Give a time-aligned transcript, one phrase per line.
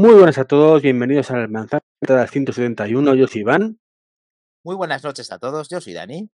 [0.00, 1.82] Muy buenas a todos, bienvenidos al Manzana
[2.28, 3.16] 171.
[3.16, 3.80] Yo soy Iván.
[4.62, 6.30] Muy buenas noches a todos, yo soy Dani.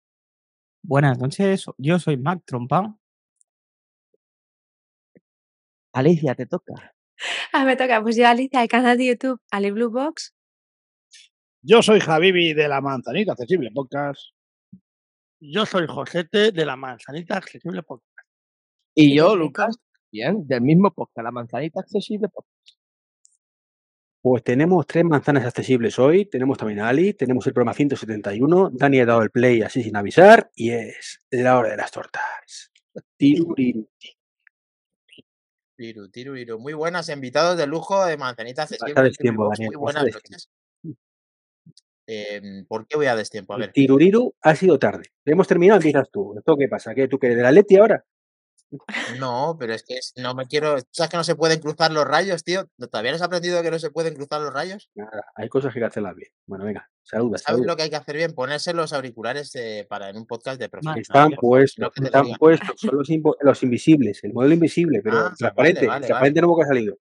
[0.81, 2.97] Buenas noches, yo soy Mac Trompa.
[5.91, 6.95] Alicia, te toca.
[7.51, 8.01] Ah, me toca.
[8.01, 10.33] Pues yo, Alicia, del canal de YouTube Ali Blue Box.
[11.61, 14.21] Yo soy Javibi de la Manzanita Accesible Podcast.
[15.41, 18.25] Yo soy Josete de la Manzanita Accesible Podcast.
[18.95, 19.35] Y yo.
[19.35, 19.77] Lucas,
[20.13, 22.78] bien, del mismo podcast, la Manzanita Accesible Podcast.
[24.21, 26.25] Pues tenemos tres manzanas accesibles hoy.
[26.25, 28.69] Tenemos también a Ali, tenemos el programa 171.
[28.73, 32.71] Dani ha dado el play así sin avisar y es la hora de las tortas.
[33.15, 33.87] Tiruriru.
[35.77, 36.59] Tiru, tiru, tiru.
[36.59, 38.93] Muy buenas, invitados de lujo de Manzanita Accesible.
[38.93, 39.57] Box.
[39.57, 40.49] Daniel, Muy buenas noches.
[42.05, 43.53] Em, ¿Por qué voy a destiempo?
[43.53, 43.71] A El ver.
[43.71, 45.03] Tiruriru ha sido tarde.
[45.23, 46.35] Hemos terminado, empiezas tú.
[46.37, 46.93] ¿Esto qué pasa?
[46.93, 48.03] ¿Qué tú quieres de la Leti ahora?
[49.19, 50.77] No, pero es que es- no me quiero.
[50.91, 52.65] ¿Sabes que no se pueden cruzar los rayos, tío?
[52.77, 54.89] ¿Todavía no has aprendido que no se pueden cruzar los rayos?
[54.95, 56.29] Nada, hay cosas que hay que hacerlas bien.
[56.45, 57.67] Bueno, venga, saluda, ¿Sabes saluda.
[57.71, 58.33] lo que hay que hacer bien?
[58.33, 61.37] Ponerse los auriculares eh, para en un podcast de Están profesionales.
[61.41, 62.95] puestos, no están puestos, son
[63.41, 66.97] los, invisibles, el modelo invisible, pero Ah, vale, transparente, vale, transparente nuevo que ha salido.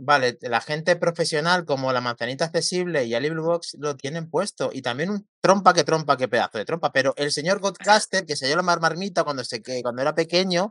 [0.00, 4.70] Vale, la gente profesional como la manzanita accesible y Ali Blue Box lo tienen puesto.
[4.72, 6.92] Y también un trompa que trompa, que pedazo de trompa.
[6.92, 10.14] Pero el señor Godcaster, que se dio la mar- marmita cuando, se, que, cuando era
[10.14, 10.70] pequeño,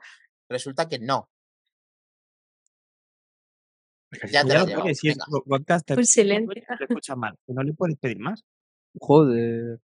[0.49, 1.29] resulta que no.
[4.11, 4.81] Ya te Ya la lo has llevado.
[4.83, 5.25] puedes, si es venga.
[5.27, 5.97] go- podcaster.
[5.97, 6.63] Un silencio.
[6.77, 8.43] Te escucha mal, no le puedes pedir más.
[8.99, 9.79] Joder.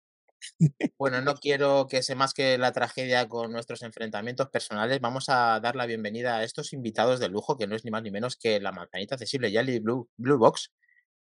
[0.97, 4.99] Bueno, no quiero que se más que la tragedia con nuestros enfrentamientos personales.
[5.01, 8.03] Vamos a dar la bienvenida a estos invitados de lujo, que no es ni más
[8.03, 10.71] ni menos que la manzanita accesible y Ali Blue, Blue Box.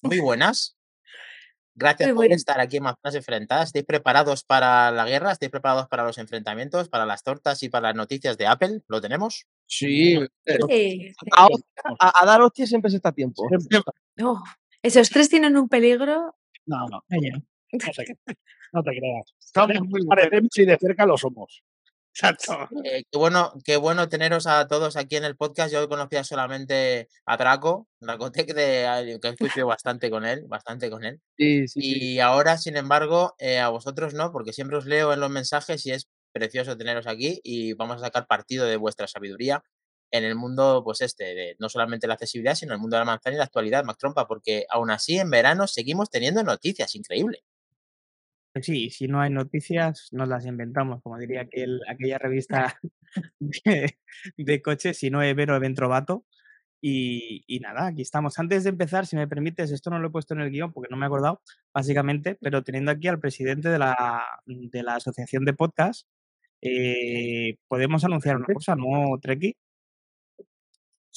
[0.03, 0.77] Muy buenas.
[1.79, 2.37] Gracias Muy por buenas.
[2.39, 3.67] estar aquí en Manzanas Enfrentadas.
[3.67, 5.31] ¿Estáis preparados para la guerra?
[5.33, 8.81] ¿Estáis preparados para los enfrentamientos, para las tortas y para las noticias de Apple?
[8.89, 9.45] ¿Lo tenemos?
[9.67, 10.15] Sí.
[10.47, 11.13] eh, Sí.
[11.37, 11.49] A,
[12.01, 13.43] a- a dar hostias siempre se está a tiempo.
[14.23, 14.43] Oh,
[14.83, 16.35] esos tres tienen un peligro.
[16.65, 17.03] No, no.
[17.73, 18.35] No te,
[18.73, 19.35] no te creas.
[19.39, 21.63] Somos muy Parecemos si de cerca lo somos.
[22.17, 22.69] Exacto.
[22.85, 25.73] Eh, qué, bueno, qué bueno teneros a todos aquí en el podcast.
[25.73, 31.21] Yo conocía solamente a Draco, Dracotec, de, que coincido bastante con él, bastante con él.
[31.37, 31.99] Sí, sí, sí.
[32.15, 35.85] Y ahora, sin embargo, eh, a vosotros no, porque siempre os leo en los mensajes
[35.85, 39.63] y es precioso teneros aquí y vamos a sacar partido de vuestra sabiduría
[40.11, 43.07] en el mundo, pues este, de no solamente la accesibilidad, sino el mundo de la
[43.07, 47.43] manzana y la actualidad, Mac Trompa, porque aún así en verano seguimos teniendo noticias, increíble.
[48.57, 52.79] Pues Sí, si no hay noticias, nos las inventamos, como diría aquel, aquella revista
[53.39, 53.99] de,
[54.39, 56.25] de coches, si no Evero Eventrovato.
[56.81, 58.39] Y, y nada, aquí estamos.
[58.39, 60.89] Antes de empezar, si me permites, esto no lo he puesto en el guion porque
[60.91, 61.43] no me he acordado,
[61.75, 66.09] básicamente, pero teniendo aquí al presidente de la, de la Asociación de Podcast,
[66.63, 69.55] eh, podemos anunciar una cosa, ¿no, Treki?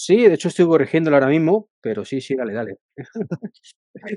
[0.02, 2.78] Sí, de hecho estoy corrigiéndolo ahora mismo, pero sí, sí, dale, dale.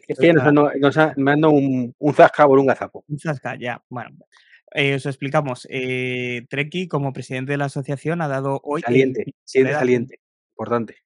[0.06, 3.04] es que nos, nos, dado un, un zasca por un gazapo.
[3.09, 3.82] Un zasca, ya.
[3.88, 4.10] Bueno,
[4.75, 5.66] eh, os explicamos.
[5.69, 8.81] Eh, Treki, como presidente de la asociación, ha dado hoy.
[8.82, 10.20] el Saliente, siente saliente,
[10.53, 10.98] importante.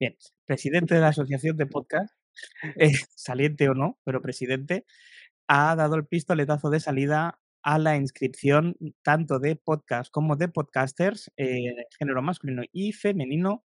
[0.00, 0.16] Bien,
[0.46, 2.14] presidente de la asociación de podcast,
[2.76, 4.86] eh, saliente o no, pero presidente,
[5.48, 11.30] ha dado el pistoletazo de salida a la inscripción tanto de podcast como de podcasters,
[11.36, 13.66] eh, género masculino y femenino,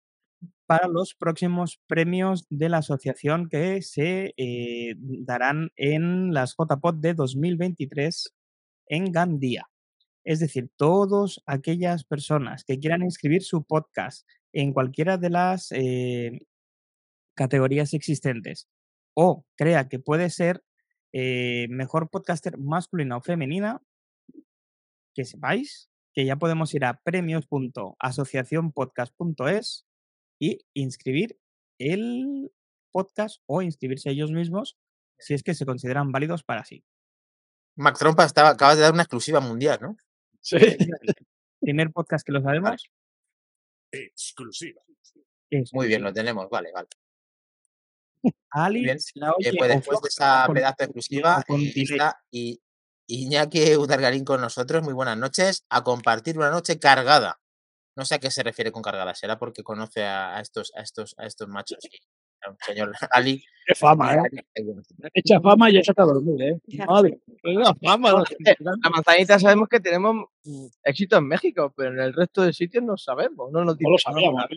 [0.71, 7.13] para los próximos premios de la asociación que se eh, darán en las JPod de
[7.13, 8.33] 2023
[8.87, 9.69] en Gandía.
[10.23, 16.39] Es decir, todas aquellas personas que quieran inscribir su podcast en cualquiera de las eh,
[17.35, 18.69] categorías existentes
[19.13, 20.63] o crea que puede ser
[21.11, 23.81] eh, mejor podcaster masculina o femenina,
[25.13, 29.85] que sepáis que ya podemos ir a premios.asociacionpodcast.es
[30.41, 31.37] y inscribir
[31.77, 32.51] el
[32.91, 34.75] podcast o inscribirse ellos mismos
[35.19, 36.83] si es que se consideran válidos para sí.
[37.77, 39.95] Mac Trompa, estaba, acabas de dar una exclusiva mundial, ¿no?
[40.41, 40.57] Sí.
[41.59, 42.89] Primer podcast que lo sabemos.
[43.91, 44.81] Exclusiva.
[45.51, 46.87] es Muy bien, lo tenemos, vale, vale.
[48.51, 48.97] Ali bien.
[48.97, 52.59] Eh, pues después de esa con- pedazo de exclusiva con eh, está I-
[53.07, 54.83] Iñaki Udargarín con nosotros.
[54.83, 55.65] Muy buenas noches.
[55.69, 57.40] A compartir una noche cargada.
[58.01, 59.13] No sé a qué se refiere con cargada.
[59.13, 61.77] Será porque conoce a, a estos, a estos, a estos machos.
[62.43, 63.43] a un señor Ali.
[63.67, 64.43] Qué fama, ¿eh?
[65.13, 66.57] Echa fama y échate a dormir, ¿eh?
[66.65, 66.85] Ya.
[66.87, 68.11] Madre, qué la fama.
[68.11, 68.23] no.
[68.23, 72.53] Eh, La manzanita sabemos que tenemos mm, éxito en México, pero en el resto de
[72.53, 73.51] sitios no sabemos.
[73.51, 73.97] No nos No lo.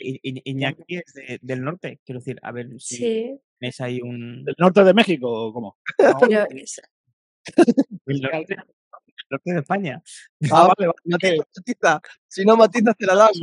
[0.01, 4.01] I- I- Iñaki es de- del norte, quiero decir, a ver si Sí, tenéis ahí
[4.01, 4.43] un...
[4.43, 5.77] ¿Del norte de México o cómo?
[5.99, 6.47] no, pero
[9.25, 10.03] es- norte de España.
[10.53, 10.95] Ah, vale, vale.
[11.05, 12.01] No te matiza.
[12.29, 13.41] Si no matizas, te la das.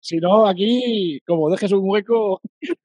[0.00, 2.40] Si no, aquí, como dejes un hueco,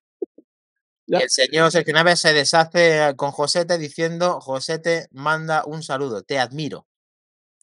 [1.09, 1.19] Ya.
[1.19, 6.85] El señor Sergio Naves se deshace con Josete diciendo, Josete, manda un saludo, te admiro.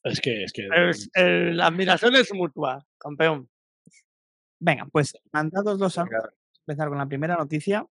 [0.03, 0.67] Es que, es que.
[0.89, 3.47] Es- el- la admiración es mutua, campeón.
[4.59, 7.85] Venga, pues mandados los saludos, vamos a empezar con la primera noticia.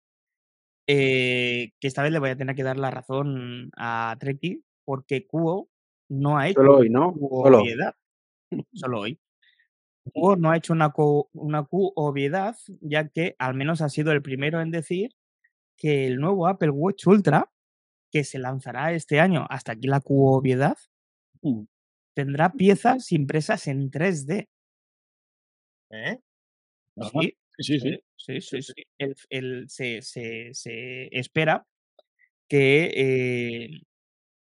[0.87, 5.27] eh, que esta vez le voy a tener que dar la razón a Treki, porque
[5.27, 5.69] Kuo
[6.11, 7.15] no ha hecho Solo hoy, ¿no?
[7.19, 7.61] Solo.
[7.63, 7.95] obviedad.
[8.75, 9.19] Solo hoy.
[10.13, 14.13] Kuo no ha hecho una, Q, una Q obviedad, ya que al menos ha sido
[14.13, 15.13] el primero en decir
[15.79, 17.51] que el nuevo Apple Watch Ultra,
[18.13, 20.77] que se lanzará este año, hasta aquí la Q obviedad,
[21.43, 21.65] Mm.
[22.15, 24.49] tendrá piezas impresas en 3D.
[25.91, 26.19] ¿eh?
[27.21, 28.01] Sí, Sí, sí, sí.
[28.17, 28.73] sí, sí, sí.
[28.99, 31.67] El- el- se, se- se espera
[32.49, 33.83] que eh,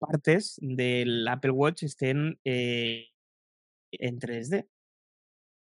[0.02, 3.06] partes del Apple Watch estén eh,
[3.92, 4.68] en 3D.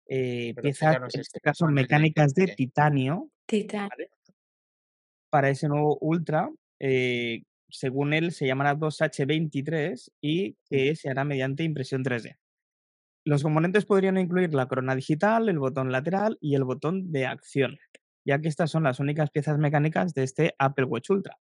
[0.07, 3.29] Eh, piezas, en este caso, mecánicas de titanio
[5.29, 6.49] para ese nuevo Ultra.
[6.79, 12.37] eh, según él, se llamará 2H23 y que se hará mediante impresión 3D.
[13.25, 17.79] Los componentes podrían incluir la corona digital, el botón lateral y el botón de acción,
[18.25, 21.39] ya que estas son las únicas piezas mecánicas de este Apple Watch Ultra.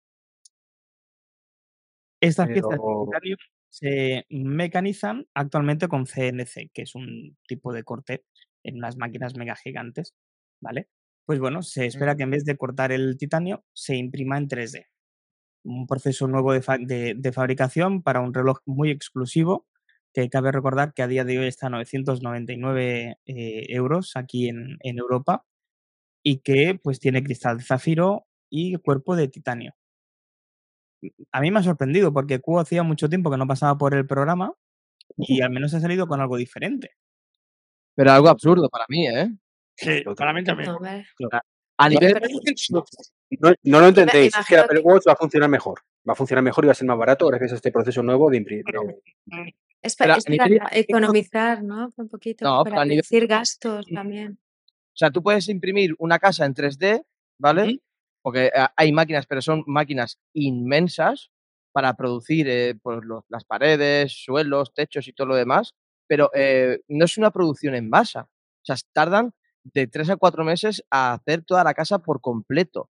[2.20, 3.06] Estas piezas de
[3.70, 8.24] se mecanizan actualmente con CNC, que es un tipo de corte
[8.64, 10.14] en unas máquinas mega gigantes,
[10.60, 10.88] ¿vale?
[11.26, 14.86] Pues bueno, se espera que en vez de cortar el titanio, se imprima en 3D.
[15.64, 19.66] Un proceso nuevo de, fa- de- de fabricación para un reloj muy exclusivo,
[20.14, 24.78] que cabe recordar que a día de hoy está a 999 eh, euros aquí en,
[24.82, 25.44] en Europa
[26.24, 29.74] y que pues tiene cristal de zafiro y cuerpo de titanio.
[31.32, 34.06] A mí me ha sorprendido porque Q hacía mucho tiempo que no pasaba por el
[34.06, 34.52] programa
[35.16, 36.92] y al menos ha salido con algo diferente.
[37.94, 39.30] Pero algo absurdo para mí, ¿eh?
[39.76, 40.70] Sí, para mí también.
[40.72, 41.06] No, vale.
[41.78, 42.14] A nivel.
[42.70, 45.80] No, no lo entendéis, es que que- Watch va a funcionar mejor.
[46.08, 48.30] Va a funcionar mejor y va a ser más barato gracias a este proceso nuevo
[48.30, 48.64] de imprimir.
[49.82, 51.92] Es, a es nivel para economizar, ¿no?
[51.96, 52.44] Un poquito.
[52.44, 54.38] No, para nivel- reducir gastos también.
[54.68, 57.02] O sea, tú puedes imprimir una casa en 3D,
[57.38, 57.62] ¿vale?
[57.62, 57.80] Ujú.
[58.22, 61.30] Porque hay máquinas, pero son máquinas inmensas
[61.72, 65.74] para producir eh, pues, los- las paredes, suelos, techos y todo lo demás,
[66.08, 68.22] pero eh, no es una producción en masa.
[68.62, 69.32] O sea, tardan
[69.64, 72.90] de tres a cuatro meses a hacer toda la casa por completo,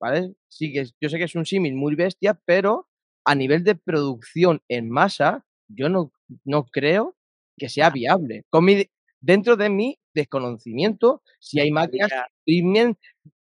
[0.00, 0.34] ¿vale?
[0.48, 2.88] Sí, que yo sé que es un símil muy bestia, pero
[3.24, 6.12] a nivel de producción en masa, yo no,
[6.44, 7.16] no creo
[7.58, 8.44] que sea viable.
[8.50, 8.86] Con mi,
[9.20, 12.10] dentro de mi desconocimiento, si hay máquinas
[12.46, 12.98] que imprimen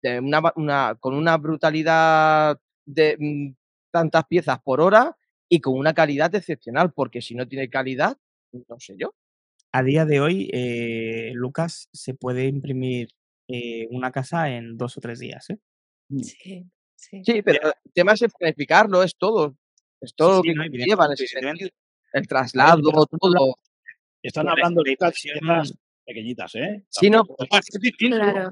[0.02, 3.54] de una, ba- una- con una brutalidad de mm,
[3.90, 5.16] tantas piezas por hora
[5.48, 8.16] y con una calidad excepcional, porque si no tiene calidad,
[8.52, 9.14] no sé yo.
[9.72, 13.08] A día de hoy, eh, Lucas, se puede imprimir
[13.48, 15.50] eh, una casa en dos o tres días.
[15.50, 15.58] ¿eh?
[16.22, 17.22] Sí, sí.
[17.24, 19.56] Sí, pero el tema es planificarlo, es todo.
[20.00, 21.70] Es todo lo sí, que no, ese sentido.
[22.12, 23.54] El traslado, todo.
[24.22, 26.84] Están La- hablando la de piezas pequeñitas, ¿eh?
[26.88, 27.66] Sí, no, es
[27.98, 28.50] Claro.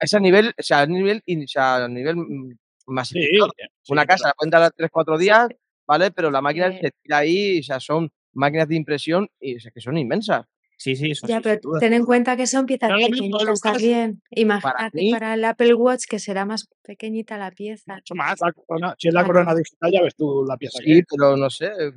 [0.00, 3.50] Es a nivel, o sea, a nivel, o sea, a nivel mm, Sí, masificado.
[3.82, 5.48] sí, Una casa la pueden dar a 3-4 días,
[5.86, 6.10] ¿vale?
[6.10, 9.70] Pero la máquina se tira ahí, o sea, son máquinas de impresión y o sea,
[9.70, 10.44] que son inmensas.
[10.76, 14.20] Sí, sí, eso Ya, sí, pero ten en cuenta que son piezas pequeñitas también.
[14.30, 17.94] Imagínate para el Apple Watch que será más pequeñita la pieza.
[17.94, 18.38] Mucho más.
[18.40, 19.32] la corona- si es la Claro.
[19.32, 21.92] corona digital, ya ves tú la pieza Sí, pero no sé, eh,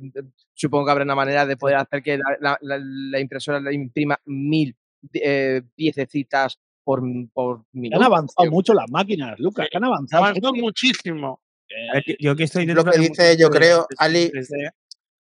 [0.54, 3.74] supongo que habrá una manera de poder hacer que la, la- la- la impresora le
[3.74, 4.74] imprima mil
[5.12, 7.02] eh, piececitas por,
[7.34, 10.24] por Han avanzado mucho las máquinas, Lucas, han avanzado.
[10.24, 11.42] Avanzó muchísimo.
[11.92, 14.70] Ver, yo- yo que estoy Lo que dice, yo creo, Ali, 3D,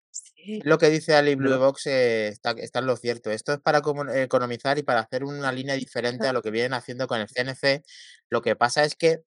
[0.10, 0.60] Sí.
[0.64, 3.30] Lo que dice Ali Blue Box eh, está, está en lo cierto.
[3.30, 6.74] Esto es para comu- economizar y para hacer una línea diferente a lo que vienen
[6.74, 7.84] haciendo con el CNC.
[8.32, 9.20] Lo que pasa es que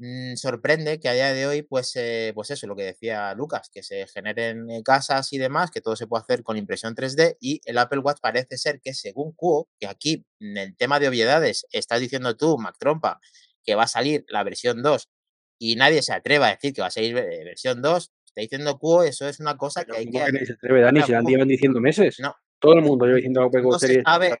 [0.00, 3.70] mm, sorprende que a día de hoy, pues, eh, pues eso, lo que decía Lucas,
[3.72, 7.36] que se generen eh, casas y demás, que todo se puede hacer con impresión 3D
[7.40, 11.08] y el Apple Watch parece ser que según Cuo, que aquí en el tema de
[11.08, 13.20] obviedades estás diciendo tú, Mac Trompa,
[13.64, 15.08] que va a salir la versión 2
[15.58, 18.78] y nadie se atreva a decir que va a salir eh, versión 2, está diciendo
[18.78, 20.24] Cuo, eso es una cosa que hay ¿cómo que...
[20.24, 21.02] que nadie se atreve, Dani?
[21.02, 22.16] Si la llevan diciendo meses.
[22.20, 24.38] No, Todo el mundo lleva diciendo Apple no se sabe,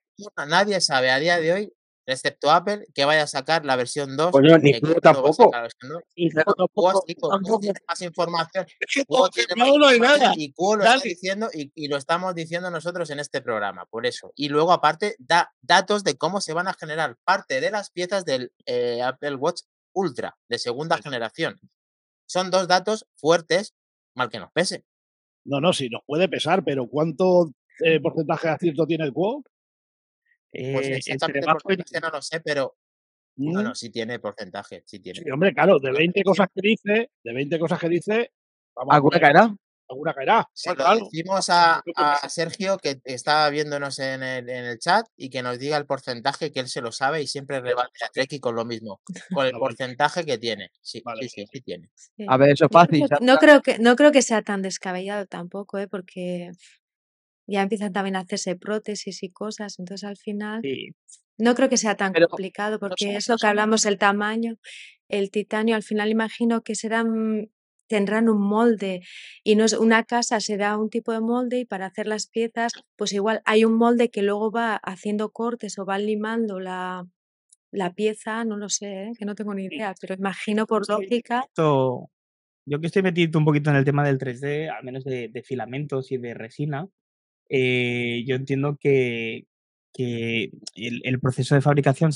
[0.48, 1.72] nadie sabe a día de hoy,
[2.10, 4.30] excepto Apple, que vaya a sacar la versión 2.
[4.32, 5.32] Coño, ni a tampoco.
[5.32, 6.02] sacar la versión 2.
[6.14, 8.66] Y Pero tampoco- Cuo sí, Cuo tampoco- tiene más información.
[9.56, 10.32] No hay nada.
[10.36, 14.32] Y lo está diciendo y, y lo estamos diciendo nosotros en este programa, por eso.
[14.36, 18.24] Y luego, aparte, da datos de cómo se van a generar parte de las piezas
[18.24, 19.62] del eh, Apple Watch
[19.92, 21.58] Ultra de segunda generación.
[22.26, 23.74] Son dos datos fuertes,
[24.14, 24.84] mal que nos pese.
[25.44, 27.50] No, no, sí, nos puede pesar, pero ¿cuánto
[27.84, 29.42] eh, porcentaje de acierto tiene el Quo?
[30.52, 32.76] Pues eh, exactamente porcentaje no lo sé, pero
[33.36, 33.64] No, Mm.
[33.64, 35.20] no, sí tiene porcentaje, sí tiene.
[35.20, 38.32] Sí, hombre, claro, de 20 cosas que dice, de 20 cosas que dice,
[38.74, 39.56] vamos a ¿Alguna poner- caerá?
[39.88, 40.48] alguna caerá.
[40.52, 45.06] Se Bueno, lo decimos a, a Sergio que está viéndonos en el, en el chat
[45.16, 48.08] y que nos diga el porcentaje que él se lo sabe y siempre rebate a
[48.08, 49.00] Treki con lo mismo,
[49.32, 50.70] con el Ah, porcentaje que tiene.
[50.82, 51.88] Sí, Vale, sí, sí, sí tiene.
[51.94, 52.26] Sí.
[52.28, 53.06] A ver, eso es fácil.
[53.08, 55.88] creo- no creo que no creo que sea tan descabellado tampoco, ¿eh?
[55.88, 56.50] porque
[57.50, 60.90] ya empiezan también a hacerse prótesis y cosas, entonces al final Sí,
[61.38, 64.56] no creo que sea tan Pero complicado, porque son- eso no que hablamos, el tamaño,
[65.08, 67.50] el titanio, al final imagino que serán
[67.88, 69.00] tendrán un molde
[69.42, 72.72] y no es una casa será un tipo de molde y para hacer las piezas
[72.96, 77.04] pues igual hay un molde que luego va haciendo cortes o va limando la,
[77.72, 79.12] la pieza, no lo sé, ¿eh?
[79.18, 81.46] que no tengo ni idea, pero imagino por lógica
[82.66, 85.42] yo que estoy metido un poquito en el tema del 3D, al menos de, de
[85.42, 86.86] filamentos y de resina,
[87.50, 89.46] eh, yo entiendo que,
[89.94, 92.12] que el, el proceso de fabricación,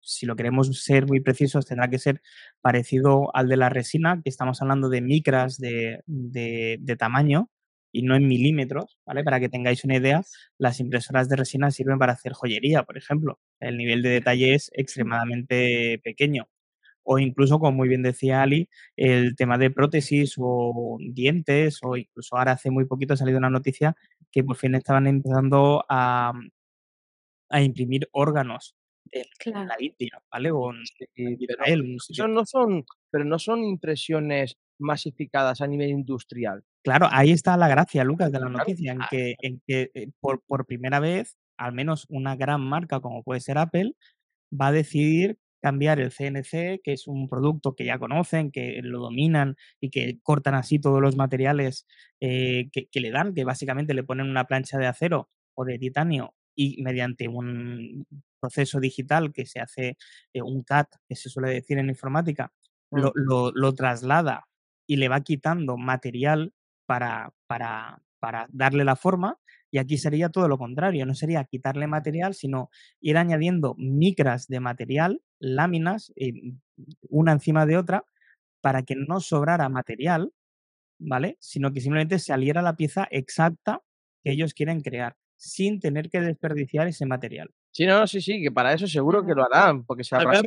[0.00, 2.22] si lo queremos ser muy precisos, tendrá que ser
[2.60, 7.50] parecido al de la resina, que estamos hablando de micras de, de- de tamaño
[7.92, 9.24] y no en milímetros, ¿vale?
[9.24, 10.22] Para que tengáis una idea,
[10.58, 13.40] las impresoras de resina sirven para hacer joyería, por ejemplo.
[13.60, 16.48] El nivel de detalle es extremadamente pequeño
[17.10, 22.36] o incluso, como muy bien decía Ali, el tema de prótesis o dientes, o incluso
[22.36, 23.96] ahora hace muy poquito ha salido una noticia
[24.32, 26.32] que por fin estaban empezando a,
[27.50, 28.74] a imprimir órganos
[29.10, 29.66] en, en Claro.
[29.68, 30.50] la India, ¿vale?
[30.50, 30.70] O
[31.14, 31.96] Israel.
[32.08, 36.62] Eso no son, pero no son impresiones masificadas a nivel industrial.
[36.84, 40.42] Claro, ahí está la gracia, Lucas, de la noticia, en que, en que eh, por,
[40.46, 43.94] por primera vez, al menos una gran marca como puede ser Apple,
[44.52, 49.00] va a decidir cambiar el CNC, que es un producto que ya conocen, que lo
[49.00, 51.86] dominan y que cortan así todos los materiales
[52.20, 55.78] eh, que, que le dan, que básicamente le ponen una plancha de acero o de
[55.78, 58.06] titanio y mediante un
[58.40, 59.96] proceso digital que se hace
[60.32, 62.52] eh, un CAT, que se suele decir en informática,
[62.90, 64.44] lo, lo- lo traslada
[64.86, 66.52] y le va quitando material
[66.86, 69.38] para, para, para darle la forma.
[69.70, 72.70] Y aquí sería todo lo contrario, no sería quitarle material, sino
[73.00, 76.32] ir añadiendo micras de material, láminas, eh,
[77.08, 78.04] una encima de otra,
[78.60, 80.32] para que no sobrara material,
[80.98, 81.36] ¿vale?
[81.40, 83.82] Sino que simplemente saliera la pieza exacta
[84.24, 87.50] que ellos quieren crear, sin tener que desperdiciar ese material.
[87.72, 90.42] Sí, no, sí, sí, que para eso seguro que lo harán, porque se ahorra-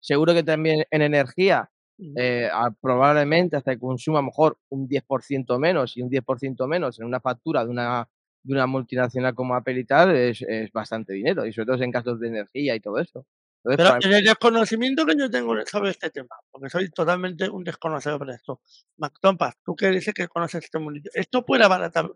[0.00, 1.70] Seguro que también en energía,
[2.16, 2.48] eh,
[2.80, 7.06] probablemente hasta que consuma a lo mejor un 10% menos y un 10% menos en
[7.06, 8.08] una factura de una,
[8.42, 11.92] de una multinacional como Apple y tal, es, es bastante dinero, y sobre todo en
[11.92, 13.26] casos de energía y todo eso.
[13.64, 17.48] Entonces, Pero para- en el desconocimiento que yo tengo sobre este tema, porque soy totalmente
[17.50, 18.60] un desconocedor de esto.
[18.98, 22.10] MacTompas, tú que dices que conoces este mundillo, ¿esto puede abaratar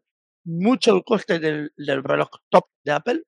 [0.45, 3.23] mucho el coste del, del reloj top de Apple?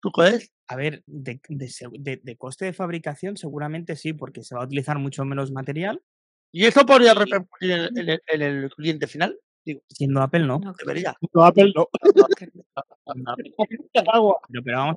[0.00, 0.52] ¿Tú crees?
[0.68, 1.68] A ver, de, de
[1.98, 6.02] de- de coste de fabricación seguramente sí, porque se va a utilizar mucho menos material,
[6.50, 9.38] ¿Y eso podría repercutir en, en en el cliente final?
[9.68, 10.58] Digo, siendo Apple no.
[10.60, 11.14] No debería.
[11.34, 11.86] No, Apple no.
[14.12, 14.36] Agua.
[14.48, 14.96] Pero, pero vamos,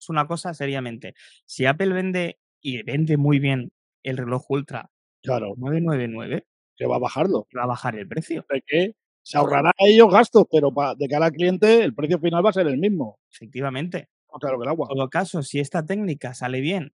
[0.00, 1.14] es una cosa seriamente.
[1.44, 3.72] Si Apple vende y vende muy bien
[4.04, 4.90] el reloj Ultra
[5.22, 7.48] Claro, 999, que va a bajarlo.
[7.56, 11.08] va a bajar el precio, De que se ahorrará a ellos gastos, pero pa- de
[11.08, 13.18] cara al cliente el precio final va a ser el mismo.
[13.32, 14.08] efectivamente.
[14.40, 14.88] Claro que el agua.
[14.90, 16.92] En todo caso, si esta técnica sale bien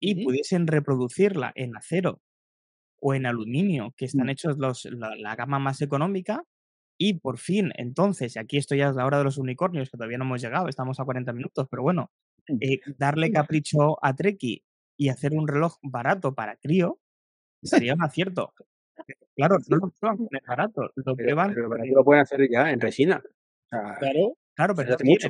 [0.00, 2.20] y pudiesen reproducirla en acero
[3.02, 4.30] o en aluminio, que están Mm.
[4.30, 6.44] hechos los, la, la gama más económica,
[6.98, 9.96] y por fin, entonces, y aquí esto ya es la hora de los unicornios, que
[9.98, 12.10] todavía no hemos llegado, estamos a 40 minutos, pero bueno,
[12.60, 14.62] eh, darle capricho a Treki
[14.98, 17.00] y hacer un reloj barato para crío
[17.90, 18.54] sería un acierto.
[19.36, 22.70] Claro, no lo prueban con el barato, lo Pero, prueban, pero lo pueden hacer ya
[22.70, 23.22] en resina.
[23.24, 24.36] O sea, Claro.
[24.54, 25.28] claro, pero hace mucho.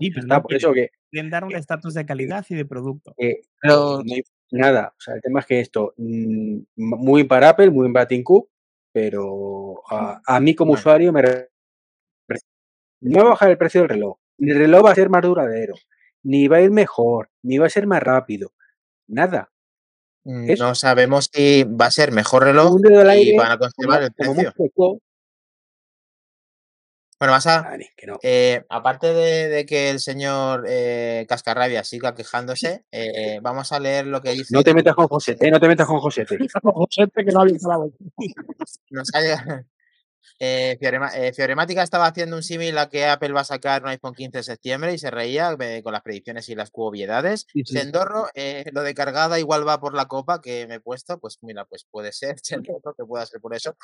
[0.00, 3.14] sí, no por eso que quieren dar un estatus de calidad y de producto.
[3.18, 4.14] eh, pero- no
[4.50, 4.94] nada.
[4.96, 8.48] O sea, el tema es que esto, mm, muy para Apple, muy para Cook,
[8.92, 11.22] pero a, a mí como usuario me
[13.00, 14.16] no va a bajar el precio del reloj.
[14.38, 15.74] Ni el reloj va a ser más duradero,
[16.22, 18.52] ni va a ir mejor, ni va a ser más rápido.
[19.06, 19.50] Nada.
[20.24, 20.54] Mm.
[20.58, 24.52] No sabemos si va a ser mejor reloj y aire, van a conservar el precio.
[27.18, 28.18] Bueno, vas a, Dani, que no.
[28.22, 34.06] Eh, aparte de, de que el señor eh, Cascarrabia siga quejándose, eh, vamos a leer
[34.06, 34.54] lo que dice.
[34.54, 35.98] No te metas con Josete, no te metas con.
[35.98, 36.26] José,
[37.14, 37.96] que no ha abierto la boca.
[38.90, 39.64] Nos ha llegado-
[40.38, 43.88] Eh, Fiorema- eh, Fioremática estaba haciendo un símil a que Apple va a sacar un
[43.88, 47.46] iPhone 15 de septiembre y se reía eh, con las predicciones y las obviedades.
[47.52, 47.74] Sí, sí.
[47.78, 51.38] Sendorro, eh, lo de cargada igual va por la copa que me he puesto, pues
[51.42, 53.76] mira, pues puede ser, Sendorro, que pueda ser por eso.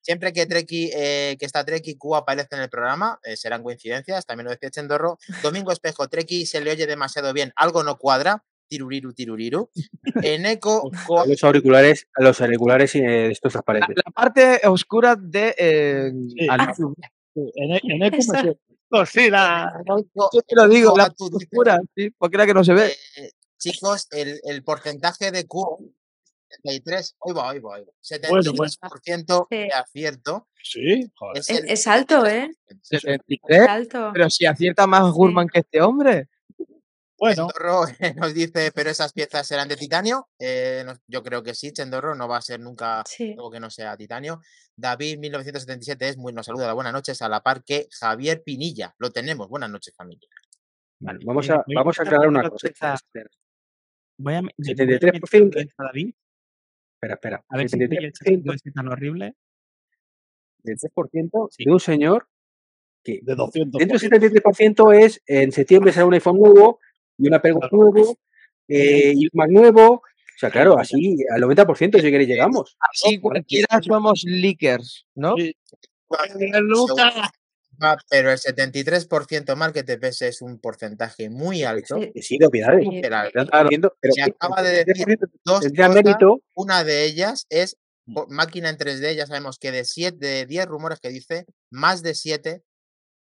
[0.00, 4.26] Siempre que Treki, eh, que está Treki Q aparece en el programa, eh, serán coincidencias,
[4.26, 5.18] también lo decía Chendorro.
[5.42, 8.44] Domingo Espejo, Treki se le oye demasiado bien, algo no cuadra.
[8.68, 9.70] Tiruriru, tiruriru.
[10.22, 10.90] Eneco
[11.22, 13.96] A los auriculares, a los auriculares eh, de estos La, transparentes.
[14.04, 15.54] la parte oscura de.
[15.58, 16.46] eh, Sí.
[16.48, 16.94] Aliu.
[17.34, 18.16] Sí, En, en Eco
[18.90, 22.54] me sí, la, Yo te lo digo, la Eco- parte oscura, sí, porque era que
[22.54, 22.92] no se ve.
[23.16, 25.92] Eh, chicos, el, el porcentaje de Q,
[26.62, 28.70] 73, hoy va, hoy va, hoy va, Bueno, bueno.
[28.70, 29.56] 73% Sí.
[29.56, 30.46] de acierto.
[30.62, 31.38] Sí, joder.
[31.38, 32.50] Es, Es, el- es alto, ¿eh?
[32.82, 33.62] 73.
[33.62, 34.10] Es alto.
[34.12, 36.28] Pero si acierta más Gurman que este hombre.
[37.18, 37.84] Bueno, Chendorro
[38.16, 40.28] nos dice, pero esas piezas serán de titanio.
[40.38, 43.32] Eh, yo creo que sí, Chendorro no va a ser nunca Sí.
[43.32, 44.40] algo que no sea titanio.
[44.76, 48.94] David 1977 es muy, nos saluda, buenas noches, a la par que Javier Pinilla.
[48.98, 50.28] Lo tenemos, buenas noches, familia.
[51.00, 52.68] Vale, vamos Eh, a, vamos a aclarar una cosa.
[54.18, 55.44] Voy a, me- voy a 73%.
[55.44, 56.14] meter a David,
[56.96, 57.14] espera.
[57.14, 57.44] espera.
[57.48, 59.34] a ver si estoy el 73% es tan horrible.
[60.62, 61.64] del 3% Sí.
[61.64, 62.26] de un señor
[63.04, 63.78] que de 200.
[63.78, 66.80] dentro del 73% es en septiembre será un iPhone nuevo
[67.18, 68.18] y un Watch nuevo
[68.68, 69.94] eh, y un Mac nuevo.
[69.94, 72.76] O sea, claro, así al 90% si queréis llegamos.
[72.80, 75.36] Así cualquiera somos leakers, ¿no?
[75.36, 75.54] Sí.
[77.80, 81.96] Ah, Pero el 73% market TPS es un porcentaje muy alto.
[82.00, 82.12] Sí.
[82.14, 82.48] Que sí, de.
[82.48, 83.00] Sí.
[83.02, 86.40] pero Se acaba de decir 73% Dos cosas.
[86.54, 87.76] Una de ellas es
[88.12, 89.14] po- máquina en 3D.
[89.16, 92.62] Ya sabemos que de 7, de 10 rumores que dice, más de 7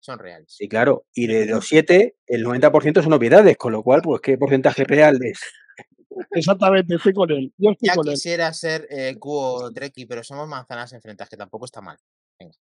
[0.03, 0.48] son reales.
[0.53, 1.05] Sí, claro.
[1.13, 5.17] Y de los 7, el 90% son obviedades, con lo cual, pues, ¿qué porcentaje real
[5.24, 5.39] es?
[6.31, 7.53] Exactamente, estoy con él.
[7.57, 8.13] Yo estoy Ya con él.
[8.15, 11.98] quisiera ser eh, Cuo Treki, pero somos manzanas enfrentadas, que tampoco está mal.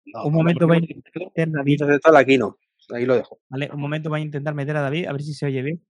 [0.05, 2.23] No, Un no, momento no, voy a no, intentar meter a David, Entonces está la
[2.25, 2.57] Kino.
[2.93, 3.39] Ahí lo dejo.
[3.49, 3.69] ¿vale?
[3.73, 5.85] Un momento voy a intentar meter a David, a ver si se oye bien.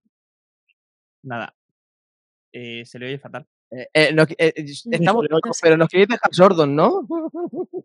[1.22, 1.54] Nada.
[2.52, 3.46] Eh, se le oye fatal.
[3.70, 4.52] Eh, eh, no- eh, eh,
[4.90, 7.06] estamos pero- locos, pero nos queréis dejar sordos, ¿no?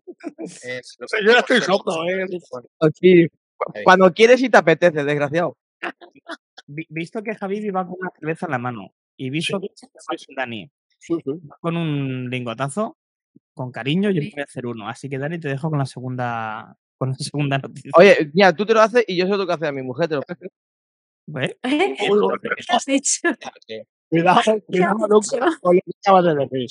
[0.64, 2.26] Es lo Yo ya estoy sordo, ¿eh?
[2.80, 3.26] Aquí.
[3.84, 5.56] Cuando quieres y te apetece, desgraciado.
[6.66, 9.68] Vi- visto que Javi va con una cerveza en la mano y visto Sí,
[10.28, 11.30] que Dani Sí, sí.
[11.50, 12.96] va con un lingotazo,
[13.54, 14.88] con cariño, yo voy a hacer uno.
[14.88, 17.90] Así que Dani, te dejo con la segunda, con la segunda noticia.
[17.96, 19.82] Oye, mira, tú te lo haces y yo se lo tengo que hacer a mi
[19.82, 20.08] mujer.
[20.08, 20.22] Te lo?
[21.40, 21.56] ¿Eh?
[22.42, 23.20] ¿Qué has dicho?
[24.08, 25.60] Cuidado, ¿Qué cuidado has Luca, dicho?
[25.60, 26.70] con lo que acabas de decir.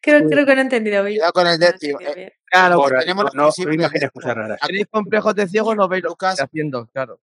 [0.00, 1.16] Creo, creo que no he entendido bien.
[1.18, 2.00] Cuidado con el he décimo.
[2.00, 2.32] eh.
[2.50, 3.50] Claro, Por- tenemos no, la no,
[3.90, 4.58] de- cosas raras.
[4.60, 6.32] Ah, tenéis complejos de ciego, no veis lo que Lucas.
[6.32, 7.20] estoy haciendo, claro.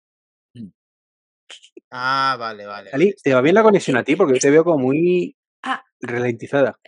[1.90, 2.90] Ah, vale, vale.
[2.92, 3.16] Ali, vale.
[3.22, 4.16] ¿te va bien la conexión a ti?
[4.16, 5.82] Porque yo te veo como muy Ah.
[6.00, 6.78] ralentizada.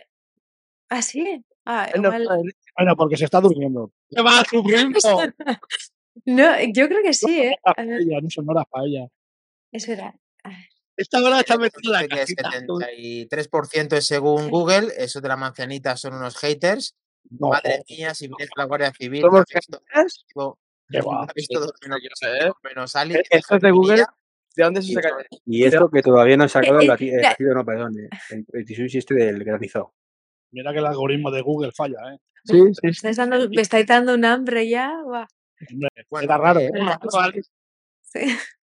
[0.89, 1.43] ¿Ah, sí?
[1.65, 2.25] Ah, igual.
[2.25, 2.41] sabe,
[2.77, 3.91] Bueno, porque se está durmiendo.
[4.09, 4.99] ¿Qué vas sufriendo?
[6.25, 7.55] No, yo creo que sí, ¿eh?
[7.77, 9.07] No son horas para ella.
[9.71, 12.49] Esta hora está la Dice que cajita.
[12.49, 16.95] 73% es según Google, eso de la manzanita son unos haters.
[17.29, 20.25] No, Madre mía, si vienes la Guardia Civil, ¿Somos ha visto, haters?
[20.89, 21.23] qué va.
[21.23, 22.51] ha visto dos menos, yo sé.
[22.63, 23.15] menos Ali.
[23.15, 24.05] Eh, Esto es de Google.
[24.55, 25.09] ¿De dónde se y saca?
[25.45, 28.95] Y esto que todavía no he sacado el bati- eh, no, perdón, eh, el el
[28.95, 29.93] este del granizado.
[30.51, 32.17] Mira que el algoritmo de Google falla, ¿eh?
[32.45, 34.93] Sí, sí, Me estáis dando, me estáis dando un hambre ya.
[35.03, 35.27] Buah.
[36.09, 36.71] Bueno, Queda raro, eh,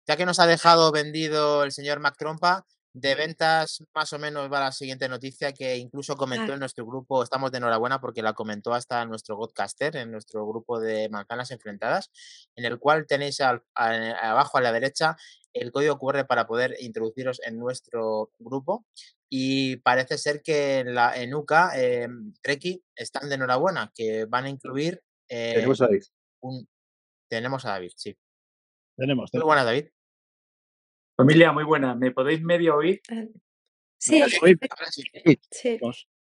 [0.07, 4.52] ya que nos ha dejado vendido el señor Mac Trompa, de ventas más o menos
[4.52, 8.35] va la siguiente noticia que incluso comentó en nuestro grupo, estamos de enhorabuena porque la
[8.35, 12.11] comentó hasta nuestro Godcaster, en nuestro grupo de manzanas enfrentadas,
[12.55, 15.16] en el cual tenéis al- a- abajo a la derecha
[15.55, 18.85] el código QR para poder introduciros en nuestro grupo
[19.28, 22.09] y parece ser que en, la, en UCA, eh,
[22.42, 26.02] Treki, están de enhorabuena, que van a incluir eh, Tenemos a David.
[26.40, 26.68] un...
[27.28, 28.14] Tenemos a David, sí.
[28.96, 29.46] Tenemos, Muy tenemos.
[29.46, 29.88] buenas, David.
[31.22, 31.94] Familia, muy buena.
[31.94, 33.00] ¿Me podéis medio oír?
[33.96, 35.04] Sí, Ahora sí.
[35.50, 35.78] sí,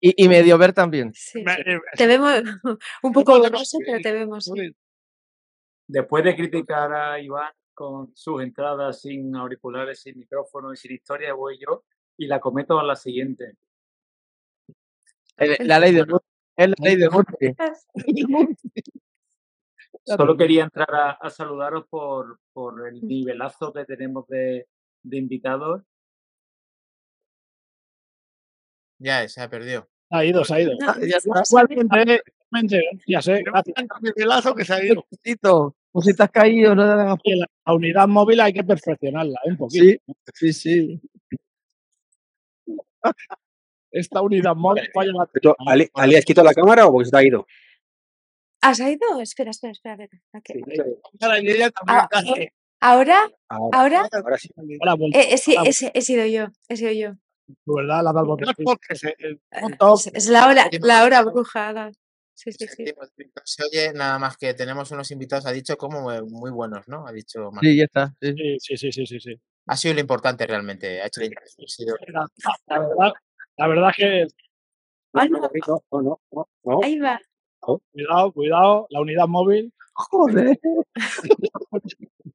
[0.00, 1.12] Y, y medio ver también.
[1.14, 1.44] sí.
[1.46, 2.32] Eh, Te vemos
[3.04, 4.50] un poco borroso, pero te vemos.
[5.86, 11.34] Después de criticar a Iván con sus entradas sin auriculares, sin micrófono y sin historia,
[11.34, 11.84] voy yo
[12.16, 13.54] y la cometo a la siguiente.
[15.36, 16.26] El- La ley de Murphy.
[16.56, 17.54] Es la ley de Murphy.
[20.04, 24.66] Solo quería entrar a, a saludaros por, por el nivelazo que tenemos de,
[25.02, 25.82] de invitados.
[28.98, 29.88] Ya, se ha perdido.
[30.10, 30.72] Se ha ido, se ha ido.
[30.78, 31.18] No, ya.
[31.48, 33.76] Igualmente, eh, igualmente, ya sé, gracias.
[34.02, 35.06] nivelazo que se ha ido.
[35.92, 39.50] Pues si te has caído, no te hagas la, unidad móvil hay que perfeccionarla ¿eh?
[39.50, 39.84] un poquito.
[40.34, 41.00] Sí, sí, sí.
[43.90, 47.10] Esta unidad móvil falla la Esto, Ali, Ali, ¿has quitado la cámara o porque se
[47.10, 47.46] te ha ido?
[48.62, 49.20] ¿Has ido?
[49.20, 49.94] Espera, espera, espera.
[49.94, 50.50] a ver, ok.
[51.22, 52.52] Ahora, y ella también Ah, hace.
[52.80, 54.48] Ahora, Ahora, ahora, ahora sí.
[54.56, 57.12] Eh, he, Ah, he si- he sido yo, he sido yo.
[57.66, 58.12] tu verdad, la
[58.90, 61.72] es se, el punto Es, es la hora, la hora bruja.
[61.72, 61.92] la-
[62.32, 62.84] Sí, sí, sí.
[63.44, 67.06] Se oye nada más que tenemos unos invitados, ha dicho como muy, buenos, ¿no?
[67.06, 67.66] Ha dicho Marc.
[67.66, 68.14] Sí, ya está.
[68.18, 68.56] sí.
[68.58, 71.02] Sí, sí, sí, sí, ha sido lo importante realmente.
[71.02, 72.26] Ha hecho la- ha sido- La,
[72.66, 73.12] la verdad,
[73.58, 74.26] la verdad es que,
[75.12, 76.80] Ay, No, no, no, no, no, no.
[76.82, 77.20] ahí va.
[77.92, 79.70] cuidado, cuidado, la unidad móvil.
[79.92, 80.58] Joder.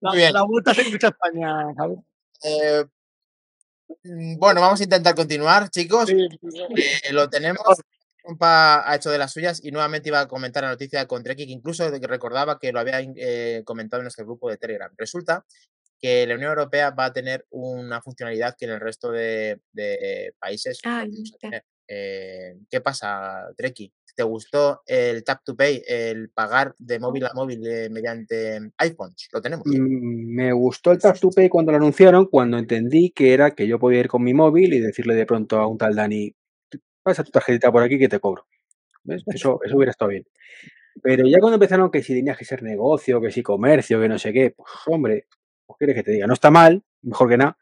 [0.00, 0.32] Muy bien.
[0.32, 1.98] la vuelta se escucha España, ¿sabes?
[2.44, 2.84] Eh,
[4.04, 6.08] mm, bueno, vamos a intentar continuar, chicos.
[6.08, 6.60] Sí, sí,
[7.04, 7.62] Eh, lo tenemos.
[8.22, 11.46] Compa ha hecho de las suyas y nuevamente iba a comentar la noticia con Treki,
[11.46, 14.92] que incluso recordaba que lo había eh, comentado en nuestro grupo de Telegram.
[14.98, 15.46] Resulta
[16.00, 20.34] que la Unión Europea va a tener una funcionalidad que en el resto de, de
[20.40, 20.90] países no
[21.88, 23.92] Eh, ¿Qué pasa, Treki?
[24.14, 29.28] ¿Te gustó el Tap to Pay, el pagar de móvil a móvil eh, mediante iPhones?
[29.30, 29.66] Lo tenemos.
[29.66, 33.66] Mm, Me gustó el Tap to Pay cuando lo anunciaron, cuando entendí que era que
[33.66, 36.34] yo podía ir con mi móvil y decirle de pronto a un tal Dani,
[37.02, 38.46] pasa tu tarjetita por aquí que te cobro.
[39.04, 39.22] ¿Ves?
[39.26, 40.26] Eso, eso hubiera estado bien.
[41.02, 44.18] Pero ya cuando empezaron que si tenías que ser negocio, que si comercio, que no
[44.18, 45.26] sé qué, pues hombre,
[45.66, 47.58] pues quieres que te diga, no está mal, mejor que nada,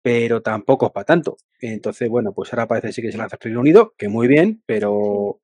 [0.00, 1.36] pero tampoco es para tanto.
[1.60, 4.62] Entonces, bueno, pues ahora parece sí que se lanza el Reino Unido, que muy bien,
[4.66, 5.40] pero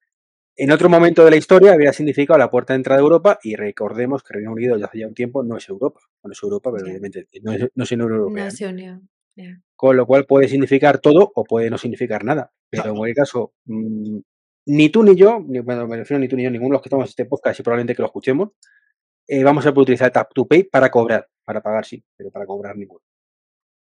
[0.57, 3.57] en otro momento de la historia habría significado la puerta de entrada de Europa y
[3.57, 6.01] recordemos que Reino Unido ya hace ya un tiempo no es Europa.
[6.23, 8.45] Bueno, es Europa, pero evidentemente no es, no es Unión Europea.
[9.75, 12.53] Con lo cual puede significar todo o puede no significar nada.
[12.69, 14.19] Pero en cualquier caso, mm,
[14.67, 16.83] ni tú ni yo, ni, bueno, me refiero ni tú ni yo, ninguno de los
[16.83, 18.51] que estamos en este podcast y probablemente que lo escuchemos,
[19.27, 21.27] eh, vamos a poder utilizar Tap to Pay para cobrar.
[21.45, 23.01] Para pagar sí, pero para cobrar ninguno.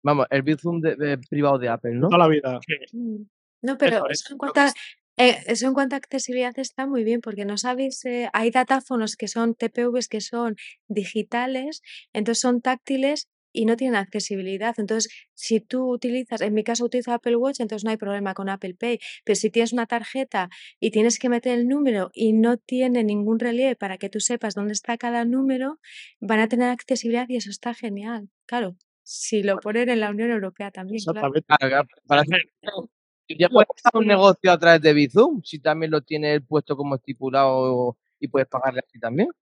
[0.03, 2.07] Vamos, el Bizum de, de- privado de Apple, ¿no?
[2.09, 2.59] toda la vida.
[2.91, 3.23] Mm.
[3.61, 4.73] No, pero Eso eso, es, en cuanto a, es.
[5.17, 9.15] eh, eso en cuanto a accesibilidad está muy bien, porque no sabéis, eh, hay datáfonos
[9.15, 10.55] que son TPVs que son
[10.89, 14.73] digitales, entonces son táctiles y no tienen accesibilidad.
[14.79, 18.49] Entonces, si tú utilizas, en mi caso utilizo Apple Watch, entonces no hay problema con
[18.49, 22.57] Apple Pay, pero si tienes una tarjeta y tienes que meter el número y no
[22.57, 25.79] tiene ningún relieve para que tú sepas dónde está cada número,
[26.19, 28.29] van a tener accesibilidad y eso está genial.
[28.47, 30.95] Claro, si lo ponen en la Unión Europea también.
[30.97, 31.41] Exactamente.
[31.47, 32.49] Claro, claro, para hacer-
[33.29, 36.75] ya puedes hacer un negocio a través de Bizum, si también lo tiene él puesto
[36.77, 39.27] como estipulado y puedes pagarle así también.
[39.27, 39.33] Lo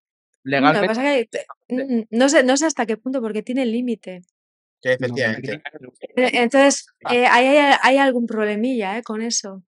[0.44, 0.88] que Legalmente.
[0.88, 4.22] pasa que te- mm, no sé, no sé hasta qué punto, porque tiene límite.
[4.82, 5.62] Sí, efectivamente.
[6.16, 7.16] Entonces, Ah.
[7.16, 9.64] eh, hay, hay algún problemilla eh, con eso.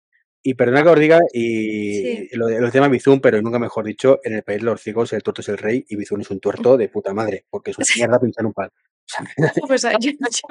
[0.44, 2.30] Y perdona que os diga, y Sí.
[2.34, 5.22] lo, lo tema Bizum, pero nunca mejor dicho, en el país de los ciegos el
[5.22, 7.86] tuerto es el rey y Bizum es un tuerto de puta madre, porque es una
[7.96, 8.72] mierda pinchar un palo.
[9.68, 10.42] Pues, ah, tema es,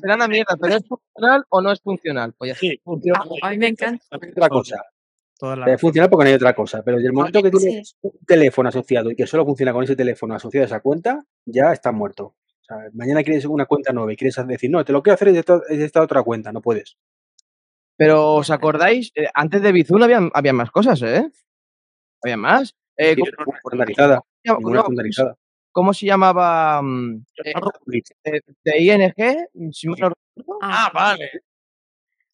[0.00, 2.34] será una mierda, pero ¿es funcional o no es funcional?
[2.36, 2.60] Pues ya está.
[2.60, 3.20] sí, funciona.
[3.42, 4.04] a mí me encanta.
[4.10, 4.82] hay otra cosa.
[5.38, 7.96] Toda la funcionar porque no hay otra cosa, pero desde el momento que tienes Sí.
[8.02, 11.72] un teléfono asociado y que solo funciona con ese teléfono asociado a esa cuenta, ya
[11.72, 12.24] estás muerto.
[12.26, 15.28] O sea, mañana quieres una cuenta nueva y quieres decir, no, te lo quiero hacer
[15.28, 16.96] desde esta, desde esta otra cuenta, no puedes.
[17.96, 19.10] Pero ¿os acordáis?
[19.14, 21.30] Eh, antes de Bizum había, había más cosas, ¿eh?
[22.22, 22.74] Había más.
[22.96, 25.36] Eh, Tienes ¿cómo, una estandarizada, cómo- ninguna no, estandarizada.
[25.74, 26.80] Cómo se llamaba?
[26.80, 27.52] mm, eh,
[28.24, 30.58] de, de ING, si mal no recuerdo.
[30.62, 31.30] Ah, vale.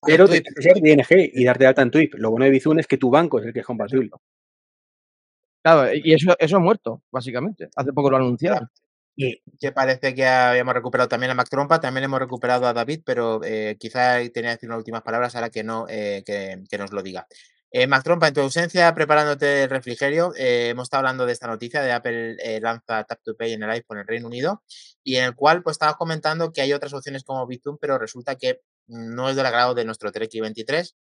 [0.06, 2.14] Pero que ser de ING y darte de alta en Twip.
[2.14, 4.10] Lo bueno de Bizum es que tu banco es el que es compatible.
[5.62, 7.68] Claro, y eso, eso ha muerto, básicamente.
[7.76, 8.68] Hace poco lo anunciaron.
[9.16, 13.42] que parece que habíamos recuperado también a Mac Trompa, también hemos recuperado a David, pero
[13.44, 16.92] eh, quizá tenía que decir unas últimas palabras, ahora que no, eh, que, que nos
[16.92, 17.26] lo diga.
[17.72, 21.46] Eh, Mac Trompa, en tu ausencia, preparándote el refrigerio, eh, hemos estado hablando de esta
[21.46, 24.64] noticia de Apple eh, lanza Tap to Pay en el iPhone en el Reino Unido,
[25.04, 28.34] y en el cual pues estabas comentando que hay otras opciones como Bizum, pero resulta
[28.34, 30.96] que no es del agrado de nuestro Treki 23,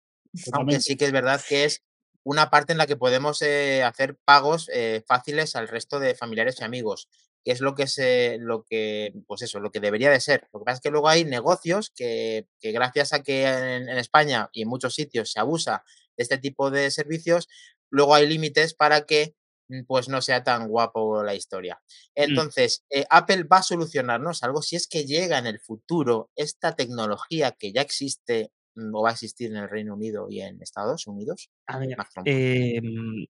[0.53, 1.83] aunque sí que es verdad que es
[2.23, 6.61] una parte en la que podemos eh, hacer pagos eh, fáciles al resto de familiares
[6.61, 7.09] y amigos,
[7.43, 10.47] que es lo que se, lo que, pues eso, lo que debería de ser.
[10.53, 13.97] Lo que pasa es que luego hay negocios que, que gracias a que en, en
[13.97, 15.83] España y en muchos sitios se abusa
[16.19, 17.49] este tipo de servicios,
[17.91, 19.35] luego hay límites para que
[19.69, 21.81] mm, pues no sea tan guapo la historia.
[22.15, 26.75] Entonces, eh, Apple va a solucionarnos algo si es que llega en el futuro esta
[26.75, 30.61] tecnología que ya existe mm, o va a existir en el Reino Unido y en
[30.63, 31.51] Estados Unidos.
[31.67, 33.27] A ver, em,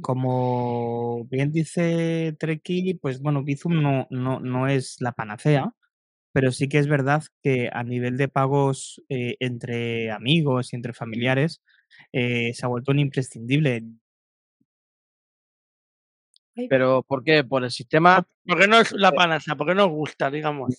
[0.00, 5.74] como bien dice Treki, pues bueno, Bizum no, no, no es la panacea,
[6.32, 10.92] pero sí que es verdad que a nivel de pagos eh, entre amigos y entre
[10.92, 11.62] familiares
[12.12, 13.84] eh, se ha vuelto un imprescindible.
[16.68, 17.44] Pero ¿por qué?
[17.44, 18.26] Por el sistema.
[18.46, 20.74] Porque no es la panacea, porque nos gusta, digamos.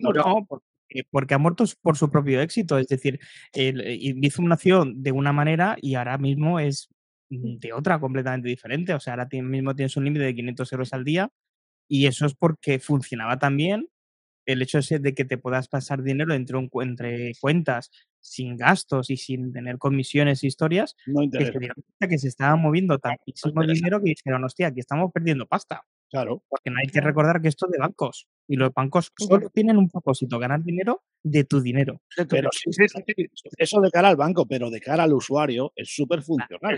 [0.00, 2.78] No, porque, porque ha muerto por su propio éxito.
[2.78, 3.20] Es decir,
[3.52, 6.88] eh, y Bizum nació de una manera y ahora mismo es
[7.28, 8.94] mm, de otra completamente diferente.
[8.94, 11.30] O sea, ahora mismo tienes un límite de 500 euros al día
[11.88, 13.88] y eso es porque funcionaba tan bien
[14.46, 19.10] el hecho ese de que te puedas pasar dinero entre, un entre cuentas sin gastos
[19.10, 22.98] y sin tener comisiones e historias, No que se dieron cuenta que se estaba moviendo
[22.98, 25.82] tantísimo dinero que dijeron, hostia, aquí estamos perdiendo pasta.
[26.10, 26.42] Claro.
[26.48, 28.26] Porque no hay que recordar que esto es de bancos.
[28.48, 32.00] Y los bancos solo tienen un propósito, ganar dinero de tu dinero.
[32.28, 32.82] Pero sí, sí,
[33.56, 36.76] eso de cara al banco, pero de cara al usuario es súper funcional.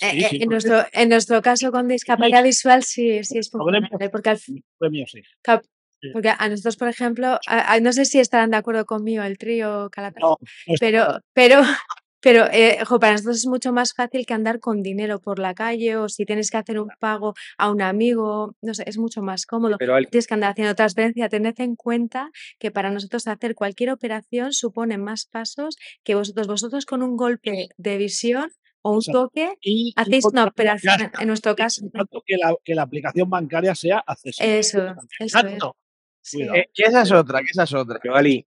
[0.00, 4.30] Eh, eh, en, nuestro, en nuestro caso con discapacidad visual sí, sí es funcional, porque,
[4.30, 4.40] al
[6.12, 9.38] porque a nosotros, por ejemplo, a- a- no sé si estarán de acuerdo conmigo el
[9.38, 11.60] trío Calatayud, No, no está pero, pero,
[12.20, 15.52] pero eh, jo, para nosotros es mucho más fácil que andar con dinero por la
[15.54, 19.20] calle o si tienes que hacer un pago a un amigo, no sé, es mucho
[19.20, 19.76] más cómodo.
[19.78, 21.28] Pero Tienes que andar haciendo transferencia.
[21.28, 26.46] Tened en cuenta que para nosotros hacer cualquier operación supone más pasos que vosotros.
[26.46, 31.54] Vosotros con un golpe de visión o un toque Y, hacéis una operación, en- nuestro
[31.56, 31.86] caso.
[31.92, 34.58] Tanto que la, que la aplicación bancaria sea accesible.
[34.58, 35.34] Eso, eso es.
[35.34, 35.76] Exacto.
[36.24, 36.42] Sí.
[36.42, 37.98] Eh, que esa es otra, que esa es otra.
[38.02, 38.46] pero Ali,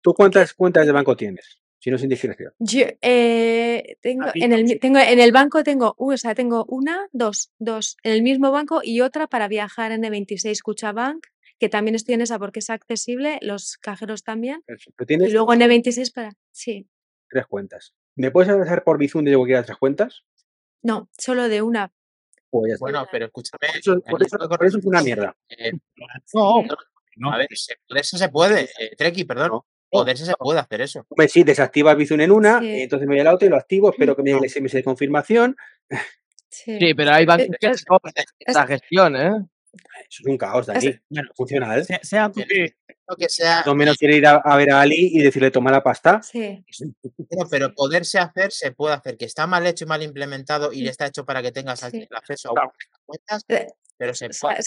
[0.00, 1.60] ¿tú cuántas cuentas de banco tienes?
[1.78, 2.52] Si no es indiscreción.
[2.58, 7.08] Yo eh, tengo en el tengo en el banco tengo, uh, o sea, tengo una,
[7.12, 11.26] dos, dos en el mismo banco y otra para viajar N26 Cuchabank,
[11.58, 15.02] que también estoy en esa porque es accesible, los cajeros también, Perfecto.
[15.04, 16.88] y Tienes luego N26 para, sí,
[17.28, 17.92] tres cuentas.
[18.14, 20.22] ¿Me puedes hacer por Bizum de cualquiera de tres cuentas?
[20.82, 21.92] no, solo de una.
[22.50, 22.78] Pues.
[22.78, 23.58] Bueno, pero escúchame.
[23.60, 25.36] Por eso, por eso- estoy por eso es una mierda.
[25.50, 25.72] eh,
[26.32, 26.64] No.
[27.16, 27.32] No.
[27.32, 29.48] a ver, se- poderse se puede, eh, Treki, perdón.
[29.50, 29.66] No.
[29.88, 31.06] Poderse se puede hacer eso.
[31.08, 32.66] Hombre, sí, desactivas Bizum en una, Sí.
[32.68, 34.50] eh, entonces me voy a la otra y lo activo, espero que me llegue el
[34.50, 35.56] SMS de confirmación.
[36.48, 36.78] Sí.
[36.78, 39.30] Sí, pero hay bancos que es- se cobran esa gestión, ¿eh?
[40.08, 40.98] Eso es un caos, Es- Dani.
[41.10, 41.84] Bueno, Funcional.
[41.84, 42.44] sea, sea Sí.
[43.08, 45.70] Lo que sea, No menos quiere ir a, a ver a Ali y decirle toma
[45.70, 46.20] la pasta.
[46.22, 46.64] sí.
[47.30, 49.16] no, pero poderse hacer se puede hacer.
[49.16, 50.88] Que está mal hecho y mal implementado y Mm.
[50.88, 52.06] está hecho para que tengas Sí.
[52.10, 52.72] el acceso a Claro.
[53.04, 54.62] cuentas, Eh, pero se puede.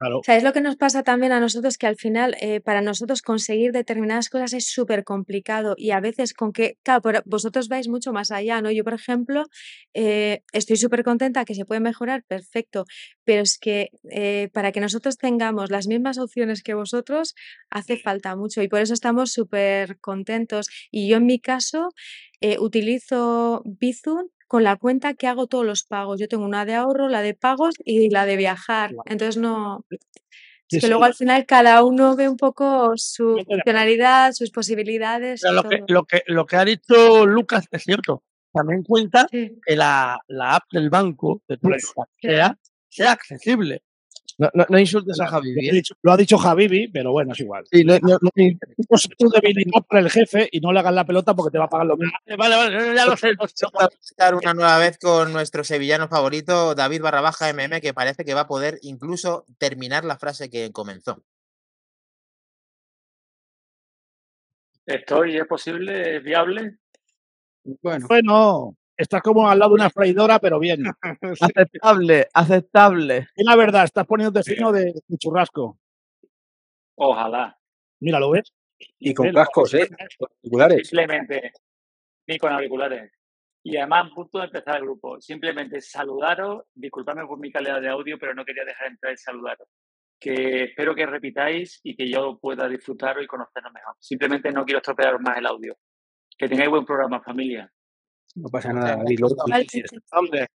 [0.00, 0.20] Claro.
[0.26, 1.78] ¿Sabes lo que nos pasa también a nosotros?
[1.78, 6.34] Que al final, eh, para nosotros conseguir determinadas cosas es súper complicado y a veces
[6.34, 8.70] con que, claro, pero vosotros vais mucho más allá, ¿no?
[8.70, 9.44] Yo, por ejemplo,
[9.94, 12.84] eh, estoy súper contenta que se puede mejorar, perfecto,
[13.24, 17.34] pero es que eh, para que nosotros tengamos las mismas opciones que vosotros,
[17.70, 20.68] hace falta mucho y por eso estamos súper contentos.
[20.90, 21.88] Y yo en mi caso
[22.60, 26.20] utilizo Bizum con la cuenta que hago todos los pagos.
[26.20, 28.92] Yo tengo una de ahorro, la de pagos y la de viajar.
[29.06, 29.84] Entonces no...
[30.68, 30.88] Sí, Es que sí.
[30.88, 35.42] luego al final cada uno ve un poco su funcionalidad, sus posibilidades.
[35.42, 38.24] Pero lo que, lo, que, lo que ha dicho Lucas es cierto.
[38.52, 41.68] También cuenta Sí, que la, la app del banco, de tu
[42.20, 43.82] sea, sea accesible.
[44.38, 45.50] No, no, no insultes a Lo Javi.
[45.52, 45.72] ha ¿eh?
[45.72, 47.64] dicho, lo ha dicho Javibi, pero bueno, es igual.
[47.72, 48.30] Sí, no- no- no-
[48.90, 51.58] No sé tú debilitar para el jefe y no le hagas la pelota porque te
[51.58, 52.12] va a pagar lo mismo.
[52.36, 53.32] Vale, vale, ya lo sé.
[53.32, 53.64] lo sé.
[53.72, 57.94] Vamos a estar una nueva vez con nuestro sevillano favorito, David barra baja MM, que
[57.94, 61.22] parece que va a poder incluso terminar la frase que comenzó.
[64.84, 66.16] Estoy, ¿es posible?
[66.16, 66.76] ¿Es viable?
[67.82, 70.84] Bueno, Bueno, estás como al lado de una freidora, pero bien.
[71.40, 73.28] aceptable, aceptable.
[73.36, 75.78] Y la verdad, estás poniéndote fino de, de churrasco.
[76.96, 77.58] Ojalá.
[78.00, 78.52] Mira, ¿lo ves?
[78.98, 79.88] y con cascos, ¿eh?
[80.18, 80.88] Particulares.
[80.88, 81.52] Simplemente,
[82.26, 83.12] ni con auriculares.
[83.62, 85.20] Y además, a punto de empezar el grupo.
[85.20, 89.16] Simplemente saludaros, disculpadme por mi calidad de audio, pero no quería dejar de entrar y
[89.16, 89.68] saludaros.
[90.20, 93.94] Que espero que repitáis y que yo pueda disfrutaros y conoceros mejor.
[93.98, 95.76] Simplemente no quiero estropearos más el audio.
[96.38, 97.70] Que tengáis buen programa, familia.
[98.36, 99.18] No pasa nada, David.
[100.12, 100.46] Hombre.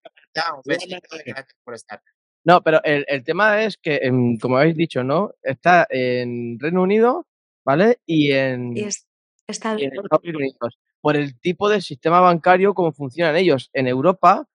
[1.25, 2.01] Gracias por estar.
[2.43, 5.31] No, pero el, el tema es que, em, como habéis dicho, ¿no?
[5.43, 7.27] Está en Reino Unido,
[7.65, 7.99] ¿vale?
[8.05, 9.07] Y en, Y es-
[9.47, 10.77] está y en Estados Unidos.
[11.01, 13.69] Por el tipo de sistema bancario, cómo funcionan ellos.
[13.73, 14.47] En Europa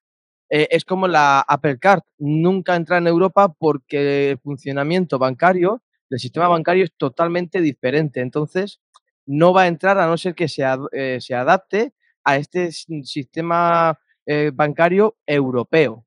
[0.49, 2.03] eh, es como la Apple Card.
[2.19, 8.21] Nunca entra en Europa porque el funcionamiento bancario del sistema bancario es totalmente diferente.
[8.21, 8.81] Entonces,
[9.27, 11.95] no va a entrar a no ser que se, ad- eh, se adapte
[12.27, 16.05] a este sistema eh, bancario europeo.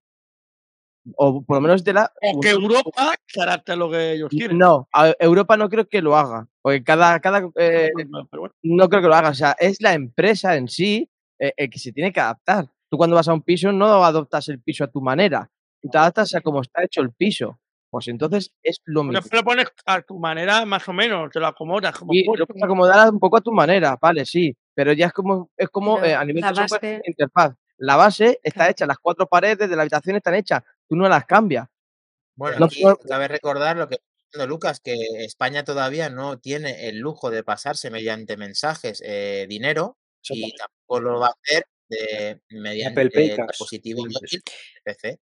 [1.15, 4.29] O por lo menos de la O que Europa se adapte a lo que ellos
[4.29, 4.57] quieren.
[4.57, 9.01] no, Europa no creo que lo haga, porque cada, cada eh, Pero bueno, no creo
[9.01, 12.11] que lo haga, o sea, es la empresa en sí eh, el que se tiene
[12.11, 12.67] que adaptar.
[12.91, 15.49] Tú cuando vas a un piso no adoptas el piso a tu manera,
[15.81, 17.59] tú te adaptas a cómo está hecho el piso.
[17.89, 19.37] Pues entonces es lo pero mismo.
[19.37, 22.39] lo pones a tu manera más o menos, te lo acomodas como puedes.
[22.39, 25.67] lo puedes acomodar un poco a tu manera, vale, sí, pero ya es como, es
[25.67, 27.53] como eh, a nivel de software, base- interfaz.
[27.79, 28.71] La base está Claro.
[28.71, 31.67] hecha, las cuatro paredes de la habitación están hechas, tú no las cambias.
[32.37, 36.97] Bueno, No cabe recordar lo que está diciendo Lucas, que España todavía no tiene el
[36.99, 39.97] lujo de pasarse mediante mensajes eh, dinero
[40.29, 44.03] y tampoco lo va a hacer de, mediante Apple Pay el dispositivo
[44.85, 45.19] PC.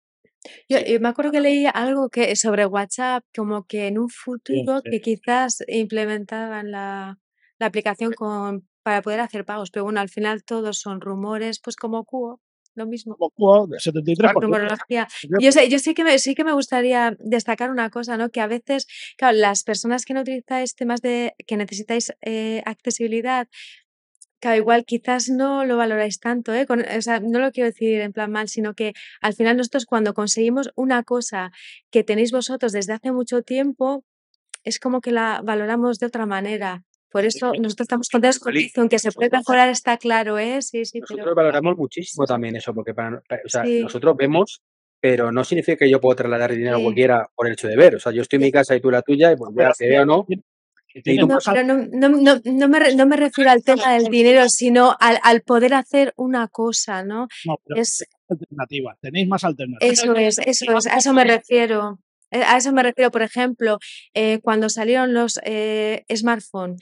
[0.67, 4.89] Yo, me acuerdo que leí algo que sobre WhatsApp, como que en un futuro sí.
[4.91, 7.17] que quizás implementaban la,
[7.57, 11.75] la aplicación con, para poder hacer pagos, pero bueno, al final todos son rumores, pues
[11.75, 12.39] como Cuo.
[12.75, 13.15] lo mismo.
[13.17, 14.33] Poco, de 73%.
[14.33, 15.07] Por numerología.
[15.41, 18.29] Yo sé, yo sí que me, sí que me gustaría destacar una cosa, ¿no?
[18.29, 18.85] Que a veces,
[19.17, 23.47] claro, las personas que no utilizáis temas de que necesitáis eh, accesibilidad,
[24.39, 26.67] claro, igual quizás no lo valoráis tanto, ¿eh?
[26.67, 29.87] Con- o sea, no lo quiero decir en plan mal, sino que al final nosotros
[29.87, 31.51] cuando conseguimos una cosa
[31.89, 34.03] que tenéis vosotros desde hace mucho tiempo,
[34.63, 36.83] es como que la valoramos de otra manera.
[37.15, 40.61] Por eso nosotros estamos contentos con aunque se puede mejorar, está claro, ¿eh?
[40.61, 43.79] Sí, sí, pero Nosotros valoramos muchísimo también eso, porque para, para- o sea, Sí.
[43.79, 44.61] nosotros vemos,
[44.99, 47.95] pero no significa que yo puedo trasladar dinero a cualquiera por el hecho de ver.
[47.95, 49.71] O sea, yo estoy en mi casa y tú en la tuya, y pues ya
[49.71, 50.27] te veo o no.
[50.27, 54.49] No, pero no, no, no, no me, re- no me refiero al tema del dinero,
[54.49, 57.27] sino al, al poder hacer una cosa, ¿no?
[57.45, 57.97] No, pero Es,
[58.27, 58.97] tenéis alternativas.
[58.99, 59.99] Tenéis más alternativas.
[60.03, 61.99] eso es, eso es, a eso me refiero.
[62.31, 63.79] Eh, A eso me refiero, por ejemplo,
[64.13, 66.81] eh, cuando salieron los eh, smartphones,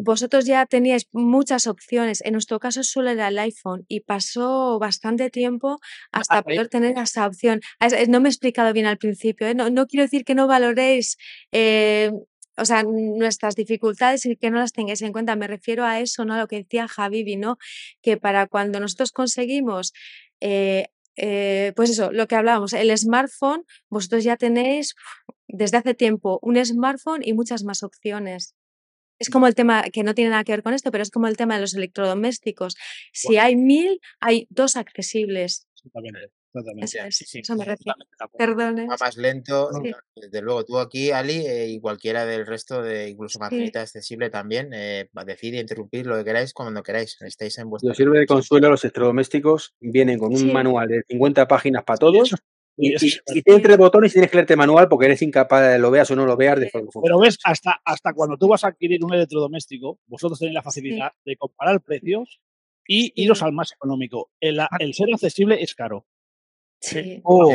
[0.00, 2.22] vosotros ya teníais muchas opciones.
[2.24, 5.78] En nuestro caso solo era el iPhone y pasó bastante tiempo
[6.12, 7.60] hasta ahí- poder tener esa opción.
[7.80, 9.54] Ah, No me he explicado bien al principio, ¿eh?
[9.54, 11.16] No, no quiero decir que no valoréis
[11.52, 12.12] eh,
[12.56, 15.36] o sea, nuestras dificultades y que no las tengáis en cuenta.
[15.36, 16.34] Me refiero a eso, ¿no?
[16.34, 17.56] A lo que decía Javibi, ¿no?
[18.02, 19.92] Que para cuando nosotros conseguimos,
[20.40, 20.86] eh,
[21.18, 24.94] eh, pues eso, lo que hablábamos, el smartphone, vosotros ya tenéis
[25.48, 28.54] desde hace tiempo un smartphone y muchas más opciones.
[29.18, 31.26] Es como el tema, que no tiene nada que ver con esto, pero es como
[31.26, 32.76] el tema de los electrodomésticos.
[33.12, 35.66] Si hay mil, hay dos accesibles.
[35.74, 36.37] Exactamente.
[36.52, 36.84] Exactamente.
[36.84, 37.94] Eso es, sí, sí, eso me refiero.
[38.18, 38.38] totalmente.
[38.38, 38.86] Perdone.
[38.88, 39.92] Va más lento, Sí.
[40.16, 40.64] desde luego.
[40.64, 43.38] Tú aquí, Ali, eh, y cualquiera del resto de incluso Sí.
[43.40, 45.08] Margarita accesible también, eh,
[45.54, 47.16] y interrumpir lo que queráis cuando queráis.
[47.20, 50.52] Estáis en os sirve de consuelo, los electrodomésticos vienen con un Sí.
[50.52, 52.34] manual de 50 páginas para todos.
[52.80, 55.06] Y, Y y, es y tiene tres botones y tienes que leerte el manual porque
[55.06, 58.12] eres incapaz de lo veas o no lo veas de forma Pero ves, hasta, hasta
[58.14, 62.40] cuando tú vas a adquirir un electrodoméstico, vosotros tenéis la facilidad de comparar precios
[62.86, 64.30] y iros al más económico.
[64.40, 66.06] El, el ser accesible es caro.
[66.80, 67.20] Sí.
[67.24, 67.54] Oh,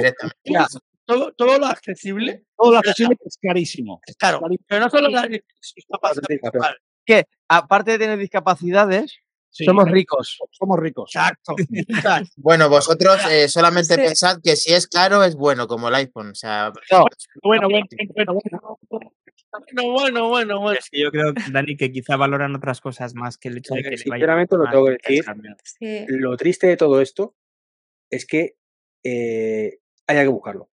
[1.05, 4.01] Todo, todo lo accesible todo lo accesible es carísimo.
[4.05, 4.39] es caro.
[4.39, 4.65] Carísimo.
[4.67, 6.73] Pero no solo la discapacidad.
[7.05, 9.17] Que aparte de tener discapacidades,
[9.55, 10.39] Sí, somos ricos.
[10.51, 11.11] Somos ricos.
[11.13, 11.55] Exacto.
[12.37, 14.01] Bueno, vosotros eh, solamente Sí.
[14.01, 16.31] pensad que si es caro es bueno, como el iPhone.
[16.31, 17.05] O sea, No,
[17.43, 19.13] Bueno, bueno, bueno, bueno.
[19.51, 20.79] Bueno, bueno, bueno, bueno.
[20.79, 23.83] Es que yo creo, Dani, que quizá valoran otras cosas más que el hecho de
[23.83, 25.25] que le vaya Sinceramente, lo tengo que decir.
[25.63, 26.05] Sí.
[26.07, 27.35] Lo triste de todo esto
[28.09, 28.55] es que
[29.03, 30.63] eh, haya que buscarlo.
[30.63, 30.69] O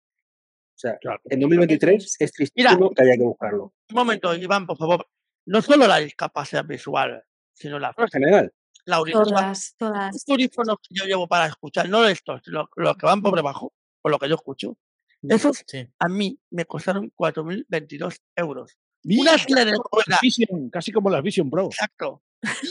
[0.80, 1.20] sea, Claro.
[1.24, 2.32] en 2023 es.
[2.32, 3.74] tristísimo que haya que buscarlo.
[3.90, 5.06] Un momento, Iván, por favor.
[5.46, 8.52] No solo la discapacidad visual, sino la, En general.
[8.86, 9.24] la audiencia.
[9.24, 10.16] Todas, todas.
[10.16, 13.72] Estos audífonos que yo llevo para escuchar, no estos, los, los que van por debajo,
[14.00, 14.76] por lo que yo escucho,
[15.22, 15.86] esos sí.
[15.98, 18.78] a mí me costaron 4.022 euros.
[19.04, 21.66] Una silla de rueda, Vision, casi como las Vision Pro.
[21.66, 22.22] exacto.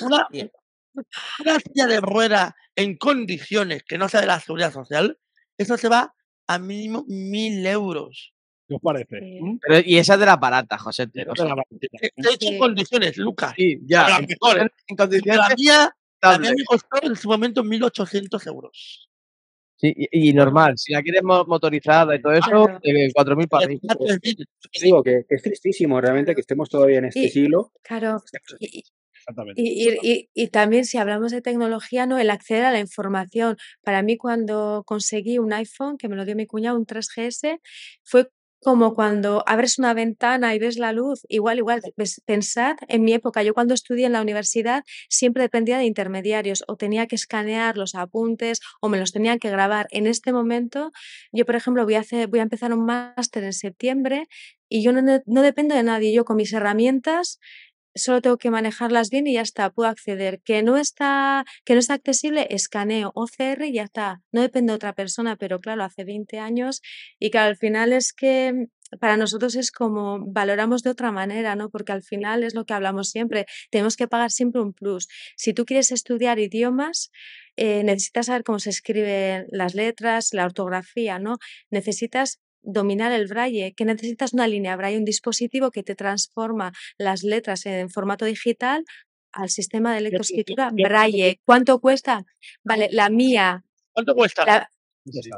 [0.01, 0.27] Una,
[1.41, 5.19] una silla de rueda en condiciones que no sea de la seguridad social,
[5.59, 6.13] eso se va
[6.47, 8.33] a mínimo 1.000 euros.
[8.67, 9.19] ¿Qué os parece?
[9.19, 9.39] Sí.
[9.41, 9.57] ¿Mm?
[9.61, 11.07] pero, y esa es de la barata, José.
[11.13, 11.65] La barbaridad.
[12.01, 12.47] Eh, De hecho, Sí.
[12.53, 13.53] en condiciones, Lucas.
[13.55, 14.07] Sí, ya.
[14.09, 14.67] las En, mejores.
[14.87, 19.09] en condiciones La mía, la mía me costó en su momento 1.800 euros.
[19.77, 20.77] Sí, y, y normal.
[20.77, 22.79] Si la quieres mo- motorizada y todo eso, Claro.
[22.83, 23.79] de 4.000 para Y arriba.
[23.83, 24.45] está 3.000.
[24.81, 27.71] Digo que, que es tristísimo realmente que estemos todavía en este Y- siglo.
[27.81, 28.21] Claro.
[28.59, 28.83] Y,
[29.29, 29.61] Exactamente.
[29.61, 32.17] Y, y- y- también si hablamos de tecnología, ¿no?
[32.17, 33.57] El acceder a la información.
[33.83, 37.59] Para mí cuando conseguí un iPhone, que me lo dio mi cuñado, un 3GS,
[38.03, 38.29] fue
[38.61, 41.21] como cuando abres una ventana y ves la luz.
[41.29, 41.81] Igual, igual,
[42.25, 46.75] pensad en mi época, yo cuando estudié en la universidad siempre dependía de intermediarios o
[46.75, 49.87] tenía que escanear los apuntes o me los tenían que grabar.
[49.91, 50.91] En este momento,
[51.31, 54.27] yo por ejemplo voy a, hacer, voy a empezar un máster en septiembre
[54.67, 56.13] y yo no, no dependo de nadie.
[56.13, 57.39] Yo con mis herramientas
[57.95, 60.41] solo tengo que manejarlas bien y ya está, puedo acceder.
[60.43, 64.21] Que no está, que no está accesible, escaneo OCR y ya está.
[64.31, 66.81] No depende de otra persona, pero claro, hace 20 años
[67.19, 68.67] y que al final es que
[68.99, 71.69] para nosotros es como valoramos de otra manera, ¿no?
[71.69, 75.07] Porque al final es lo que hablamos siempre, tenemos que pagar siempre un plus.
[75.35, 77.11] Si tú quieres estudiar idiomas,
[77.55, 81.37] eh, necesitas saber cómo se escriben las letras, la ortografía, ¿no?
[81.69, 87.23] Necesitas dominar el braille, que necesitas una línea braille, un dispositivo que te transforma las
[87.23, 88.83] letras en formato digital
[89.31, 91.39] al sistema de lectoescritura qué- braille.
[91.45, 92.25] ¿Cuánto cuesta?
[92.63, 94.69] Vale, la mía, ¿Cuánto cuesta?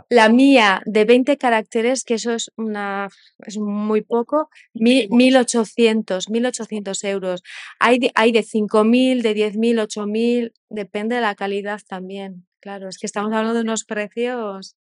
[0.10, 3.10] la, mía de 20 caracteres, que eso es una
[3.46, 7.42] es muy poco, mil- 1800, 1800 euros.
[7.80, 12.48] Hay de, hay de 5000, de 10000, 8000, depende de la calidad también.
[12.60, 14.76] Claro, es que estamos hablando de unos precios,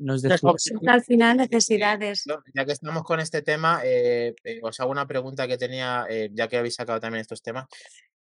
[0.00, 2.24] Nos al final necesidades.
[2.54, 6.30] Ya que estamos con este tema, eh, eh, os hago una pregunta que tenía, eh,
[6.32, 7.66] ya que habéis sacado también estos temas.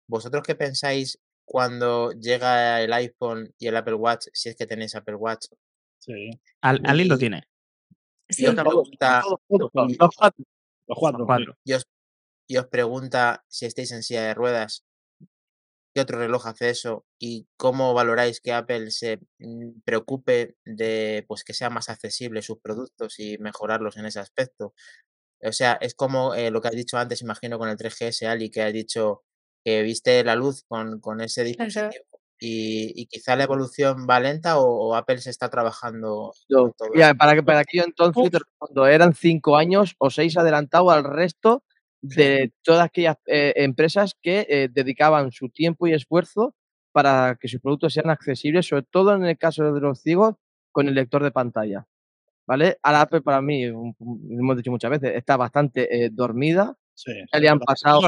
[0.07, 4.95] ¿Vosotros qué pensáis cuando llega el iPhone y el Apple Watch, si es que tenéis
[4.95, 5.45] Apple Watch,
[5.99, 6.29] Sí.
[6.61, 7.43] Al, Ali lo y, tiene.
[8.29, 9.69] y Sí, os pregunta, y- Los
[10.15, 10.45] cuatro.
[10.87, 11.17] Los cuatro.
[11.19, 11.57] Los cuatro.
[11.63, 11.85] y os,
[12.47, 14.83] y os pregunta si estáis en silla de ruedas,
[15.97, 21.43] qué otro reloj hace eso y cómo valoráis que Apple se mm, preocupe de pues
[21.43, 24.73] que sean más accesibles sus productos y mejorarlos en ese aspecto.
[25.43, 28.49] O sea, es como eh, lo que has dicho antes, imagino, con el 3GS, Ali,
[28.49, 29.23] que has dicho
[29.63, 34.59] que viste la luz con, con ese dispositivo y, y quizá la evolución va lenta
[34.59, 37.17] o, o Apple se está trabajando todo esto.
[37.17, 41.63] para, que- para aquello entonces te respondo, eran cinco años o seis adelantado al resto
[42.15, 46.55] de todas aquellas eh, empresas que eh, dedicaban su tiempo y esfuerzo
[46.91, 50.35] para que sus productos sean accesibles, sobre todo en el caso de los ciegos,
[50.71, 51.85] con el lector de pantalla.
[52.47, 52.77] ¿Vale?
[52.83, 56.75] Ahora Apple para mí, hemos dicho muchas veces, está bastante eh, dormida.
[56.95, 57.11] Sí.
[57.33, 58.01] Ya le han pasado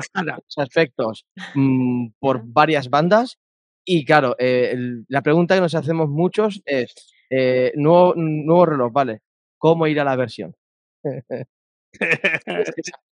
[0.58, 1.26] aspectos
[1.56, 3.38] mm, por varias bandas.
[3.86, 6.94] Y claro, el- la pregunta que nos hacemos muchos es,
[7.76, 9.22] nuevo, nuevo reloj, ¿vale?
[9.58, 10.56] ¿Cómo ir a la versión?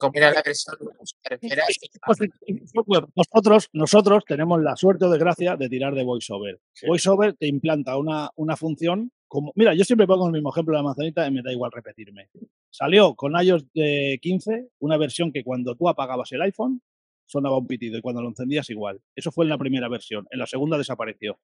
[3.14, 6.60] Nosotros, nosotros tenemos la suerte o desgracia de tirar de VoiceOver.
[6.72, 6.86] Sí.
[6.86, 9.52] VoiceOver te implanta una, una función como.
[9.54, 12.28] Mira, yo siempre pongo el mismo ejemplo de la manzanita y me da igual repetirme.
[12.70, 16.82] Salió con iOS eh, 15 una versión que cuando tú apagabas el iPhone
[17.26, 19.00] sonaba un pitido y cuando lo encendías igual.
[19.14, 20.26] Eso fue en la primera versión.
[20.30, 21.38] En la segunda desapareció.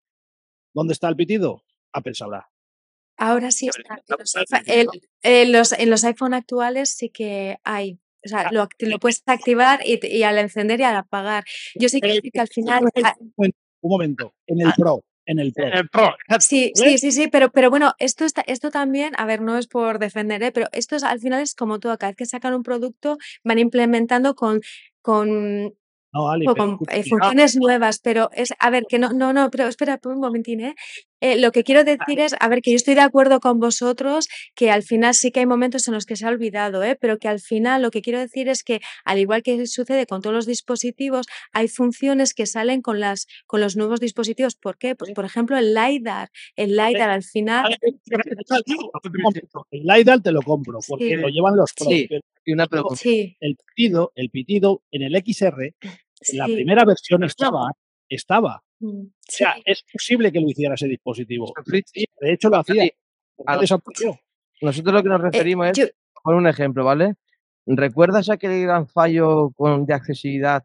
[0.74, 1.64] ¿Dónde está el pitido?
[1.92, 2.48] Apple sabrá.
[3.18, 3.94] Ahora sí está.
[3.96, 4.88] En los, iPhone- el-
[5.22, 7.98] en los- en los iPhone actuales sí que hay.
[8.24, 11.44] O sea, lo, act- lo puedes activar y, y al encender y al apagar.
[11.74, 12.80] Yo sí que al final.
[13.04, 13.14] ah,
[13.80, 15.04] Un momento.
[15.26, 15.66] En el Pro.
[15.70, 16.16] En el Pro.
[16.40, 19.66] Sí, sí, sí, sí, pero, pero bueno, esto está, esto también, a ver, no es
[19.66, 20.52] por defender, ¿eh?
[20.52, 23.58] pero esto es, al final es como todo, cada vez que sacan un producto van
[23.58, 24.62] implementando con,
[25.02, 25.74] con
[26.12, 29.66] No, Ali, con eh, funciones nuevas, pero es, a ver, que no, no, no, pero
[29.68, 30.74] espera un momentín, ¿eh?
[31.20, 34.28] Eh, lo que quiero decir es, a ver, que yo estoy de acuerdo con vosotros,
[34.54, 36.96] que al final sí que hay momentos en los que se ha olvidado, ¿eh?
[37.00, 40.22] Pero que al final lo que quiero decir es que, al igual que sucede con
[40.22, 44.54] todos los dispositivos, hay funciones que salen con las, con los nuevos dispositivos.
[44.56, 44.94] ¿Por qué?
[44.94, 46.28] Pues, por ejemplo, el LiDAR.
[46.56, 47.76] El LiDAR al final.
[49.70, 51.14] El LiDAR te lo compro porque Sí.
[51.16, 51.86] lo llevan los Pro.
[51.90, 52.06] Sí.
[52.08, 52.96] pero Y una pregunta.
[52.96, 57.70] sí, el pitido, el pitido en el XR, en la primera versión estaba,
[58.08, 58.62] estaba.
[58.80, 59.62] Mm, O sea, sí.
[59.64, 61.52] es posible que lo hiciera ese dispositivo.
[61.86, 62.88] Sí, de hecho, lo hacía.
[64.60, 67.14] Nosotros lo que nos Eh, referimos yo- es, por un ejemplo, ¿vale?
[67.66, 70.64] ¿Recuerdas aquel gran fallo con, de accesibilidad,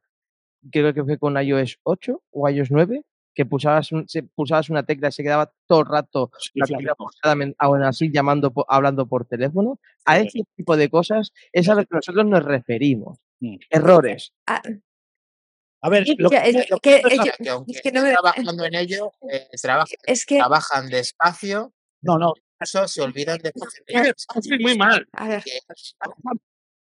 [0.72, 3.04] creo que fue con iOS 8 o iOS 9?
[3.36, 3.90] Que pulsabas,
[4.36, 6.80] pulsabas una tecla y se quedaba todo el rato Sí, la claro.
[6.80, 9.80] tecla pulsada, men- aún así llamando, hablando por teléfono.
[10.06, 10.28] A Sí.
[10.28, 13.18] ese tipo de cosas es a lo que nosotros nos referimos.
[13.40, 13.56] Mm.
[13.72, 14.34] Errores.
[14.48, 14.62] ah,
[15.86, 17.82] A ver, lo que, es lo que- que- eh, O yo- sea, que aunque es
[17.82, 22.88] que no me- trabajando en ello, eh, trabajan, es que, trabajan despacio, no, no, eso
[22.88, 23.52] se olvidan de
[24.42, 25.06] Sí, muy mal.
[25.12, 25.52] a ver, que
[26.00, 26.40] trabajan,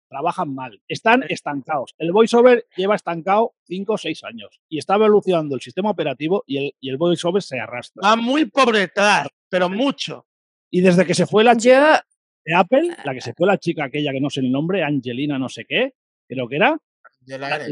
[0.09, 0.81] trabajan mal.
[0.89, 1.95] Están estancados.
[1.97, 6.57] El VoiceOver lleva estancado 5 o 6 años y está evolucionando el sistema operativo y
[6.57, 8.01] el, y el VoiceOver se arrastra.
[8.03, 10.25] Va muy por detrás, pero mucho.
[10.69, 12.09] Y desde que se fue la chica yo,
[12.43, 15.39] de Apple, la que se fue la chica aquella que no sé el nombre, Angelina
[15.39, 15.93] no sé qué,
[16.27, 16.77] creo que era,
[17.25, 17.69] la haré.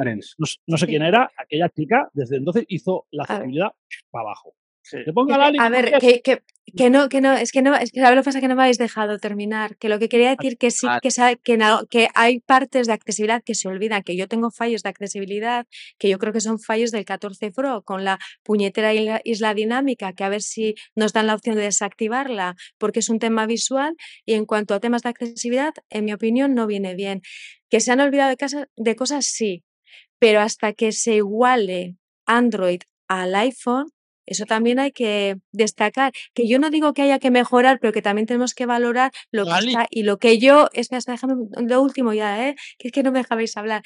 [0.00, 0.34] Arens.
[0.38, 0.90] no, no sé Sí.
[0.90, 3.68] quién era, aquella chica, desde entonces hizo la accesibilidad
[4.10, 4.54] para abajo.
[4.82, 4.96] Sí.
[5.60, 6.42] A ver, que, que,
[6.76, 8.40] que no, que no, es que no, es que ¿sabes lo que pasa?
[8.40, 9.76] Que no me habéis dejado terminar.
[9.76, 11.10] Que lo que quería decir que sí, que,
[11.44, 11.58] que,
[11.90, 15.66] que hay partes de accesibilidad que se olvidan, que yo tengo fallos de accesibilidad,
[15.98, 20.12] que yo creo que son fallos del 14 Pro, con la puñetera isla, isla dinámica,
[20.14, 23.94] que a ver si nos dan la opción de desactivarla, porque es un tema visual,
[24.24, 27.20] y en cuanto a temas de accesibilidad, en mi opinión, no viene bien.
[27.68, 29.62] Que se han olvidado de, casa- de cosas, sí,
[30.20, 31.96] pero hasta que se iguale
[32.26, 33.88] Android al iPhone,
[34.26, 36.12] eso también hay que destacar.
[36.34, 39.44] Que yo no digo que haya que mejorar, pero que también tenemos que valorar lo
[39.44, 39.86] que está.
[39.90, 42.54] Y lo que yo, espera, espera, déjame un- lo último ya, ¿eh?
[42.78, 43.82] que es que no me dejabais hablar.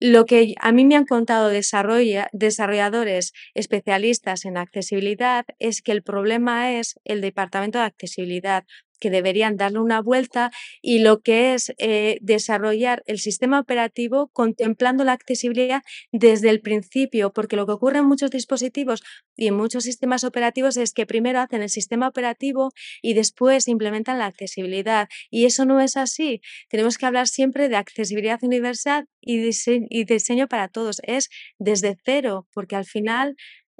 [0.00, 6.02] Lo que a mí me han contado desarrolla- desarrolladores especialistas en accesibilidad es que el
[6.02, 8.64] problema es el departamento de accesibilidad
[9.02, 15.02] que deberían darle una vuelta y lo que es eh, desarrollar el sistema operativo contemplando
[15.02, 15.82] la accesibilidad
[16.12, 19.02] desde el principio, porque lo que ocurre en muchos dispositivos
[19.36, 22.70] y en muchos sistemas operativos es que primero hacen el sistema operativo
[23.02, 25.08] y después implementan la accesibilidad.
[25.30, 26.40] Y eso no es así.
[26.68, 31.00] Tenemos que hablar siempre de accesibilidad universal y diseño, y diseño para todos.
[31.02, 31.28] Es
[31.58, 33.34] desde cero, porque al final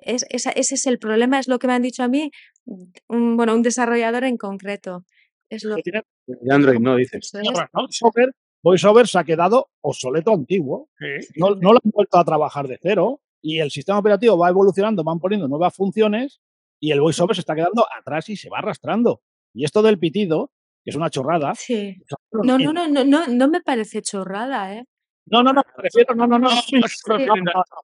[0.04, 2.30] ese es el problema, es lo que me han dicho a mí,
[2.64, 5.04] un, bueno, un desarrollador en concreto.
[5.48, 7.30] Es lo que tiene De Android no dices.
[7.72, 8.32] VoiceOver,
[8.62, 10.88] VoiceOver se ha quedado obsoleto antiguo.
[10.98, 11.28] Sí.
[11.36, 13.20] No, no lo han vuelto a trabajar de cero.
[13.42, 16.40] y el sistema operativo va evolucionando, van poniendo nuevas funciones
[16.80, 19.20] y el voiceover se está quedando atrás y se va arrastrando.
[19.52, 20.52] Y esto del pitido,
[20.84, 21.54] que es una chorrada.
[21.54, 21.96] Sí.
[22.32, 24.84] No, no, no, no, no, no me parece chorrada, ¿eh?
[25.32, 26.50] No, no, no, me refiero, no, no, no,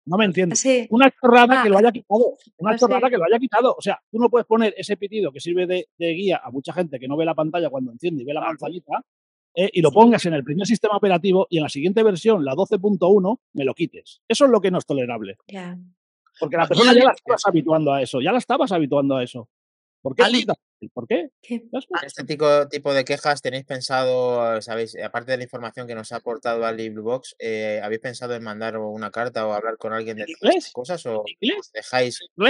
[0.05, 0.61] no, me entiendes.
[0.90, 1.62] Una chorrada Ah.
[1.62, 2.36] que lo haya quitado.
[2.59, 3.74] Una Ah, chorrada que lo haya quitado.
[3.76, 6.99] O sea, tú no puedes poner ese pitido que sirve de, guía a mucha gente
[7.01, 9.03] que no ve la pantalla cuando enciende y ve la manzanita
[9.55, 12.55] eh, y lo pongas en el primer sistema operativo y en la siguiente versión, la
[12.55, 14.20] 12.1, me lo quites.
[14.28, 15.36] Eso es lo que no es tolerable.
[16.38, 18.20] Porque la persona ya la estabas habituando a eso.
[18.20, 19.49] Ya la estabas habituando a eso.
[20.03, 20.22] ¿Por qué?
[20.22, 20.46] Ali-
[20.94, 21.30] ¿Por qué?
[22.05, 26.16] Este tipo, tipo de quejas tenéis pensado, sabéis, aparte de la información que nos ha
[26.16, 30.16] aportado Ali Blue Box, eh, ¿habéis pensado en mandar una carta o hablar con alguien
[30.18, 30.70] de ¿En estas inglés?
[30.72, 31.70] cosas o ¿En inglés?
[31.74, 32.20] dejáis?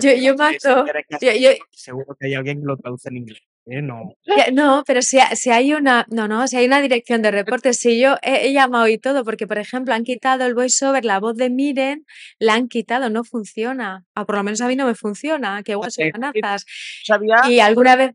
[0.00, 0.84] Yo, yo mato.
[1.20, 3.40] Yo, yo- Seguro que hay alguien que lo traduce en inglés.
[3.66, 3.82] ¿Eh?
[3.82, 4.14] No.
[4.52, 8.00] no, pero si, si hay una, no, no, si hay una dirección de reportes, si
[8.00, 11.36] yo he, he llamado y todo, porque por ejemplo han quitado el voiceover, la voz
[11.36, 12.04] de Miren,
[12.38, 14.04] la han quitado, no funciona.
[14.16, 16.64] O por lo menos a mí no me funciona, que igual son Eh, amenazas.
[17.04, 18.12] Sabía, Y alguna vez,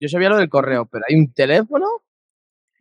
[0.00, 1.86] yo sabía lo del correo, pero hay un teléfono.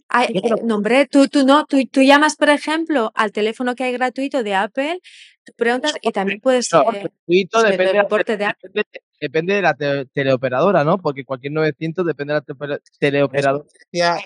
[0.10, 3.84] ay, eh, no, hombre, tú, tú no, tú, tú llamas, por ejemplo, al teléfono que
[3.86, 5.00] hay gratuito de Apple,
[5.46, 8.84] tú preguntas y también puedes No, gratuito, el depende, de la reporte de Apple.
[9.22, 10.98] Depende, de la te- teleoperadora, ¿no?
[10.98, 13.64] Porque cualquier 900 depende de la te- teleoperadora.
[13.92, 14.18] Decía,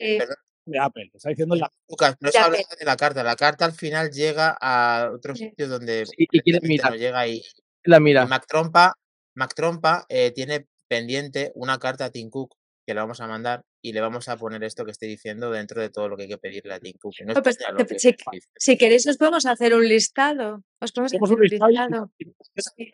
[0.00, 0.18] Eh,
[0.64, 1.10] De Apple.
[1.14, 3.22] Está diciendo la Lucas, no se Ya habla de la carta.
[3.24, 5.48] La carta al final llega a otros Sí.
[5.48, 6.90] sitios donde Y- y quiere mirar.
[6.90, 7.42] no llega y,
[7.84, 8.26] La mira.
[8.26, 8.94] Mac Trompa,
[9.34, 12.54] Mac Trompa eh, tiene pendiente una carta a Tim Cook
[12.88, 15.78] que le vamos a mandar y le vamos a poner esto que estoy diciendo dentro
[15.82, 17.12] de todo lo que hay que pedirle a Tim Cook.
[17.26, 18.16] No No, pues, que
[18.56, 20.62] si- queréis os podemos hacer un listado.
[20.80, 22.10] Os podemos hacer un listado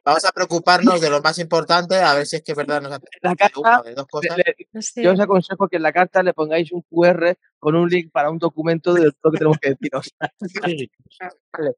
[0.05, 2.91] Vamos a preocuparnos de lo más importante, a ver si es que es verdad nos
[2.99, 4.37] hace La carta, una o de dos cosas.
[4.37, 7.89] le- le- yo os aconsejo que en la carta le pongáis un QR con un
[7.89, 10.13] link para un documento de lo que tenemos que deciros.
[10.81, 10.91] Sí.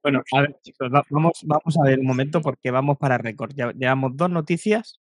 [0.02, 3.52] Bueno, a ver, chicos, va- vamos, vamos a ver un momento porque vamos para récord.
[3.54, 5.00] Ya, llevamos dos noticias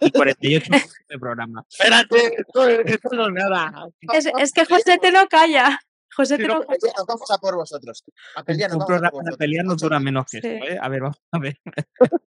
[0.00, 1.64] y 48 minutos de programa.
[1.68, 3.88] Espérate, esto, esto no es nada.
[4.14, 5.78] Es, es que José te no calla.
[6.16, 8.04] José Si te no, Apple, ya nos vamos a por vosotros.
[8.36, 9.38] Apple, ya Un, nos vamos a por programa de vosotros.
[9.38, 10.48] pelear no dura menos que Sí.
[10.48, 10.78] esto, ¿eh?
[10.80, 11.56] A ver, vamos a ver.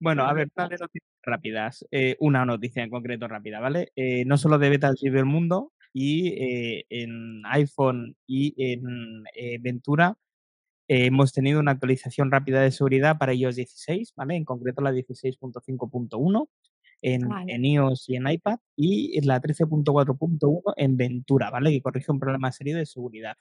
[0.00, 0.90] Bueno, a ver, noticias
[1.22, 1.86] rápidas.
[1.92, 3.92] eh, una noticia en concreto rápida, ¿vale?
[3.94, 9.58] Eh, no solo de Beta vive el mundo y eh, en iPhone y en eh,
[9.60, 10.16] Ventura
[10.88, 14.36] eh, hemos tenido una actualización rápida de seguridad para iOS 16, ¿vale?
[14.36, 16.48] En concreto la 16.5.1
[17.02, 17.52] en, Vale.
[17.54, 21.70] en iOS y en iPad y la 13.4.1 en Ventura, ¿vale?
[21.70, 23.36] Que corrige un problema serio de seguridad.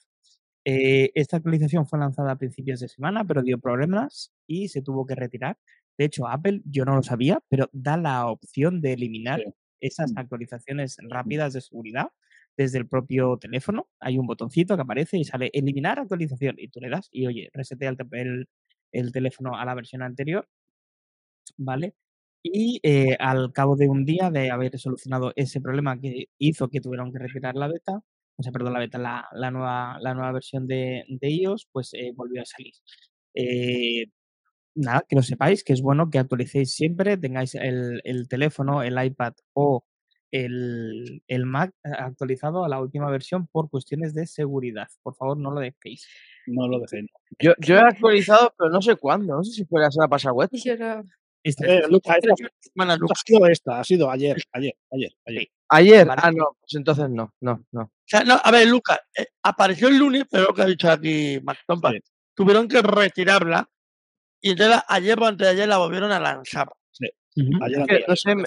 [0.66, 5.06] Eh, esta actualización fue lanzada a principios de semana, pero dio problemas y se tuvo
[5.06, 5.58] que retirar.
[5.98, 9.54] De hecho, Apple, yo no lo sabía, pero da la opción de eliminar Sí.
[9.82, 12.10] esas actualizaciones rápidas de seguridad
[12.58, 13.88] desde el propio teléfono.
[14.00, 17.50] Hay un botoncito que aparece y sale eliminar actualización y tú le das y oye,
[17.54, 18.48] resetea el, te- el-
[18.94, 20.48] el teléfono a la versión anterior,
[21.58, 21.96] ¿vale?
[22.44, 26.82] Y eh, al cabo de un día de haber solucionado ese problema que hizo que
[26.82, 28.02] tuvieron que retirar la beta,
[28.38, 32.12] o sea, perdón, la beta, la, nueva, la nueva versión de, de iOS, pues eh,
[32.16, 32.74] volvió a salir.
[33.36, 34.06] Eh,
[34.76, 39.34] nada, que lo sepáis, que es bueno que actualicéis siempre, tengáis el teléfono, el iPad
[39.54, 39.86] o
[40.32, 44.88] el, el Mac actualizado a la última versión por cuestiones de seguridad.
[45.04, 46.08] Por favor, no lo dejéis.
[46.48, 47.06] No lo dejé.
[47.40, 49.36] Yo, yo he actualizado, pero no sé cuándo.
[49.36, 50.50] No sé si fue la semana pasada web.
[51.44, 53.14] Esta Eh, es- Luca, esta, Semana, esta Luca.
[53.16, 55.48] ha sido esta, ha sido ayer, ayer, ayer, ayer.
[55.70, 56.06] Ayer.
[56.08, 56.22] Vale.
[56.24, 57.82] Ah, no, pues entonces no, no, no.
[57.84, 60.92] O sea, no, a ver, Lucas, eh, apareció el lunes, pero lo que ha dicho
[60.92, 62.00] aquí Max Tompa, Sí.
[62.36, 63.68] tuvieron que retirarla
[64.42, 66.70] y entonces ayer o antes de ayer la volvieron a lanzar.
[67.36, 68.44] Es que, no sé, me,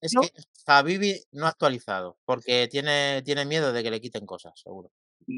[0.00, 4.90] Es que no ha actualizado porque tiene, tiene miedo de que le quiten cosas, seguro.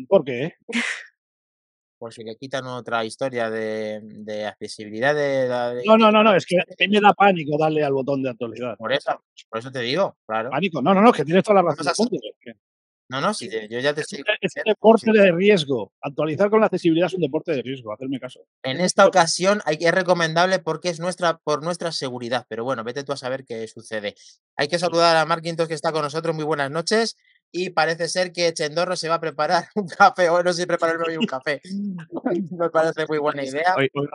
[0.08, 0.54] ¿Por qué?
[1.98, 6.34] Por si le quitan otra historia de, de accesibilidad de, de- No, no, no, no,
[6.34, 8.76] es que a mí me da pánico darle al botón de actualidad.
[8.78, 10.50] Por eso, por eso te digo, claro.
[10.50, 11.86] Pánico, no, no, no, que tienes toda la razón.
[11.86, 12.10] Vamos
[13.10, 15.18] No, no, te- yo ya te estoy Es un deporte sí.
[15.18, 15.92] de riesgo.
[16.00, 18.46] Actualizar con la accesibilidad es un deporte de riesgo, hacerme caso.
[18.62, 23.02] En esta ocasión hay es recomendable porque es nuestra por nuestra seguridad, pero bueno, vete
[23.02, 24.14] tú a saber qué sucede.
[24.56, 27.16] Hay que saludar a Mark Quintos que está con nosotros, muy buenas noches.
[27.50, 31.04] Y parece ser que Chendorro se va a preparar un café, o no sé prepararme
[31.08, 31.60] hoy un café.
[32.52, 33.74] Me parece muy buena idea.
[33.76, 34.08] Hoy, hoy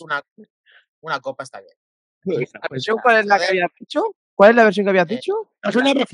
[0.00, 0.22] Una,
[1.02, 1.74] una copa está bien.
[2.24, 4.04] ¿La versión cuál es la que habías dicho?
[4.42, 5.34] ¿Cuál es la versión que habías Eh, dicho?
[5.62, 6.04] Es una Nure.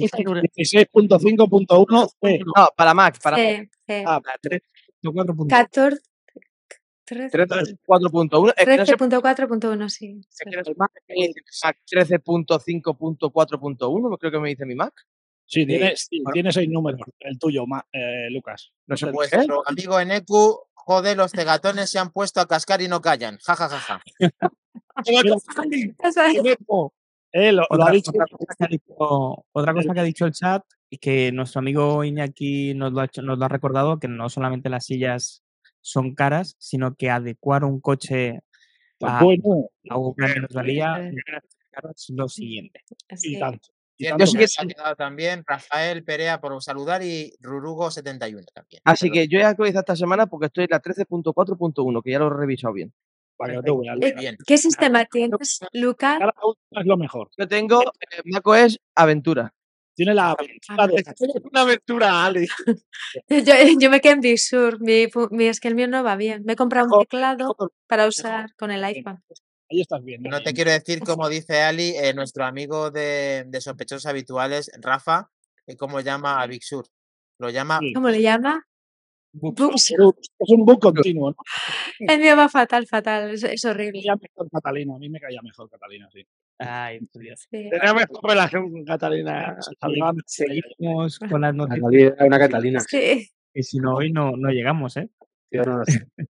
[0.54, 2.40] 16.5.1 C.
[2.44, 3.46] No, para Mac, para Mac.
[3.46, 4.02] Sí, sí.
[4.06, 5.48] Ah, La 3.4.
[5.48, 6.02] 14.
[7.06, 8.52] 13 13.4.1.
[8.54, 10.20] Es que no sé 13.4.1, sí.
[10.30, 14.92] es que no sé Mac, me dice Mac 13.5.4.1, creo que me dice mi Mac.
[15.46, 18.72] Sí, tiene, sí, tiene seis números, el tuyo, Ma- eh, Lucas.
[18.88, 19.36] No sé, Pues ¿eh?
[19.36, 23.38] nuestro amigo Enecu, joder, los cegatones se han puesto a cascar y no callan.
[23.38, 24.02] Ja, ja, ja, ja.
[27.32, 28.10] Eh, lo, lo Otra, ha dicho.
[28.10, 28.94] otra cosa que ha dicho,
[29.52, 33.04] otra cosa que ha dicho el chat y que nuestro amigo Iñaki nos lo, ha
[33.04, 35.42] hecho- nos lo ha recordado, que no solamente las sillas
[35.80, 38.40] son caras, sino que adecuar un coche
[39.02, 41.12] a, Bueno, a una minusvalía Eh.
[41.94, 42.80] es lo siguiente.
[43.10, 43.38] y Sí.
[43.38, 43.68] tanto.
[44.00, 47.32] y Bien, tanto sí que- que nos ha quedado también Rafael Perea por saludar y
[47.40, 48.80] Rurugo71 también.
[48.84, 49.14] Así Perdón.
[49.14, 52.30] que yo he actualizado esta semana porque estoy en la 13.4.1, que ya lo he
[52.38, 52.92] revisado bien.
[53.38, 54.20] Para que tú veas, Muy Lucas.
[54.20, 54.36] bien.
[54.46, 56.18] ¿Qué sistema tienes, Lucas?
[56.18, 57.30] Cada uno es lo mejor.
[57.38, 59.54] Yo tengo eh, macOS Aventura.
[59.94, 62.46] Tiene la aventura de Es una aventura, Ali.
[63.28, 64.80] Yo, yo me quedé en Big Sur.
[64.80, 66.44] Mi, mi- es que el mío no va bien.
[66.44, 67.56] Me he comprado un teclado
[67.88, 69.20] para usar con el iPhone.
[69.70, 70.22] Ahí estás bien.
[70.22, 75.30] No te quiero decir, como dice Ali, eh, nuestro amigo de, de sospechosos habituales, Rafa,
[75.66, 76.86] eh, cómo llama a Big Sur.
[77.40, 77.92] Lo llama Sí.
[77.92, 78.64] ¿Cómo le llama?
[79.32, 79.92] Pero Es
[80.50, 81.36] un bug continuo, ¿no?
[82.00, 83.30] El mío va fatal, fatal.
[83.30, 84.02] Es, es horrible.
[84.02, 86.26] Ya mejor Catalina, a mí me caía mejor Catalina, sí.
[86.58, 87.46] Ay, por Dios.
[87.50, 87.68] Sí.
[87.70, 89.56] Tenía mejor relación con Catalina.
[90.26, 92.14] Seguimos con las noticias.
[92.20, 92.80] Una Catalina.
[92.80, 93.28] Sí.
[93.54, 95.10] Y si no, hoy no, no llegamos, ¿eh?
[95.50, 96.06] Yo no lo sé.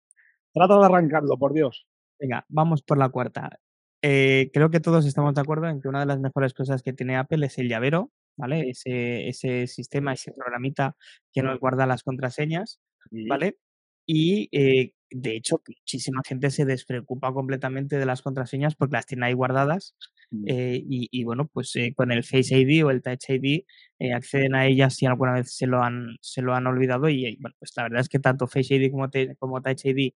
[0.53, 1.85] Trata de arrancarlo, por Dios.
[2.19, 3.59] Venga, vamos por la cuarta.
[4.01, 6.93] Eh, creo que todos estamos de acuerdo en que una de las mejores cosas que
[6.93, 8.69] tiene Apple es el llavero, ¿vale?
[8.69, 10.95] Ese, ese sistema, ese programita
[11.33, 12.79] que nos guarda las contraseñas,
[13.11, 13.57] ¿vale?
[14.05, 19.27] Y eh, de hecho, muchísima gente se despreocupa completamente de las contraseñas porque las tiene
[19.27, 19.95] ahí guardadas.
[20.31, 20.43] Mm.
[20.47, 23.65] eh, y, y bueno, pues eh, con el Face ID o el Touch ID
[23.99, 27.07] eh, acceden a ellas si alguna vez se lo han, se lo han olvidado.
[27.09, 30.13] Y bueno, pues la verdad es que tanto Face ID como, te- como Touch ID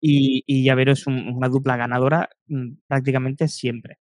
[0.00, 3.98] y, y llavero es un- una dupla ganadora mm, prácticamente siempre.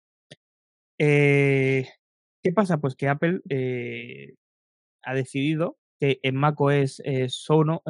[2.44, 2.80] ¿Qué pasa?
[2.80, 4.34] Pues que Apple eh,
[5.04, 7.28] ha decidido que en macOS eh,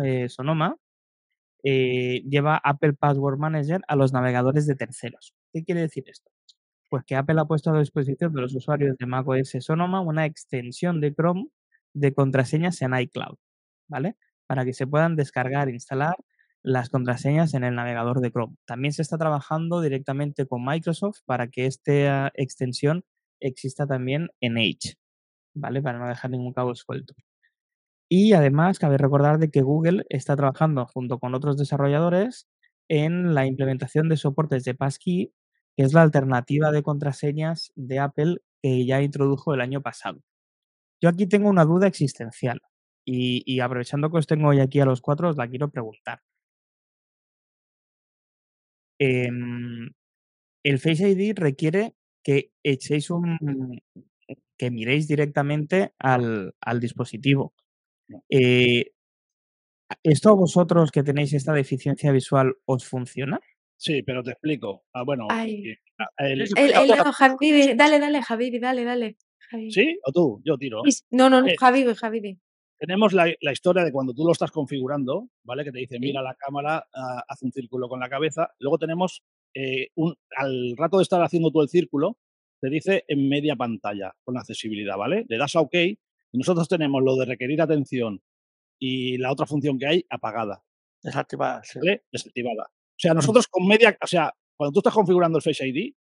[0.03, 0.77] eh, Sonoma
[1.63, 5.33] lleva Apple Password Manager a los navegadores de terceros.
[5.53, 6.31] ¿Qué quiere decir esto?
[6.89, 11.01] Pues que Apple ha puesto a disposición de los usuarios de macOS Sonoma una extensión
[11.01, 11.47] de Chrome
[11.93, 13.37] de contraseñas en iCloud,
[13.87, 14.17] ¿vale?
[14.47, 16.15] Para que se puedan descargar e instalar
[16.63, 18.57] las contraseñas en el navegador de Chrome.
[18.65, 23.05] También se está trabajando directamente con Microsoft para que esta extensión
[23.41, 24.95] exista también en Edge,
[25.55, 25.81] ¿vale?
[25.81, 27.13] Para no dejar ningún cabo suelto.
[28.09, 32.47] Y además, cabe recordar de que Google está trabajando junto con otros desarrolladores
[32.89, 35.33] en la implementación de soportes de Passkey,
[35.77, 40.21] que es la alternativa de contraseñas de Apple que ya introdujo el año pasado.
[41.01, 42.61] Yo aquí tengo una duda existencial
[43.05, 46.21] y, aprovechando que os tengo hoy aquí a los cuatro, os la quiero preguntar.
[48.99, 49.89] Em,
[50.63, 53.37] el Face ID requiere que echéis un.
[54.57, 57.53] que miréis directamente al, al dispositivo.
[58.29, 58.91] Eh,
[60.03, 63.39] ¿Esto a vosotros que tenéis esta deficiencia visual os funciona?
[63.77, 64.83] Sí, pero te explico.
[64.93, 65.67] Ah, bueno, Ay.
[65.69, 69.17] eh, ah, el- El, el, no, Javibi, dale, dale, Javibi, dale, dale.
[69.49, 69.71] Javibi.
[69.71, 69.99] ¿Sí?
[70.05, 70.41] ¿O tú?
[70.45, 70.83] Yo tiro.
[71.09, 72.39] No, no, no, Eh, Javibi, Javibi.
[72.77, 75.63] Tenemos la, la historia de cuando tú lo estás configurando, ¿vale?
[75.63, 78.49] Que te dice, mira la cámara, ah, haz un círculo con la cabeza.
[78.59, 79.23] Luego tenemos,
[79.53, 82.17] eh, un, al rato de estar haciendo tú el círculo,
[82.61, 85.25] te dice en media pantalla con accesibilidad, ¿vale?
[85.27, 85.97] Le das a OK y
[86.33, 88.21] nosotros tenemos lo de requerir atención
[88.79, 90.63] y la otra función que hay apagada,
[91.03, 91.79] Desactivada, sí.
[91.79, 92.03] ¿vale?
[92.11, 92.63] Desactivada.
[92.71, 95.93] O sea, nosotros con media, o sea, cuando tú estás configurando el Face ID,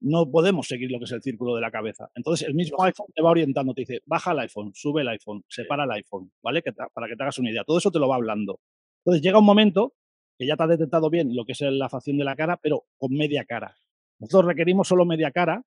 [0.00, 2.10] no podemos seguir lo que es el círculo de la cabeza.
[2.14, 5.42] Entonces, el mismo iPhone te va orientando, te dice, baja el iPhone, sube el iPhone,
[5.48, 6.62] separa el iPhone, ¿vale?
[6.62, 7.64] Que te- para que te hagas una idea.
[7.64, 8.60] Todo eso te lo va hablando.
[9.04, 9.94] Entonces, llega un momento
[10.38, 12.84] que ya te ha detectado bien lo que es la facción de la cara, pero
[12.98, 13.76] con media cara.
[14.18, 15.62] Nosotros requerimos solo media cara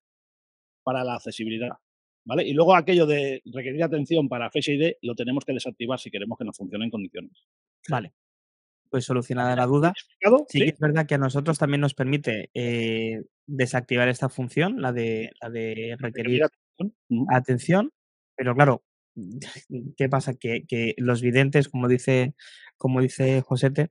[0.82, 1.76] para la accesibilidad,
[2.24, 2.44] ¿vale?
[2.46, 6.38] Y luego aquello de requerir atención para Face ID lo tenemos que desactivar si queremos
[6.38, 7.32] que nos funcione en condiciones.
[7.88, 8.12] Vale.
[8.88, 9.92] Pues solucionada la duda.
[10.48, 14.92] Sí que es verdad que a nosotros también nos permite eh, desactivar esta función, la
[14.92, 16.42] de, la de requerir
[17.28, 17.92] atención.
[18.34, 18.82] Pero claro,
[19.96, 20.34] ¿qué pasa?
[20.34, 22.34] Que, que los videntes, como dice,
[22.78, 23.90] como dice Josete,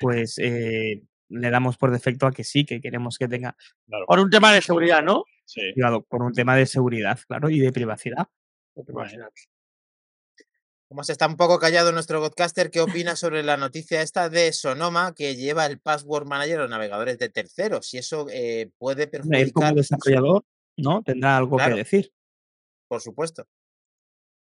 [0.00, 4.06] pues eh, le damos por defecto a que sí, que queremos que tenga Claro.
[4.06, 5.24] Por un tema de seguridad, ¿no?
[5.46, 5.60] Sí.
[5.74, 8.26] cuidado por un tema de seguridad, claro, y de privacidad.
[10.88, 14.52] Como se está un poco callado nuestro podcaster, ¿qué opina sobre la noticia esta de
[14.52, 17.86] Sonoma que lleva el Password Manager a los navegadores de terceros?
[17.88, 20.44] Si eso eh, puede Él como perjudicar, desarrollador,
[20.76, 21.02] ¿no?
[21.02, 21.74] Tendrá algo Claro.
[21.74, 22.12] que decir.
[22.86, 23.46] por supuesto.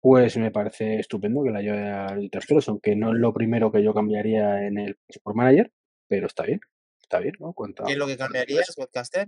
[0.05, 3.81] Pues me parece estupendo que la lleve al terceros, aunque no es lo primero que
[3.81, 5.71] yo cambiaría en el Sport Manager,
[6.07, 6.59] pero está bien,
[7.01, 7.53] está bien, ¿no?
[7.53, 9.27] Cuenta ¿Qué es lo que cambiarías, podcaster?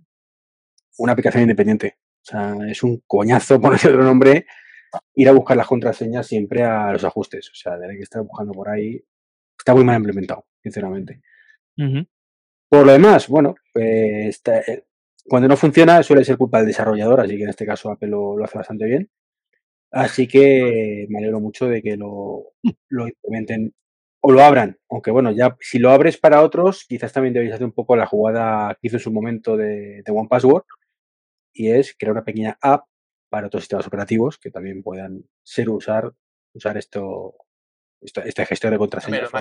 [0.99, 1.97] una aplicación independiente.
[2.21, 4.45] O sea, es un coñazo ponerle otro nombre
[5.15, 7.49] ir a buscar las contraseñas siempre a los ajustes.
[7.49, 9.03] O sea, tener que estar buscando por ahí.
[9.57, 11.23] Está muy mal implementado, sinceramente.
[12.69, 14.85] Por lo demás, bueno, está- eh,
[15.27, 18.37] cuando no funciona suele ser culpa del desarrollador, así que en este caso Apple lo,
[18.37, 19.09] lo hace bastante bien.
[19.91, 22.53] Así que me alegro mucho de que lo,
[22.89, 23.73] lo implementen
[24.21, 24.77] o lo abran.
[24.89, 28.05] Aunque bueno, ya si lo abres para otros, quizás también debéis hacer un poco la
[28.05, 30.63] jugada que hizo en su momento de, de One Password
[31.53, 32.85] y es crear una pequeña app
[33.29, 36.13] para otros sistemas operativos que también puedan ser usar,
[36.53, 37.35] usar esto,
[38.01, 39.31] esto- este gestor de contraseñas.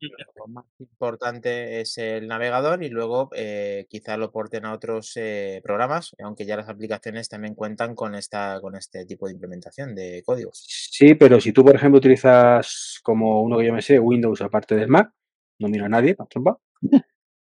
[0.00, 5.60] Lo más, importante es el navegador y luego eh, quizá lo porten a otros eh,
[5.62, 10.22] programas, aunque ya las aplicaciones también cuentan con esta con este tipo de implementación de
[10.24, 10.64] códigos.
[10.66, 14.74] Sí, pero si tú, por ejemplo, utilizas como uno que yo me sé, Windows aparte
[14.76, 15.12] del Mac,
[15.58, 16.58] no miro a nadie, trompa,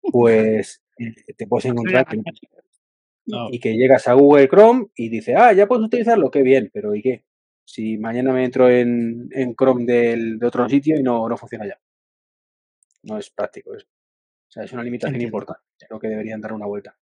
[0.00, 2.22] pues eh, te puedes encontrar que,
[3.26, 3.48] No.
[3.50, 6.94] y que llegas a Google Chrome y dice, ah, ya puedes utilizarlo, qué bien, pero
[6.94, 7.24] ¿y qué?
[7.64, 11.66] Si mañana me entro en, en Chrome del, de otro sitio y no, no funciona
[11.66, 11.78] ya.
[13.08, 13.86] No es práctico eso.
[13.86, 15.36] O sea, es una limitación Entiendo.
[15.38, 15.62] importante.
[15.86, 16.96] Creo que deberían dar una vuelta.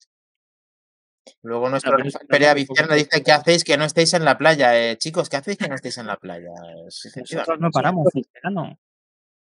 [1.43, 1.97] Luego nuestro
[2.29, 4.77] Perea no, Vizcarra dice que hacéis que no estéis en la playa.
[4.79, 6.51] Eh, chicos, ¿qué hacéis que no estéis en la playa?
[7.17, 8.79] Nosotros no paramos en verano.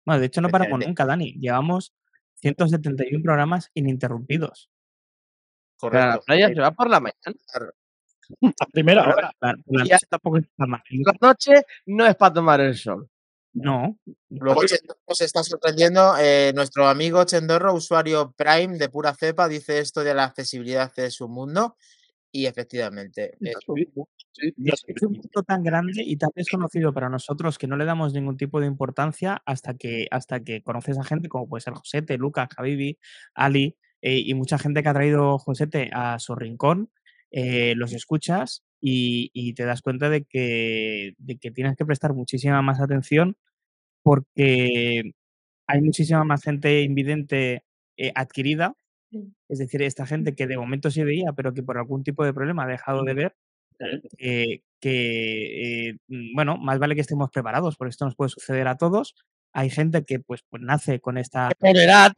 [0.07, 1.33] Bueno, de hecho no paramos nunca, Dani.
[1.39, 1.95] Llevamos
[2.37, 4.71] 171 programas ininterrumpidos.
[5.81, 6.25] Pero a la Correcto.
[6.27, 7.17] playa se va por la mañana.
[8.61, 9.31] A primera hora.
[9.41, 9.95] La, la Ya.
[9.95, 10.83] noche tampoco está mal.
[10.91, 11.53] La noche
[11.87, 13.09] no es para tomar el sol.
[13.55, 13.99] No,
[14.31, 14.61] Luego
[15.15, 16.15] se está sorprendiendo.
[16.19, 21.11] eh, nuestro amigo Chendorro, usuario Prime de pura cepa, dice esto de la accesibilidad de
[21.11, 21.77] su mundo.
[22.33, 24.07] Y efectivamente, es un mu-
[24.67, 28.37] es un mundo tan grande y tan desconocido para nosotros que no le damos ningún
[28.37, 32.49] tipo de importancia hasta que, hasta que conoces a gente como puede ser Josete, Lucas,
[32.57, 32.99] Javibi,
[33.35, 36.91] Ali eh, y mucha gente que ha traído Josete a su rincón,
[37.31, 42.13] eh, los escuchas y, y te das cuenta de que, de que tienes que prestar
[42.13, 43.35] muchísima más atención
[44.03, 45.13] porque
[45.67, 47.65] hay muchísima más gente invidente
[47.97, 48.75] eh, adquirida,
[49.49, 52.35] es decir, esta gente que de momento sí veía, pero que por algún tipo de
[52.35, 53.37] problema ha dejado de ver,
[54.19, 58.69] eh, que, eh, mm, bueno, más vale que estemos preparados, porque esto nos puede suceder
[58.69, 59.15] a todos.
[59.55, 62.13] Hay gente que pues, pues nace con esta Por edad,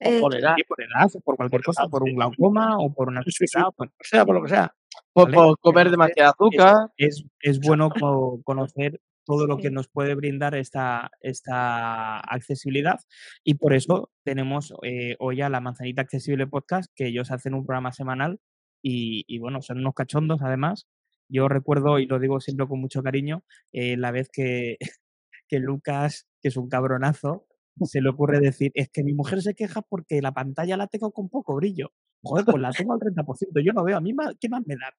[0.00, 3.22] Eh, por edad, por edad, o por cualquier cosa, por un glaucoma o por una
[3.22, 3.58] Sí, sí, sí.
[3.60, 4.72] o sea, por lo que sea.
[5.12, 5.36] Por, ¿vale?
[5.36, 6.90] por comer demasiada azúcar.
[6.96, 13.00] es, es bueno co- conocer todo lo que nos puede brindar esta, esta accesibilidad
[13.42, 17.66] y por eso tenemos eh, hoy a la Manzanita Accesible Podcast, que ellos hacen un
[17.66, 18.38] programa semanal
[18.82, 20.86] y, y, bueno, son unos cachondos además.
[21.28, 23.42] Yo recuerdo, y lo digo siempre con mucho cariño,
[23.72, 24.76] eh, la vez que,
[25.48, 27.46] que Lucas, que es un cabronazo,
[27.84, 31.12] se le ocurre decir, es que mi mujer se queja porque la pantalla la tengo
[31.12, 31.92] con poco brillo.
[32.22, 34.74] Joder, pues la tengo al 30%, yo no veo, a mí ma- ¿qué más me
[34.76, 34.94] da?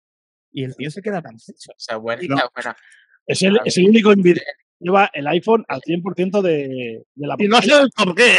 [0.52, 1.72] Y el tío se queda tan secho.
[1.72, 2.36] o sea, buena, No.
[2.54, 2.76] buena.
[3.26, 4.44] Es el, es el único invidente
[4.80, 7.82] lleva el iPhone al 100% de, de la Y no sé pantalla.
[7.82, 8.36] el por qué.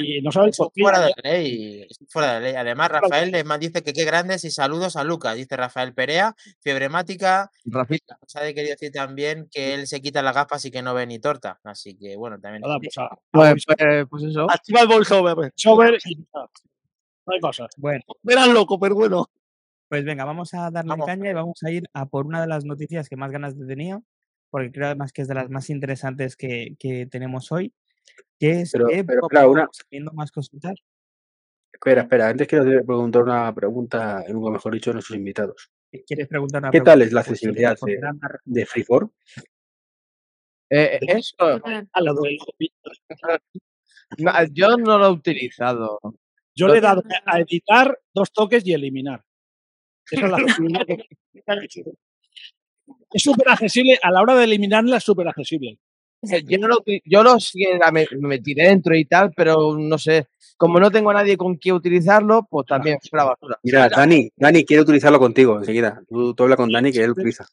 [0.00, 0.82] Y no por qué.
[0.82, 1.86] fuera de la ley.
[2.08, 2.54] fuera de la ley.
[2.56, 5.36] Además, Rafael dice que qué grandes y saludos a Lucas.
[5.36, 7.50] Dice Rafael Perea, fiebremática.
[7.64, 8.18] Rafita.
[8.20, 11.06] Nos ha querido decir también que él se quita las gafas y que no ve
[11.06, 11.58] ni torta.
[11.64, 12.62] Así que bueno, también.
[12.62, 14.46] Nada, pues, a- a Pues, pues, pues eso.
[14.50, 15.36] Activa el voiceover.
[17.26, 17.68] no hay cosas.
[17.76, 19.26] Bueno, Verás loco, pero bueno.
[19.88, 21.06] Pues venga, vamos a darle Vamos.
[21.06, 23.66] caña y vamos a ir a por una de las noticias que más ganas de
[23.66, 24.00] tenía,
[24.50, 27.74] porque creo además que es de las más interesantes que, que tenemos hoy,
[28.38, 30.74] que es Pero- que pero, poco a claro, poco una- más cositas.
[31.72, 35.70] Espera, espera, antes quiero preguntar una pregunta, nunca mejor dicho, a nuestros invitados.
[36.06, 36.92] ¿Quieres preguntar una ¿Qué pregunta?
[36.92, 37.76] tal es la Pues, accesibilidad
[38.44, 39.10] de, Freeform?
[40.70, 41.60] Eh, eso, ah,
[44.18, 45.98] no, yo no lo he utilizado.
[46.54, 49.24] Yo le he dado a editar dos toques y eliminar.
[50.10, 50.38] Esa es la
[53.14, 55.78] Es súper accesible, a la hora de eliminarla es súper accesible.
[56.22, 59.76] Yo, no lo, yo lo sí que la me, me metí dentro y tal, pero
[59.76, 60.28] no sé.
[60.56, 63.58] Como no tengo a nadie con quien utilizarlo, pues también fue la basura.
[63.64, 66.00] Mira, Dani, Dani quiere utilizarlo contigo enseguida.
[66.08, 67.46] Tú, tú habla con Dani que él utiliza.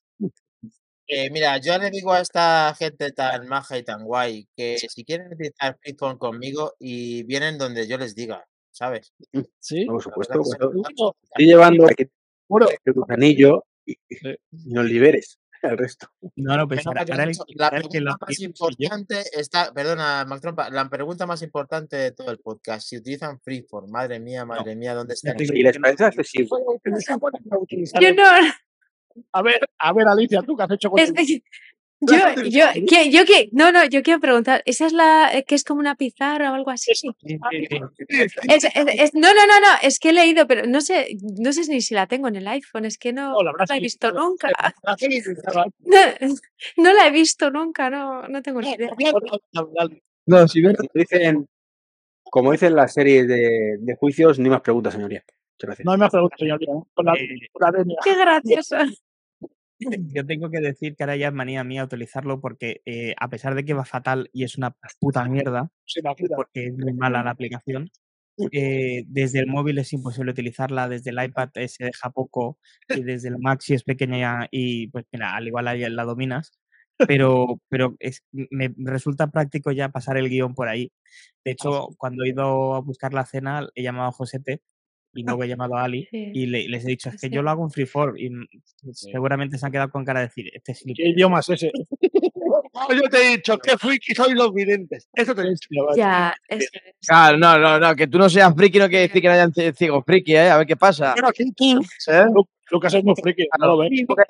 [1.07, 5.03] Eh, mira, yo le digo a esta gente tan maja y tan guay que si
[5.03, 9.11] quieren utilizar Freeform conmigo y vienen donde yo les diga, ¿sabes?
[9.59, 9.85] Sí.
[9.85, 10.33] No, por supuesto.
[10.35, 12.05] pues, Estoy llevando aquí
[12.47, 16.07] bueno, tu anillo y, y nos liberes al resto.
[16.35, 20.41] No, no, pues ahora, ahora el, la el que pregunta más importante está, perdona, Mac
[20.41, 24.75] Trompa, la pregunta más importante de todo el podcast, si utilizan Freeform, madre mía, madre
[24.75, 25.31] mía, ¿dónde está?
[25.31, 26.49] El ¿Y les parece accesible?
[27.99, 28.23] Yo no,
[29.33, 31.43] a ver, a ver, Alicia, tú que has hecho con es tu- que
[32.01, 32.17] Yo,
[32.49, 35.65] yo, que, yo que, no, no, yo quiero preguntar, ¿esa es la eh, que es
[35.65, 36.93] como una pizarra o algo así?
[36.95, 37.37] Sí, sí,
[37.69, 37.79] sí.
[38.47, 41.51] Es- es- es- no, no, no, no, es que he leído, pero no sé, no
[41.51, 43.69] sé ni si la tengo en el iPhone, es que no, No, la no habrás
[43.69, 44.49] la he visto, nunca.
[44.85, 44.95] Ah,
[45.79, 45.97] No,
[46.77, 48.91] no la he visto nunca, no, no tengo ni idea.
[50.25, 51.47] No, si ves, dicen,
[52.23, 55.23] como dicen las series de, de juicios, ni más preguntas, señoría.
[55.55, 55.85] Muchas gracias.
[55.85, 56.69] No hay más preguntas, señoría.
[56.71, 56.83] ¿eh?
[56.93, 57.27] Con la, Eh,
[57.59, 57.97] la venia.
[58.03, 58.77] Qué gracioso.
[60.13, 63.55] Yo tengo que decir que ahora ya es manía mía utilizarlo porque eh, a pesar
[63.55, 65.69] de que va fatal y es una puta mierda,
[66.35, 67.89] porque es muy mala la aplicación,
[68.51, 72.57] eh, desde el móvil es imposible utilizarla, desde el iPad eh, se deja poco
[72.89, 76.51] y desde el Mac si es pequeña y pues mira, al igual ahí la dominas,
[77.07, 80.91] pero, pero es, me resulta práctico ya pasar el guion por ahí.
[81.45, 84.61] De hecho, cuando he ido a buscar la cena, he llamado a Josete
[85.13, 86.31] y luego he llamado a Ali Sí.
[86.33, 87.33] y le- les he dicho, es que Sí.
[87.33, 88.29] yo lo hago en freeform y
[88.93, 91.71] seguramente se han quedado con cara de decir, este es ¿Qué idioma es ese?
[92.89, 95.07] Yo te he dicho que friki soy los videntes.
[95.13, 95.67] Eso te he dicho.
[95.95, 97.07] Ya, eso es.
[97.07, 99.51] Claro, no, no, no, que tú no seas friki no quiere decir que no hayan
[99.51, 100.49] ci- ciegos friki, ¿eh?
[100.49, 101.13] A ver qué pasa.
[101.15, 102.25] Pero aquí tú, ¿eh?
[102.33, 103.89] Lu- Lucas es muy friki, no lo ves.
[104.07, 104.23] Porque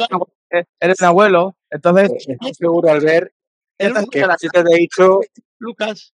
[0.79, 3.33] eres- un abuelo, entonces Estoy seguro al ver
[3.77, 4.19] eres que
[4.49, 5.19] te ha dicho,
[5.59, 6.13] Lucas.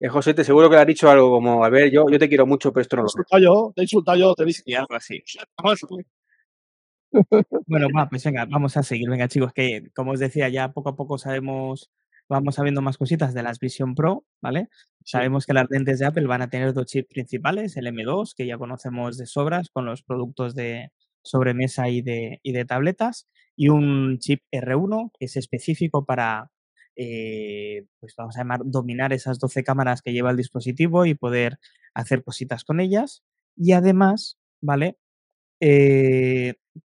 [0.00, 2.28] Que José te seguro que le ha dicho algo como, a ver, yo, yo te
[2.28, 3.18] quiero mucho, pero esto no Te he lo sé.
[3.18, 4.62] insultado yo, te he insultado yo, te he dicho.
[4.64, 5.22] y algo así.
[7.66, 9.08] Bueno, va, pues venga, vamos a seguir.
[9.10, 11.90] Venga, chicos, que como os decía, ya poco a poco sabemos,
[12.28, 14.68] vamos sabiendo más cositas de las Vision Pro, ¿vale?
[15.04, 18.46] Sabemos que las lentes de Apple van a tener dos chips principales, el M2, que
[18.46, 20.90] ya conocemos de sobras con los productos de
[21.22, 26.50] sobremesa y de, y de tabletas, y un chip R1 que es específico para,
[26.96, 31.58] eh, pues vamos a llamar, dominar esas 12 cámaras que lleva el dispositivo y poder
[31.94, 33.22] hacer cositas con ellas.
[33.56, 34.98] Y además, ¿vale?
[35.60, 36.54] Eh,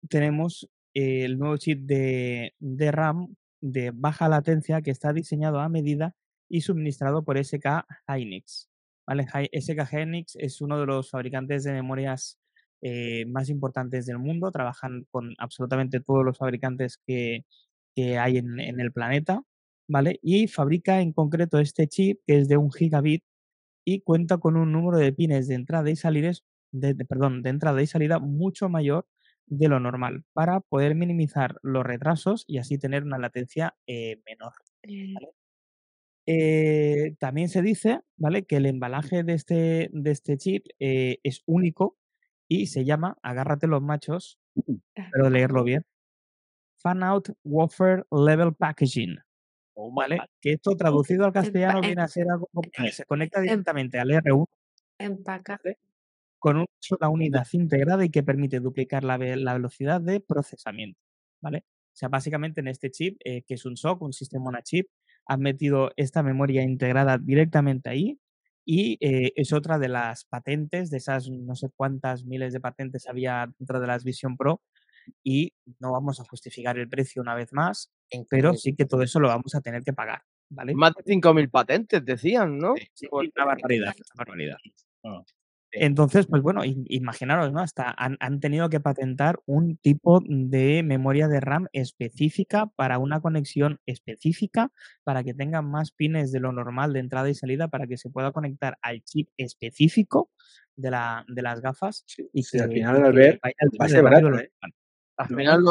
[0.09, 6.15] tenemos el nuevo chip de, de RAM de baja latencia que está diseñado a medida
[6.49, 8.69] y suministrado por SK Hynix.
[9.07, 9.27] ¿vale?
[9.53, 12.39] SK Hynix es uno de los fabricantes de memorias
[12.83, 17.47] eh, más importantes del mundo, trabajan con absolutamente todos los fabricantes que,
[17.95, 19.43] que hay en el planeta,
[19.89, 20.19] ¿vale?
[20.23, 23.25] Y fabrica en concreto este chip que es de un gigabit
[23.85, 27.51] y cuenta con un número de pines de entrada y salidas, de, de- perdón, de
[27.51, 29.07] entrada y salida mucho mayor
[29.47, 34.53] de lo normal para poder minimizar los retrasos y así tener una latencia eh, menor.
[34.83, 35.15] Eh,
[36.27, 38.45] Eh, también se dice, ¿vale?
[38.47, 41.99] Que el embalaje de este, de este chip eh, es único
[42.49, 44.39] y se llama, agárrate los machos,
[45.13, 45.85] pero leerlo bien,
[46.79, 49.19] Fan Out Wafer Level Packaging.
[49.77, 50.19] ¿Vale?
[50.41, 54.11] Que esto traducido al castellano en- viene a ser algo que se conecta directamente al
[54.11, 54.47] R1
[54.99, 55.61] empaca.
[56.39, 61.01] con una sola unidad integrada y que permite duplicar la, ve- la velocidad de procesamiento.
[61.41, 61.65] ¿vale?
[61.67, 64.63] O sea, básicamente en este chip, eh, que es un SOC, un sistema on a
[64.63, 64.89] chip,
[65.27, 68.19] han metido esta memoria integrada directamente ahí
[68.67, 73.09] y eh, es otra de las patentes, de esas no sé cuántas miles de patentes
[73.09, 74.61] había dentro de las Vision Pro
[75.23, 77.91] y no vamos a justificar el precio una vez más,
[78.31, 80.23] pero sí que todo eso lo vamos a tener que pagar.
[80.51, 80.75] ¿vale?
[80.75, 82.75] más de 5.000 patentes, decían, ¿no?
[82.93, 84.57] Sí, una barbaridad, una barbaridad.
[85.03, 85.23] Ah.
[85.73, 87.59] Entonces, pues bueno, im- imaginaros, ¿no?
[87.61, 93.21] Hasta han, han tenido que patentar un tipo de memoria de RAM específica para una
[93.21, 94.71] conexión específica,
[95.03, 98.11] para que tenga más pines de lo normal de entrada y salida, para que se
[98.11, 100.31] pueda conectar al chip específico
[100.77, 102.05] de, la, de las gafas.
[102.33, 103.13] Y Sí, al que- final, al
[103.81, 104.53] va a ser barato, ¿eh?
[105.17, 105.63] Al final,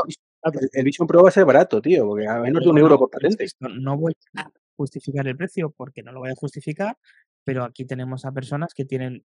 [0.51, 2.75] no- El- El Vision Pro va a ser barato, tío, porque a menos de un
[2.75, 3.45] No, euro por patente.
[3.59, 6.97] no voy a justificar el precio porque no lo voy a justificar,
[7.43, 9.23] pero aquí tenemos a personas que tienen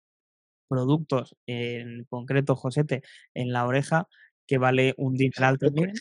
[0.70, 3.01] productos, en concreto Josete,
[3.34, 4.07] en la oreja,
[4.47, 5.93] que vale un dineral también,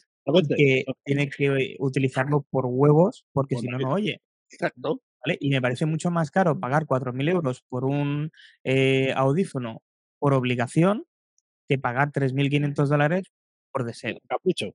[0.56, 4.20] que tiene que utilizarlo por huevos porque si no, no oye.
[4.50, 5.00] Exacto.
[5.24, 5.36] ¿vale?
[5.40, 8.30] Y me parece mucho más caro pagar 4.000 euros por un
[8.64, 9.82] eh, audífono
[10.18, 11.04] por obligación
[11.68, 13.24] que pagar 3.500 dólares
[13.72, 14.18] por deseo.
[14.28, 14.72] Capricho.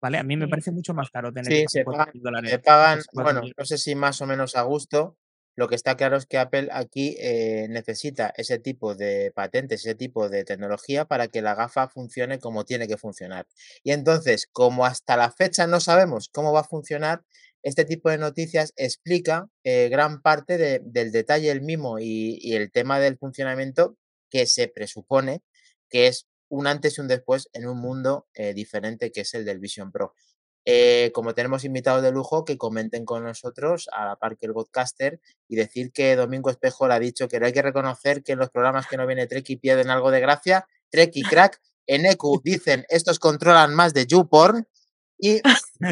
[0.00, 0.18] ¿Vale?
[0.18, 2.50] A mí me parece mucho más caro tener Sí, que se pagan, 4.000 dólares.
[2.52, 3.52] se pagan, bueno, 4.000.
[3.56, 5.16] no sé si más o menos a gusto.
[5.56, 9.96] Lo que está claro es que Apple aquí eh, necesita ese tipo de patentes, ese
[9.96, 13.48] tipo de tecnología para que la gafa funcione como tiene que funcionar.
[13.82, 17.22] Y entonces, como hasta la fecha no sabemos cómo va a funcionar,
[17.64, 22.54] este tipo de noticias explica eh, gran parte de- del detalle, el mimo y, y
[22.54, 23.96] el tema del funcionamiento
[24.30, 25.40] que se presupone
[25.90, 29.44] que es un antes y un después en un mundo eh, diferente que es el
[29.44, 30.14] del Vision Pro.
[30.64, 34.52] Eh, como tenemos invitados de lujo, que comenten con nosotros a la par que el
[34.52, 35.18] podcaster
[35.48, 38.38] y decir que Domingo Espejo le ha dicho que no hay que reconocer que en
[38.38, 40.66] los programas que no viene Trek y pierden algo de gracia.
[40.90, 44.66] Trek y Crack en EQ dicen estos controlan más de YouPorn
[45.18, 45.40] y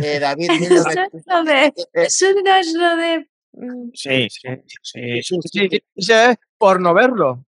[0.03, 0.85] Eh, David, Eso
[1.27, 1.73] lo de.
[1.95, 3.29] Eso no es lo de.
[3.53, 4.49] mm, Sí, sí,
[4.83, 5.23] sí.
[5.23, 7.45] Sí, sí, sí, es por no verlo.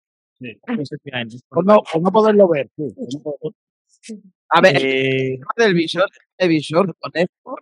[1.49, 2.69] Por no, por no poderlo ver.
[2.75, 3.55] sí, por no poderlo-
[4.49, 7.55] A ver, el Eh, tema del visor, el visor con esto.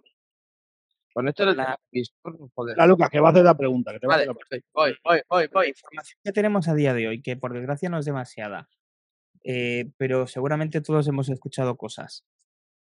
[1.13, 2.75] Con esto La- visor, joder.
[2.79, 3.91] Ah, Lucas, que va a hacer la pregunta.
[3.91, 4.67] Que te va a Vale, hacer la pregunta.
[4.73, 5.67] voy, voy, voy, voy.
[5.69, 8.69] información que tenemos a día de hoy, que por desgracia no es demasiada,
[9.43, 12.23] eh, pero seguramente todos hemos escuchado cosas.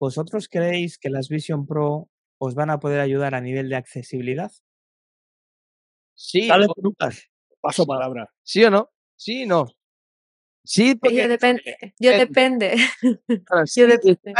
[0.00, 4.50] ¿Vosotros creéis que las Vision Pro os van a poder ayudar a nivel de accesibilidad?
[6.14, 7.28] Sí, Dale, o- Lucas.
[7.60, 8.30] Paso palabra.
[8.42, 8.90] sí o no.
[9.16, 9.66] Sí y no.
[10.64, 11.62] Sí, Yo porque depende.
[12.00, 12.76] Yo depende.
[13.66, 14.32] sí, Yo depende.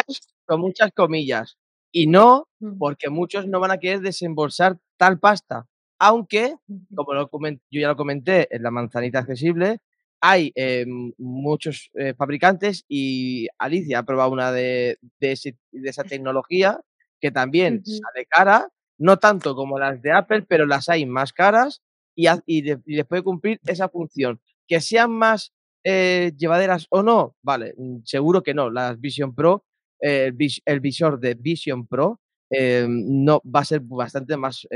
[0.47, 1.59] con muchas comillas.
[1.93, 5.67] Y no, Mm, porque muchos no van a querer desembolsar tal pasta.
[5.99, 6.55] Aunque,
[6.95, 9.79] como lo comen- yo ya lo comenté en la manzanita accesible,
[10.21, 10.87] hay eh,
[11.19, 16.81] muchos eh, fabricantes y Alicia ha probado una de, de, ese- de esa tecnología
[17.21, 21.83] que también sale cara, no tanto como las de Apple, pero las hay más caras
[22.17, 24.41] y, y, le- y les puede cumplir esa función.
[24.67, 25.53] Que sean más
[25.85, 28.71] eh, llevaderas o no, vale, mm, seguro que no.
[28.71, 29.65] Las Vision Pro,
[30.01, 32.21] eh, el, vis- el visor de Vision Pro
[32.51, 34.67] eh, no va a ser bastante más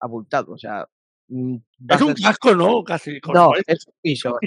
[0.00, 0.52] abultado.
[0.52, 0.86] O sea,
[1.28, 1.56] mm,
[1.88, 2.82] Es un casco, ¿no?
[2.84, 3.20] Casi.
[3.20, 4.38] con no, es un visor,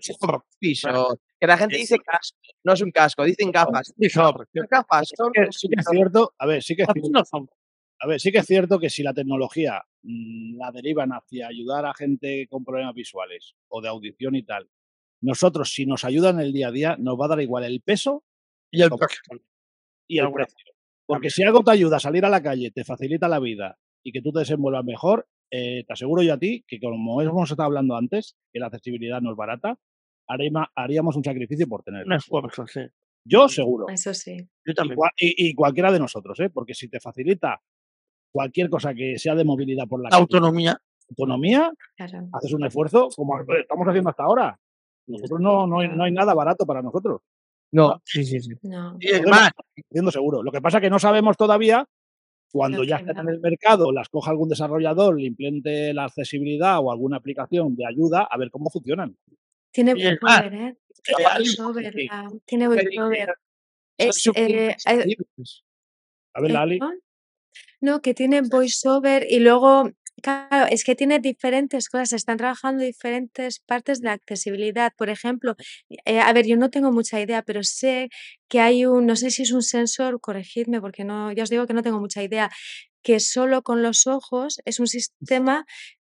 [0.60, 1.20] visor.
[1.40, 3.94] Que la gente dice casco, no es un casco, dicen gafas.
[3.98, 4.48] visor.
[4.54, 7.24] Gafas, son Sí que- es cierto, a ver, sí que es cierto,
[8.00, 11.86] a ver, sí que es cierto que si la tecnología mm, la derivan hacia ayudar
[11.86, 14.70] a gente con problemas visuales o de audición y tal,
[15.24, 17.82] nosotros si nos ayudan en el día a día nos va a dar igual el
[17.82, 18.24] peso
[18.72, 18.90] Y el
[20.08, 20.58] y el precio.
[21.06, 24.12] Porque si algo te ayuda a salir a la calle, te facilita la vida y
[24.12, 27.68] que tú te desenvuelvas mejor, eh, te aseguro yo a ti que como hemos estado
[27.68, 29.78] hablando antes, que la accesibilidad no es barata,
[30.76, 32.16] haríamos un sacrificio por Un tenerla.
[32.18, 32.82] esfuerzo, sí.
[33.26, 33.86] Yo seguro.
[33.90, 34.36] Eso sí.
[34.66, 35.00] Yo Y, también.
[35.18, 36.50] y- y cualquiera de nosotros, ¿eh?
[36.50, 37.62] porque si te facilita
[38.34, 40.78] cualquier cosa que sea de movilidad por la autonomía.
[41.10, 42.28] autonomía, Claro.
[42.34, 44.60] haces un esfuerzo como estamos haciendo hasta ahora.
[45.08, 47.22] Nosotros no, no, hay, no hay nada barato para nosotros,
[47.72, 48.52] No, Sí, sí, sí.
[48.64, 48.98] No.
[49.00, 49.52] Y es más,
[50.12, 50.42] seguro.
[50.44, 51.86] Lo que pasa es que no sabemos todavía
[52.54, 56.80] cuando ya que estén en el mercado, las coja algún desarrollador, le implante la accesibilidad
[56.80, 59.18] o alguna aplicación de ayuda, a ver cómo funcionan.
[59.72, 60.78] Tiene voiceover, ¿eh?
[61.08, 63.34] eh, Tiene voiceover,
[63.98, 64.76] eh.
[66.36, 66.80] A ver, ¿Eh, Lali.
[67.82, 69.90] No, que tiene voiceover y luego,
[70.24, 74.92] claro, es que tiene diferentes cosas, están trabajando diferentes partes de la accesibilidad.
[74.98, 75.56] Por ejemplo,
[76.06, 78.10] eh, a ver, yo no tengo mucha idea, pero sé
[78.50, 81.68] que hay un, no sé si es un sensor, corregidme porque no, ya os digo
[81.68, 82.50] que no tengo mucha idea,
[83.04, 85.66] que solo con los ojos es un sistema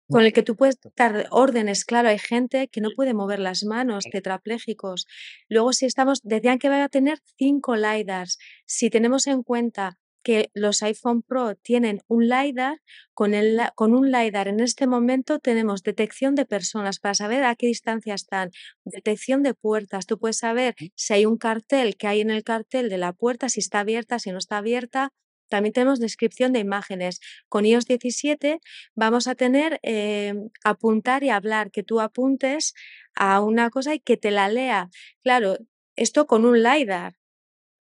[0.10, 1.86] con el que tú puedes dar órdenes.
[1.86, 5.08] Claro, hay gente que no puede mover las manos, tetraplégicos.
[5.50, 8.38] Luego, si estamos, decían que va a tener cinco LiDARs.
[8.66, 12.82] Si tenemos en cuenta que los iPhone Pro tienen un LiDAR,
[13.14, 17.56] con, el, con un LiDAR en este momento tenemos detección de personas para saber a
[17.56, 18.52] qué distancia están,
[18.86, 20.06] detección de puertas.
[20.06, 23.50] Tú puedes saber si hay un cartel, que hay en el cartel de la puerta,
[23.50, 25.12] si está abierta, si no está abierta.
[25.50, 27.20] También tenemos descripción de imágenes.
[27.50, 28.60] Con iOS 17
[28.96, 32.74] vamos a tener eh, apuntar y hablar, que tú apuntes
[33.16, 34.90] a una cosa y que te la lea.
[35.24, 35.58] Claro,
[35.96, 37.21] esto con un LiDAR.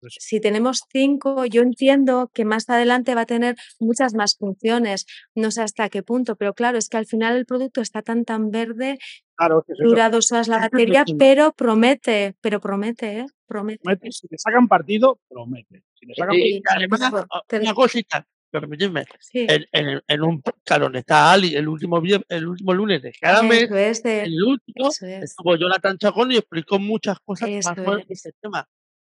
[0.00, 5.06] Pues Si tenemos cinco, yo entiendo que más adelante va a tener muchas más funciones.
[5.34, 8.24] No sé hasta qué punto, pero claro, es que al final el producto está tan
[8.24, 8.98] tan verde,
[9.36, 13.26] Claro, es dura dos horas la batería, pero promete, pero promete, ¿eh?
[13.46, 13.80] Promete.
[13.84, 15.84] Promete, Si te sacan partido, promete.
[15.94, 20.80] Si te sacan y partido, además, una cosita, permitidme, Sí, en, en, en un podcast
[20.80, 24.88] donde está Ali el último, el último lunes de cada mes, es de, el último,
[24.88, 25.02] es.
[25.02, 28.06] estuvo Jonathan Chacón y explicó muchas cosas más es.
[28.08, 28.68] este tema.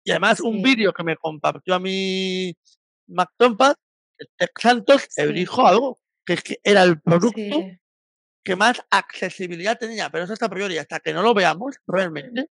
[0.08, 0.64] Y además un Sí.
[0.64, 2.56] vídeo que me compartió a mi
[3.08, 3.76] Mac Tompas,
[4.18, 5.34] el Tech Santos, Sí.
[5.34, 7.78] dijo algo, que es que era el producto Sí.
[8.46, 12.48] que más accesibilidad tenía, pero eso está a priori, hasta que no lo veamos realmente,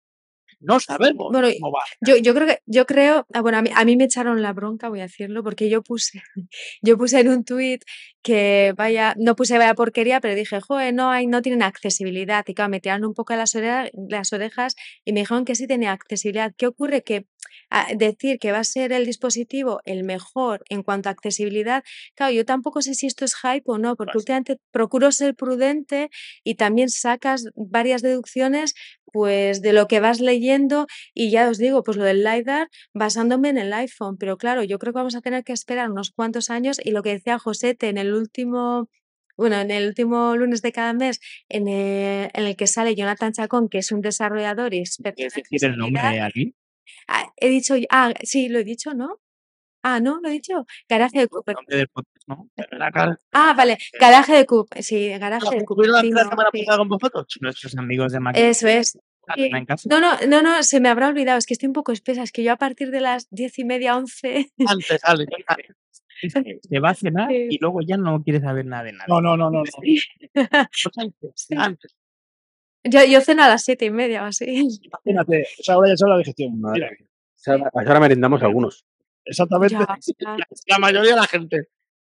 [0.64, 1.82] no sabemos Bueno, cómo va.
[2.01, 4.53] Yo, yo creo que, yo creo, ah, bueno, a mí, a mí me echaron la
[4.53, 6.22] bronca, voy a decirlo, porque yo puse,
[6.82, 7.84] yo puse en un tuit
[8.24, 12.43] que vaya, no puse vaya porquería, pero dije, joder, no hay, no tienen accesibilidad.
[12.47, 15.68] Y claro, me tiraron un poco las, ore- las orejas y me dijeron que sí
[15.68, 16.53] tenía accesibilidad.
[16.57, 17.03] ¿Qué ocurre?
[17.03, 17.26] Que
[17.70, 21.84] ah, decir que va a ser el dispositivo el mejor en cuanto a accesibilidad,
[22.16, 25.36] claro, yo tampoco sé si esto es hype o no, porque Pues- últimamente procuro ser
[25.36, 26.09] prudente
[26.45, 28.74] y también sacas varias deducciones
[29.11, 30.53] pues de lo que vas leyendo
[31.14, 34.80] y ya os digo, pues lo del LiDAR basándome en el iPhone, pero claro, yo
[34.80, 37.89] creo que vamos a tener que esperar unos cuantos años y lo que decía Josete
[37.89, 38.89] en el último,
[39.38, 43.34] bueno, en el último lunes de cada mes, en el, en el que sale Jonathan
[43.34, 46.56] Chacón, que es un desarrollador y experto ¿Quieres decir el nombre, accesibilidad, Ali?
[47.08, 49.20] ah, he dicho, ah, sí, lo he dicho, ¿no?
[49.86, 50.22] Ah, ¿no?
[50.22, 50.66] ¿Lo he dicho?
[50.88, 51.56] Garaje de Cooper.
[52.93, 53.18] cara.
[53.34, 53.78] Ah, vale.
[53.99, 54.82] Garaje de Cooper.
[54.82, 56.20] Sí, garaje de ¿Tuvieron la Cupertino.
[56.30, 56.60] semana sí.
[56.60, 57.26] pasada con vosotros?
[57.41, 58.97] Nuestros amigos de máquina Eso es.
[59.89, 61.38] No, no, no, no, se me habrá olvidado.
[61.38, 62.24] Es que estoy un poco espesa.
[62.24, 64.51] Es que yo a partir de las diez y media, once.
[64.67, 65.26] Antes, Ale.
[66.69, 67.47] Se va a cenar Sí.
[67.49, 69.05] y luego ya no quiere saber nada de nada.
[69.09, 69.63] No, no, no, no.
[69.63, 69.63] no.
[70.97, 71.32] Antes.
[71.36, 71.55] Sí.
[71.57, 71.95] Antes.
[72.86, 74.67] Yo, yo ceno a las siete y media o así.
[74.84, 76.53] Imagínate, esa hora ya es hora de digestión.
[76.61, 76.89] Mira.
[77.45, 78.86] Ahora- Ahora merendamos algunos.
[79.26, 79.76] exactamente.
[80.19, 80.38] Ya.
[80.67, 81.67] La mayoría de la gente.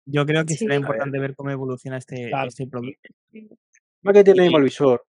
[0.07, 0.59] Yo creo que Sí.
[0.65, 2.47] será importante ver cómo evoluciona este, Claro.
[2.49, 3.09] este producto.
[3.31, 5.03] Que tiene Y- el visor,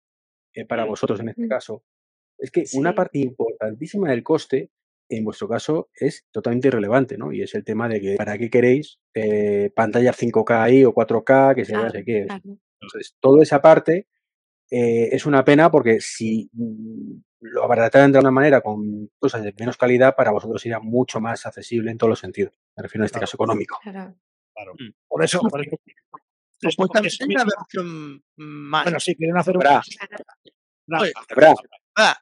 [0.56, 1.84] eh, para vosotros en este caso,
[2.38, 4.70] es que una parte importantísima del coste,
[5.08, 7.32] en vuestro caso, es totalmente irrelevante, ¿no?
[7.32, 11.54] Y es el tema de que para qué queréis eh, pantallas 5K ahí o 4K,
[11.54, 12.24] que se no sé qué.
[12.26, 12.42] claro.
[12.80, 14.06] Entonces, toda esa parte
[14.70, 19.54] eh, es una pena porque si mm, lo abarataran de alguna manera con cosas de
[19.58, 22.52] menos calidad, para vosotros sería mucho más accesible en todos los sentidos.
[22.76, 23.26] Me refiero en este Claro.
[23.28, 23.78] caso económico.
[23.82, 24.14] Claro.
[24.54, 24.74] Claro.
[24.74, 24.92] Mm.
[25.08, 25.76] Por eso, por eso-
[26.58, 28.84] Supuestamente una versión más.
[28.84, 29.82] bueno, sí, quieren hacer una-
[31.00, 31.54] Oye, habrá.
[31.96, 32.16] Ah,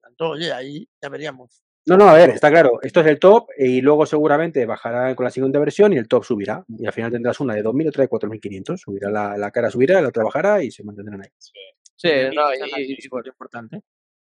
[0.00, 1.62] tanto, oye, ahí ya veríamos.
[1.88, 2.80] No, no, a ver, está claro.
[2.82, 6.24] Esto es el top y luego seguramente bajará con la siguiente versión y el top
[6.24, 6.64] subirá.
[6.68, 8.76] Y al final tendrás una de 2.000 y otra de 4.500.
[8.80, 11.28] Subirá la, la cara, subirá, la otra bajará y se mantendrán ahí.
[11.38, 13.80] Sí, no, y, y- decisión importante.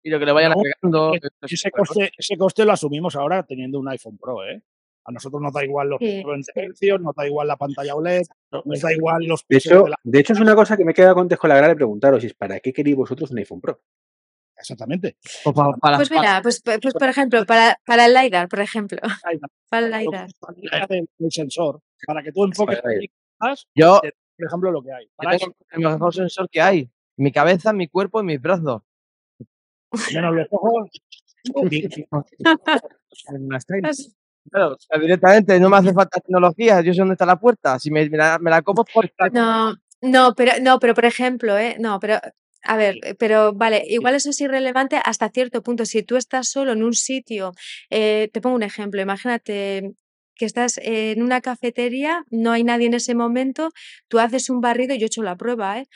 [0.03, 0.53] y lo que le vayan
[0.83, 1.13] No, agregando.
[1.43, 4.61] ese, coste, ese coste lo asumimos ahora teniendo un iPhone Pro, ¿eh?
[5.09, 6.23] A nosotros nos da igual los Sí.
[6.25, 8.23] 20 hercios, nos da igual la pantalla OLED,
[8.65, 9.97] nos da igual los De hecho, de la...
[10.03, 12.73] de hecho, es una cosa que me queda con descolagrar de preguntaros, es ¿para qué
[12.73, 13.81] queréis vosotros un iPhone Pro?
[14.59, 15.17] Exactamente.
[15.45, 18.99] Pues para, Pues mira, pues, pues pues, por ejemplo, para, para el LiDAR, por ejemplo.
[19.69, 20.29] Para el LiDAR.
[20.89, 25.05] del sensor, para que tú enfoques el- más, yo, por ejemplo, lo que hay.
[25.05, 26.91] yo Para tengo el mejor sensor que hay.
[27.19, 28.83] Mi cabeza, mi cuerpo y mis brazos.
[30.13, 30.91] menos los ojos,
[33.29, 34.17] En las trailers.
[34.51, 36.81] Claro, o sea, directamente no me hace falta tecnología.
[36.81, 37.79] Yo sé dónde está la puerta.
[37.79, 41.59] Si me, me la, me la como por No, no, pero no, pero por ejemplo,
[41.59, 41.77] ¿eh?
[41.81, 42.19] No, pero
[42.63, 45.85] a ver, eh, pero vale, igual eso es irrelevante hasta cierto punto.
[45.87, 47.53] Si tú estás solo en un sitio,
[47.91, 49.93] eh, te pongo un ejemplo, imagínate
[50.35, 53.71] que estás en una cafetería, no hay nadie en ese momento,
[54.09, 55.87] tú haces un barrido, yo he hecho la prueba, ¿eh?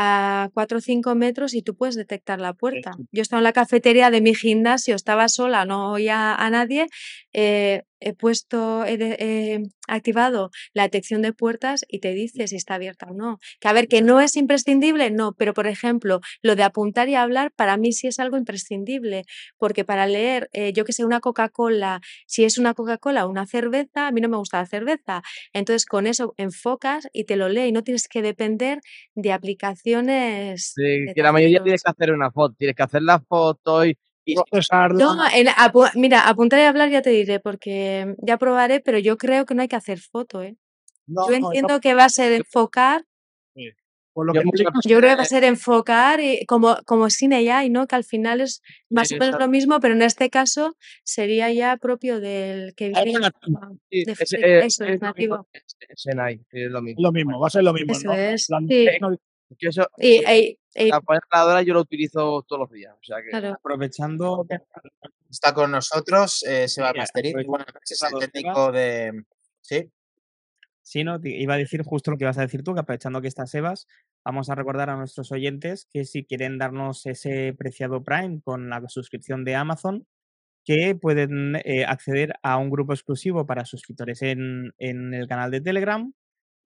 [0.00, 2.92] A 4 o 5 metros y tú puedes detectar la puerta.
[3.12, 6.86] Yo estaba en la cafetería de mi gimnasio, estaba sola, no oía a nadie,
[7.32, 12.54] eh, he puesto, he, de- he activado la detección de puertas y te dice si
[12.54, 13.38] está abierta o no.
[13.60, 17.16] Que a ver, que no es imprescindible, no, pero por ejemplo, lo de apuntar y
[17.16, 19.24] hablar para mí sí es algo imprescindible,
[19.58, 23.46] porque para leer, eh, yo que sé, una Coca-Cola, si es una Coca-Cola o una
[23.46, 25.22] cerveza, a mí no me gusta la cerveza.
[25.52, 28.78] Entonces con eso enfocas y te lo lee y no tienes que depender
[29.16, 29.87] de aplicaciones.
[30.74, 32.54] Sí, que la mayoría tienes que hacer una foto.
[32.58, 35.04] Tienes que hacer la foto y, y procesarla.
[35.04, 39.16] No, en apu- mira, apuntar y hablar ya te diré, porque ya probaré, pero yo
[39.16, 40.56] creo que no hay que hacer foto, ¿eh?
[41.06, 43.04] No, Yo no, entiendo que va a ser enfocar,
[44.12, 47.08] por lo yo que implica, yo creo que va a ser enfocar y como, como
[47.08, 47.86] sin AI, ¿no?
[47.86, 48.60] Que al final es
[48.90, 49.44] más o menos Exacto.
[49.46, 53.60] lo mismo, pero en este caso sería ya propio del que Algo vive nativo.
[53.90, 55.36] Eh, eso, es es lo nativo.
[55.36, 57.02] mismo, es- es Senai, es lo mismo.
[57.02, 57.92] lo mismo, va a ser lo mismo.
[57.92, 58.14] Eso ¿no?
[58.14, 58.86] es, La- sí.
[59.00, 59.16] no-
[59.58, 62.94] Yo eso, Y, e- e- la calculadora yo lo utilizo todos los días.
[62.94, 63.54] O sea que claro.
[63.54, 64.58] Aprovechando que
[65.30, 68.20] Está con nosotros eh, Seba aprovechando Buenas noches, está Seba.
[68.20, 69.24] técnico de.
[69.60, 69.90] Sí,
[70.82, 73.20] Sí, no, te iba a decir justo lo que ibas a decir tú, que aprovechando
[73.20, 73.86] que estás Sebas,
[74.24, 78.80] vamos a recordar a nuestros oyentes que si quieren darnos ese preciado Prime con la
[78.88, 80.06] suscripción de Amazon,
[80.64, 85.60] que pueden eh, acceder a un grupo exclusivo para suscriptores en, en el canal de
[85.60, 86.10] Telegram,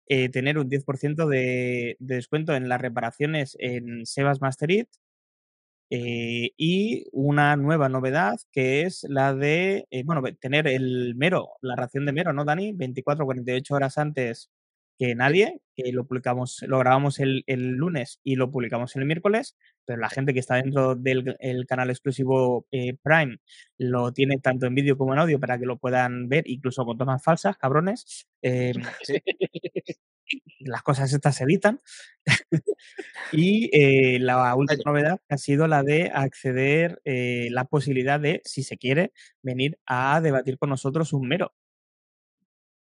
[0.07, 4.87] eh, tener un 10% de, de descuento en las reparaciones en Sebas Masterit
[5.91, 11.75] eh, y una nueva novedad que es la de, eh, bueno, tener el mero, la
[11.75, 12.71] ración de mero, ¿no, Dani?
[12.73, 14.49] 24 48 horas antes
[14.97, 19.57] que nadie, que lo publicamos, lo grabamos el, el lunes y lo publicamos el miércoles,
[19.85, 23.37] pero la gente que está dentro del el canal exclusivo eh, Prime
[23.77, 26.97] lo tiene tanto en vídeo como en audio para que lo puedan ver, incluso con
[26.97, 28.27] tomas falsas, cabrones.
[28.41, 28.73] Eh,
[30.59, 31.79] las cosas estas se editan.
[33.31, 38.63] y eh, la última novedad ha sido la de acceder, eh, la posibilidad de, si
[38.63, 39.11] se quiere,
[39.41, 41.53] venir a debatir con nosotros un mero.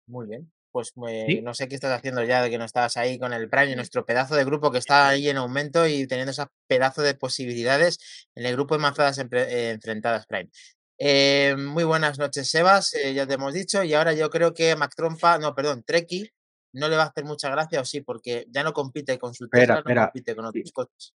[0.07, 0.51] muy bien.
[0.77, 1.41] Pues eh, Sí.
[1.41, 4.05] no sé qué estás haciendo ya de que no estabas ahí con el Prime, nuestro
[4.05, 7.97] pedazo de grupo que está ahí en aumento y teniendo ese pedazo de posibilidades
[8.35, 10.51] en el grupo de manzanas empre- eh, enfrentadas Prime.
[10.99, 13.81] Eh, muy buenas noches, Sebas, eh, ya te hemos dicho.
[13.83, 16.29] Y ahora yo creo que Mac Trompa, no, perdón, Treki,
[16.73, 19.45] no le va a hacer mucha gracia, o sí, porque ya no compite con su
[19.45, 21.15] Espera, Tesla, no compite con otros coches.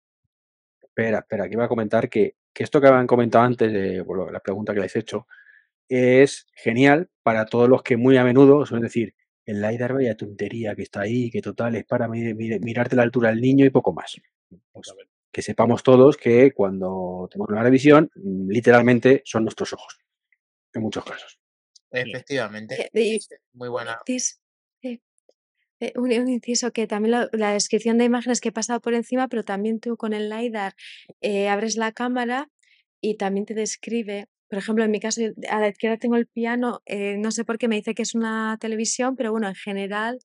[0.80, 4.30] Espera, espera, que iba a comentar que, que esto que habían comentado antes, de bueno,
[4.30, 5.26] la pregunta que le habéis hecho,
[5.88, 9.14] es genial para todos los que muy a menudo suelen decir,
[9.50, 13.02] el LiDAR vaya tontería que está ahí, que total es para mi- mi- mirarte la
[13.02, 14.20] altura del niño y poco más.
[14.72, 14.92] Pues,
[15.32, 19.98] que sepamos todos que cuando tenemos una revisión, mm, literalmente son nuestros ojos,
[20.74, 21.38] en muchos casos.
[21.90, 22.88] Efectivamente.
[22.92, 23.18] Que- y-
[23.54, 23.98] Muy buena.
[25.80, 28.94] Eh, Un, un inciso que también lo- la descripción de imágenes que he pasado por
[28.94, 30.74] encima, pero también tú con el LiDAR
[31.20, 32.50] eh, abres la cámara
[33.00, 34.26] y también te describe.
[34.48, 35.20] Por ejemplo, en mi caso,
[35.50, 38.14] a la izquierda tengo el piano, eh, no sé por qué me dice que es
[38.14, 40.18] una televisión, pero bueno, en general,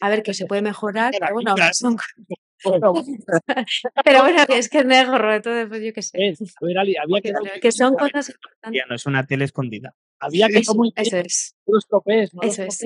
[0.00, 1.96] a ver, que se puede mejorar, pero bueno, son
[4.04, 6.18] pero bueno, es que es negro, entonces pues yo qué sé.
[6.18, 8.82] A ver, Ali, había que, Que, son cosas importantes.
[8.90, 9.94] Es una tele escondida.
[10.18, 11.56] había que Eso, eso es.
[11.66, 12.84] no los tropees, no los Eso es.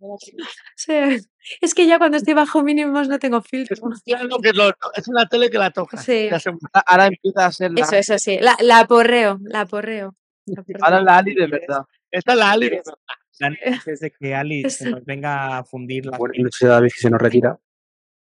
[0.76, 0.92] Sí,
[1.60, 3.76] Es que ya cuando estoy bajo mínimos no tengo filtro.
[4.04, 5.96] Claro que lo- es una tele que la toca.
[5.96, 6.28] Sí.
[6.86, 8.38] Ahora- empieza a ser la, Eso, eso sí.
[8.40, 10.14] La, la porreo, la porreo.
[10.46, 10.78] la porreo.
[10.84, 11.82] ahora la Ali de verdad.
[12.10, 12.70] Esta es la Ali.
[13.38, 17.00] Dani, Antes de que Ali se nos venga a fundir las Buenas noches David que
[17.00, 17.58] se nos retira.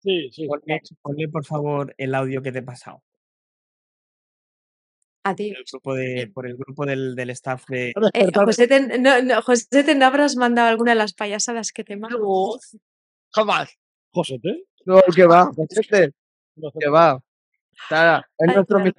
[0.00, 0.46] Sí, sí.
[0.46, 3.02] Ponle, ponle, por favor el audio que te he pasado.
[5.28, 5.48] A ti.
[5.50, 7.92] El grupo de, por el grupo del, del staff de.
[8.14, 11.84] Eh, José, te, no, no, José, te no habrás mandado alguna de las payasadas que
[11.84, 12.58] te mando.
[13.32, 13.76] Jamás.
[14.12, 14.64] Josete.
[14.86, 16.12] No, que va, Josete,
[16.56, 16.78] No sé.
[16.80, 17.20] que va.
[17.88, 18.90] Sara, es Ay, nuestro así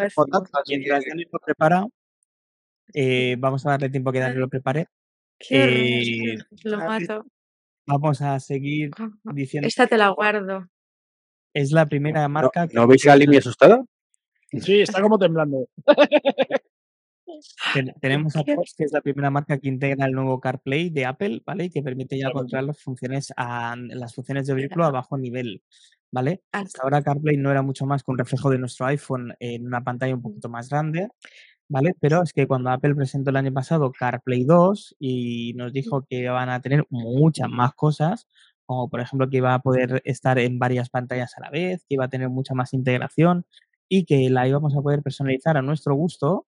[0.67, 1.85] Mientras que- Dani lo prepara,
[2.93, 4.87] eh, vamos a darle tiempo a que Dani lo prepare.
[5.39, 7.25] Qué Eh, Lo mato.
[7.87, 8.91] Vamos a seguir
[9.23, 9.67] diciendo.
[9.67, 10.67] Esta te la guardo.
[11.53, 13.83] Es la primera ¿No, marca que ¿no veis a Ali muy asustada?
[14.51, 15.67] Sí, está como temblando.
[17.73, 21.05] Ten- tenemos a Porsche, que es la primera marca que integra el nuevo CarPlay de
[21.05, 21.65] Apple, ¿vale?
[21.65, 25.61] Y que permite ya controlar las funciones, a, las funciones de vehículo a bajo nivel,
[26.11, 26.41] ¿vale?
[26.51, 29.65] Ah, Hasta ahora CarPlay no era mucho más que un reflejo de nuestro iPhone en
[29.67, 31.09] una pantalla un poquito más grande,
[31.69, 31.93] ¿vale?
[31.99, 36.29] Pero es que cuando Apple presentó el año pasado CarPlay 2 y nos dijo que
[36.29, 38.27] van a tener muchas más cosas,
[38.65, 41.95] como por ejemplo que iba a poder estar en varias pantallas a la vez, que
[41.95, 43.45] iba a tener mucha más integración
[43.89, 46.47] y que la íbamos a poder personalizar a nuestro gusto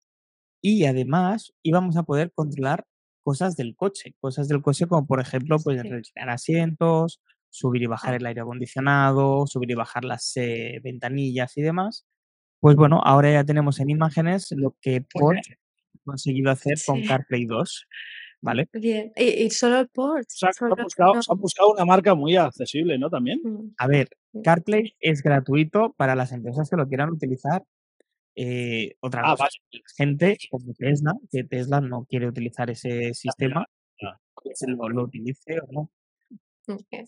[0.61, 2.86] y además íbamos a poder controlar
[3.24, 5.90] cosas del coche, cosas del coche como por ejemplo pues Sí.
[5.90, 11.61] retirar asientos, subir y bajar el aire acondicionado, subir y bajar las eh, ventanillas y
[11.64, 12.06] demás.
[12.61, 17.03] Pues bueno, ahora ya tenemos en imágenes lo que Porsche ha conseguido hacer con.
[17.06, 17.88] CarPlay 2,
[18.41, 18.68] ¿vale?
[18.74, 19.11] Bien.
[19.16, 20.26] Y, y solo el port.
[20.30, 21.22] Se han, se han solo- buscado, no.
[21.24, 23.10] se han buscado una marca muy accesible, ¿no?
[23.10, 23.40] También.
[23.44, 24.10] Mm, A ver.
[24.44, 27.64] CarPlay es gratuito para las empresas que lo quieran utilizar.
[28.36, 29.52] Eh, otra Ah, cosa vale.
[29.72, 33.66] que gente como Tesla, que Tesla no quiere utilizar ese sistema,
[34.02, 34.20] ya.
[34.36, 35.91] pues lo, lo utilice o no.
[36.68, 37.06] mm, ¿Qué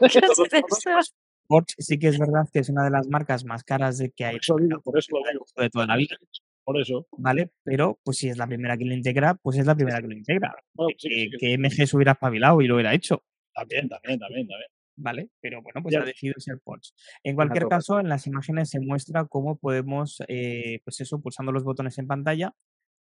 [0.00, 1.12] ¿Qué es eso?
[1.46, 4.24] Porsche sí que es verdad que es una de las marcas más caras de que
[4.24, 5.44] hay Por eso digo, por eso lo digo.
[5.56, 6.16] de toda la vida,
[6.64, 7.06] Por eso.
[7.18, 7.50] ¿vale?
[7.62, 10.14] Pero pues si es la primera que lo integra, pues es la primera que lo
[10.14, 10.54] integra.
[10.72, 11.36] Bueno, sí, Que, sí, sí.
[11.38, 13.22] que MG se hubiera espabilado y lo hubiera hecho,
[13.54, 14.68] También, también, también, también.
[14.96, 15.28] ¿vale?
[15.40, 16.00] Pero bueno, pues Ya.
[16.00, 16.92] ha decidido ser Porsche.
[17.22, 21.64] En cualquier caso, en las imágenes se muestra cómo podemos, eh, pues eso, pulsando los
[21.64, 22.52] botones en pantalla,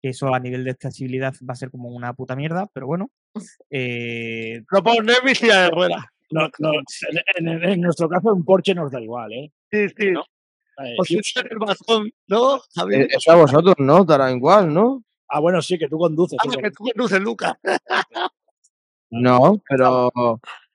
[0.03, 3.11] que eso a nivel de accesibilidad va a ser como una puta mierda, pero bueno.
[3.71, 4.63] eh,
[5.25, 6.05] mi silla de ruedas.
[6.33, 6.71] No, no,
[7.39, 9.51] en, en- en nuestro caso, un Porsche nos da igual, ¿eh?
[9.73, 10.11] Sí, sí.
[10.13, 10.23] ¿No?
[10.99, 11.19] Os sí.
[11.19, 13.03] usa el bastón, ¿no, Javier?
[13.03, 14.05] Eh, Eso a vosotros, ¿no?
[14.05, 15.05] Dará igual, ¿no?
[15.29, 16.39] Ah, bueno, sí, que tú conduces.
[16.43, 17.55] Ah, que tú conduces, Lucas.
[19.13, 20.11] No, pero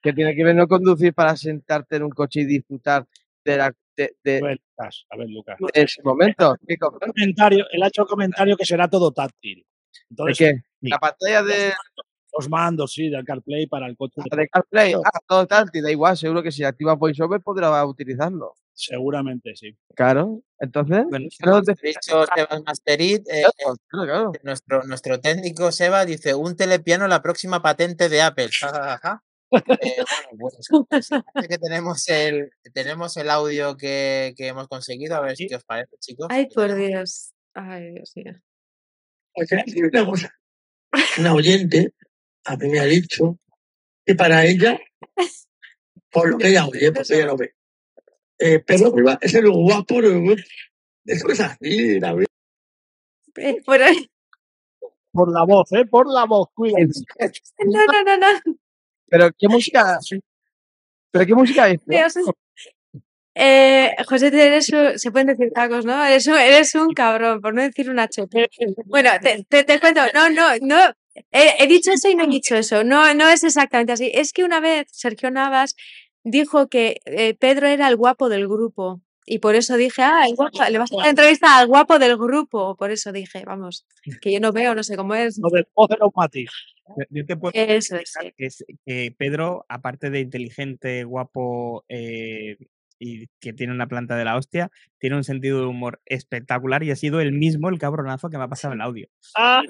[0.02, 3.08] que tiene que ver no conducir para sentarte en un coche y disfrutar
[3.46, 5.58] de, la, de, de- A ver, Lucas, a ver, Lucas.
[5.74, 6.56] ese momento.
[6.68, 9.66] ¿Qué co- Comentario, él ha hecho comentario que será todo táctil.
[9.66, 10.90] ¿De Entonces, qué?
[10.90, 11.74] La pantalla de,
[12.38, 14.22] los mandos, sí, del CarPlay para el coche.
[14.24, 18.54] de CarPlay, ah, todo tal, te da igual, seguro que si activa VoiceOver podrá utilizarlo.
[18.74, 19.76] Seguramente sí.
[19.96, 24.32] Claro, entonces, bueno, Sebas Masterit, eh, claro, claro, claro.
[24.44, 28.50] nuestro, nuestro técnico Seba dice, un telepiano la próxima patente de Apple.
[29.52, 30.04] Eh,
[30.34, 30.58] bueno,
[30.90, 35.48] pues parece que tenemos el, tenemos el audio que, que hemos conseguido, a ver Sí.
[35.48, 36.28] qué os parece, chicos.
[36.30, 37.32] Ay, por Dios.
[37.54, 38.34] Ay, Dios mío.
[39.34, 39.50] Pues.
[41.20, 41.94] Una oyente
[42.46, 43.38] a mí me ha dicho
[44.06, 44.80] que para ella,
[46.12, 47.54] por lo que ella oye, porque ella lo ve,
[48.40, 50.00] eh, Pedro Riva es el guapo.
[51.06, 52.26] Eso es así, David.
[53.38, 53.86] Eh, bueno,
[55.12, 55.86] Por la voz, ¿eh?
[55.86, 57.04] Por la voz, cuídense.
[57.66, 58.56] no, no, no, no.
[59.08, 60.00] Pero qué música,
[61.12, 61.96] pero qué música es, ¿no?
[61.96, 62.16] Dios.
[63.38, 66.04] Eh, José, eres un- se pueden decir tacos, ¿no?
[66.06, 68.40] Eres un, eres un cabrón, por no decir una chota.
[68.86, 70.94] Bueno, te, te, te cuento, no, no, no,
[71.32, 74.12] he, he dicho eso y no he dicho eso, no, no es exactamente así.
[74.14, 75.76] Es que una vez Sergio Navas
[76.24, 79.02] dijo que eh, Pedro era el guapo del grupo.
[79.28, 82.16] Y por eso dije, ah, el guapo, le vas a hacer entrevista al guapo del
[82.16, 82.76] grupo.
[82.76, 83.88] Por eso dije, vamos,
[84.22, 85.42] que yo no veo, no sé cómo es.
[85.42, 86.52] Del voz de los matiz.
[86.88, 88.34] Yo- Yo te puedo Eso es, comentar sí.
[88.38, 92.58] que, es- que Pedro, aparte de inteligente, guapo eh,
[93.00, 94.70] y que tiene una planta de la hostia,
[95.00, 98.44] tiene un sentido de humor espectacular y ha sido el mismo el cabronazo que me
[98.44, 99.08] ha pasado el audio.
[99.36, 99.64] Ah,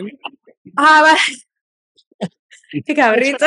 [0.75, 1.19] Ah, vale.
[2.85, 3.45] Qué cabrito.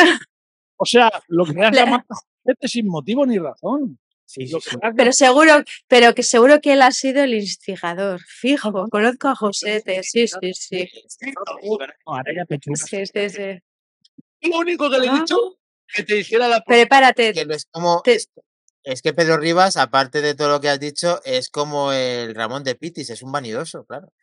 [0.77, 2.05] o sea, lo que me has Le- llamado
[2.45, 3.99] gente sin motivo ni razón.
[4.24, 4.77] Sí, sí, sí.
[4.97, 8.20] Pero seguro, pero que seguro que él ha sido el instigador.
[8.20, 10.86] Fijo, conozco a Josete, sí, sí, sí.
[10.86, 11.32] Sí,
[13.07, 13.59] sí, sí.
[14.51, 15.19] Lo único que le he Ah.
[15.20, 15.59] dicho
[15.95, 17.32] que te hiciera la Prepárate.
[17.32, 18.03] Que lo es como.
[18.03, 18.19] te-
[18.89, 22.65] Es que Pedro Rivas, aparte de todo lo que has dicho, es como el Ramón
[22.65, 24.15] de Pitis, es un vanidoso, claro.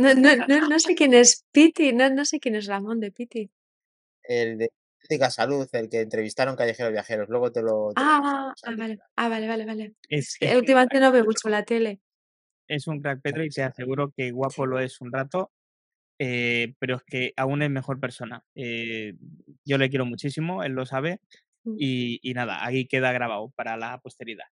[0.00, 3.12] No, no, no, no sé quién es Piti, no, no sé quién es Ramón de
[3.12, 3.50] Piti.
[4.22, 7.28] El de Ética Salud, el que entrevistaron Callejeros Viajeros.
[7.28, 7.92] Luego te lo.
[7.92, 9.94] te lo Ah, ah, vale, ah, vale, vale, vale.
[10.08, 12.00] Es, es, Últimamente no veo mucho la tele.
[12.68, 15.52] es un crack Pedro y te aseguro que guapo lo es un rato,
[16.18, 18.42] eh, pero es que aún es mejor persona.
[18.54, 19.16] Eh,
[19.66, 21.20] yo le quiero muchísimo, él lo sabe.
[21.64, 24.46] Y, y nada, ahí queda grabado para la posteridad.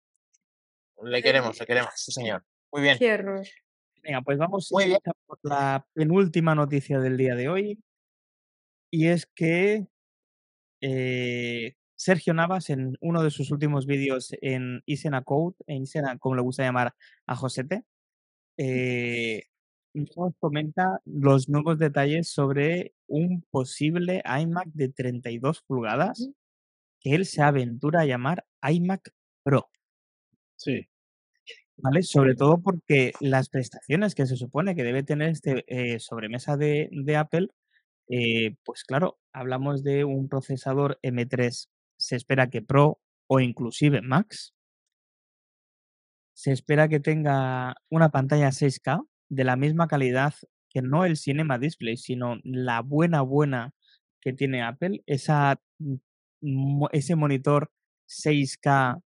[1.02, 2.44] Le queremos, le queremos, sí, señor.
[2.72, 2.98] Muy bien.
[3.00, 3.46] Horror.
[4.02, 4.98] Venga, pues vamos Muy bien.
[5.26, 7.78] por la penúltima noticia del día de hoy.
[8.90, 9.86] Y es que
[10.80, 16.36] eh, Sergio Navas, en uno de sus últimos vídeos en Isena Code, en Isena, como
[16.36, 16.94] le gusta llamar
[17.26, 17.82] a Josete,
[18.58, 19.44] eh,
[19.92, 26.30] nos comenta los nuevos detalles sobre un posible iMac de 32 pulgadas
[27.06, 29.12] que él se aventura a llamar iMac
[29.44, 29.70] Pro.
[30.56, 30.88] Sí.
[31.76, 32.02] ¿vale?
[32.02, 36.88] Sobre todo porque las prestaciones que se supone que debe tener este eh, sobremesa de,
[36.90, 37.50] de Apple,
[38.08, 44.52] eh, pues claro, hablamos de un procesador M3, se espera que Pro o inclusive Max,
[46.34, 50.34] se espera que tenga una pantalla 6K de la misma calidad
[50.70, 53.74] que no el Cinema Display, sino la buena, buena
[54.20, 55.60] que tiene Apple, esa,
[56.92, 57.70] ese monitor
[58.08, 59.02] 6K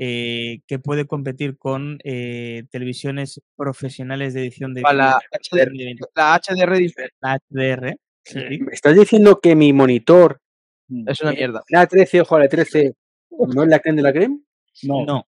[0.00, 6.04] eh, que puede competir con eh, televisiones profesionales de edición de la HDR, de 20,
[6.14, 7.96] la HDR dice, la HDR.
[8.22, 8.58] sí, sí.
[8.60, 10.40] ¿Me estás diciendo que mi monitor,
[10.88, 11.64] es una eh, mierda.
[11.68, 12.94] la 13, ojo, la 13,
[13.30, 14.40] no es la creme de la creme?
[14.84, 15.26] No, No,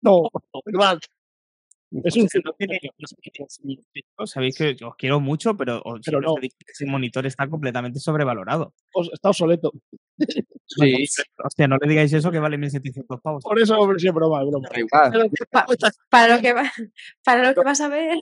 [0.00, 0.30] no.
[0.64, 0.98] Igual.
[2.04, 2.78] Es un no tiene-
[4.24, 6.38] Sabéis que os quiero mucho, pero os, Pero siempre os no.
[6.38, 8.72] he dicho que ese monitor está completamente sobrevalorado.
[8.94, 9.72] os- Está obsoleto.
[10.72, 11.04] Sí,
[11.42, 13.42] Hostia, no le digáis eso que vale 1.700 pavos.
[13.42, 14.68] Por eso, hombre, sí, es broma, es broma.
[14.72, 15.10] da igual.
[15.10, 16.70] Pero que Pa- cuesta- Para lo que va,
[17.24, 18.18] para lo que vas a ver,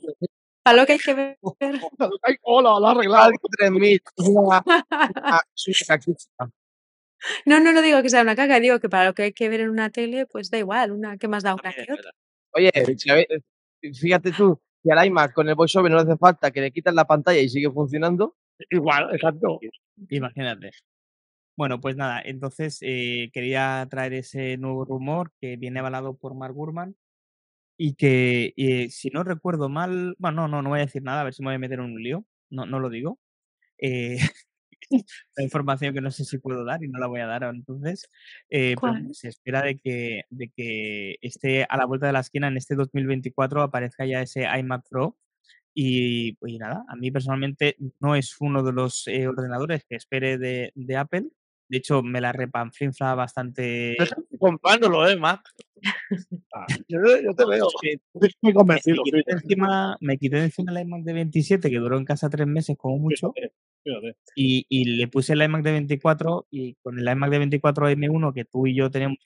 [0.63, 1.37] para lo que hay que ver.
[2.23, 3.25] Ay, hola, lo ha arreglado.
[3.25, 4.01] Algo 3000.
[4.17, 6.49] Una, una super caquita.
[7.45, 9.47] No, no, no digo que sea una caca, digo que para lo que hay que
[9.49, 12.11] ver en una tele, pues da igual, una que más da una que otra.
[12.53, 13.27] Oye, ¿sabe-
[13.93, 16.93] fíjate tú, que al iMac con el voiceover no le hace falta que le quitas
[16.93, 18.35] la pantalla y sigue funcionando.
[18.69, 19.59] Igual, exacto.
[20.09, 20.71] Imagínate.
[21.57, 26.53] Bueno, pues nada, entonces eh, quería traer ese nuevo rumor que viene avalado por Mark
[26.53, 26.95] Gurman
[27.77, 31.21] y que, eh, si no recuerdo mal, bueno, no, no, no voy a decir nada,
[31.21, 33.19] a ver si me voy a meter en un lío, no, no lo digo.
[33.79, 34.17] Eh,
[35.35, 38.09] la información que no sé si puedo dar y no la voy a dar entonces,
[38.49, 38.75] eh,
[39.13, 42.75] se espera de que, de que esté a la vuelta de la esquina en este
[42.75, 45.17] 2024 aparezca ya ese iMac Pro
[45.73, 50.37] y, y nada, a mí personalmente no es uno de los eh, ordenadores que espere
[50.37, 51.29] de, de Apple.
[51.69, 53.95] De hecho, me la repanflinfla bastante.
[54.39, 55.41] comprándolo, ¿eh, Mac?
[56.51, 57.67] Ah, Yo, yo te veo.
[58.13, 59.03] estoy muy me, convencido.
[59.03, 62.75] quité encima, me quité encima el iMac de 27, que duró en casa tres meses
[62.75, 63.33] como mucho,
[63.83, 67.89] Fíjate, y, y le puse el iMac de 24 y con el iMac de 24
[67.89, 69.17] M1 que tú y yo tenemos,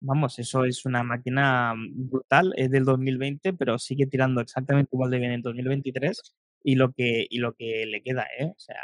[0.00, 5.18] vamos, eso es una máquina brutal, es del 2020, pero sigue tirando exactamente igual de
[5.18, 6.20] bien en 2023
[6.64, 8.46] y lo que, y lo que le queda, ¿eh?
[8.46, 8.80] O sea...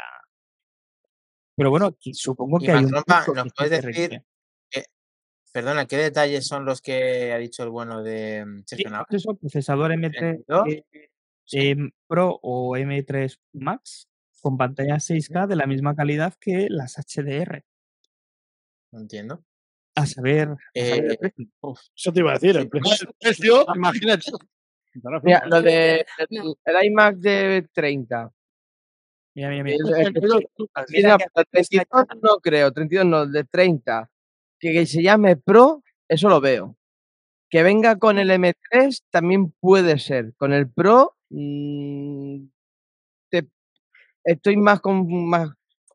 [1.55, 4.21] Pero bueno, supongo Y que hay un ¿nos sí puedes decir.
[5.51, 9.23] Perdona, ¿qué detalles son los que ha dicho el bueno de mm, Sí, Sergio pues
[9.23, 10.83] eso, procesador M3 ¿32?
[10.91, 11.09] eh,
[11.51, 14.07] em, Pro o M3 Max
[14.41, 17.63] con pantalla 6K de la misma calidad que las HDR.
[18.91, 19.43] No entiendo.
[19.95, 21.47] A saber, a saber el Eh, precio.
[21.95, 22.53] Eso te iba a decir.
[22.53, 23.07] Sí, El No, precio.
[23.09, 24.31] el precio, imagínate.
[25.23, 28.31] Mira, lo de el, el iMac de 30.
[29.35, 29.75] Mira, mira, mira.
[29.77, 29.83] El,
[30.89, 34.09] Mira el 32 no creo, 32 no, el de 30.
[34.59, 36.75] Que, que se llame Pro, eso lo veo.
[37.49, 40.33] Que venga con el M3 también puede ser.
[40.35, 42.56] Con el Pro mm, te-
[44.27, 45.49] estoy más con más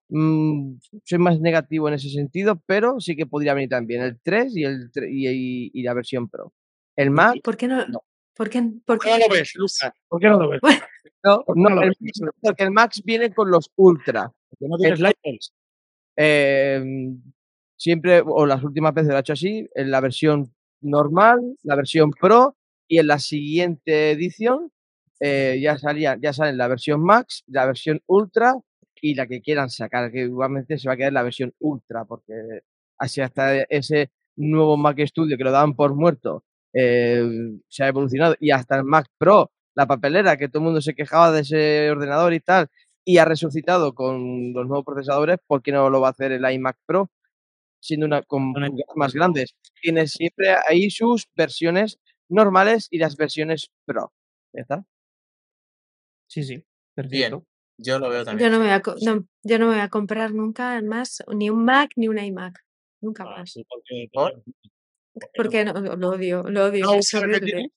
[0.09, 4.57] mm, soy más negativo en ese sentido, pero sí que podría venir también el 3
[4.57, 6.53] y el y, y- y la versión Pro.
[6.97, 7.87] El Mac, ¿Por qué no?
[7.87, 8.03] No.
[8.37, 8.63] ¿Por qué?
[8.63, 9.11] ¿Por ¿Por qué?
[9.11, 9.93] no lo ves, Lucas?
[10.09, 10.61] ¿Por qué no lo ves?
[10.61, 10.81] Bueno,
[11.25, 11.99] no, ¿Por no, no lo el ves?
[12.01, 14.31] Max- porque el Max viene con los Ultra.
[14.51, 15.53] Porque no tienes lighters.
[16.17, 16.83] Eh,
[17.77, 22.11] siempre, o las últimas veces lo ha hecho así, en la versión normal, la versión
[22.11, 22.57] Pro
[22.89, 24.71] y en la siguiente edición
[25.23, 28.57] eh, ya salía, ya salen la versión Max, la versión Ultra
[29.01, 32.35] y la que quieran sacar, que igualmente se va a quedar la versión Ultra, porque
[32.99, 36.45] así hasta ese nuevo Mac Studio que lo daban por muerto
[36.75, 37.23] eh,
[37.69, 40.95] se ha evolucionado y hasta el Mac Pro, la papelera, que todo el mundo se
[40.95, 42.69] quejaba de ese ordenador y tal,
[43.05, 46.51] y ha resucitado con los nuevos procesadores, ¿por qué no lo va a hacer el
[46.51, 47.11] iMac Pro?
[47.81, 48.55] Siendo una con
[48.97, 49.55] más grandes.
[49.83, 54.13] Tiene siempre ahí sus versiones normales y las versiones Pro.
[54.55, 54.85] ¿Ya está?
[56.33, 56.55] Sí, sí.
[56.55, 56.65] Bien,
[56.95, 57.47] Perfecto.
[57.77, 58.53] yo lo veo yo también.
[58.53, 61.63] no me voy a, no, yo no me voy a comprar nunca más ni un
[61.63, 62.59] Mac ni un iMac.
[63.03, 63.55] Nunca Ah, más.
[64.15, 64.43] ¿Por?
[65.37, 67.71] Porque no, lo odio, lo odio, ¿No el que tienes?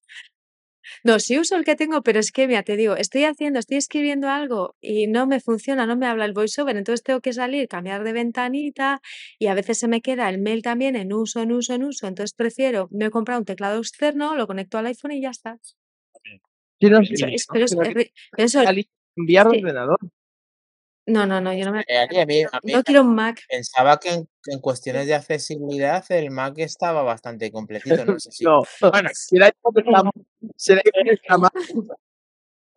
[1.04, 3.76] No, sí uso el que tengo, pero es que, mira, te digo, estoy haciendo, estoy
[3.76, 7.68] escribiendo algo y no me funciona, no me habla el voiceover, entonces tengo que salir,
[7.68, 9.02] cambiar de ventanita
[9.38, 12.08] y a veces se me queda el mail también en uso, en uso, en uso,
[12.08, 15.60] entonces prefiero, me he comprado un teclado externo, lo conecto al iPhone y ya está.
[19.18, 19.58] Enviar sí.
[19.62, 19.98] ordenador.
[21.08, 23.16] no, no, no, yo no me, Eh, aquí a mí, a mí no quiero un
[23.16, 23.42] Mac.
[23.48, 28.04] pensaba que en, cuestiones de accesibilidad el Mac estaba bastante completito.
[28.06, 28.44] No sé si.
[28.44, 29.52] No, Bueno, será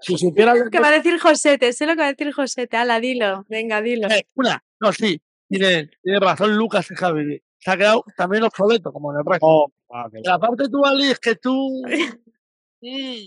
[0.00, 1.72] si supieras lo ¿Qué que va a decir Josete?
[1.72, 2.76] Sé lo que va a decir Josete.
[2.76, 4.08] Ala, dilo, venga, dilo.
[4.08, 7.42] eh, una, no, sí, tiene, tiene razón Lucas y Javi.
[7.58, 9.46] Se ha quedado también obsoleto, como en el resto.
[9.46, 11.82] Oh, ah, La parte tú, Ali, es que tú.
[12.80, 13.26] Mm,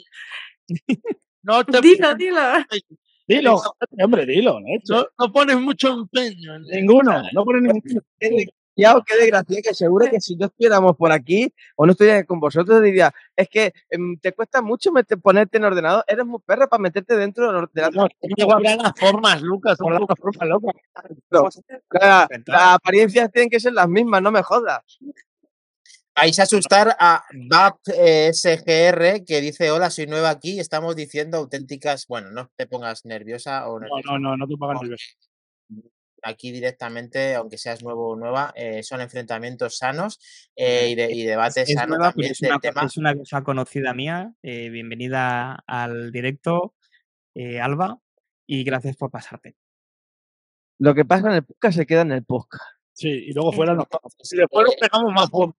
[1.44, 2.40] no te Dilo, dilo.
[3.28, 3.62] Dilo,
[4.04, 7.82] hombre, dilo, no, no pones mucho empeño en Ninguno, no pone ningún.
[8.20, 12.24] Qué desgraciado, qué desgracia, que seguro que si no estuviéramos por aquí o no estuviera
[12.26, 16.40] con vosotros diría, es que em, te cuesta mucho mete- ponerte en ordenador, eres muy
[16.46, 17.96] perro para meterte dentro del ordenador.
[17.96, 19.78] No, Igual las formas, Lucas.
[19.78, 20.72] por la forma loca.
[21.92, 24.82] La, las apariencias tienen que ser las mismas, no me jodas.
[26.16, 30.60] Vais a asustar a BAP eh, SGR que dice: Hola, soy nueva aquí.
[30.60, 32.06] Estamos diciendo auténticas.
[32.08, 34.82] Bueno, no te pongas nerviosa o No, no, no, no te pongas No.
[34.82, 35.06] nervioso.
[36.24, 40.20] Aquí directamente, aunque seas nuevo o nueva, eh, son enfrentamientos sanos
[40.56, 42.84] eh, y, de, y debate Es sano nueva, pero también es del una, tema.
[42.84, 44.32] es una cosa conocida mía.
[44.44, 46.76] Eh, bienvenida al directo,
[47.34, 48.00] eh, Alba,
[48.46, 49.56] y gracias por pasarte.
[50.78, 52.64] Lo que pasa en el podcast se queda en el podcast.
[52.94, 53.88] Sí, y luego fuera nos
[54.32, 55.58] Y después nos pegamos más fuerte.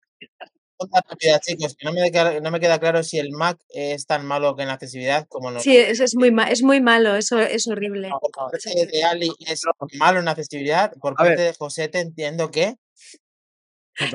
[0.90, 4.26] Rápida, chicos, que no me, queda, no me queda claro si el Mac es tan
[4.26, 5.60] malo que en la accesibilidad como no.
[5.60, 8.10] Sí, es, es muy, ma- es muy malo, eso es horrible.
[8.20, 9.62] Por parte de Ali es
[9.98, 11.32] malo en accesibilidad, por A ver.
[11.36, 12.74] parte de José te entiendo que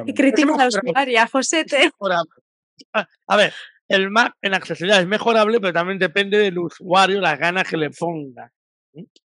[0.06, 1.80] Y critica a la usuaria, Josete.
[1.86, 2.32] mejorable.
[3.28, 3.54] A ver,
[3.88, 7.92] el Mac en accesibilidad es mejorable, pero también depende del usuario, las ganas que le
[7.92, 8.52] ponga.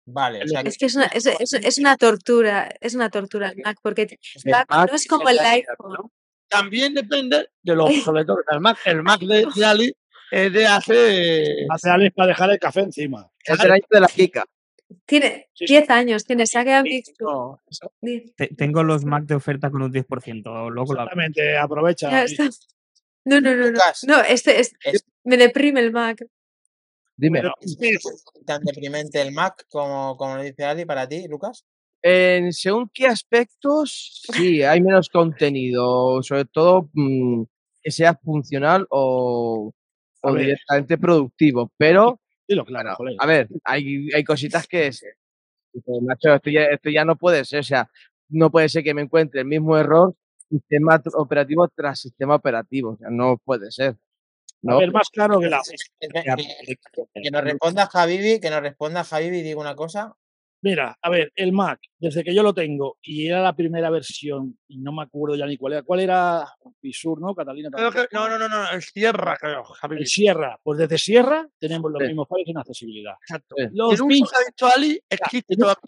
[0.06, 3.10] Vale, o sea que Es que es una, es, es- es una tortura, es una
[3.12, 6.10] tortura el Mac, porque El Mac no es como el iPhone.
[6.48, 8.38] También depende de los obsoletos.
[8.52, 9.94] El Mac, el Mac de, de Ali
[10.32, 11.66] es de hace.
[11.70, 13.30] Hace Alex para dejar el café encima.
[13.44, 14.46] Es del año de la Kika.
[15.06, 15.74] Tiene Sí, sí.
[15.74, 16.46] 10 años, tiene,
[17.18, 17.28] Two.
[17.30, 17.62] No,
[18.58, 20.70] tengo los Mac de oferta con un 10%.
[20.70, 20.94] Luego.
[20.94, 22.10] Exactamente, aprovecha.
[22.10, 22.50] ya está.
[23.26, 23.80] No, no, no, no.
[24.04, 26.26] No, este, es es me deprime el Mac.
[27.18, 27.42] Dime.
[28.46, 31.66] Tan deprimente el Mac como, como lo dice Ali para ti, Lucas.
[32.02, 37.44] En según qué aspectos, sí, hay menos contenido, sobre todo mm,
[37.82, 39.74] que sea funcional o,
[40.36, 41.72] directamente productivo.
[41.78, 45.04] Pero, Dilo claro, a ver, hay, hay cositas que es,
[46.02, 47.90] macho, esto ya, esto ya no puede ser, o sea,
[48.30, 50.14] no puede ser que me encuentre el mismo error
[50.50, 53.90] sistema operativo tras sistema operativo, o sea, no puede ser.
[53.90, 54.80] A ¿no?
[54.80, 55.62] ver, más claro que la.
[56.00, 60.16] Que, que- que nos responda Javibi, que nos responda Javibi y diga una cosa.
[60.62, 64.58] Mira, a ver, el Mac, desde que yo lo tengo y era la primera versión,
[64.68, 66.48] y no me acuerdo ya ni cuál era, ¿cuál era?
[66.82, 67.36] Pisur, ¿no?
[67.36, 67.70] Catalina.
[67.72, 69.98] creo que- no, no, no, no, es Sierra, creo, Javi.
[69.98, 72.08] El Sierra, pues desde Sierra tenemos los Sí.
[72.08, 73.14] mismos fallos en accesibilidad.
[73.22, 73.56] Exacto.
[73.58, 73.66] Sí.
[73.74, 75.80] Los el dicho Ali existe todavía.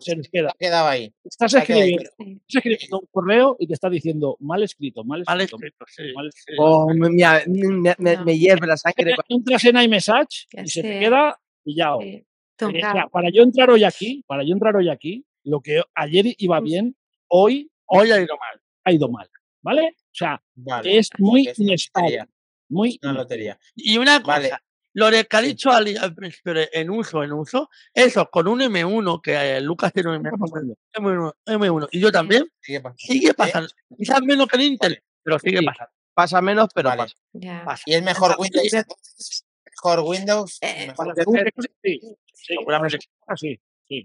[0.00, 0.48] se nos queda.
[0.50, 1.12] Ha quedado ahí.
[1.24, 5.84] Estás escribiendo, estás escribiendo un correo y te está diciendo mal escrito, mal Mal escrito.
[5.88, 6.02] sí.
[6.14, 6.62] mal escrito.
[6.62, 9.14] Oh, me, me- me- me hierve la sangre.
[9.28, 10.98] Entras en iMessage y se te sí.
[11.00, 12.00] queda pillado.
[12.00, 12.24] Sí.
[12.60, 16.34] O sea, para yo entrar hoy aquí, para yo entrar hoy aquí, lo que ayer
[16.38, 16.96] iba bien,
[17.28, 18.60] hoy Hoy ha ido mal.
[18.84, 19.28] ha ido mal.
[19.62, 19.94] ¿Vale?
[19.98, 20.98] O sea, Vale.
[20.98, 22.24] es muy es inestable.
[22.68, 23.58] Muy Una lotería.
[23.74, 24.50] Y una cosa, Vale.
[24.94, 25.46] lo de que ha Sí.
[25.48, 30.10] dicho al de en uso, en uso, eso con un M1, que eh, Lucas tiene
[30.16, 32.98] un M1, M1, M1, y yo también, Sigue pasando.
[32.98, 33.68] sigue pasando.
[33.96, 35.64] Quizás menos que en Intel, pero sigue Sí.
[35.66, 35.92] pasando.
[36.14, 37.02] Pasa menos, pero Vale.
[37.02, 37.14] pasa.
[37.32, 37.62] Ya.
[37.64, 37.82] Pasa.
[37.86, 38.36] ¿Y es mejor.
[38.38, 39.43] Windows?
[40.02, 40.58] Windows?
[40.60, 41.14] Eh, Mejor-
[41.82, 42.98] sí, sí, Seguramente.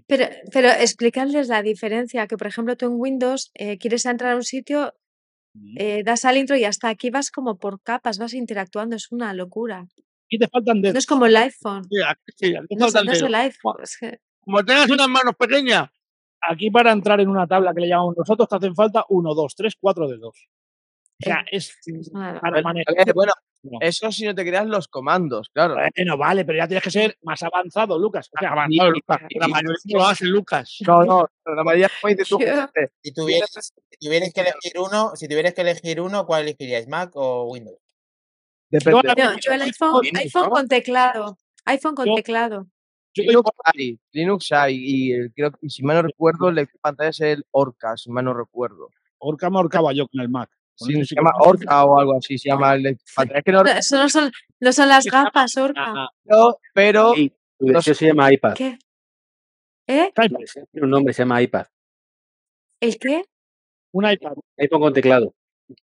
[0.06, 4.36] Pero, pero explicarles la diferencia, que por ejemplo tú en Windows eh, quieres entrar a
[4.36, 4.92] un sitio,
[5.76, 9.32] eh, das al intro y hasta aquí vas como por capas, vas interactuando, es una
[9.32, 9.86] locura.
[10.28, 10.98] Y te faltan No dedos.
[10.98, 13.28] es como el iPhone, Sí, aquí sí, aquí no, es- faltan no es dedos.
[13.28, 13.76] el iPhone.
[13.82, 15.88] es que- Como tengas unas manos pequeñas,
[16.42, 19.54] Aquí para entrar en una tabla que le llamamos nosotros te hacen falta uno, dos,
[19.54, 20.48] tres, cuatro dedos.
[21.20, 21.76] O sea, es
[22.14, 22.94] para manejar.
[23.14, 23.32] bueno,
[23.62, 23.78] No.
[23.82, 25.76] eso si no te creas los comandos, claro.
[25.96, 28.30] Bueno, vale, pero ya tienes que ser más avanzado, Lucas.
[28.34, 29.20] O sea, avanzado, y- Lucas.
[29.28, 30.76] y- La mayoría lo hace Lucas.
[30.86, 32.38] No, no, la mayoría dices tú,
[33.02, 33.50] Si tuvieras,
[33.90, 36.88] si tuvieras que elegir uno, si tuvieras que elegir uno, ¿cuál elegiríais?
[36.88, 37.76] ¿Mac o Windows?
[38.70, 39.00] depende.
[39.02, 42.66] Yo No, el iPhone, iPhone con teclado, iPhone con Yo- teclado.
[43.14, 46.74] yo Linux hay, Linux hay, y el- creo que si mal no recuerdo, el lector
[46.74, 48.88] de pantalla es el Orca, si mal no recuerdo.
[49.18, 50.48] Orca me ahorcaba yo con el Mac.
[50.86, 52.86] Sí, se llama no- Orca o algo así, se llama el.
[52.86, 54.30] Es que no No, eso no son,
[54.60, 56.08] no son las gafas, Orca.
[56.24, 58.54] Recuerdo, pero Sí, no se llama iPad.
[58.54, 58.78] ¿Qué?
[59.86, 60.12] ¿Eh?
[60.14, 61.66] Tiene un nombre, se llama iPad.
[62.80, 63.24] ¿El qué?
[63.92, 64.32] Un iPad.
[64.58, 65.34] iPhone con teclado.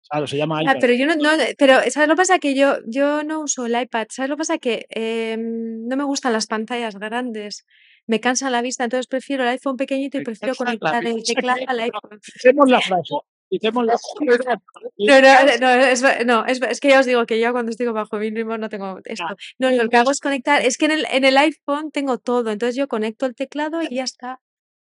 [0.10, 0.78] Claro, se llama Ah, iPad.
[0.82, 2.40] pero yo no, no, pero ¿sabes lo que pasa?
[2.40, 4.08] Que yo, yo no uso el iPad.
[4.10, 4.58] ¿Sabes lo que pasa?
[4.58, 7.66] Que em, no me gustan las pantallas grandes.
[8.06, 11.80] Me cansa la vista, entonces prefiero el iPhone pequeñito y prefiero conectar el teclado al
[11.92, 12.20] iPhone.
[12.36, 13.14] Hicemos la frase.
[13.50, 13.94] Hicemos la
[14.98, 17.88] No, no, no, es, no es, es que ya os digo que yo cuando estoy
[17.88, 19.26] bajo mi ritmo no tengo esto.
[19.30, 19.36] Ah.
[19.60, 20.62] No, lo que hago es conectar.
[20.62, 23.96] Es que en el, en el iPhone tengo todo, entonces yo conecto el teclado y
[23.96, 24.40] ya está.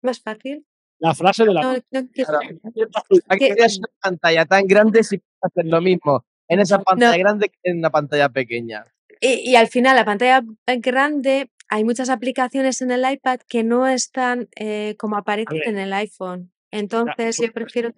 [0.02, 0.66] Más fácil.
[0.98, 2.08] La frase de la No, no
[3.28, 7.70] aquí una pantalla tan grande si puedes hacer lo mismo en esa pantalla grande que
[7.70, 8.86] en una pantalla pequeña.
[9.20, 13.86] Y, y al final, la pantalla grande, hay muchas aplicaciones en el iPad que no
[13.86, 16.52] están eh, como aparecen en el iPhone.
[16.70, 17.92] Entonces, yo prefiero.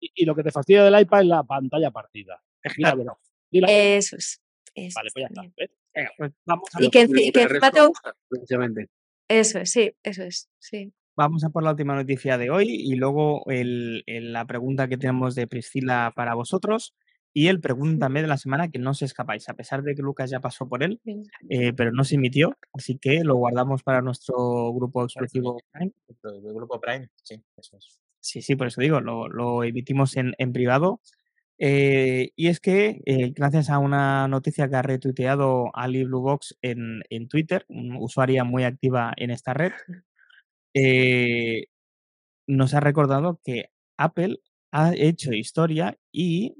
[0.00, 2.42] Y, y lo que te fastidia del iPad es la pantalla partida.
[3.52, 4.40] Eso es.
[4.74, 5.42] eso Vale, pues ya está.
[5.94, 7.92] Venga, pues vamos a Y que, que resto
[8.28, 8.88] precisamente.
[9.28, 10.92] Eso es, sí, eso es, sí.
[11.16, 14.96] Vamos a por la última noticia de hoy y luego el- el- la pregunta que
[14.96, 16.94] tenemos de Priscila para vosotros
[17.34, 20.30] y el pregúntame de la semana que no os escapáis, a pesar de que Lucas
[20.30, 21.00] ya pasó por él,
[21.50, 25.58] eh, pero no se emitió, así que lo guardamos para nuestro grupo exclusivo.
[25.72, 25.92] Prime.
[26.22, 27.98] El grupo Prime, sí, eso es.
[28.20, 31.00] Sí, sí, por eso digo, lo, lo emitimos en, en privado.
[31.58, 37.02] Eh, y es que, eh, gracias a una noticia que ha retuiteado Ali Bluebox en,
[37.10, 39.72] en Twitter, una usuaria muy activa en esta red,
[40.74, 41.66] eh,
[42.48, 44.38] nos ha recordado que Apple
[44.72, 46.56] ha hecho historia y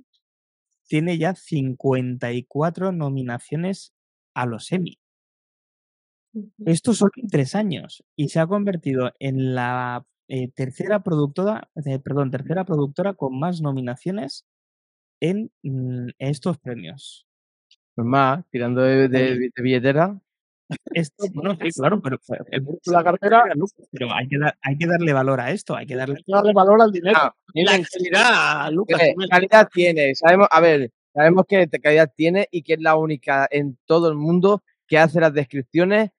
[0.88, 3.94] tiene ya 54 nominaciones
[4.34, 4.98] a los Emmy.
[6.64, 11.98] Esto solo en tres años y se ha convertido en la eh, tercera productora, eh,
[11.98, 14.46] perdón, tercera productora con más nominaciones
[15.20, 17.26] en mm, estos premios.
[17.94, 19.50] Pues más, tirando de, de- Oye.
[19.56, 20.20] de billetera.
[20.92, 22.18] Esto, bueno, sí, claro, pero
[22.50, 23.44] el La cartera,
[23.90, 26.32] pero hay que, dar- hay que darle valor a esto, hay que darle hay que
[26.32, 27.18] darle valor al dinero.
[27.20, 29.00] Ah, La calidad, Lucas.
[29.00, 30.14] ¿Qué calidad tiene?
[30.14, 34.14] Sabemos, a ver, sabemos que calidad tiene y que es la única en todo el
[34.16, 36.10] mundo que hace las descripciones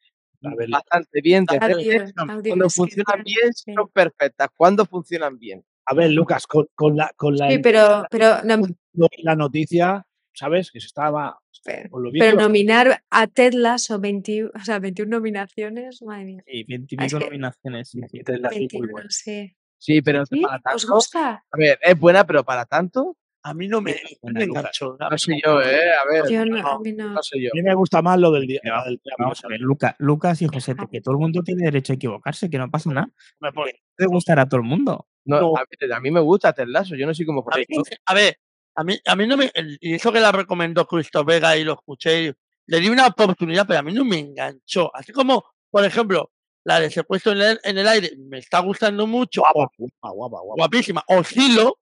[0.55, 1.45] ver, bastante bien.
[1.45, 3.73] Cuando funcionan descripción, bien, sí.
[3.73, 4.47] son perfectas.
[4.55, 5.63] Cuando funcionan bien.
[5.85, 10.71] a ver, Lucas, con, con la, con la, Sí, pero, pero, no- la noticia, ¿sabes?
[10.71, 11.39] Que se estaba.
[11.63, 12.11] pero, lo
[12.43, 16.43] nominar a Ted Lasso 21, o sea, 21 nominaciones, madre mía.
[16.45, 17.89] 20 pico que- nominaciones.
[17.89, 18.21] sí, sí.
[18.25, 19.09] Sí, muy 21, buena.
[19.09, 19.55] sí.
[19.81, 20.41] Sí, pero ¿Sí?
[20.41, 21.43] para ¿Os gusta?
[21.49, 23.15] A ver, es buena, pero para tanto.
[23.43, 24.97] A mí no me, no enganchó.
[24.99, 25.91] No sé yo, ¿eh?
[25.93, 27.09] A ver, Yo no, a mí no.
[27.13, 27.49] no sé yo.
[27.53, 28.59] A mí me gusta más lo del día.
[28.61, 31.63] Pero del día Vamos a ver, Luca- Lucas y José, que todo el mundo tiene
[31.63, 33.09] derecho a equivocarse, que no pasa nada.
[33.39, 35.07] Me pone- Puede gustar a todo el mundo.
[35.25, 35.53] No, No.
[35.57, 35.63] A,
[35.95, 37.97] a mí me gusta Ted Lasso, yo no soy como A, mí- José.
[38.05, 38.37] a ver,
[38.75, 39.51] a mí, a mí no me.
[39.79, 42.33] Y eso que la recomendó Cristo Vega y lo escuché,
[42.67, 44.93] le di una oportunidad, pero a mí no me enganchó.
[44.93, 46.31] Así como, por ejemplo,
[46.65, 50.11] la de secuestro en el, en el aire me está gustando mucho, guapa, guapa,
[50.41, 50.53] guapa.
[50.57, 51.03] guapísima.
[51.07, 51.77] Oscilo,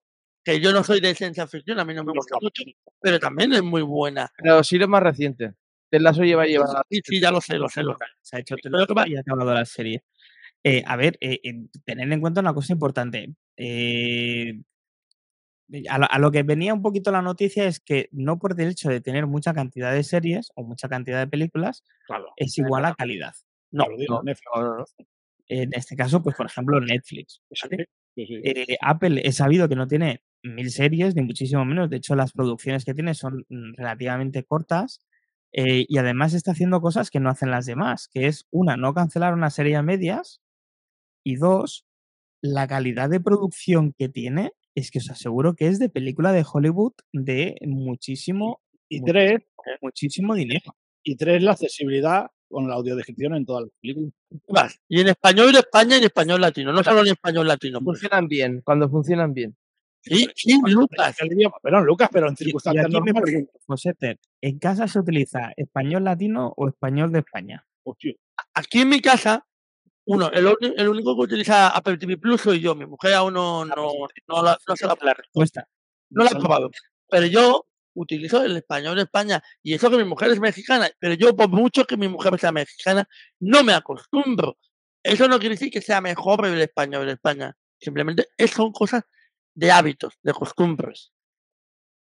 [0.48, 2.62] que yo no soy de ciencia ficción, a mí no me gusta mucho,
[3.00, 4.30] pero también es muy buena.
[4.42, 5.52] Pero sí es más reciente.
[5.90, 8.04] Ted Lasso lleva, lleva Sí, sí, ya lo sé, lo sé, lo sé.
[8.22, 10.02] Se ha hecho que va- y ha acabado la serie.
[10.64, 11.54] Eh, a ver, eh, eh,
[11.84, 13.34] tener en cuenta una cosa importante.
[13.56, 14.54] Eh,
[15.88, 18.68] a, lo, a lo que venía un poquito la noticia es que no por el
[18.70, 22.26] hecho de tener mucha cantidad de series o mucha cantidad de películas Claro.
[22.36, 23.34] es igual a calidad.
[23.70, 24.22] No, lo digo.
[25.50, 27.42] En este caso, pues por ejemplo, Netflix.
[27.62, 27.88] ¿vale?
[28.14, 28.40] Sí, sí.
[28.44, 31.90] Eh, Apple he sabido que no tiene mil series, ni muchísimo menos.
[31.90, 35.00] De hecho, las producciones que tiene son mm, relativamente cortas.
[35.52, 38.92] eh, y además está haciendo cosas que no hacen las demás, que es, una, no
[38.94, 40.40] cancelar una serie a medias.
[41.24, 41.86] Y dos,
[42.42, 46.44] la calidad de producción que tiene es que os aseguro que es de película de
[46.50, 48.60] Hollywood de muchísimo,
[48.90, 49.40] Y tres,
[49.82, 50.76] muchísimo dinero.
[51.04, 54.12] y tres, la accesibilidad con la audiodescripción en todas las películas.
[54.88, 57.80] Y en español de España y en español latino, no solo en español latino.
[57.80, 58.00] pues.
[58.00, 59.56] Funcionan bien, cuando funcionan bien.
[60.34, 61.16] Sí, Lucas.
[61.62, 63.22] Perdón, Lucas, pero en Y, y circunstancias aquí me normales.
[63.24, 67.64] pregunto, Josete, ¿en casa se utiliza español latino o español de España?
[67.84, 68.14] Hostia,
[68.54, 69.46] Aquí en mi casa,
[70.06, 72.74] uno, el, el único que utiliza Apple TV Plus soy yo.
[72.74, 75.68] Mi mujer aún no, Ah, no, pues no, la, no se la, la respuesta.
[76.10, 76.70] no la ha probado.
[77.10, 79.42] Pero yo utilizo el español de España.
[79.62, 80.88] Y eso que mi mujer es mexicana.
[80.98, 83.08] Pero yo, por mucho que mi mujer sea mexicana,
[83.40, 84.56] no me acostumbro.
[85.02, 87.56] Eso no quiere decir que sea mejor el español de España.
[87.80, 89.02] Simplemente son cosas
[89.58, 91.12] de hábitos, de costumbres.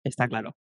[0.05, 0.57] Está claro.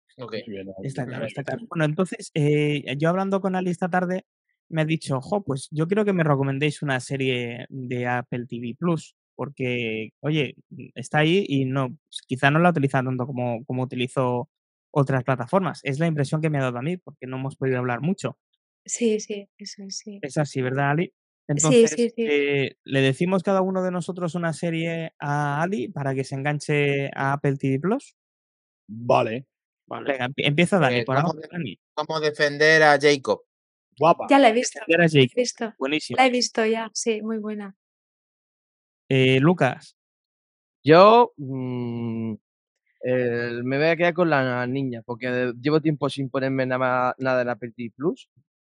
[0.84, 1.62] Está claro, está claro.
[1.70, 4.26] Bueno, entonces, eh, yo hablando con Ali esta tarde,
[4.70, 8.76] me ha dicho, jo, pues yo quiero que me recomendéis una serie de Apple TV
[8.78, 10.56] Plus, porque, oye,
[10.96, 11.96] está ahí y no,
[12.28, 14.50] quizá no la utiliza tanto como, como utilizo
[14.92, 15.82] otras plataformas.
[15.84, 18.38] Es la impresión que me ha dado a mí, porque no hemos podido hablar mucho.
[18.84, 20.20] Sí, sí, eso es, sí.
[20.24, 21.14] Es así, ¿verdad, Ali?
[21.50, 22.26] Sí, Entonces, sí, sí.
[22.30, 27.10] eh, le decimos cada uno de nosotros una serie a Ali para que se enganche
[27.16, 28.16] a Apple TV Plus.
[28.88, 29.48] Vale,
[29.88, 30.12] Vale.
[30.12, 31.80] Venga, empie- empieza Dani, Eh, por ¿cómo ahora, de- Dani.
[31.96, 33.42] ¿Cómo defender a Jacob?
[33.98, 34.28] guapa.
[34.30, 36.18] Ya la he visto, Defender a la he visto, Buenísimo.
[36.18, 37.76] la he visto ya, sí, muy buena.
[39.10, 39.96] Eh, Lucas,
[40.84, 42.34] Yo mm,
[43.64, 47.50] me voy a quedar con la niña, porque llevo tiempo sin ponerme nada, nada en
[47.50, 48.30] Apple TV Plus.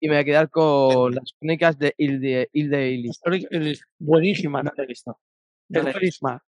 [0.02, 4.60] Y me voy a quedar con las crónicas de Hilde, es buenísima.
[4.60, 5.16] no la he visto.
[5.68, 5.92] Visto.
[5.92, 6.44] buenísima.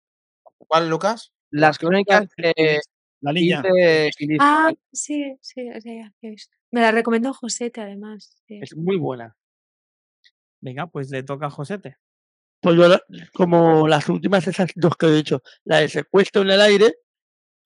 [0.58, 1.32] ¿Cuál, Lucas?
[1.50, 2.78] Las crónicas de
[3.22, 3.62] La niña.
[3.64, 4.38] Hilde y Liz.
[4.42, 5.66] Ah, sí, sí,
[6.20, 6.54] visto.
[6.70, 8.42] Me la recomendó Josete, además.
[8.46, 8.60] sí.
[8.62, 9.34] Es muy buena.
[10.60, 11.96] Venga, pues le toca a Josete.
[12.60, 12.98] Pues yo,
[13.32, 16.96] como las últimas, esas dos que he dicho, la de secuestro en el aire,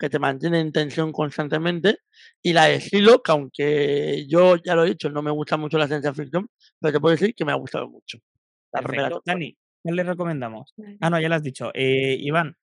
[0.02, 1.98] que te mantiene en tensión constantemente,
[2.42, 5.78] y la de Silo, que aunque yo ya lo he dicho, no me gusta mucho
[5.78, 6.48] la ciencia ficción,
[6.80, 8.18] pero te puedo decir que me ha gustado mucho.
[8.72, 9.22] La Perfecto.
[9.24, 10.74] Dani, ¿cuál le recomendamos?
[10.98, 11.70] Ah, no, ya lo has dicho.
[11.72, 12.56] Eh, Iván,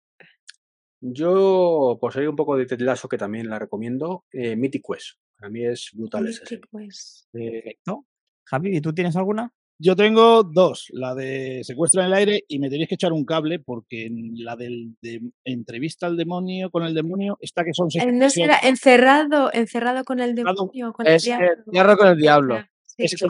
[1.01, 5.21] Yo, por salir un poco de Ted Lasso, que también la recomiendo, eh, Mythic Quest.
[5.39, 6.25] Para mí es brutal.
[6.25, 7.29] Mythic Quest.
[7.31, 8.05] perfecto.
[8.47, 9.53] Javi, ¿y tú tienes alguna?
[9.81, 13.25] Yo tengo dos, la de secuestro en el aire y me tenéis que echar un
[13.25, 18.05] cable porque la del de entrevista al demonio con el demonio, esta que son seis
[18.13, 21.63] No será encerrado, encerrado con el Encerrado- demonio, con el Es el diablo.
[21.67, 22.57] diablo con el diablo.
[22.87, 23.05] Sí.
[23.05, 23.25] es sí,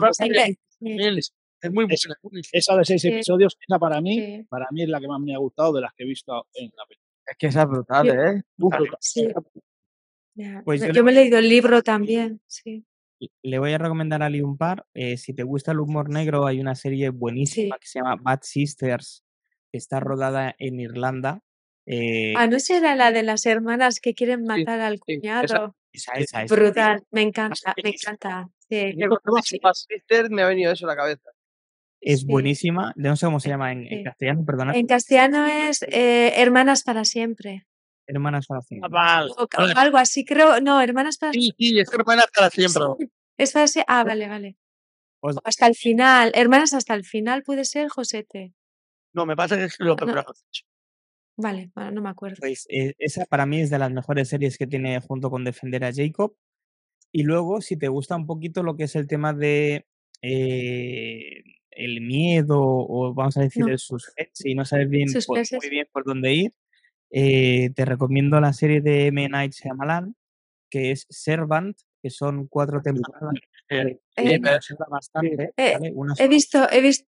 [1.71, 1.95] muy buena.
[2.51, 3.07] esa de seis Sí.
[3.09, 5.81] episodios, esa para mí, sí, para mí es la que más me ha gustado de
[5.81, 7.09] las que he visto en la película.
[7.27, 8.41] Es que esa es brutal, ¿eh?
[8.57, 8.87] Brutal.
[10.65, 12.83] Pues yo me he leído el libro también, sí.
[13.41, 14.85] Le voy a recomendar a Ali un par.
[14.93, 17.79] Eh, si te gusta el humor negro, hay una serie buenísima Sí.
[17.81, 19.23] que se llama Bad Sisters,
[19.71, 21.41] que está rodada en Irlanda.
[21.85, 25.75] Eh, Ah, ¿no será la de las hermanas que quieren matar al sí, cuñado?
[25.91, 26.55] esa, esa, esa.
[26.55, 28.47] Brutal, me encanta, me encanta.
[28.69, 28.93] Sí.
[28.95, 31.31] Me dicho Bad me ha venido eso a la cabeza.
[32.01, 32.93] Es buenísima.
[32.95, 34.73] No sé cómo se llama en, castellano, perdona.
[34.73, 37.65] En castellano es eh, Hermanas para siempre.
[38.09, 38.89] Hermanas para siempre.
[38.91, 39.31] Ah, vale.
[39.37, 40.59] O, algo así, creo.
[40.61, 42.83] No, Hermanas para Sí, sí, es hermana para siempre.
[43.37, 44.57] Es para sie- Ah, vale, vale.
[45.21, 46.31] Os- O Hasta el final.
[46.33, 48.53] Hermanas hasta el final puede ser Josete.
[49.13, 50.23] No, me pasa que es lo que No.
[51.37, 52.37] Vale, bueno, no me acuerdo.
[52.39, 55.85] Pues eh, esa para mí es de las mejores series que tiene junto con Defender
[55.85, 56.35] a Jacob.
[57.11, 59.85] Y luego, si te gusta un poquito lo que es el tema de
[60.21, 63.71] eh, el miedo o vamos a decir No.
[63.71, 66.53] el suspense y no sabes bien por- muy bien por dónde ir,
[67.11, 69.27] eh, te recomiendo la serie de M.
[69.29, 70.15] Night Shyamalan,
[70.69, 73.33] que es Servant, que son cuatro temporadas.
[73.71, 75.77] Eh, Eh, gusta bastante, eh,
[76.17, 77.05] He visto, he visto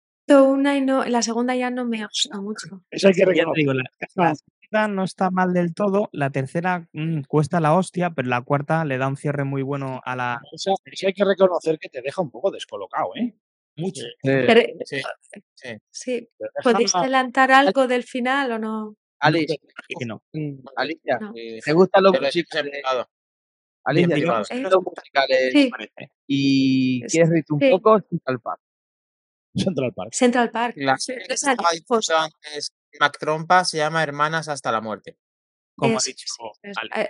[0.44, 2.82] una y no, la segunda ya no me ha gustado mucho.
[2.90, 3.56] Esa hay que Ya te reconocer.
[3.60, 3.84] digo, la,
[4.16, 8.42] la segunda no está mal del todo, la tercera mm, cuesta la hostia, pero la
[8.42, 10.40] cuarta le da un cierre muy bueno a la...
[10.50, 13.32] Esa, esa hay que reconocer que te deja un poco descolocado, ¿eh?
[13.76, 14.02] Mucho.
[14.20, 15.00] Pero, Sí,
[15.92, 16.28] sí.
[16.64, 18.96] ¿podéis adelantar algo del final o no?
[19.20, 19.57] Alice,
[19.99, 20.23] que no.
[20.32, 21.32] mm, Alicia, No.
[21.35, 21.59] sí.
[21.65, 22.82] ¿te gustan los musicales?
[23.85, 24.62] Alicia, ¿te gustan ¿eh?
[24.62, 25.53] los musicales?
[25.53, 25.70] Sí,
[26.27, 27.70] Y Es- quieres reírte un sí.
[27.70, 28.61] poco, Central Park.
[29.55, 30.12] Central Park.
[30.15, 30.74] Central Park.
[30.77, 35.16] La antes Mac Trompa se llama Hermanas hasta la muerte.
[35.77, 37.09] Como ha dicho sí, es- eh,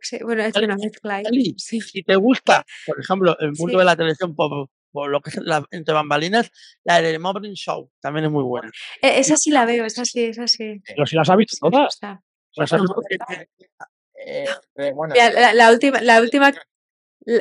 [0.00, 1.24] sí, bueno, es una mezcla ahí.
[1.26, 1.80] Ali, Sí.
[1.80, 3.78] si te gusta, por ejemplo, el mundo Sí.
[3.78, 6.50] de la televisión por, por lo que es la, entre bambalinas,
[6.84, 8.70] la del Morning Show también es muy buena.
[9.02, 10.80] Eh, esa sí la veo, esa sí, esa sí.
[10.86, 11.84] Pero si las has visto todas.
[11.84, 12.22] gusta.
[12.56, 14.46] Las has visto Eh,
[14.76, 16.52] eh, bueno, Mira, la, la última, la última,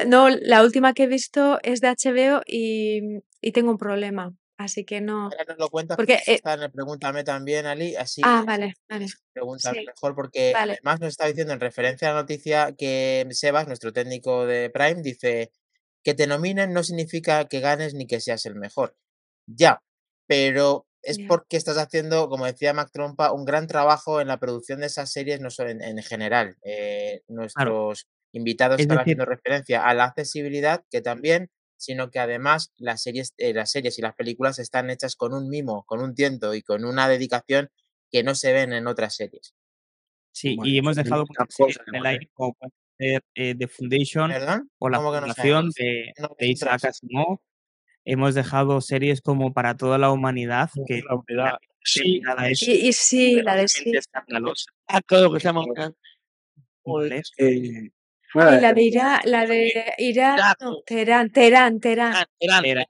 [0.07, 4.33] no, la última que he visto es de HBO y, y tengo un problema.
[4.57, 5.23] así que no.
[5.25, 6.39] Ahora nos lo cuentas Porque, eh,
[6.73, 9.07] Pregúntame también, Ali, así Ah, vale, vale.
[9.33, 10.73] preguntas Sí, mejor, porque vale.
[10.73, 15.01] además nos está diciendo en referencia a la noticia que Sebas, nuestro técnico de Prime,
[15.01, 15.51] dice
[16.05, 18.95] que te nominen no significa que ganes ni que seas el mejor.
[19.47, 19.81] Ya,
[20.27, 24.79] pero es porque estás haciendo, como decía Mac Trompa, un gran trabajo en la producción
[24.79, 26.55] de esas series, no solo en, en general.
[26.63, 32.19] Eh, nuestros invitados Es están decir- haciendo referencia a la accesibilidad, que también, sino que
[32.19, 36.01] además las series, eh, las series y las películas están hechas con un mimo, con
[36.01, 37.69] un tiento y con una dedicación
[38.11, 39.53] que no se ven en otras series.
[40.33, 42.55] Sí, Bueno, y hemos dejado muchas muchas cosas en el aire, como
[42.97, 44.31] ser eh, The Foundation
[44.79, 46.95] o La ¿Cómo que no Fundación de, No de Isaac nosotras.
[47.01, 47.39] Asimov.
[48.05, 51.57] Hemos dejado series como Para toda la humanidad, que La.
[51.87, 53.79] Sí, Y, y sí, la de sí.
[53.83, 54.71] realmente escandalosa.
[54.87, 55.91] Ah, claro que se llama una-
[56.83, 57.09] Joder.
[57.11, 57.21] ¿vale?
[57.37, 57.89] Eh,
[58.33, 60.81] bueno, Ay, la de Irán, la de Irán, no,
[62.39, 62.85] Era- Teherán.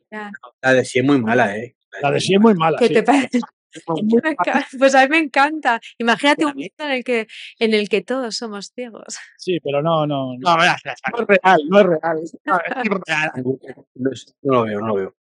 [0.62, 1.76] la de sí es muy mala, ¿eh?
[2.02, 2.78] La de sí es muy mala.
[2.78, 2.94] ¿Qué sí.
[2.94, 3.40] te parece?
[4.80, 5.80] Pues a mí me encanta.
[5.98, 7.28] Imagínate un mundo en el que,
[7.60, 9.18] en el que todos somos ciegos.
[9.38, 10.34] Sí, pero no, no.
[10.40, 12.22] No, No, es real, no es real.
[12.46, 13.32] no, es irreal.
[13.96, 15.16] No, es- no lo veo, no lo veo.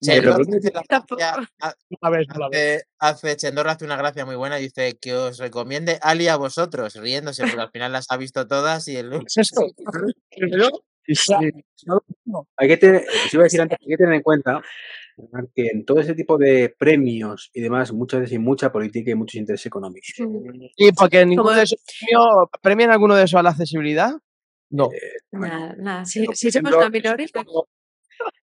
[0.00, 0.70] Sí, Pero hace
[1.16, 1.32] veo.
[2.46, 6.94] hace, hace, Chendor hace una gracia muy buena, dice que os recomiende Ali a vosotros,
[6.94, 9.12] riéndose, porque al final las ha visto todas y el...
[9.26, 9.62] ¿Es esto?
[10.30, 10.68] Pero
[12.56, 14.60] Hay que tener, os iba a decir antes, hay que tener en cuenta
[15.54, 19.14] que en todo ese tipo de premios y demás, muchas veces hay mucha política y
[19.14, 20.10] muchos intereses económicos.
[20.76, 22.26] Sí, porque ninguno de esos premios,
[22.62, 24.12] ¿premian alguno de esos a la accesibilidad?
[24.70, 24.88] No.
[25.32, 26.04] Nada, nada.
[26.04, 27.26] Si, si somos una minoría,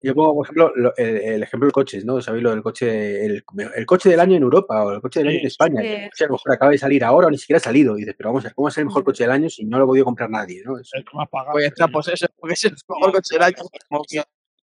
[0.01, 2.19] Yo pongo, por ejemplo, lo- el, el ejemplo del coche, ¿no?
[2.21, 3.25] ¿Sabéis lo del coche?
[3.25, 3.43] El,
[3.75, 5.81] el coche del año en Europa o el coche del año en España.
[5.81, 5.87] sí.
[6.17, 7.95] que a lo mejor acaba de salir ahora o ni siquiera ha salido.
[7.95, 9.49] Y dices, pero vamos a ver, ¿cómo va a ser el mejor coche del año
[9.49, 10.61] si no lo ha podido comprar nadie?
[10.65, 10.77] ¿no?
[10.79, 11.51] Es- El que más paga.
[11.51, 13.63] Pues está, pues eso, porque ese es el mejor coche del año.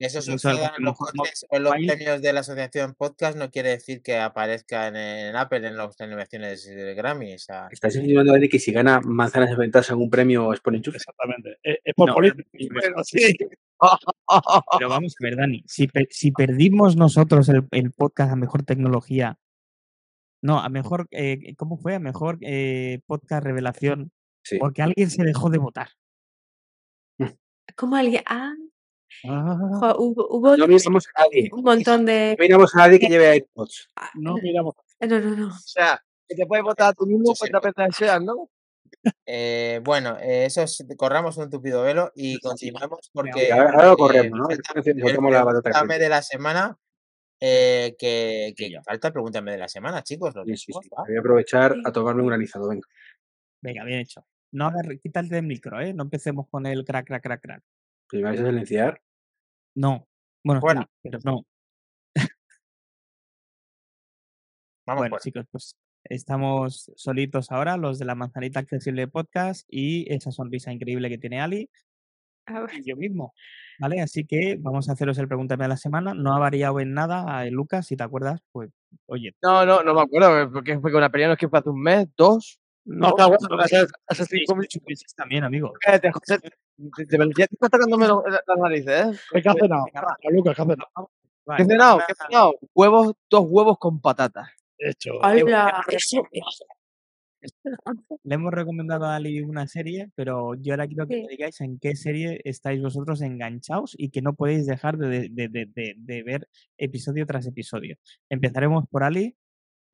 [0.00, 1.12] Eso suceda que los mejor
[1.50, 5.76] en los premios de la asociación podcast no quiere decir que aparezca en, Apple en
[5.76, 7.34] las nominaciones de Grammy.
[7.34, 10.74] O sea, ¿Estáis insinuando, Dani, que si gana manzanas enfrentadas en un premio es por
[10.74, 10.96] enchufe?
[10.96, 11.58] Exactamente.
[11.62, 12.48] Es, es por No, política.
[13.04, 13.36] sí.
[14.78, 19.38] Pero vamos a ver, Dani, si, si perdimos nosotros el, el podcast a mejor tecnología,
[20.42, 21.94] no, a mejor, eh, ¿cómo fue?
[21.96, 24.12] A mejor eh, podcast revelación,
[24.42, 24.56] Sí.
[24.58, 25.88] porque alguien se dejó de votar.
[27.76, 28.22] como alguien.
[28.26, 28.54] Ah,
[29.28, 31.48] Ah, jo, hubo, hubo No miramos a nadie.
[31.52, 32.36] un montón de.
[32.38, 33.88] No miramos a nadie que lleve AirPods.
[34.14, 34.74] no miramos.
[35.00, 35.46] No, no, no.
[35.48, 38.48] O sea, que te puedes votar a tú mismo veces seas, ¿no?
[39.24, 43.92] eh, bueno, eh, eso es, corramos un tupido velo y continuamos porque ahora, ahora lo
[43.92, 44.48] eh, corremos, ¿no?
[44.48, 46.02] la batata pregúntame caliente.
[46.04, 46.78] de la semana.
[47.40, 50.34] eh, que, que falta pregúntame de la semana, chicos.
[50.34, 50.88] Lo Sí, sí, sí.
[51.06, 51.82] Voy a aprovechar Sí.
[51.84, 52.68] a tomarme un granizado.
[52.68, 52.86] Venga.
[53.62, 54.26] Venga, bien hecho.
[54.52, 55.94] No hagas, quítate el micro, ¿eh?
[55.94, 57.62] No empecemos con el crack, crack, crack, crack.
[58.12, 59.00] Me vais a silenciar.
[59.74, 60.06] No.
[60.42, 60.60] Bueno,
[61.02, 61.44] sí, pero no.
[64.86, 70.32] Vamos Bueno, chicos, pues estamos solitos ahora, los de la manzanita accesible podcast y esa
[70.32, 71.70] sonrisa increíble que tiene Ali
[72.46, 73.34] A ver, y yo mismo.
[73.78, 74.00] ¿Vale?
[74.00, 76.14] Así que vamos a haceros el pregúntame de la semana.
[76.14, 78.70] No ha variado en nada, eh, Lucas, si te acuerdas, pues
[79.06, 81.58] oye, No, no, no me acuerdo, porque fue con la pelea, no es que fue
[81.58, 82.59] hace un mes, dos.
[82.84, 83.48] No, está bueno,
[84.08, 85.14] hace, cinco minutos.
[85.16, 85.72] también, amigo.
[85.80, 86.38] Cállate, José.
[86.76, 87.78] De, ya te
[88.08, 88.88] lo- la- las narices,
[89.32, 89.40] ¿eh?
[89.42, 89.84] ¿Qué has cenado?
[90.30, 91.10] Lucas, ¿qué has cenado?
[91.56, 91.98] ¿Qué he cenado?
[91.98, 92.54] ¿Qué he cenado?
[92.74, 94.48] Huevos, dos huevos con patatas.
[94.78, 95.12] Hecho.
[95.22, 95.84] Hola.
[98.24, 101.22] Le hemos recomendado a Ali una serie, pero yo ahora quiero que Sí.
[101.22, 105.48] me digáis en qué serie estáis vosotros enganchados y que no podéis dejar de, de-
[105.48, 107.96] de- de- de ver episodio tras episodio.
[108.28, 109.36] Empezaremos por Ali.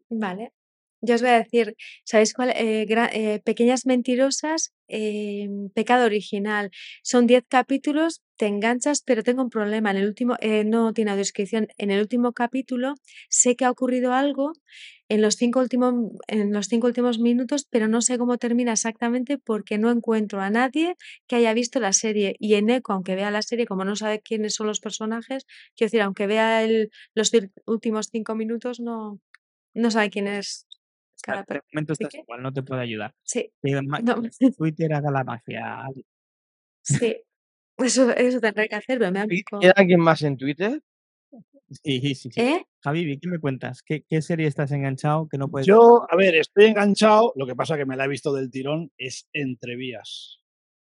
[0.09, 0.53] Vale.
[1.02, 2.51] Yo os voy a decir, ¿sabéis cuál?
[2.51, 6.70] Eh, eh, Pequeñas Mentirosas, eh, Pecado Original.
[7.02, 9.90] Son 10 capítulos, te enganchas, pero tengo un problema.
[9.90, 11.68] En el último, eh, no tiene descripción.
[11.78, 12.94] En el último capítulo
[13.28, 14.52] sé que ha ocurrido algo
[15.09, 15.94] en los cinco últimos,
[16.27, 20.51] en los cinco últimos minutos, pero no sé cómo termina exactamente porque no encuentro a
[20.51, 20.97] nadie
[21.28, 22.35] que haya visto la serie.
[22.40, 25.47] Y en Eco, aunque vea la serie, como no sabe quiénes son los personajes,
[25.77, 27.31] quiero decir, aunque vea el- los
[27.66, 29.20] últimos cinco minutos, no,
[29.74, 30.66] no sabe quién es
[31.22, 32.18] cada De momento estás qué?
[32.20, 33.14] igual, no te puedo ayudar.
[33.24, 34.22] Sí, no,
[34.59, 35.86] Twitter haga la magia.
[36.82, 37.16] Sí.
[37.78, 40.36] Eso, eso tendré que hacer, pero me da un ¿Y- poco- ¿Queda alguien más en
[40.36, 40.80] Twitter?
[41.68, 42.30] Sí, sí, sí.
[42.36, 42.64] ¿Eh?
[42.80, 43.82] Javi, ¿qué me cuentas?
[43.82, 47.32] ¿Qué, qué serie estás enganchado que no puedes Yo, a ver, estoy enganchado.
[47.34, 50.38] Lo que pasa que me la he visto del tirón es Entrevías.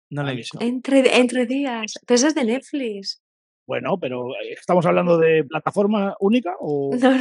[0.08, 0.58] No la he visto.
[0.60, 1.94] Entre, entre días.
[2.06, 3.22] Pero eso es de Netflix.
[3.70, 7.20] Bueno, pero eh, ¿estamos hablando de plataforma única o No, no,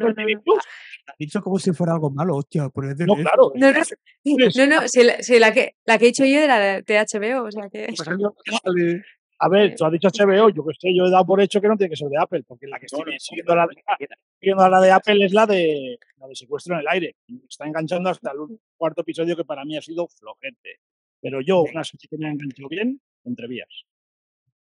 [0.00, 0.08] no.
[0.08, 0.42] no.
[0.42, 0.64] Plus?
[1.06, 3.52] Has dicho como si fuera algo malo, hostia, por eso No, claro.
[3.54, 6.58] No, no, no, no, si la, si la que, la que he dicho yo era
[6.58, 7.86] de, HBO, o sea que...
[7.86, 8.08] Pues
[9.38, 11.68] a ver, tú has dicho HBO, yo que sé, yo he dado por hecho que
[11.68, 14.08] no tiene que ser de Apple, porque la que estoy siguiendo, la de,
[14.40, 17.14] siguiendo la de Apple es la de, la de secuestro en el aire.
[17.28, 20.80] Me está enganchando hasta el cuarto episodio que para mí ha sido flojete.
[21.20, 23.84] Pero yo, una serie que me ha enganchado bien, entre vías.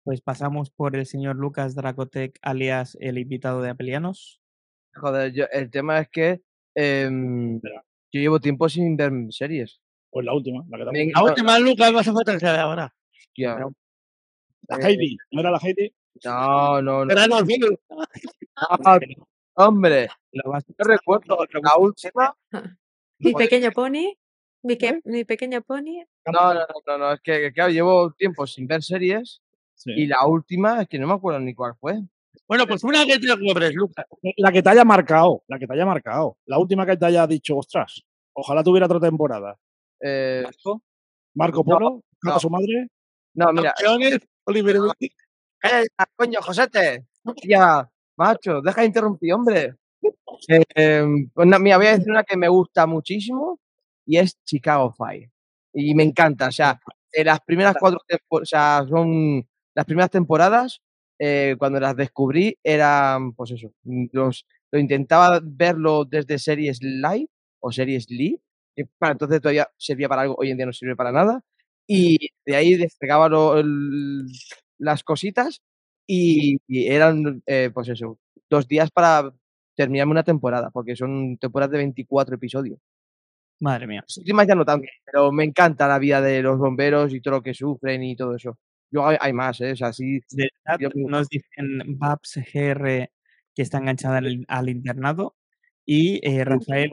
[0.03, 4.41] Pues pasamos por el señor Lucas Dracotec, alias el invitado de Apelianos.
[4.95, 6.41] Joder, yo, el tema es que
[6.73, 9.79] em, yo llevo tiempo sin ver series.
[10.09, 12.45] Pues la última, la que te Me- La última, Lucas, vas a falta que se
[12.45, 12.93] vea ahora.
[13.15, 13.57] Hostia,
[14.67, 15.93] La eh, Heidi, ¿no era la Heidi?
[16.25, 17.05] No, no, no.
[17.05, 17.59] Verano, sí.
[18.55, 18.99] Ah,
[19.55, 20.41] hombre, yo
[20.79, 22.35] recuerdo la última.
[23.19, 24.17] Mi pequeño pony.
[24.63, 26.03] Mi, que, mi pequeño pony.
[26.25, 29.41] No, no, no, no, no, es que, que, claro, llevo tiempo sin ver series
[29.83, 29.91] Sí.
[29.95, 31.99] y la última es que no me acuerdo ni cuál fue.
[32.47, 34.05] Bueno, pues una que te cobres, Lucas.
[34.37, 36.37] La que te haya marcado, la que te haya marcado.
[36.45, 38.01] La última que te haya dicho, ostras,
[38.33, 39.57] ojalá tuviera otra temporada.
[39.99, 40.43] Eh,
[41.35, 42.39] Marco No, Polo, ¿Cata no.
[42.39, 42.87] su madre?
[43.33, 43.73] no, mira,
[44.45, 45.15] Oliver Wilde.
[45.63, 45.85] ¡Eh,
[46.15, 47.05] coño, Josete!
[47.43, 49.75] Ya, macho, deja de interrumpir, hombre.
[50.75, 53.59] Eh, pues mira, voy a decir una que me gusta muchísimo
[54.05, 55.29] y es Chicago Fire.
[55.73, 56.79] Y me encanta, o sea,
[57.13, 60.81] en las primeras cuatro temporadas, o sea, son las primeras temporadas,
[61.19, 67.27] eh, cuando las descubrí, eran, pues eso, mm, los, lo intentaba verlo desde series live
[67.59, 68.39] o series live,
[68.75, 71.41] que para entonces todavía servía para algo, hoy en día no sirve para nada,
[71.87, 74.25] y de ahí despegaba lo- el-
[74.77, 75.61] las cositas
[76.07, 78.19] y, y eran, eh, pues eso,
[78.49, 79.31] dos días para
[79.75, 82.79] terminarme una temporada, porque son temporadas de 24 episodios.
[83.59, 84.01] Madre mía.
[84.07, 87.35] Las últimas ya no tanto, pero me encanta la vida de los bomberos y todo
[87.35, 88.57] lo que sufren y todo eso.
[88.91, 89.71] Luego hay, hay más, ¿eh?
[89.71, 90.49] O sea, sí, De
[90.79, 93.09] yo- nos dicen Babs GR
[93.55, 95.35] que está enganchada al, al internado
[95.85, 96.91] y eh, Rafael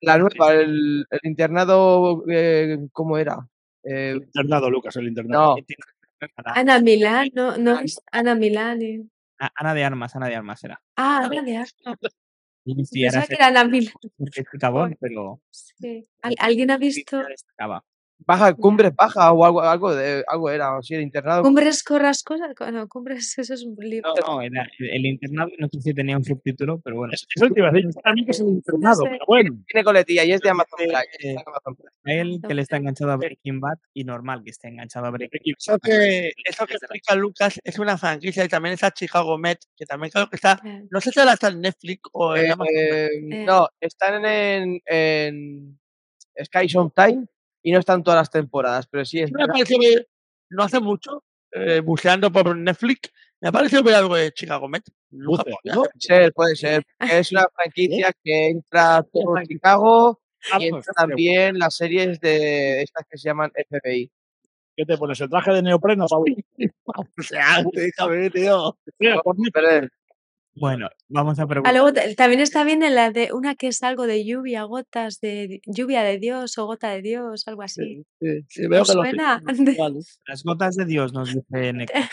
[0.00, 3.48] la nueva, el, el internado, eh, ¿cómo era?
[3.82, 5.56] Eh, El internado, Lucas, el internado.
[5.56, 8.82] no, Ana Milán, no, no es Ana Milán.
[8.82, 9.02] eh.
[9.38, 10.80] A- Ana de Armas, Ana de Armas era.
[10.96, 11.98] Ah, Ana de Armas.
[12.84, 13.94] Sí, era que era Ana Milán.
[14.16, 16.06] porque es picabón, pero Sí.
[16.22, 17.22] ¿Al- ¿Alguien ha visto.
[18.26, 21.42] Baja, cumbres baja o algo, algo, de, algo era, o sí, el internado.
[21.42, 22.50] Cumbres Corrascosas?
[22.72, 24.12] No, Cumbres, eso es un libro.
[24.26, 27.12] No, no, era el, internado, no sé si tenía un subtítulo, pero bueno.
[27.14, 29.08] Es- Eso te iba a decir, para mí que es el internado, sé.
[29.10, 29.56] pero bueno.
[29.66, 31.00] Tiene coletilla y es de Amazon Eh, Prime,
[31.32, 31.42] eh, está.
[32.04, 35.54] Rafael que le está enganchado a Breaking Bad y normal que esté enganchado a Breaking
[35.58, 39.86] Eso que, eso que explica Lucas es una franquicia y también esa Chicago Med, que
[39.86, 42.52] también creo que está, Eh, no sé si ahora está en Netflix o en Eh,
[42.52, 42.74] Amazon.
[42.74, 43.44] Eh.
[43.46, 45.78] no, están en, en
[46.44, 47.26] Sky Time
[47.68, 50.08] y no están todas las temporadas, pero sí es Me pareció ver,
[50.50, 51.22] no hace mucho,
[51.52, 54.82] eh, buceando por Netflix, me ha parecido ver algo de Chicago Med.
[55.10, 55.82] Lucas, Buce, ¿podría ¿no?
[55.98, 56.32] ser?
[56.32, 56.86] Puede ser, puede ser.
[57.22, 60.20] Es una franquicia que entra todo Chicago
[60.52, 64.10] Ah, y pues, entra también las series de estas que se llaman FBI.
[64.76, 65.20] ¿Qué te pones?
[65.20, 66.36] ¿El traje de neopreno, Paul?
[66.94, 68.78] O sea, déjame, tío.
[68.98, 69.36] Mira, por
[70.58, 71.74] Bueno, vamos a Ah, preguntar.
[71.74, 75.60] luego también está bien en la de una que es algo de lluvia, gotas de
[75.66, 78.04] lluvia de Dios o gota de Dios, algo así.
[78.04, 79.42] Sí, sí, sí, veo ¿Os que lo suena?
[79.78, 80.00] Vale.
[80.26, 81.92] Las gotas de Dios nos dice Neko.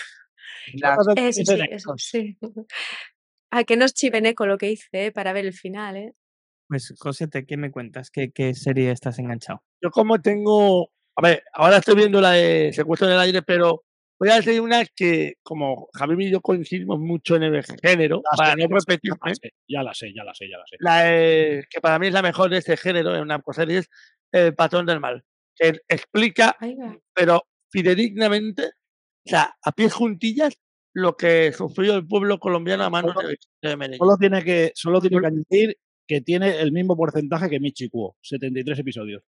[0.73, 2.37] las- de- Eso de sí, eso sí.
[3.51, 6.13] A que no es chiveneco lo que hice eh, para ver el final, ¿eh?
[6.67, 8.09] Pues, Josete, ¿qué me cuentas?
[8.09, 9.63] ¿Qué, qué serie estás enganchado?
[9.81, 13.83] Yo como tengo, a ver, ahora estoy viendo la de Secuestro en el aire, pero
[14.19, 18.53] voy a decir una que como Javier y yo coincidimos mucho en el género, para
[18.53, 20.75] sé, no repetirme, ya la sé, Ya la sé, ya la sé, ya la sé.
[20.79, 23.89] la de- que para mí es la mejor de este género en una serie es
[24.31, 25.23] El patrón del mal,
[25.55, 26.55] que explica,
[27.13, 30.53] pero fidedignamente, o sea, a pies juntillas,
[30.93, 33.37] lo que sufrió el pueblo colombiano a manos de,
[33.69, 33.99] de Medellín.
[33.99, 35.77] Solo tiene que, solo tiene que añadir
[36.07, 39.23] que tiene el mismo porcentaje que Michi Kuo, 73 episodios.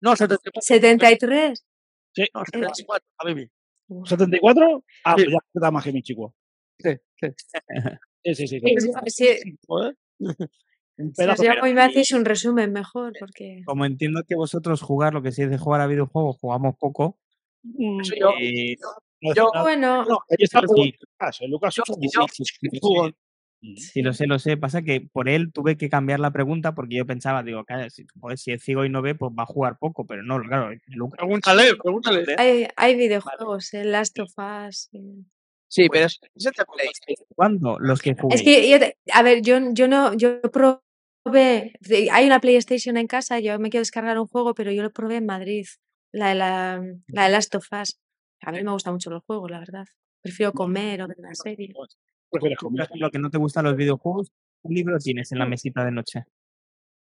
[0.00, 1.64] No, 74, 73.
[2.14, 3.48] Sí, no, 74, Javi.
[3.88, 4.82] ¿74?
[5.04, 5.24] Ah, Sí.
[5.24, 6.34] pues ya está más que Michi Kuo.
[6.78, 6.90] Sí,
[7.20, 7.28] sí.
[8.24, 8.60] Sí, sí, sí.
[9.14, 9.28] sí.
[10.98, 15.30] Llamo y me hacéis un resumen mejor, porque Como entiendo que vosotros jugar lo que
[15.32, 17.18] sí es de jugar a videojuegos, jugamos poco.
[17.62, 18.76] Yo- eh,
[19.22, 20.94] No, yo- no, bueno, Sí.
[21.48, 21.76] Lucas.
[23.76, 24.56] Sí, lo sé, lo sé.
[24.56, 28.04] Pasa que por él tuve que cambiar la pregunta porque yo pensaba, digo, "Calla, si,
[28.20, 30.70] joder, si es ciego y no ve, pues va a jugar poco, pero no, claro.
[31.16, 32.24] Pregúntale, pregúntale.
[32.38, 34.88] hay, hay videojuegos, el Last of Us.
[34.92, 35.24] y-
[35.68, 37.26] Sí, pero es, es de PlayStation.
[37.34, 37.78] ¿Cuándo?
[37.80, 38.36] Los que jugué.
[38.36, 41.72] Es que, yo te- a ver, yo, yo no, yo probé,
[42.12, 45.16] hay una PlayStation en casa, yo me quiero descargar un juego, pero yo lo probé
[45.16, 45.66] en Madrid,
[46.12, 47.98] la de la, la de Last of Us.
[48.42, 49.86] A mí me gustan mucho los juegos, la verdad.
[50.22, 51.72] Prefiero comer o ver una serie.
[52.30, 52.84] Prefieres Por comer.
[52.84, 54.32] ejemplo, que no te gustan los videojuegos,
[54.62, 56.24] un libro tienes en la mesita de noche.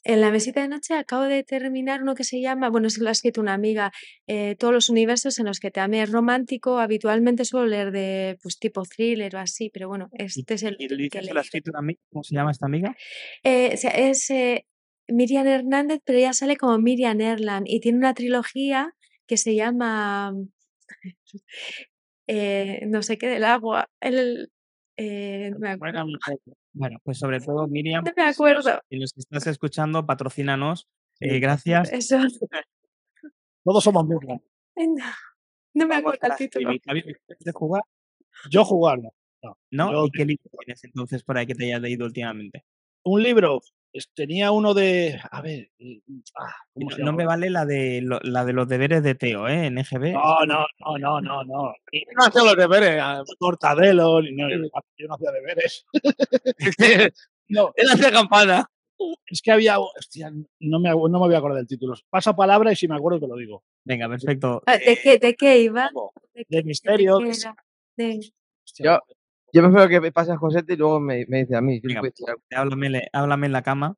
[0.06, 3.10] En la mesita de noche acabo de terminar uno que se llama, bueno, se lo
[3.10, 3.92] ha escrito una amiga,
[4.28, 6.80] eh, todos los universos en los que te ame es romántico.
[6.80, 11.10] Habitualmente suelo leer de pues tipo thriller o así, pero bueno, este es el y
[11.10, 12.96] que se lo ha escrito una amiga, ¿cómo se llama esta amiga?
[13.44, 14.66] Eh, es eh,
[15.10, 18.94] Miriam Hernández, pero ella sale como Miriam Erland y tiene una trilogía
[19.28, 20.34] que se llama
[22.28, 23.90] eh, no sé qué del agua.
[24.00, 24.50] El,
[25.00, 26.06] eh, me acuerdo.
[26.06, 26.38] Mujer.
[26.74, 28.80] Bueno, pues sobre todo, Miriam, me acuerdo.
[28.90, 30.88] si nos estás escuchando, patrocínanos.
[31.20, 31.92] Eh, gracias.
[31.92, 32.18] Eso.
[33.64, 34.42] Todos somos mismos.
[34.82, 35.04] No,
[35.74, 36.70] no me acuerdo el título.
[36.70, 36.82] serie.
[36.86, 37.84] Javi, ¿quieres de jugar?
[38.50, 39.12] Yo jugar, no.
[39.72, 39.92] no.
[39.92, 42.64] Yo- ¿Y qué libro tienes entonces por ahí que te hayas leído últimamente?
[43.04, 43.60] un libro,
[44.14, 45.20] tenía uno de.
[45.32, 45.70] A ver.
[45.80, 49.48] mm, ah, ¿cómo No, me vale la de, lo- la de los deberes de Teo,
[49.48, 49.66] ¿eh?
[49.68, 50.14] En EGB.
[50.14, 51.74] No, no, no, no, no, no.
[51.92, 55.86] Y no hacía los deberes, a Mortadelo, ni no, yo no hacía deberes.
[57.50, 58.66] no, Él hacía campana.
[59.28, 59.80] es que había.
[59.80, 61.96] Hostia, no me, no me voy a acordar del título.
[62.10, 63.64] Paso palabra y si me acuerdo te lo digo.
[63.84, 64.62] Venga, perfecto.
[64.66, 65.90] Ah, ¿De qué, de qué iba?
[66.34, 67.56] ¿De, De de qué era?
[67.98, 68.32] De-
[68.66, 69.00] Hostia, Yo,
[69.54, 71.80] yo prefiero que me pase a Josete y luego me, me dice a mí.
[71.84, 72.42] Venga, algo.
[72.56, 73.96] háblame, le- háblame en la cama.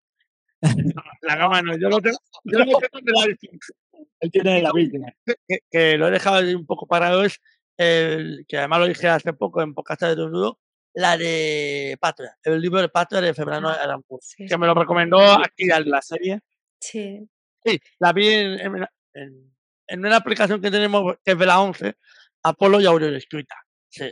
[1.21, 2.17] La gama no, yo lo tengo.
[2.43, 3.25] Yo lo tengo de la-
[4.19, 5.07] Él tiene la víctima.
[5.47, 7.39] que, que lo he dejado un poco parado es
[7.77, 10.59] el que además lo dije hace poco en podcast de Desnudo,
[10.93, 14.73] la de Patria, el libro de Patria de Febrano Ah, Aranpur, sí, que me lo
[14.75, 16.39] recomendó aquí al La serie.
[16.79, 17.27] sí.
[17.63, 19.53] Sí, la vi en, en- en-
[19.87, 21.95] en una aplicación que tenemos que es de la 11,
[22.43, 23.55] Apolo y Aurelio escrita.
[23.89, 24.11] Sí.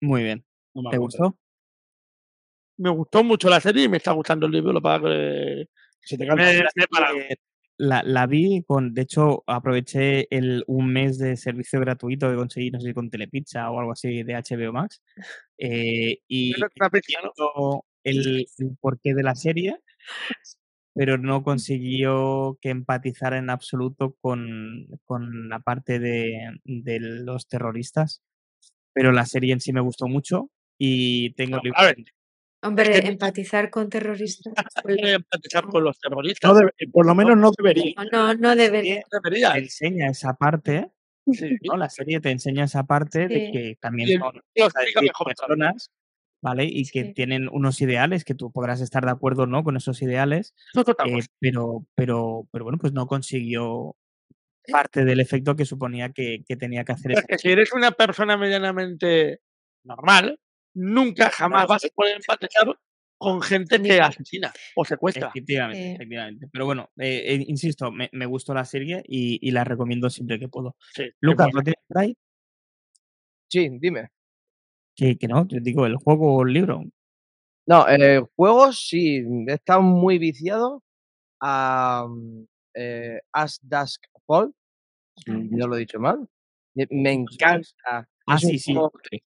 [0.00, 0.44] Muy bien.
[0.74, 1.36] No me ¿Te gustó?
[2.78, 5.68] Me gustó mucho la serie y me está gustando el libro, para que
[6.02, 6.24] Se te.
[6.24, 7.36] Eh,
[7.76, 12.70] La, la vi con, de hecho, aproveché el, un mes de servicio gratuito que conseguí,
[12.70, 15.02] no sé si con Telepizza o algo así de HBO Max.
[15.58, 16.52] eh, y
[17.46, 17.84] ¿no?
[18.04, 19.78] el, el porqué de la serie,
[20.94, 28.22] pero no consiguió que empatizara en absoluto con, con la parte de, de los terroristas.
[28.92, 30.50] Pero la serie en sí me gustó mucho
[30.82, 32.12] y tengo el A ver, libro.
[32.62, 34.52] Hombre, que- empatizar con terroristas.
[34.86, 36.50] que empatizar con los terroristas.
[36.50, 37.94] No debe- por lo menos no debería.
[38.10, 39.02] No, no debería.
[39.10, 39.52] Te debería.
[39.56, 40.90] enseña esa parte,
[41.26, 41.58] Sí.
[41.62, 41.76] ¿no?
[41.76, 43.52] La serie te enseña esa parte de Sí.
[43.52, 44.40] que también son
[45.26, 45.90] personas,
[46.42, 46.64] ¿vale?
[46.64, 47.12] Y que Sí.
[47.14, 50.80] tienen unos ideales, que tú podrás estar de acuerdo o no con esos ideales, es
[50.80, 51.04] eh, cosa.
[51.38, 53.96] pero, pero, pero bueno, pues no consiguió
[54.70, 57.72] parte del efecto que suponía que, que tenía que hacer Es esa que si eres
[57.72, 59.40] una persona medianamente
[59.84, 60.38] normal,
[60.74, 62.74] nunca jamás vas a poder empatizar
[63.18, 65.28] con gente que asesina o secuestra.
[65.28, 66.48] Efectivamente, efectivamente.
[66.50, 70.38] Pero bueno, eh, eh, insisto, me, me gustó la serie y, y la recomiendo siempre
[70.38, 70.74] que puedo.
[70.94, 71.48] Sí, Lucas.
[71.52, 72.16] ¿lo tienes por ahí?
[73.48, 74.08] Sí, dime.
[74.96, 76.82] Que, que no, te digo, el juego o el libro.
[77.66, 80.82] No, eh, juegos sí, he estado muy viciado
[81.40, 82.06] a
[83.32, 84.54] As Dusk Fall,
[85.16, 86.26] si no lo he dicho mal.
[86.74, 88.08] Me, me encanta.
[88.26, 88.74] Ah, es un sí, sí.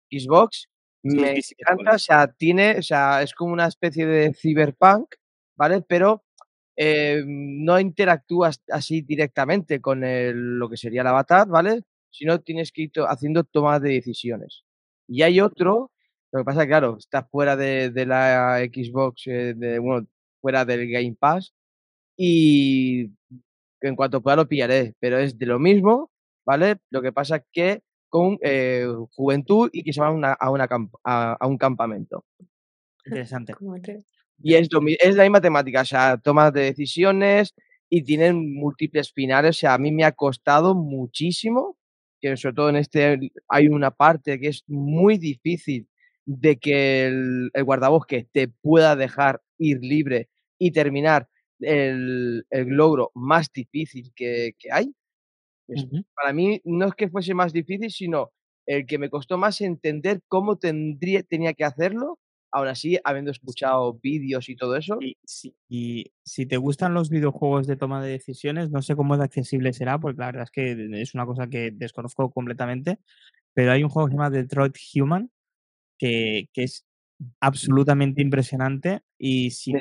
[0.10, 0.68] Xbox,
[1.14, 2.04] me encanta, o es.
[2.04, 5.16] sea, tiene, o sea, es como una especie de cyberpunk,
[5.58, 5.82] ¿vale?
[5.88, 6.24] Pero
[6.78, 11.84] eh, no interactúas así directamente con el- lo que sería el avatar, ¿vale?
[12.12, 14.64] Sino tienes que ir to- haciendo tomas de decisiones.
[15.08, 15.92] Y hay otro,
[16.32, 20.08] lo que pasa claro, está fuera de, de la Xbox, eh, de, bueno,
[20.42, 21.54] fuera del Game Pass,
[22.18, 23.12] y
[23.82, 26.12] en cuanto pueda lo pillaré, pero es de lo mismo,
[26.46, 26.78] ¿vale?
[26.90, 27.82] Lo que pasa que
[28.16, 28.88] con eh,
[29.18, 32.24] juventud y que se van a, una- a, una camp- a, a un campamento.
[33.06, 33.54] Interesante.
[34.42, 37.54] Y es, lo es la misma temática, o sea, tomas de decisiones
[37.90, 39.58] y tienen múltiples finales.
[39.58, 41.78] O sea, a mí me ha costado muchísimo,
[42.22, 43.20] que sobre todo en este
[43.50, 45.88] hay una parte que es muy difícil
[46.26, 51.28] de que el, el guardabosques te pueda dejar ir libre y terminar
[51.60, 54.94] el, el logro más difícil que, que hay.
[56.16, 58.32] Para mí no es que fuese más difícil, sino
[58.66, 62.20] el que me costó más entender cómo tendría, tenía que hacerlo
[62.56, 67.10] Aún así, habiendo escuchado vídeos y todo eso, Y si, y si te gustan los
[67.10, 70.52] videojuegos de toma de decisiones, no sé cómo de accesible será, porque la verdad es
[70.52, 72.98] que es una cosa que desconozco completamente,
[73.54, 75.30] pero hay un juego que se llama Detroit Human,
[76.00, 76.86] que, que es
[77.42, 79.74] absolutamente impresionante y si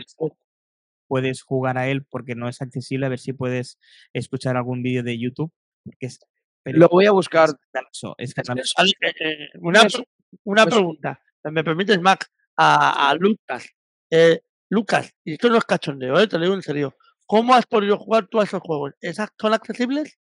[1.06, 3.78] puedes jugar a él porque no es accesible, a ver si puedes
[4.12, 5.52] escuchar algún vídeo de YouTube,
[5.84, 6.18] porque es,
[6.62, 7.50] pero lo voy a buscar.
[7.50, 8.74] escandaloso, escandaloso.
[8.78, 10.02] Vale, eh, eh, una, Pues-
[10.44, 12.26] una pues- pregunta, ¿me permites, Mac?
[12.56, 13.66] A, a Lucas.
[14.10, 14.40] Eh,
[14.70, 16.94] Lucas, y esto no es cachondeo, eh, te lo digo en serio.
[17.26, 18.92] ¿Cómo has podido jugar tú a esos juegos?
[19.00, 20.18] ¿Esas son accesibles?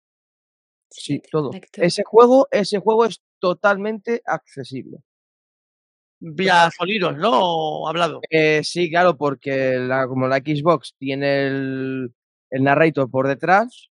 [0.89, 1.51] Sí, todo.
[1.51, 1.81] Perfecto.
[1.81, 4.97] Ese juego, ese juego es totalmente accesible.
[6.19, 7.31] vía sonidos, ¿no?
[7.33, 8.21] O hablado.
[8.29, 12.13] Eh, sí, claro, porque la, como la Xbox tiene el,
[12.51, 13.89] el narrator por detrás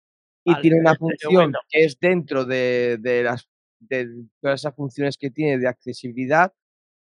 [0.45, 3.47] y Vale, tiene una desde función que es dentro de, de las
[3.79, 4.07] de
[4.41, 6.53] todas esas funciones que tiene de accesibilidad,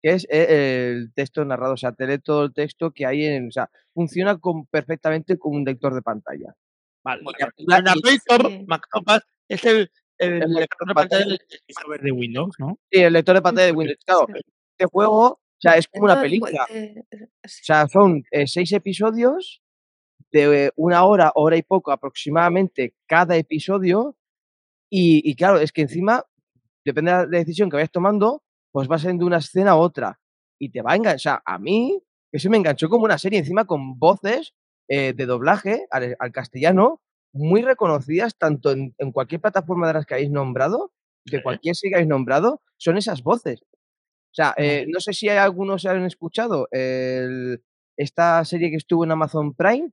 [0.02, 3.26] que es eh, el texto narrado, o sea, te lee todo el texto que hay
[3.26, 6.56] en, o sea, funciona con, perfectamente como un lector de pantalla.
[7.04, 7.22] Vale.
[7.58, 8.66] El narrator, Sí.
[8.68, 11.26] Mactopas, es el, el, El lector lector de de pantalla.
[11.26, 11.38] pantalla.
[11.70, 12.80] Software de Windows, ¿no?
[12.92, 14.00] Sí, el lector de pantalla de Windows.
[14.06, 14.28] Claro,
[14.78, 16.66] este juego, o sea, es como una película.
[16.70, 19.61] eh, O sea, son eh, seis episodios
[20.32, 24.16] de una hora, hora y poco aproximadamente cada episodio.
[24.90, 26.26] Y, y claro, es que encima,
[26.86, 30.20] depende de la decisión que vayas tomando, pues va siendo una escena a otra.
[30.60, 31.16] Y te va a enganchar.
[31.18, 32.02] O sea, a mí,
[32.32, 34.54] eso me enganchó como una serie, encima con voces
[34.90, 37.02] eh, de doblaje al, al castellano,
[37.34, 40.92] muy reconocidas tanto en, en cualquier plataforma de las que habéis nombrado,
[41.26, 43.62] de cualquier serie que habéis nombrado, son esas voces.
[43.64, 47.64] O sea, eh, no sé si hay algunos que han escuchado el-
[47.98, 49.92] esta serie que estuvo en Amazon Prime,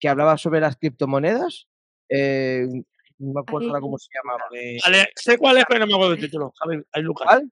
[0.00, 1.68] que hablaba sobre las criptomonedas.
[2.08, 2.66] eh,
[3.18, 4.42] no me acuerdo ahora cómo se llamaba.
[4.82, 6.52] Vale, sé cuál es, pero no me acuerdo del título.
[6.58, 7.26] Javi, hay Lucas.
[7.28, 7.50] ¿Cuál?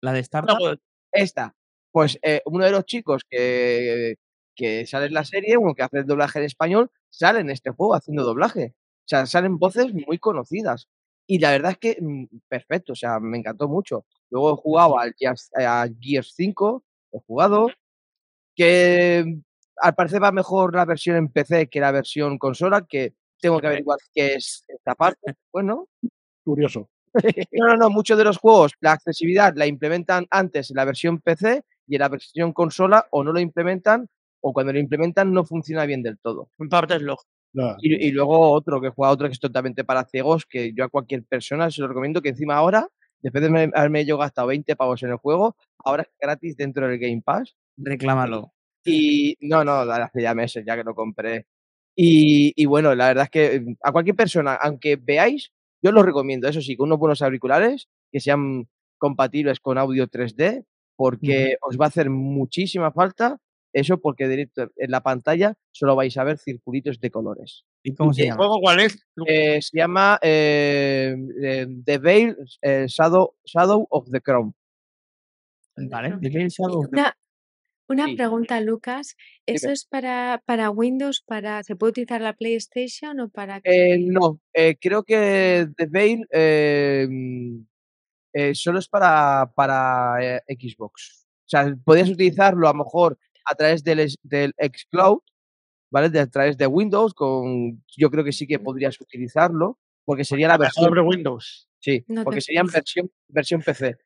[0.00, 0.54] La de No Startup.
[0.56, 0.80] acuerdo.
[1.10, 1.56] Esta.
[1.90, 4.14] Pues eh, uno de los chicos que,
[4.54, 7.70] que sale en la serie, uno que hace el doblaje en español, sale en este
[7.70, 8.74] juego haciendo doblaje.
[8.76, 10.88] O sea, salen voces muy conocidas.
[11.26, 14.06] Y la verdad es que mm, perfecto, o sea, me encantó mucho.
[14.30, 17.70] Luego he jugado al Gears, a Gears 5, he jugado,
[18.54, 19.38] que
[19.80, 23.66] al parecer va mejor la versión en PC que la versión consola, que tengo que
[23.68, 25.34] averiguar qué es esta parte.
[25.52, 25.88] Bueno,
[26.44, 26.88] Curioso.
[27.52, 31.20] no, no, no, muchos de los juegos la accesibilidad la implementan antes en la versión
[31.20, 34.08] PC y en la versión consola o no lo implementan
[34.40, 36.50] o cuando lo implementan no funciona bien del todo.
[36.58, 37.02] En parte es.
[37.54, 37.76] Ya.
[37.80, 40.88] Y, y luego otro que juega otro que es totalmente para ciegos, que yo a
[40.88, 42.86] cualquier persona se lo recomiendo que encima ahora,
[43.20, 46.86] después de me- haberme yo gastado 20 pavos en el juego, ahora es gratis dentro
[46.86, 47.56] del Game Pass.
[47.78, 48.52] Reclámalo.
[48.90, 51.46] Y no, no, hace ya meses ya que lo compré.
[51.96, 55.50] Y, y bueno, la verdad es que mm, a cualquier persona, aunque veáis,
[55.82, 60.64] yo lo recomiendo, eso sí, con unos buenos auriculares que sean compatibles con audio 3D,
[60.96, 63.38] porque os va a hacer muchísima falta
[63.72, 67.64] eso, porque directo en la pantalla solo vais a ver circulitos de colores.
[67.84, 68.36] ¿Y cómo se ¿El llama?
[68.38, 69.06] juego cuál es?
[69.14, 69.34] Lucas?
[69.36, 74.54] Eh, se llama eh, eh, The Veil Shadow, Shadow of the Crown.
[75.76, 76.18] Vale.
[76.20, 77.16] The Veil Shadow of the- Una,
[77.88, 78.16] una Sí.
[78.16, 79.16] pregunta, Lucas.
[79.46, 81.22] ¿Eso es para, para Windows?
[81.26, 86.26] Para, ¿Se puede utilizar la PlayStation o para Eh, no, eh, creo que The Veil
[86.30, 87.60] eh, mm,
[88.34, 91.26] eh, solo es para, para eh, Xbox.
[91.46, 95.20] O sea, podrías utilizarlo a lo mejor a través del, del xCloud,
[95.90, 96.10] ¿vale?
[96.10, 100.48] De, a través de Windows, con, yo creo que sí que podrías utilizarlo, porque sería
[100.48, 101.68] la versión, Sobre Windows.
[101.80, 103.96] sí, No porque sería en versión, versión PC.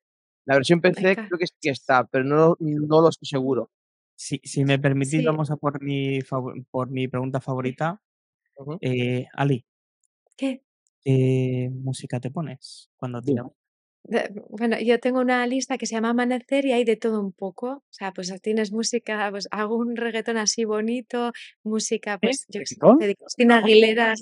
[0.44, 1.26] La versión PC Venga.
[1.28, 3.70] creo que sí que está, pero no, no lo estoy seguro.
[4.16, 5.24] Si, si me permitís, Sí.
[5.26, 6.20] vamos a por mi,
[6.70, 8.00] por mi pregunta favorita.
[8.56, 8.78] Ujú.
[8.80, 9.64] Eh, Ali,
[10.36, 10.62] ¿Qué?
[11.04, 13.42] ¿qué música te pones cuando te Dime.
[14.04, 17.32] De- Bueno, yo tengo una lista que se llama Amanecer y hay de todo un
[17.32, 17.68] poco.
[17.68, 21.32] O sea, pues tienes música, pues hago un reggaetón así bonito,
[21.62, 22.98] música, pues yo ¿Reggaetón?
[22.98, 24.14] de Cristina Aguilera.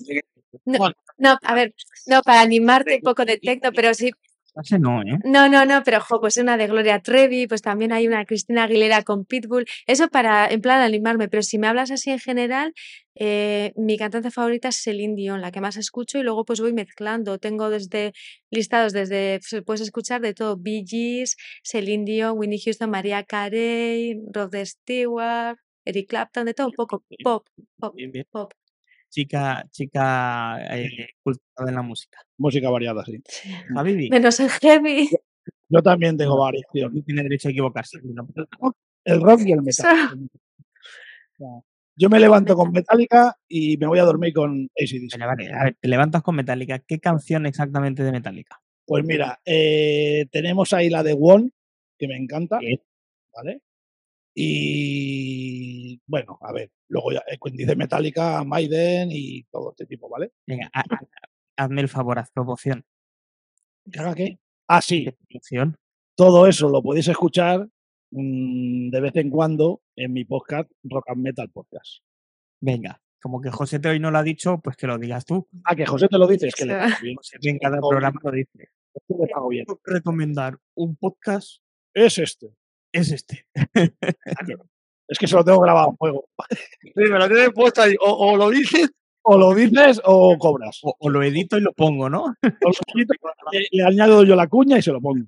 [0.67, 1.75] No, no, a ver,
[2.07, 4.11] no, para animarte un poco de techno, pero sí,
[4.57, 5.19] Ese no, ¿eh?
[5.25, 8.65] no, no, no, pero jo, pues una de Gloria Trevi, pues también hay una Cristina
[8.65, 9.65] Aguilera con Pitbull.
[9.87, 12.73] Eso para, en plan, animarme, pero si me hablas así en general,
[13.15, 16.73] eh, mi cantante favorita es Celine Dion, la que más escucho, y luego pues voy
[16.73, 17.39] mezclando.
[17.39, 18.13] Tengo desde
[18.51, 24.21] listados, desde, pues, puedes escuchar de todo, Bee Gees, Celine Dion, Whitney Houston, María Carey,
[24.33, 27.47] Rod Stewart, Eric Clapton, de todo un poco, pop,
[27.79, 28.27] pop, Bien, bien.
[28.31, 28.53] pop.
[29.11, 32.19] Chica, chica eh, cultivada en la música.
[32.39, 33.21] Música variada, sí.
[33.75, 35.11] Javi, Menos el heavy.
[35.69, 36.95] Yo también tengo variación.
[36.95, 37.99] no tiene derecho a equivocarse.
[38.03, 38.29] ¿no?
[39.05, 40.31] El rock y el metal.
[41.97, 45.19] Yo me levanto con Metallica y me voy a dormir con ACDC.
[45.19, 46.79] Vale, vale, a ver, te levantas con Metallica.
[46.79, 48.61] ¿Qué canción exactamente de Metallica?
[48.87, 51.51] Pues mira, eh, tenemos ahí la de One,
[51.99, 52.59] que me encanta.
[53.35, 53.61] ¿vale?
[54.35, 60.33] Y bueno, a ver, luego ya eh, dice Metallica, Maiden y todo este tipo, ¿vale?
[60.47, 62.85] Venga, ha- ha- hazme el favor, haz promoción.
[63.91, 64.39] ¿Que haga qué?
[64.69, 65.77] Ah, sí, ¿Qué promoción?
[66.17, 67.67] todo eso lo podéis escuchar
[68.11, 72.03] mm, de vez en cuando en mi podcast Rock and Metal Podcast.
[72.61, 75.49] Venga, como que José te hoy no lo ha dicho, pues que lo digas tú.
[75.65, 77.17] Ah, que José te lo dice, es que le pago bien.
[77.17, 78.51] José en cada programa lo dice.
[78.55, 79.65] bien, es que le pago bien.
[79.67, 81.63] Tengo que recomendar un podcast,
[81.95, 82.49] Es este.
[82.93, 83.47] Es este.
[85.09, 86.29] Es que se lo tengo grabado a fuego.
[86.83, 87.97] Sí, me lo tienes puesto ahí.
[88.01, 88.91] O, o lo dices
[89.23, 90.79] O lo dices o cobras.
[90.85, 92.27] O, o lo edito y lo pongo, ¿no?
[92.27, 93.13] O lo quito,
[93.53, 95.27] le, le añado yo la cuña y se lo pongo.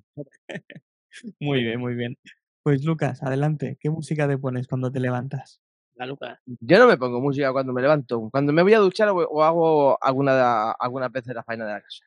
[1.41, 2.17] Muy bien, muy bien.
[2.63, 3.77] Pues Lucas, adelante.
[3.77, 5.59] ¿Qué música te pones cuando te levantas?
[5.95, 6.39] La Lucas.
[6.61, 8.29] Yo no me pongo música cuando me levanto.
[8.31, 11.73] Cuando me voy a duchar o, o hago alguna, alguna vez de la faena de
[11.73, 12.05] la casa.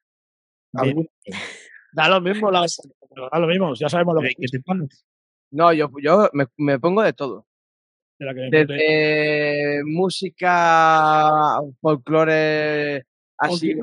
[1.93, 2.67] Da lo mismo, la-
[3.33, 5.07] da lo mismo, ya sabemos lo que ¿Qué te pones?
[5.51, 7.47] No, yo, yo me, me pongo de todo.
[8.19, 13.05] de la que me pone- Desde música folclore
[13.39, 13.75] así,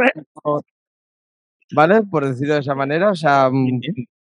[1.71, 2.01] ¿vale?
[2.03, 3.79] Por decirlo de esa manera, o sea, mm,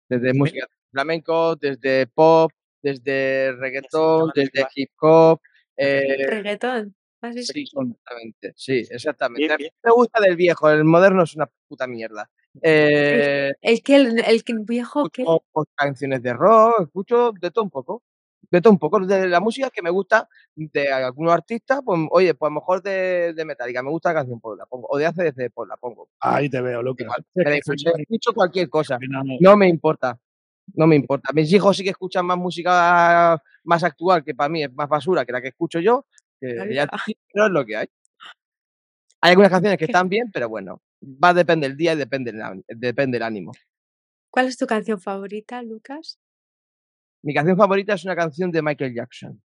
[0.08, 2.50] desde música flamenco, desde pop,
[2.82, 5.40] desde reggaetón, desde hip hop.
[5.76, 6.94] eh, Reggaetón.
[7.22, 7.52] ¿Has visto?
[7.52, 9.40] sí, exactamente, sí, exactamente.
[9.42, 9.72] Bien, A mí bien.
[9.84, 12.30] me gusta del viejo, el moderno es una puta mierda.
[12.62, 17.70] Eh, El que el, el viejo que pues, canciones de rock, escucho de todo un
[17.70, 18.02] poco.
[18.50, 18.98] De todo un poco.
[19.06, 22.82] De la música que me gusta de algunos artistas, pues oye, pues a lo mejor
[22.82, 24.86] de, de Metallica, me gusta la canción, pues la pongo.
[24.90, 26.08] O de ACDC, pues la pongo.
[26.20, 26.88] Ahí te veo, al
[27.54, 28.98] escucho, cualquier cosa.
[29.08, 30.18] no- No me importa.
[30.74, 31.32] No me importa.
[31.32, 35.24] Mis hijos sí que escuchan más música más actual, que para mí es más basura
[35.24, 36.06] que la que escucho yo.
[36.40, 36.92] Que ya digo,
[37.32, 37.86] pero es lo que hay.
[39.20, 42.32] Hay algunas canciones que están bien, pero bueno, va a depender del día y depende,
[42.32, 43.52] del á- depende del ánimo.
[44.30, 46.18] ¿Cuál es tu canción favorita, Lucas?
[47.22, 49.42] Mi canción favorita es una canción de Michael Jackson.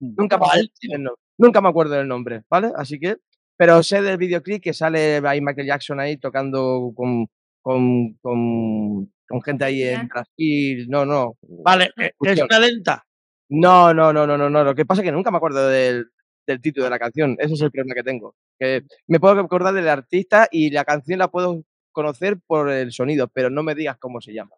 [0.00, 2.70] Nunca me, ¿Cuál, acuerdo del nom- nunca me acuerdo del nombre, ¿vale?
[2.76, 3.16] Así que,
[3.56, 7.26] pero sé del videoclip que sale ahí Michael Jackson ahí tocando con,
[7.62, 10.08] con, con, con gente ahí en.
[10.08, 10.86] Brasil.
[10.90, 11.36] No, no.
[11.40, 13.06] Vale, eh, es una lenta.
[13.48, 14.64] No, no, no, no, no, no.
[14.64, 16.10] Lo que pasa es que nunca me acuerdo del,
[16.46, 17.36] del título de la canción.
[17.38, 18.34] Ese es el problema que tengo.
[18.58, 21.62] Que me puedo acordar del artista y la canción la puedo
[21.92, 24.52] conocer por el sonido, pero no me digas cómo se llama.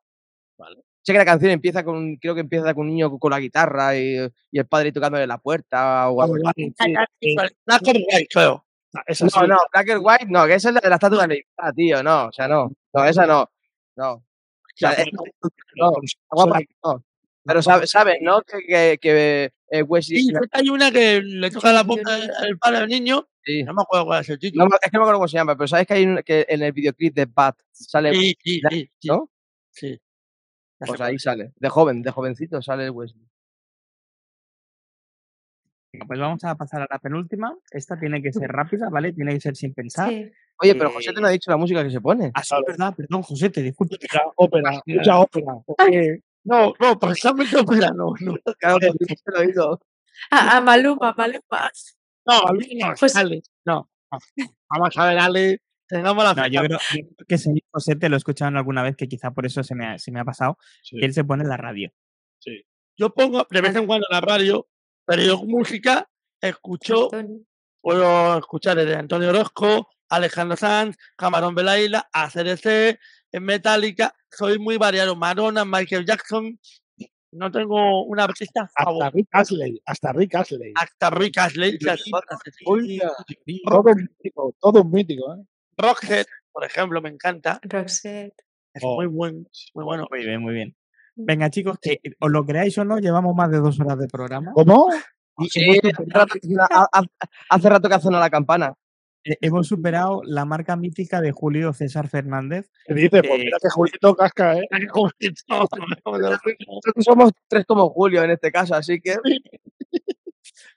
[0.59, 0.83] Vale.
[1.03, 3.97] Sé que la canción empieza con, creo que empieza con un niño con la guitarra
[3.97, 4.17] y,
[4.51, 6.73] y el padre tocándole la puerta o algo así.
[6.79, 7.37] Sí, sí.
[7.65, 8.65] Black and White, creo.
[8.95, 9.39] Ah, esa No, sí.
[9.49, 11.75] no, Black and White, no, que esa es la de la estatua de la libertad,
[11.75, 13.49] tío, no, o sea, no, no, esa no,
[13.97, 14.13] no.
[14.13, 14.23] O
[14.75, 15.93] sea, Ya, es- pero- no,
[16.31, 17.05] guapa, no.
[17.45, 18.43] Pero sabes, sabes, ¿no?
[18.43, 22.81] Que, que, que eh, Wesley, Sí, hay una que le toca la boca al padre
[22.81, 23.27] del niño.
[23.43, 23.63] sí.
[23.65, 24.67] No me acuerdo cuál es el título.
[24.67, 26.45] No, es que no me acuerdo cómo se llama, pero sabes que hay un, que
[26.49, 29.09] en el videoclip de Bat sale, Sí, sí, sí, sí.
[29.09, 29.31] ¿no?
[29.71, 30.01] sí.
[30.79, 33.27] Pues ahí sale, de joven, de jovencito sale Wesley.
[36.07, 37.57] Pues vamos a pasar a la penúltima.
[37.71, 39.13] Esta tiene que ser rápida, ¿vale?
[39.13, 40.11] Tiene que ser sin pensar.
[40.11, 40.31] Sí.
[40.61, 42.31] Oye, pero José te Eh, no ha dicho la música que se pone.
[42.35, 43.97] Ah, sí, es verdad, perdón, José, te disculpo.
[44.01, 45.53] Mucha ópera, mucha ópera.
[46.45, 47.57] No, no, precisamente
[47.87, 48.15] ópera no.
[48.21, 48.79] No, Claro,
[49.27, 49.81] lo he oído.
[50.31, 51.71] A, a Maluma, Maluma.
[52.27, 53.89] no, no, Pues- Ale, no.
[54.71, 58.09] Vamos a ver, Ale, tengamos la No, yo creo, yo creo que ese José te
[58.09, 60.25] lo he escuchado alguna vez, que quizá por eso se me ha, se me ha
[60.25, 61.93] pasado, Sí, que él se pone en la radio.
[62.41, 62.63] sí.
[63.01, 64.67] Yo pongo de vez en cuando en la radio,
[65.07, 66.09] pero yo música
[66.41, 67.43] escucho, Antonio.
[67.81, 72.99] puedo escuchar desde Antonio Orozco, Alejandro Sanz, Camarón Velaila, ACDC,
[73.33, 76.59] en Metallica, soy muy variado, Madonna, Michael Jackson,
[77.31, 80.73] no tengo una artista Hasta Rick Astley, hasta Rick Astley.
[80.75, 81.79] hasta Rick Astley.
[83.65, 85.45] Todo un mítico, todo un mítico, ¿eh?
[85.77, 88.35] Rockhead, por ejemplo, me encanta, Roxette.
[88.75, 88.97] es Oh.
[88.97, 90.07] muy buen, muy bueno.
[90.11, 90.75] Muy bien, muy bien.
[91.17, 94.53] Venga, chicos, que os lo creáis o no, llevamos más de dos horas de programa.
[94.55, 94.89] ¿Cómo?
[95.51, 96.35] Sí, hace rato,
[97.51, 98.75] hace rato que ha sonado la campana.
[99.25, 102.71] Eh, hemos superado la marca mítica de Julio César Fernández.
[102.87, 103.23] ¿Qué dices?
[103.27, 104.69] Pues Eh, mira que Julito casca, ¿eh?
[106.69, 109.17] Nosotros somos tres como Julio en este caso, así que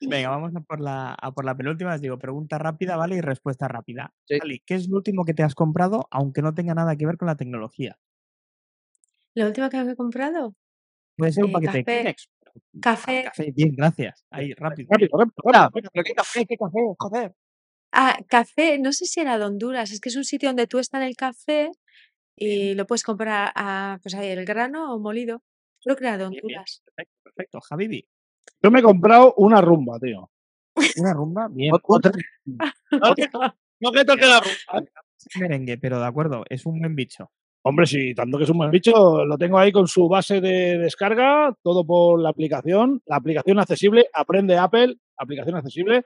[0.01, 1.93] Venga, vamos a por, la, a por la penúltima.
[1.95, 3.15] Os digo, pregunta rápida, ¿vale?
[3.15, 4.13] Y respuesta rápida.
[4.26, 4.38] Sí.
[4.41, 7.18] Ali, ¿qué es lo último que te has comprado, aunque no tenga nada que ver
[7.18, 7.97] con la tecnología?
[9.35, 10.55] ¿Lo último que he comprado?
[11.18, 11.93] Puede ser un Eh, paquete de café.
[12.01, 12.30] Kleenex.
[12.81, 13.23] Café.
[13.26, 14.26] Café, bien, gracias.
[14.30, 14.88] Ahí, rápido.
[14.91, 15.89] Rápido, rápido, Hola, rápido.
[15.93, 17.34] pero qué café, qué café, joder.
[17.91, 20.80] Ah, café, no sé si era de Honduras, es que es un sitio donde tú
[20.80, 21.72] estás en el café
[22.35, 25.41] y lo puedes comprar a, pues ahí el grano o molido.
[25.84, 26.43] Creo que era de Bien, bien.
[26.45, 26.81] Honduras.
[26.85, 27.59] Perfecto, perfecto.
[27.61, 28.07] Javibi,
[28.63, 30.30] Yo me he comprado una rumba, tío.
[30.97, 31.73] una rumba, bien.
[31.73, 32.11] Ot- Otra,
[32.91, 33.27] No que,
[33.80, 34.85] no que toque la rumba.
[35.39, 37.31] merengue, pero de acuerdo, es un buen bicho.
[37.63, 40.80] Hombre, sí, tanto que es un buen bicho, lo tengo ahí con su base de
[40.80, 46.03] descarga, todo por la aplicación, la aplicación accesible, aprende Apple, aplicación accesible,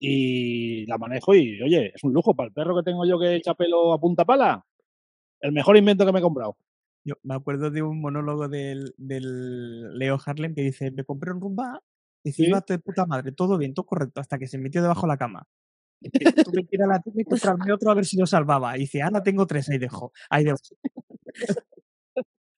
[0.00, 3.34] y la manejo y, oye, es un lujo para el perro que tengo yo que
[3.36, 4.64] echa pelo a punta pala.
[5.40, 6.56] El mejor invento que me he comprado.
[7.04, 11.40] Yo me acuerdo de un monólogo del, del Leo Harlem que dice, me compré un
[11.40, 11.82] rumba,
[12.24, 12.44] y Sí.
[12.46, 15.16] iba de puta madre, todo bien, todo correcto, hasta que se metió debajo de la
[15.16, 15.44] cama.
[16.00, 18.76] Que ir a la tienda y comprarme otro a ver si lo salvaba.
[18.76, 20.12] Y dice, Ana, tengo tres, ahí dejo.
[20.30, 20.58] Ahí dejo.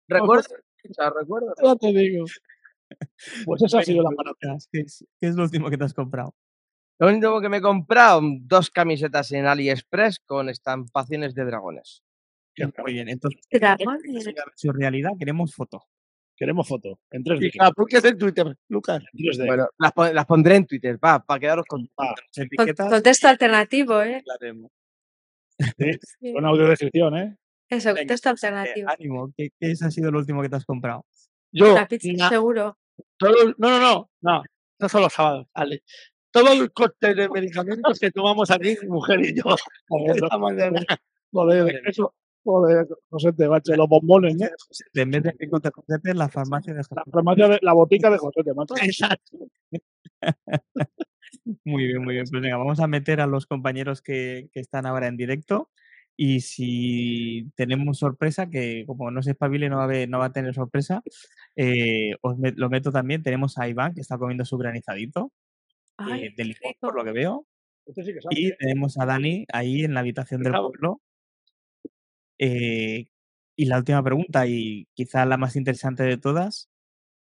[0.09, 2.27] recuerdo, te digo.
[3.47, 4.51] Pues esa ha sido la panacea.
[4.51, 6.35] Lucas, ¿Qué es, qué es lo último que te has comprado?
[7.01, 12.03] Lo único que me he comprado, dos camisetas en AliExpress con estampaciones de dragones.
[12.79, 14.29] Muy bien, entonces, Dragones.
[14.55, 15.83] si realidad, queremos foto.
[16.37, 16.99] Queremos fotos.
[17.11, 17.51] En 3D.
[17.55, 19.03] Y la publiques en Twitter, Lucas.
[19.13, 19.47] En 3D.
[19.47, 22.91] Bueno, las, pon- las pondré en Twitter, va, para quedaros con Ah, Las Con, etiquetas.
[22.91, 24.23] con texto alternativo, ¿eh?
[25.59, 25.59] sí,
[26.21, 26.33] Sí.
[26.35, 27.37] Con audiodescripción, ¿eh?
[27.69, 28.91] Eso, Venga, texto eh, alternativo.
[28.91, 31.07] ánimo, ¿qué, qué es- ha sido lo último que te has comprado?
[31.53, 32.79] Yo, La pizza, seguro.
[33.17, 34.43] todo- no, no, no, no,
[34.79, 35.83] no son los sábados, vale.
[36.32, 39.43] Todo el cóctel de medicamentos que tomamos aquí, mi mujer y yo,
[40.15, 40.81] esta mañana.
[41.32, 42.15] Joder, eso.
[42.43, 44.47] Joder, José, te macho, los bombones, ¿no?
[44.94, 47.11] En vez de Rico te Josete, la farmacia de La José.
[47.11, 48.74] farmacia de la botica de José, te macho.
[48.82, 49.39] Exacto.
[51.65, 52.27] Muy bien, muy bien.
[52.31, 55.70] Pues venga, vamos a meter a los compañeros que, que están ahora en directo.
[56.16, 60.27] Y si tenemos sorpresa, que como no se espabile no va a, haber- no va
[60.27, 61.02] a tener sorpresa,
[61.57, 63.23] eh, os met- lo meto también.
[63.23, 65.32] Tenemos a Iván, que está comiendo su granizadito
[66.01, 67.47] Ay, eh, de por lo que veo.
[67.87, 68.35] Este sí que sabe.
[68.39, 68.57] Y ¿eh?
[68.59, 71.01] tenemos a Dani ahí en la habitación del pueblo.
[72.39, 73.07] Eh,
[73.57, 76.71] y la última pregunta, y quizá la más interesante de todas,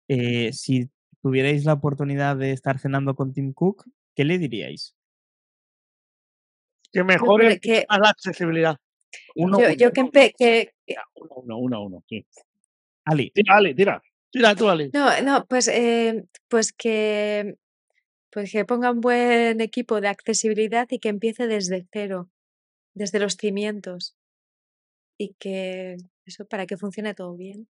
[0.08, 0.90] eh, si
[1.22, 3.84] tuvierais la oportunidad de estar cenando con Tim Cook,
[4.14, 4.94] ¿qué le diríais?
[6.92, 8.76] Que mejore que- más la accesibilidad.
[9.36, 9.74] Uno, Yo, uno.
[9.74, 12.26] yo que, empe- que- que- Uno, uno, uno, uno, sí.
[13.04, 14.02] Ali, Tira, Ali, tira.
[14.30, 14.90] Tira tú, Ali.
[14.92, 17.56] no, no, pues, eh, pues que
[18.30, 22.30] pues que ponga un buen equipo de accesibilidad y que empiece desde cero,
[22.94, 24.14] desde los cimientos.
[25.18, 25.96] Y que
[26.26, 27.68] eso para que funcione todo bien.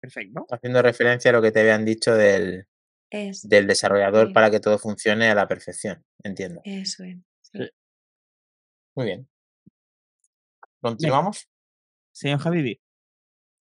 [0.00, 0.46] perfecto.
[0.50, 2.66] Haciendo referencia a lo que te habían dicho del,
[3.10, 4.32] Es, del desarrollador Sí.
[4.34, 6.04] para que todo funcione a la perfección.
[6.22, 6.60] Entiendo.
[6.64, 7.16] eso es.
[7.42, 7.58] sí.
[7.58, 7.70] Sí.
[8.94, 9.28] Muy bien.
[10.80, 11.48] ¿Continuamos?
[12.12, 12.80] Señor Javibi,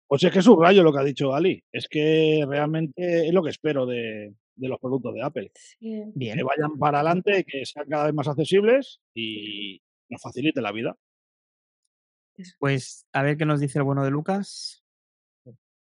[0.07, 1.63] Pues es que es un rayo lo que ha dicho Ali.
[1.71, 5.51] Es que realmente es lo que espero de, de los productos de Apple.
[5.55, 6.03] Sí.
[6.13, 6.37] bien.
[6.37, 10.95] Que vayan para adelante, que sean cada vez más accesibles y nos facilite la vida.
[12.57, 14.83] Pues a ver qué nos dice el bueno de Lucas.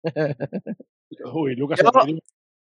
[1.35, 1.91] Uy, Lucas, Yo-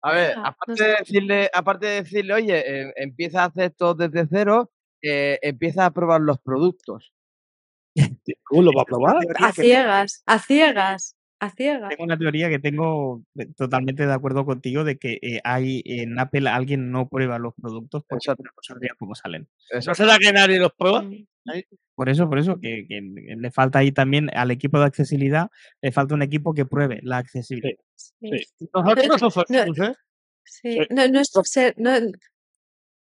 [0.06, 2.60] A ver, Ah, aparte, de decirle, aparte de decirle, oye,
[2.90, 4.72] eh, empieza a hacer todo desde cero,
[5.02, 7.14] eh, empieza a probar los productos.
[7.95, 9.18] ¿Tú lo vas a probar?
[9.40, 11.89] A que- ciegas, a ciegas, a ciegas.
[11.89, 16.17] Tengo una teoría que tengo de- totalmente de acuerdo contigo de que eh, hay en
[16.19, 18.43] Apple alguien no prueba los productos porque Exacto.
[18.43, 19.47] no sabría cómo salen.
[19.85, 21.05] ¿No será que nadie los prueba?
[21.95, 25.49] Por eso, por eso, que, que le falta ahí también al equipo de accesibilidad,
[25.81, 27.77] le falta un equipo que pruebe la accesibilidad.
[27.95, 28.29] sí.
[28.57, 28.67] Sí.
[28.73, 29.83] Nosotros no somos No.
[29.85, 29.93] ¿eh?
[30.45, 30.79] Sí, Sí.
[30.89, 31.91] no, no es por ser, no,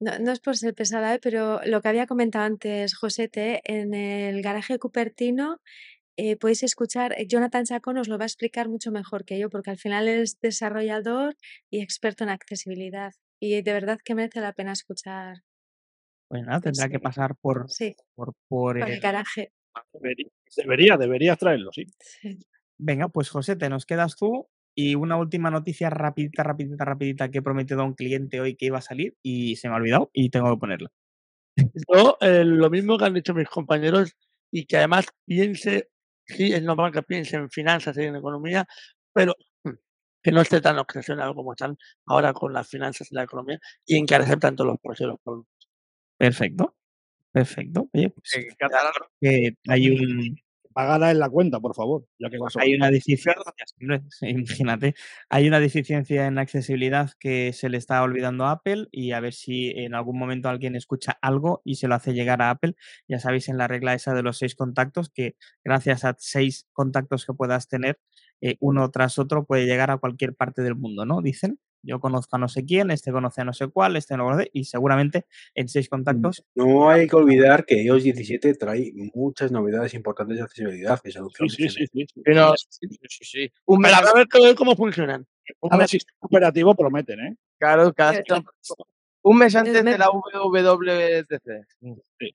[0.00, 1.20] no, no es por ser pesada, ¿eh?
[1.22, 5.60] pero lo que había comentado antes Josete, en el garaje Cupertino
[6.16, 9.50] eh, podéis escuchar, eh, Jonathan Chacón os lo va a explicar mucho mejor que yo,
[9.50, 11.36] porque al final es desarrollador
[11.70, 13.12] y experto en accesibilidad.
[13.40, 15.38] Y de verdad que merece la pena escuchar.
[16.28, 19.52] Pues nada, tendrá que pasar por, Sí, por, por, por el garaje.
[19.92, 21.86] Debería, debería, deberías traerlo, sí.
[21.98, 22.38] Sí.
[22.78, 24.48] Venga, pues José, te nos quedas tú.
[24.74, 28.66] Y una última noticia rapidita, rapidita, rapidita que he prometido a un cliente hoy que
[28.66, 30.90] iba a salir y se me ha olvidado y tengo que ponerla.
[31.92, 34.16] Yo, eh, lo mismo que han dicho mis compañeros
[34.50, 35.90] y que además piense,
[36.32, 38.66] sí, es normal que piense en finanzas y en economía,
[39.12, 39.34] pero
[39.64, 39.70] mm,
[40.22, 41.76] que no esté tan obsesionado como están
[42.06, 45.68] ahora con las finanzas y la economía y encarecer tanto los precios de los productos.
[46.18, 46.76] Perfecto.
[47.32, 47.88] Perfecto.
[47.94, 50.36] Oye, pues En catalán, que hay un,
[50.72, 53.34] Pagada en la cuenta, por favor, ya que hay una deficiencia,
[54.22, 54.94] imagínate,
[55.28, 59.34] hay una deficiencia en accesibilidad que se le está olvidando a Apple y a ver
[59.34, 62.74] si en algún momento alguien escucha algo y se lo hace llegar a Apple.
[63.08, 67.26] Ya sabéis en la regla esa de los seis contactos que gracias a seis contactos
[67.26, 67.98] que puedas tener,
[68.40, 71.22] eh, uno tras otro puede llegar a cualquier parte del mundo, ¿no?
[71.22, 74.24] Dicen, yo conozco a no sé quién, este conoce a no sé cuál, este no
[74.24, 79.50] conoce, y seguramente en seis contactos No hay que olvidar que iOS 17 trae muchas
[79.52, 81.00] novedades importantes de accesibilidad.
[81.00, 82.22] Que se Sí, sí, sí, sí, sí.
[82.24, 83.52] pero- sí, sí, sí.
[83.66, 85.26] Un mes, Pero a ver cómo funcionan.
[85.60, 87.36] un mes- operativo prometen, ¿eh?
[87.58, 87.92] claro,
[89.24, 91.66] un mes antes de la WWDC.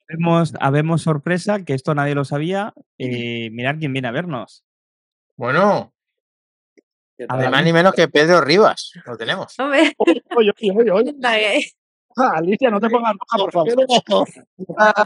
[0.10, 2.74] Habemos, habemos sorpresa, que esto nadie lo sabía.
[2.98, 4.64] eh, mirar quién viene a vernos.
[5.36, 5.94] Bueno,
[7.28, 8.92] A ni ver, más ni menos que Pedro Rivas.
[9.06, 9.56] Lo tenemos.
[9.60, 9.94] Oye,
[10.36, 11.10] oye, oye, oye.
[11.10, 11.62] anda que,
[12.20, 14.28] Ah, Alicia, no te pongas roja, por favor.
[14.78, 15.06] Ah,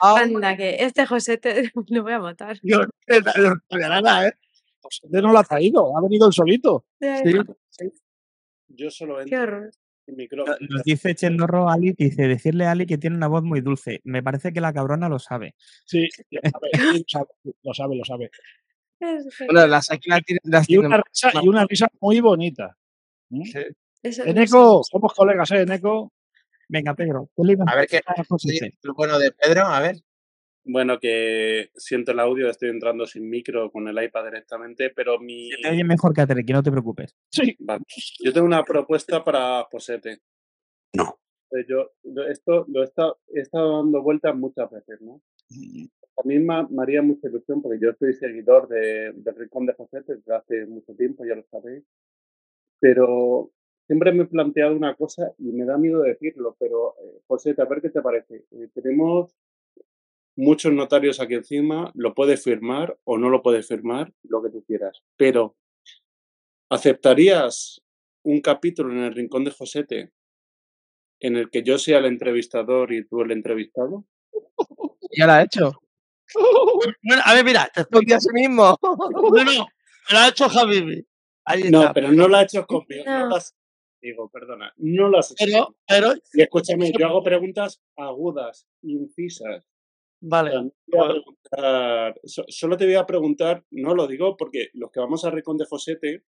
[0.16, 2.58] anda que, este Josete lo voy a matar.
[2.62, 4.32] Yo no nada, ¿eh?
[4.80, 6.84] José no lo ha traído, ha venido el solito.
[7.00, 7.90] Sí.
[8.68, 9.70] Yo solo Qué horror.
[10.08, 10.56] en micrófono.
[10.68, 14.00] Nos dice Chendorro Ali, dice, decirle a Ali que tiene una voz muy dulce.
[14.02, 15.54] Me parece que la cabrona lo sabe.
[15.84, 17.04] Sí, lo sabe, sí,
[17.62, 18.30] lo sabe, lo sabe,
[18.98, 20.08] Es Bueno, las aquí
[20.44, 22.76] las Y una risa, y una risa muy bonita.
[23.30, 23.42] ¿Mm?
[23.44, 23.60] sí.
[24.02, 26.12] Eneco, somos colegas, ¿eh, Eneco?
[26.68, 28.00] Venga, Pedro, ¿qué le ibas A ver qué.
[28.28, 28.72] José?
[28.82, 29.96] Lo bueno de Pedro, a ver.
[30.64, 35.48] Bueno, que siento el audio, estoy entrando sin micro con el iPad directamente, pero mi...
[35.50, 37.14] Se te oye mejor que a Tere, que no te preocupes.
[37.30, 37.56] Sí.
[37.60, 37.84] Vale.
[38.18, 40.22] Yo tengo una propuesta para Josete.
[40.94, 41.20] No.
[41.68, 45.22] Yo, yo esto lo he estado, he estado dando vueltas muchas veces, ¿no?
[46.18, 50.16] A mí me, haría mucha ilusión porque yo soy seguidor de, del Rincón de Josete
[50.16, 51.84] desde hace mucho tiempo, ya lo sabéis.
[52.80, 53.50] Pero
[53.86, 57.66] siempre me he planteado una cosa y me da miedo decirlo, pero eh, Josete, a
[57.66, 58.44] ver qué te parece.
[58.50, 59.36] Eh, tenemos
[60.36, 64.64] muchos notarios aquí encima, lo puedes firmar o no lo puedes firmar, lo que tú
[64.64, 65.02] quieras.
[65.16, 65.56] Pero,
[66.70, 67.82] ¿aceptarías
[68.22, 70.12] un capítulo en el Rincón de Josete
[71.20, 74.04] en el que yo sea el entrevistador y tú el entrevistado?
[75.16, 75.80] Ya la ha hecho.
[77.02, 78.76] Bueno, a ver, mira, te a sí mismo.
[78.82, 79.66] No, no,
[80.10, 81.06] lo ha hecho Javi.
[81.44, 83.04] Ahí No, pero no lo ha hecho conmigo.
[83.06, 83.18] No.
[83.20, 83.26] No.
[83.28, 83.54] lo has-
[84.02, 85.44] Digo, perdona, no lo has hecho.
[85.44, 89.64] Pero, pero, Y escúchame, yo hago preguntas agudas, incisas.
[89.64, 90.50] O vale.
[90.50, 94.36] sea, no te voy a preguntar- so- solo te voy a preguntar, no lo digo
[94.36, 96.24] porque los que vamos a Rincón de Josete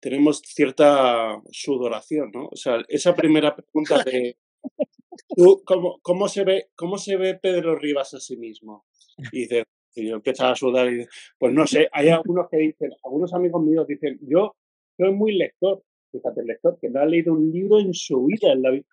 [0.00, 2.46] tenemos cierta sudoración, ¿no?
[2.52, 4.38] O sea, esa primera pregunta de
[5.36, 8.86] ¿tú, cómo, cómo se ve, ¿cómo se ve Pedro Rivas a sí mismo?
[9.32, 9.64] Y dice,
[9.94, 11.08] y yo empiezo a sudar y dice,
[11.38, 14.54] pues no sé, hay algunos que dicen, algunos amigos míos dicen, yo
[14.96, 18.52] soy muy lector, fíjate, el lector que no ha leído un libro en su vida,
[18.52, 18.84] en la vida.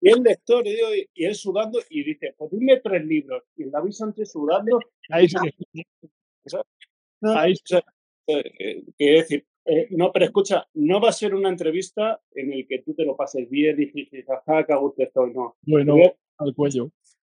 [0.00, 3.42] Y el lector, y, él sudando, y dice, pues dime tres libros.
[3.56, 4.78] Y el David Sánchez sudando,
[5.10, 5.84] Ahí que-
[7.20, 7.82] no, Ahí o sea,
[8.28, 12.52] eh, eh, quiero decir, eh, no, pero escucha, no va a ser una entrevista en
[12.52, 15.56] el que tú te lo pases bien y jiji, jaja, que a gusto estoy, no.
[15.62, 15.96] Bueno,
[16.38, 16.90] al cuello.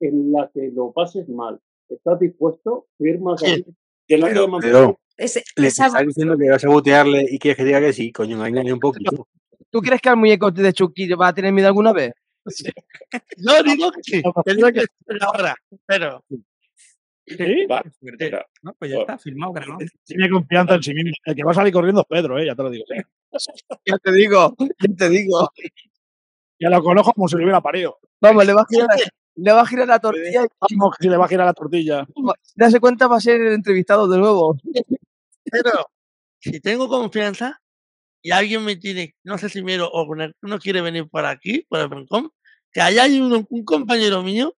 [0.00, 1.60] En la que lo pases mal.
[1.88, 2.86] ¿Estás dispuesto?
[2.98, 3.46] Firmas Sí.
[3.46, 3.64] ahí,
[4.06, 7.80] Pero, pero Ese- le esa- estás diciendo que vas a butearle y quieres que diga
[7.80, 9.26] que sí, coño, engañale un poquito.
[9.70, 12.12] ¿Tú crees que al muñeco de Chucky va a tener miedo alguna vez?
[13.36, 14.22] Yo digo que sí.
[14.44, 14.84] Te digo que
[15.20, 15.54] ahora.
[15.86, 16.24] Pero,
[17.26, 17.66] ¿Sí?
[17.66, 17.82] Va.
[18.62, 19.80] No, pues ya está, filmado, grabado.
[20.04, 21.12] Tiene confianza en sí mismo.
[21.26, 22.46] El que va a salir corriendo es Pedro, ¿eh?
[22.46, 22.84] ya te lo digo.
[23.84, 25.50] Ya te digo, ya te digo.
[26.58, 27.98] Ya lo conozco como si lo hubiera parido.
[28.20, 28.88] Vamos, le va a girar,
[29.40, 31.54] le va a girar la tortilla y Vamos, que si le va a girar la
[31.54, 32.06] tortilla.
[32.56, 34.56] darse cuenta va a ser el entrevistado de nuevo.
[35.50, 35.70] pero,
[36.40, 37.60] si tengo confianza
[38.22, 41.64] y alguien me tiene, no sé si miedo o poner- no quiere venir por aquí,
[41.68, 42.30] por el rincón,
[42.72, 44.54] que allá hay un, un compañero mío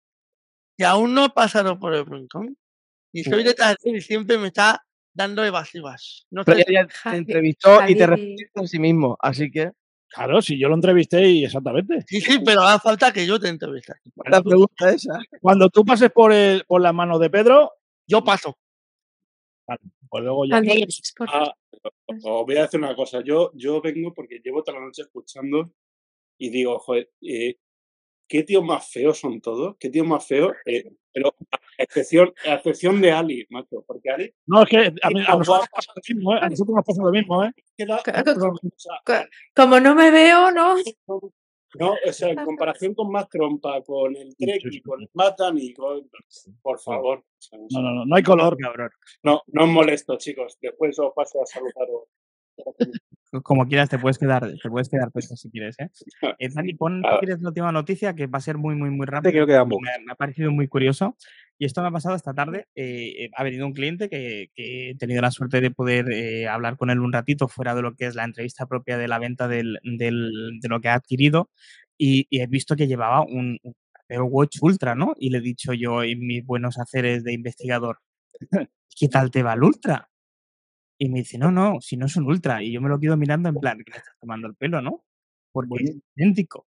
[0.77, 2.57] que aún no ha pasado por el rincón
[3.13, 4.83] y estoy detrás de él y siempre me está
[5.13, 6.27] dando evasivas.
[6.31, 9.51] No Pero sé ya, te Javi- entrevistó y te Javi- respondiste en sí mismo, así
[9.51, 9.73] que
[10.13, 12.05] Claro, si yo lo entrevisté y exactamente.
[12.07, 13.93] Sí, sí, pero hace falta que yo te entreviste.
[14.27, 15.21] la pregunta esa.
[15.41, 17.73] Cuando tú pases por, el, por las manos de Pedro,
[18.09, 18.59] Yo paso.
[20.09, 21.55] pues luego pases por- Ah,
[22.09, 23.23] os voy a decir una cosa.
[23.25, 25.73] Yo, yo vengo porque llevo toda la noche escuchando
[26.39, 27.57] y digo, joder, eh,
[28.27, 30.53] qué tío más feo son todos, qué tío más feo.
[30.67, 31.35] eh, pero
[31.81, 35.23] a excepción, a excepción de Ali, macho, porque Ali No, es que a, mí, a
[35.23, 36.39] Está nosotros pasa lo mismo, ¿eh?
[36.43, 37.53] A nosotros nos pasa lo mismo, ¿eh?
[39.55, 40.77] Como no me veo, ¿no?
[41.79, 45.73] No, o sea, en comparación con más trompa, con el Treki, con el Matan y
[45.73, 46.11] con.
[46.61, 47.25] Por favor.
[47.71, 48.57] No, no, no, no hay color.
[48.59, 48.91] Cabrón.
[49.23, 50.59] No, no os molesto, chicos.
[50.61, 52.09] Después os paso a saludaros.
[53.45, 55.89] Como quieras, te puedes quedar, te puedes quedar puesto si quieres, ¿eh?
[56.41, 59.07] Eh, Dani, pon si quieres la última noticia que va a ser muy, muy, muy
[59.07, 59.47] Te rápido.
[59.47, 61.17] creo que Me, me ha parecido muy curioso.
[61.59, 62.67] Y esto me ha pasado esta tarde.
[62.75, 66.77] eh, ha venido un cliente que, que he tenido la suerte de poder eh, hablar
[66.77, 69.47] con él un ratito fuera de lo que es la entrevista propia de la venta
[69.47, 71.51] del, del- de lo que ha adquirido.
[71.99, 75.15] Y, y he visto que llevaba un, un Apple Watch Ultra, ¿no?
[75.19, 77.99] Y le he dicho yo en mis buenos haceres de investigador,
[78.99, 80.10] ¿qué tal te va el Ultra?
[81.03, 82.63] Y me dice, no, no, si no es un Ultra.
[82.63, 85.03] Y yo me lo quedo mirando en plan, que me estás tomando el pelo, ¿no?
[85.51, 86.67] Porque es idéntico.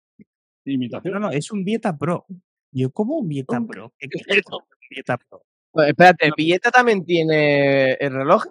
[0.65, 1.13] Imitación.
[1.13, 2.25] No, no, es un Vieta Pro.
[2.71, 3.93] Yo, ¿cómo un Vieta Pro?
[3.99, 5.45] ¿Qué qué es un Vieta Pro?
[5.71, 8.45] Pues, espérate, ¿Villeta también tiene el reloj?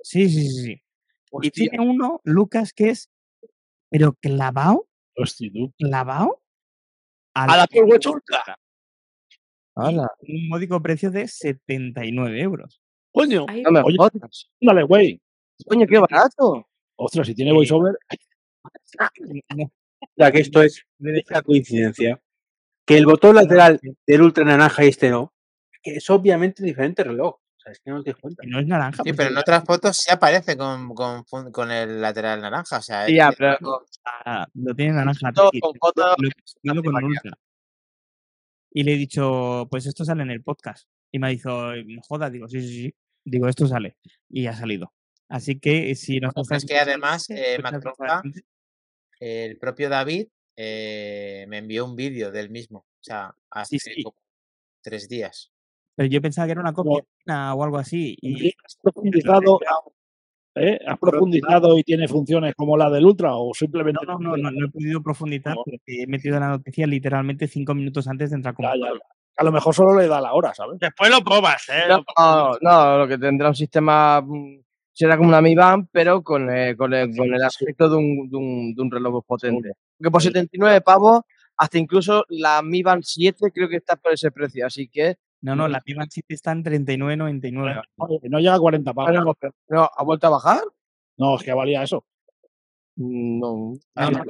[0.00, 0.82] Sí, sí, sí, sí.
[1.42, 3.10] Y tiene uno, Lucas, que es,
[3.90, 4.86] pero clavado,
[5.16, 5.72] Hostia, tú.
[5.76, 6.40] clavado
[7.34, 8.56] A la Apple Watch Ultra.
[9.74, 12.80] Un módico precio de 79 euros.
[13.16, 13.46] Coño.
[13.48, 13.96] Ay, no me Oye.
[13.96, 14.50] jodas.
[14.60, 15.20] Dale, güey.
[15.66, 16.68] Coño, qué barato.
[16.96, 17.96] Ostras, si tiene voiceover.
[20.16, 22.20] Ya que esto es una coincidencia.
[22.84, 25.32] Que el botón lateral del ultra naranja y este no,
[25.82, 27.34] que es obviamente diferente reloj.
[27.36, 28.42] O sea, es que no te das cuenta.
[28.46, 28.98] no es naranja.
[29.02, 32.78] Sí, pues pero en otras fotos sí aparece con, con, el lateral naranja.
[32.78, 35.32] O sea, Ya, es- pero está- lo tiene naranja.
[35.32, 37.32] Todo lo- lo con ultra.
[38.72, 40.86] Y le he dicho, pues esto sale en el podcast.
[41.10, 42.94] Y me ha dicho, no jodas, digo, sí, sí, sí.
[43.26, 43.96] Digo, esto sale.
[44.30, 44.92] Y ha salido.
[45.28, 48.22] Así que si nos Bueno, estás es que además, eh, Macronca-
[49.18, 52.78] el propio David eh, me envió un vídeo del mismo.
[52.78, 54.02] O sea, hace sí.
[54.04, 54.16] como
[54.80, 55.50] tres días.
[55.96, 57.02] Pero yo pensaba que era una copia
[57.54, 58.16] o algo así.
[58.20, 59.58] Y ¿Has profundizado,
[60.54, 60.78] ¿eh?
[60.86, 64.06] ¿Has profundizado y tiene funciones como la del Ultra o simplemente...
[64.06, 65.62] no, no, no, no, no he podido profundizar No.
[65.64, 69.15] porque he metido la noticia literalmente cinco minutos antes de entrar con Ya, ya, ya.
[69.36, 70.78] A lo mejor solo le da la hora, ¿sabes?
[70.78, 71.84] Después lo probas, ¿eh?
[71.88, 74.20] No, no, no, lo que tendrá un sistema.
[74.22, 74.60] mm,
[74.92, 78.30] Será como una Mi Band, pero con, eh, con, el, con el aspecto de un,
[78.30, 79.72] de, un, de un reloj potente.
[79.98, 81.20] Porque por 79 pavos,
[81.58, 84.66] hasta incluso la Mi Band 7 creo que está por ese precio.
[84.66, 85.16] Así que.
[85.42, 87.82] No, no, la Pivan City está en 39.99.
[87.98, 89.12] Oye, que no llega a 40 pavos.
[89.12, 89.34] no,
[89.68, 90.62] no, ¿Ha vuelto a bajar?
[91.18, 92.04] No, es que valía eso.
[92.96, 93.74] No.
[93.94, 94.24] Ah, no,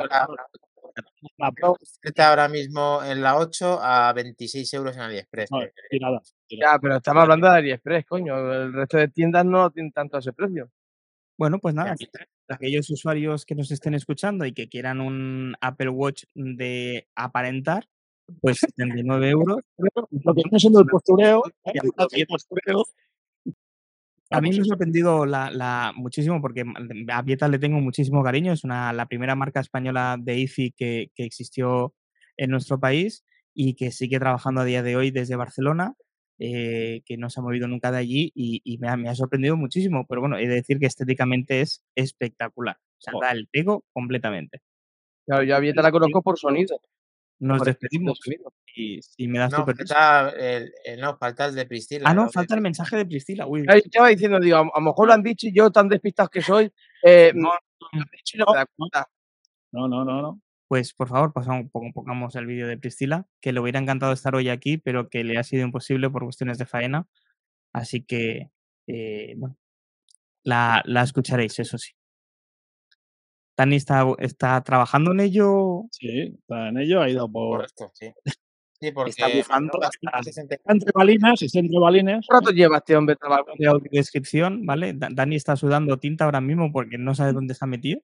[1.39, 5.51] la- Pro, Está ahora mismo en la 8 a 26 euros en AliExpress.
[5.51, 5.59] no,
[5.90, 6.23] y nada.
[6.48, 6.73] y nada.
[6.74, 8.52] Ya, pero estamos hablando de AliExpress, coño.
[8.52, 10.70] El resto de tiendas no tienen tanto ese precio.
[11.39, 11.94] Bueno, pues nada,
[12.48, 17.86] aquellos usuarios que nos estén escuchando y que quieran un Apple Watch de aparentar,
[18.40, 18.59] pues
[19.06, 19.59] 79 euros.
[19.77, 21.43] Lo que viene siendo el postureo.
[21.66, 21.73] ¿eh?
[24.31, 26.65] A mí me ha sorprendido la, la- muchísimo porque
[27.12, 28.53] a Vieta le tengo muchísimo cariño.
[28.53, 31.94] Es una, la primera marca española de IFI que, que existió
[32.36, 33.24] en nuestro país
[33.55, 35.94] y que sigue trabajando a día de hoy desde Barcelona,
[36.39, 39.15] eh, que no se ha movido nunca de allí y, y me, ha, me ha
[39.15, 40.05] sorprendido muchísimo.
[40.09, 42.77] Pero bueno, he de decir que estéticamente es espectacular.
[42.78, 44.61] O sea, da el pego completamente.
[45.27, 46.78] Claro, yo a Vieta la conozco por sonido.
[47.39, 48.19] Nos despedimos
[48.75, 49.95] y, y me das No, tu permiso.
[49.95, 52.09] falta el, el- no, falta el de Priscila.
[52.09, 53.47] Ah, no, falta el mensaje de Priscila.
[53.47, 55.89] Uy, Ahí estaba diciendo, digo, a, a lo mejor lo han dicho y yo, tan
[55.89, 56.73] despistado que soy,
[57.03, 57.51] eh, no,
[57.93, 59.07] no.
[59.73, 60.41] No, no, no, no.
[60.69, 64.35] Pues por favor, pasamos, pon- pongamos el vídeo de Priscila, que le hubiera encantado estar
[64.35, 67.07] hoy aquí, pero que le ha sido imposible por cuestiones de faena.
[67.73, 68.51] Así que,
[68.89, 69.57] eh, bueno,
[70.43, 71.93] la, la escucharéis, eso sí.
[73.57, 75.85] Tani está, está trabajando en ello.
[75.91, 77.57] Sí, está en ello, ha ido por.
[77.59, 78.12] Correcto, sí.
[78.78, 79.27] Sí, porque Está
[80.23, 82.27] se siente- Está entre balinas, está entre balines.
[82.28, 83.55] ¿Cuánto lleva este hombre trabajando?
[83.59, 84.93] de audiodescripción, ¿vale?
[84.93, 88.01] Da- Dani está sudando tinta ahora mismo porque no sabe dónde se ha metido.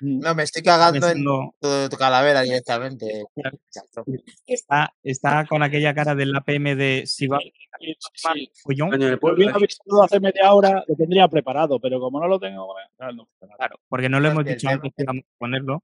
[0.00, 3.24] No, me estoy cagando en tu, tu calavera directamente.
[3.70, 4.04] Chato.
[4.46, 7.38] está, está con aquella cara del APM de Siva
[7.80, 8.50] Sí, sí.
[8.62, 12.74] Coño, Lo hubiera visto hace media hora, lo tendría preparado, pero como no lo tengo,
[13.14, 13.28] no.
[13.56, 15.82] Claro, porque no le hemos dicho antes que íbamos a ponerlo.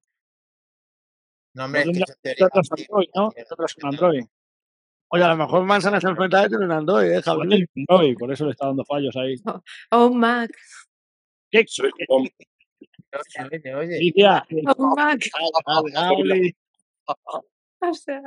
[1.55, 3.31] No, hombre, es que Otro es sí, Android, ¿no?
[3.31, 3.89] sí, Otro es un no.
[3.89, 4.25] Android.
[5.09, 7.63] Oye, a lo mejor manzanas enfrentadas tiene un Android, ¿eh, Javier?
[7.63, 9.35] es Android, por eso le está dando fallos ahí.
[9.91, 10.51] O un Mac.
[11.51, 11.65] ¿Qué?
[13.51, 14.47] Oye, oye, Alicia,
[17.83, 18.21] O sea,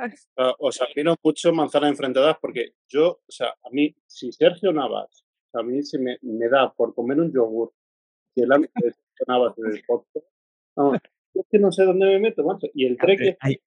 [0.58, 5.62] os admiro mucho Manzanas Enfrentadas porque yo, o sea, a mí, si Sergio Navas, a
[5.62, 7.72] mí se me, me da por comer un yogur
[8.34, 10.26] y el ámbito de Sergio Navas en el podcast,
[10.74, 10.98] vamos,
[11.34, 12.66] yo es que no sé dónde me meto, macho.
[12.74, 13.36] Y el trek es...
[13.40, 13.60] Hay-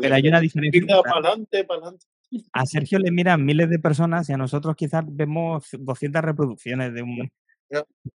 [0.00, 1.02] pero hay una diferencia.
[1.02, 2.06] Para adelante, para adelante.
[2.52, 7.02] A Sergio le miran miles de personas y a nosotros quizás vemos 200 reproducciones de
[7.02, 7.30] un...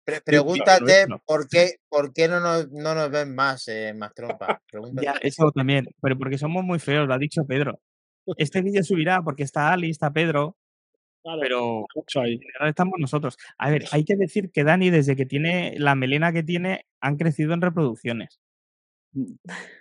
[0.03, 4.61] pre- pregúntate por qué, por qué no nos, no nos ven más, eh, más trompa.
[4.71, 5.05] Pregúntate.
[5.05, 7.79] Ya, eso también, pero porque somos muy feos, lo ha dicho Pedro.
[8.37, 10.55] Este vídeo subirá porque está Ali, está Pedro,
[11.21, 12.33] Claro, pero mucho ahí.
[12.35, 13.37] en general estamos nosotros.
[13.57, 17.17] A ver, hay que decir que Dani, desde que tiene la melena que tiene, han
[17.17, 18.39] crecido en reproducciones.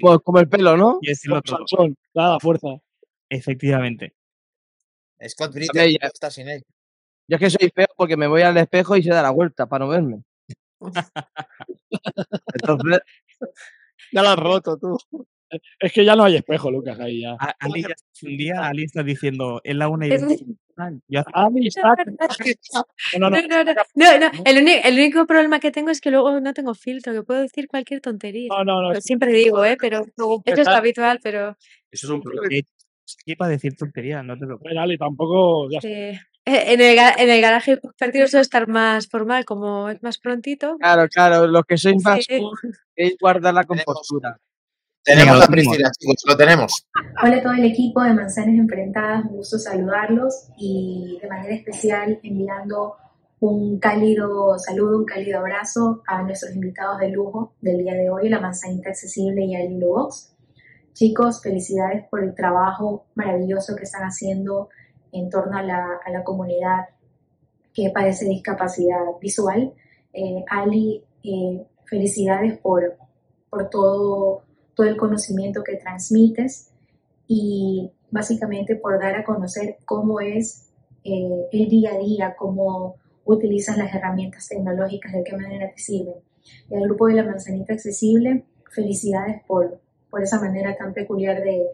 [0.00, 0.98] Como, como el pelo, ¿no?
[1.02, 2.68] decirlo Como todo, Sansón, nada, fuerza.
[3.28, 4.14] efectivamente.
[5.28, 6.62] Scott ya- está sin él.
[7.28, 9.66] Yo es que soy feo porque me voy al espejo y se da la vuelta
[9.66, 10.22] para no verme.
[12.54, 13.00] Entonces,
[14.12, 14.98] Ya lo has roto tú.
[15.78, 17.32] Es que ya no hay espejo, Lucas, ahí ya.
[17.38, 17.88] A- Ali ya
[18.22, 20.44] un día, Ali está diciendo, es la una y Es- 20.
[21.06, 22.04] Yo hace- Ali, saca-
[23.20, 23.74] No, no, No, no.
[23.94, 27.12] no, no, El, uni- el único problema que tengo es que luego no tengo filtro,
[27.12, 28.48] que puedo decir cualquier tontería.
[28.50, 29.00] No, no, no.
[29.00, 29.76] Siempre digo, ¿eh?
[29.80, 31.56] Pero esto es lo habitual, pero
[31.90, 32.46] Eso es un problema.
[33.22, 35.68] Aquí para decir tonterías, no te lo Bueno, Ali, tampoco.
[35.70, 36.18] Ya eh,
[36.72, 40.76] en, el, en el garaje compartido suele estar más formal, como es más prontito.
[40.78, 42.38] claro, claro, los que sois más Sí.
[42.38, 42.58] cool,
[42.96, 44.36] es guardar la compostura.
[45.02, 45.46] Tenemos lo a.
[45.48, 46.86] Priscila, chicos, lo tenemos.
[47.22, 52.18] Hola a todo el equipo de Manzanas Enfrentadas, un gusto saludarlos y de manera especial
[52.22, 52.96] enviando
[53.40, 58.30] un cálido saludo, un cálido abrazo a nuestros invitados de lujo del día de hoy,
[58.30, 60.34] la Manzanita Accesible y el Box.
[60.94, 64.70] Chicos, felicidades por el trabajo maravilloso que están haciendo
[65.14, 66.88] en torno a la, comunidad
[67.72, 69.72] que padece discapacidad visual.
[70.12, 72.96] Eh, Ali, eh, felicidades por,
[73.48, 74.42] por todo,
[74.74, 76.70] todo el conocimiento que transmites
[77.26, 80.68] y básicamente por dar a conocer cómo es
[81.04, 86.16] eh, el día a día, cómo utilizas las herramientas tecnológicas, de qué manera te sirven.
[86.70, 89.80] Y al grupo de la manzanita accesible, felicidades por,
[90.10, 91.66] por esa manera tan peculiar de,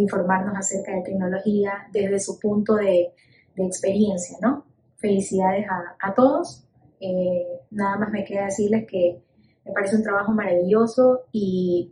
[0.00, 3.12] informarnos acerca de tecnología desde su punto de,
[3.58, 4.66] experiencia, ¿no?
[4.98, 6.62] Felicidades a, a todos.
[7.00, 9.22] Eh, nada más me queda decirles que
[9.64, 11.90] me parece un trabajo maravilloso y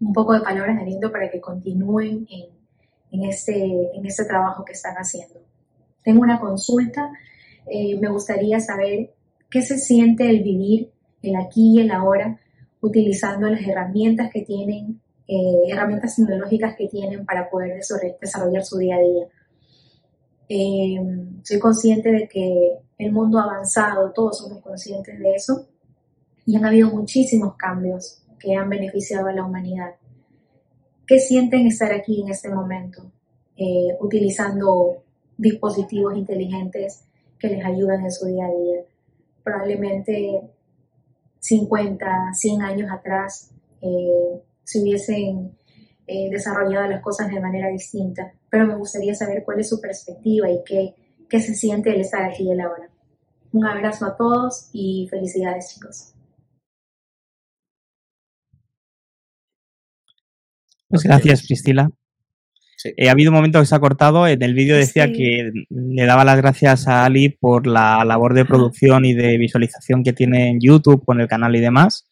[0.00, 2.50] un poco de palabras de aliento para que continúen en,
[3.10, 5.40] en, este, en este trabajo que están haciendo.
[6.02, 7.10] Tengo una consulta.
[7.66, 9.14] Eh, me gustaría saber
[9.48, 10.90] qué se siente el vivir
[11.22, 12.40] el aquí y el ahora
[12.80, 17.80] utilizando las herramientas que tienen, eh, herramientas tecnológicas que tienen para poder
[18.20, 19.26] desarrollar su día a día.
[20.48, 20.96] Eh,
[21.42, 25.66] soy consciente de que el mundo ha avanzado, todos somos conscientes de eso,
[26.44, 29.94] y han habido muchísimos cambios que han beneficiado a la humanidad.
[31.06, 33.10] ¿Qué sienten estar aquí en este momento,
[33.56, 35.02] eh, utilizando
[35.36, 37.04] dispositivos inteligentes
[37.38, 38.82] que les ayudan en su día a día?
[39.42, 40.42] Probablemente
[41.40, 43.50] 50, 100 años atrás
[43.80, 45.56] eh, se hubiesen
[46.06, 50.50] eh, desarrollado las cosas de manera distinta, pero me gustaría saber cuál es su perspectiva
[50.50, 50.94] y qué,
[51.28, 52.88] qué se siente el estar aquí y el ahora.
[53.52, 56.14] Un abrazo a todos y felicidades chicos.
[60.88, 61.90] Pues gracias, Priscila.
[62.96, 64.26] Eh, ha habido un momento que se ha cortado.
[64.26, 65.12] En el vídeo decía Sí.
[65.12, 70.02] que le daba las gracias a Ali por la labor de producción y de visualización
[70.02, 72.08] que tiene en YouTube con el canal y demás.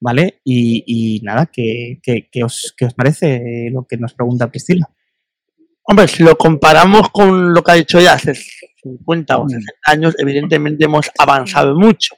[0.00, 0.40] ¿Vale?
[0.44, 4.88] Y, y nada, ¿qué, qué, qué os, qué os parece lo que nos pregunta Priscila?
[5.82, 10.14] Hombre, si lo comparamos con lo que ha dicho ella hace 50 o 60 años,
[10.18, 12.14] evidentemente hemos avanzado mucho.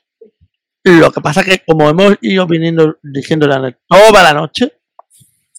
[0.83, 3.47] Lo que pasa que, como hemos ido viniendo diciendo
[3.87, 4.73] toda la noche,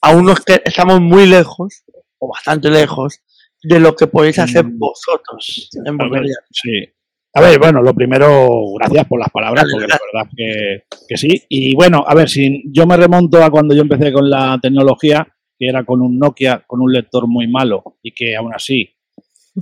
[0.01, 1.83] aún nos que estamos muy lejos,
[2.17, 3.21] o bastante lejos,
[3.63, 6.35] de lo que podéis hacer vosotros en Bulgaria.
[6.51, 6.85] sí.
[7.33, 11.41] A ver, bueno, lo primero, gracias por las palabras, porque la verdad que, que sí.
[11.47, 15.25] Y bueno, a ver, si yo me remonto a cuando yo empecé con la tecnología,
[15.57, 18.89] que era con un Nokia, con un lector muy malo, y que aún así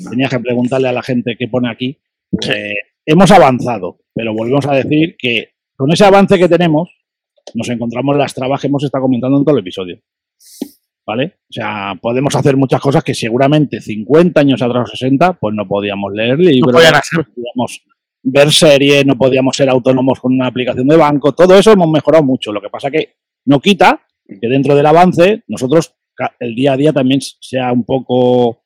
[0.09, 1.97] tenías que preguntarle a la gente qué pone aquí.
[2.31, 2.49] pues,
[3.05, 6.89] hemos avanzado, pero volvemos a decir que con ese avance que tenemos,
[7.53, 9.99] nos encontramos las trabas que hemos estado comentando en todo el episodio.
[11.09, 11.37] ¿Vale?
[11.49, 15.67] O sea, podemos hacer muchas cosas que seguramente 50 años atrás o 60, pues no
[15.67, 17.81] podíamos leer libros, no podíamos
[18.21, 22.23] ver series, no podíamos ser autónomos con una aplicación de banco, todo eso hemos mejorado
[22.23, 22.51] mucho.
[22.51, 23.15] Lo que pasa que
[23.45, 25.95] no quita que dentro del avance nosotros
[26.39, 28.61] el día a día también sea un poco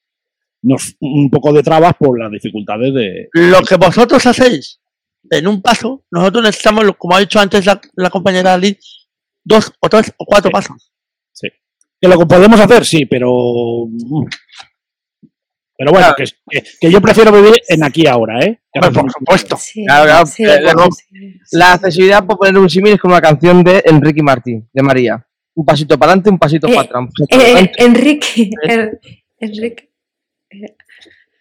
[0.63, 4.81] nos, un poco de trabas por las dificultades de Lo que vosotros hacéis
[5.29, 8.77] en un paso, nosotros necesitamos, como ha dicho antes la, la compañera Ali,
[9.45, 10.91] dos o tres o cuatro pasos.
[12.03, 13.87] Que lo que podemos hacer, sí, pero.
[15.77, 18.59] Pero bueno, que, que- que yo prefiero vivir en aquí y ahora, ¿eh?
[18.73, 19.55] Por supuesto.
[19.57, 21.39] Sí, Claro, claro, sí, eh, claro, bueno, sí.
[21.53, 25.25] La accesibilidad, por poner un símil, es como la canción de Enrique Martín, de María.
[25.55, 27.01] Un pasito para adelante, un pasito Eh, para atrás.
[27.03, 27.71] un pasito para Eh.
[27.77, 28.99] Enrique, Er-
[29.39, 29.89] Enrique.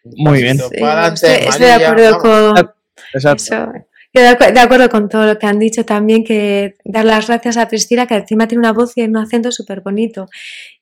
[0.05, 0.59] Muy bien.
[0.59, 2.75] Sí, para adelante, estoy, estoy de acuerdo con
[3.15, 3.43] Exacto.
[3.43, 3.73] eso.
[4.15, 7.69] Acu- de acuerdo con todo lo que han dicho también, que dar las gracias a
[7.69, 10.27] Priscila, que encima tiene una voz y un acento súper bonito.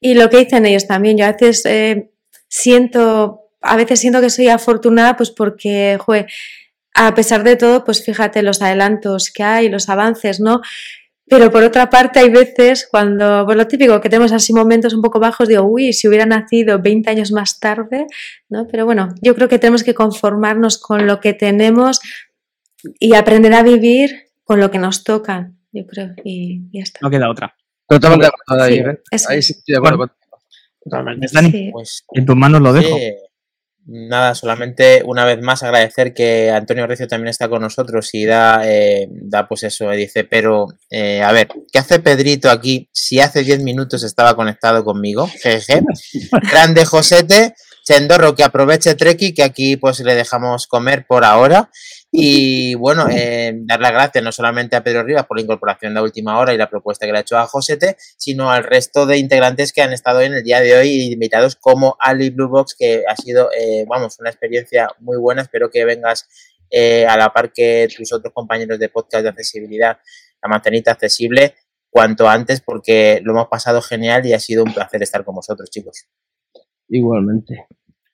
[0.01, 2.11] Y lo que dicen ellos también, yo a veces eh,
[2.49, 6.27] siento, a veces siento que soy afortunada, pues porque, jue,
[6.95, 10.61] a pesar de todo, pues fíjate los adelantos que hay, los avances, ¿no?
[11.29, 15.03] Pero por otra parte, hay veces cuando, pues lo típico, que tenemos así momentos un
[15.03, 18.07] poco bajos, digo, uy, si hubiera nacido 20 años más tarde,
[18.49, 18.67] ¿no?
[18.67, 22.01] Pero bueno, yo creo que tenemos que conformarnos con lo que tenemos
[22.99, 27.01] y aprender a vivir con lo que nos toca, yo creo, y ya está.
[27.03, 27.55] No queda otra.
[27.89, 29.25] Totalmente de acuerdo ahí, Sí, ¿eh?
[29.29, 30.13] Ahí sí estoy de acuerdo Bueno.
[30.83, 31.27] Totalmente.
[31.33, 31.71] Dani, Sí.
[31.73, 32.97] Pues en tus manos lo dejo.
[32.97, 33.13] Sí,
[33.93, 38.63] Nada, solamente una vez más agradecer que Antonio Recio también está con nosotros y da,
[38.65, 43.43] eh, da pues eso, dice, pero eh, a ver, ¿qué hace Pedrito aquí si hace
[43.43, 45.27] 10 minutos estaba conectado conmigo?
[45.43, 45.83] Jeje.
[46.53, 51.71] Grande Josete, Chendorro, que aproveche Treki, que aquí pues le dejamos comer por ahora.
[52.13, 56.01] Y bueno, eh, dar las gracias no solamente a Pedro Rivas por la incorporación de
[56.01, 59.19] última hora y la propuesta que le ha hecho a Josete, sino al resto de
[59.19, 63.05] integrantes que han estado en el día de hoy, invitados como Ali Blue Box, que
[63.07, 65.43] ha sido, eh, vamos, una experiencia muy buena.
[65.43, 66.29] Espero que vengas
[66.69, 69.99] eh, a la par que tus otros compañeros de podcast de accesibilidad,
[70.43, 71.55] la manzanita accesible,
[71.91, 75.71] cuanto antes, porque lo hemos pasado genial y ha sido un placer estar con vosotros,
[75.71, 76.07] chicos.
[76.89, 77.67] Igualmente.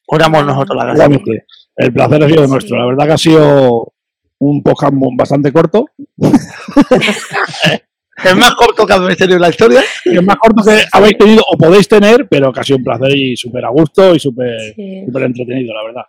[0.06, 1.04] Oramos nosotros la verdad.
[1.10, 2.76] Igualmente, el placer ha sido nuestro.
[2.78, 3.92] La verdad que ha sido
[4.38, 5.86] un podcast bastante corto,
[8.24, 9.82] El más corto que habéis tenido en la historia.
[10.06, 13.14] el más corto que habéis tenido o podéis tener, pero que ha sido un placer
[13.14, 15.02] y súper a gusto y súper Sí.
[15.06, 16.02] súper entretenido, la verdad.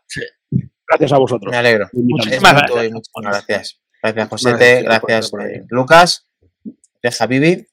[0.87, 1.51] Gracias a vosotros.
[1.51, 1.85] Me alegro.
[1.85, 2.91] Es Muchísimas gracias.
[2.93, 3.11] muchas
[3.45, 3.81] gracias.
[4.01, 6.29] Gracias, sí, por Gracias, eh, Lucas.
[7.03, 7.67] Gracias, Habibi.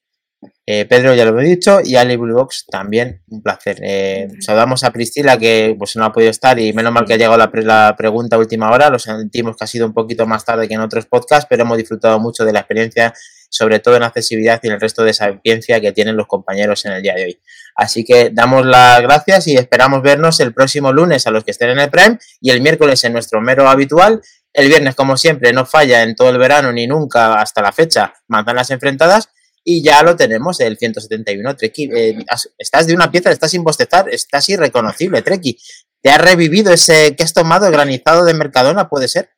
[0.66, 3.78] Eh, Pedro ya lo he dicho y Ali Box también, un placer.
[3.82, 7.16] Eh, saludamos a Priscila que pues no ha podido estar y menos mal que ha
[7.18, 8.88] llegado la, pre- la pregunta a última hora.
[8.88, 11.76] Lo sentimos que ha sido un poquito más tarde que en otros podcasts, pero hemos
[11.76, 13.12] disfrutado mucho de la experiencia,
[13.50, 16.92] sobre todo en accesibilidad y en el resto de sapiencia que tienen los compañeros en
[16.92, 17.40] el día de hoy.
[17.76, 21.70] Así que damos las gracias y esperamos vernos el próximo lunes a los que estén
[21.70, 24.22] en el Prime y el miércoles en nuestro mero habitual.
[24.54, 28.14] El viernes, como siempre, no falla en todo el verano ni nunca hasta la fecha,
[28.28, 29.28] manzanas enfrentadas.
[29.64, 31.56] Y ya lo tenemos, el 171.
[31.56, 32.18] Treki, eh,
[32.58, 35.58] estás de una pieza, estás sin bostezar, estás irreconocible, Treki.
[36.02, 39.30] ¿Te has revivido ese que has tomado granizado de Mercadona, puede ser?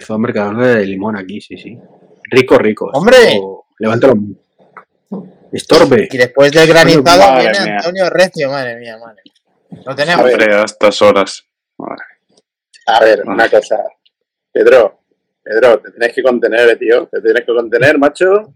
[0.00, 1.78] Fue a Mercadona de limón aquí, sí, sí.
[2.30, 2.90] Rico, rico.
[2.94, 3.38] ¡Hombre!
[3.78, 4.14] Levántalo.
[5.52, 6.08] Estorbe.
[6.10, 7.76] Y después del granizado Madre viene mía.
[7.76, 9.22] Antonio Recio, madre mía, madre.
[9.84, 10.24] Lo A tenemos.
[10.24, 10.32] ver.
[10.40, 11.44] Hombre, a estas horas.
[11.76, 12.04] Madre.
[12.86, 13.78] A ver, una cosa.
[14.50, 15.00] Pedro,
[15.42, 17.06] Pedro, te tienes que contener, tío.
[17.06, 18.54] Te tienes que contener, macho.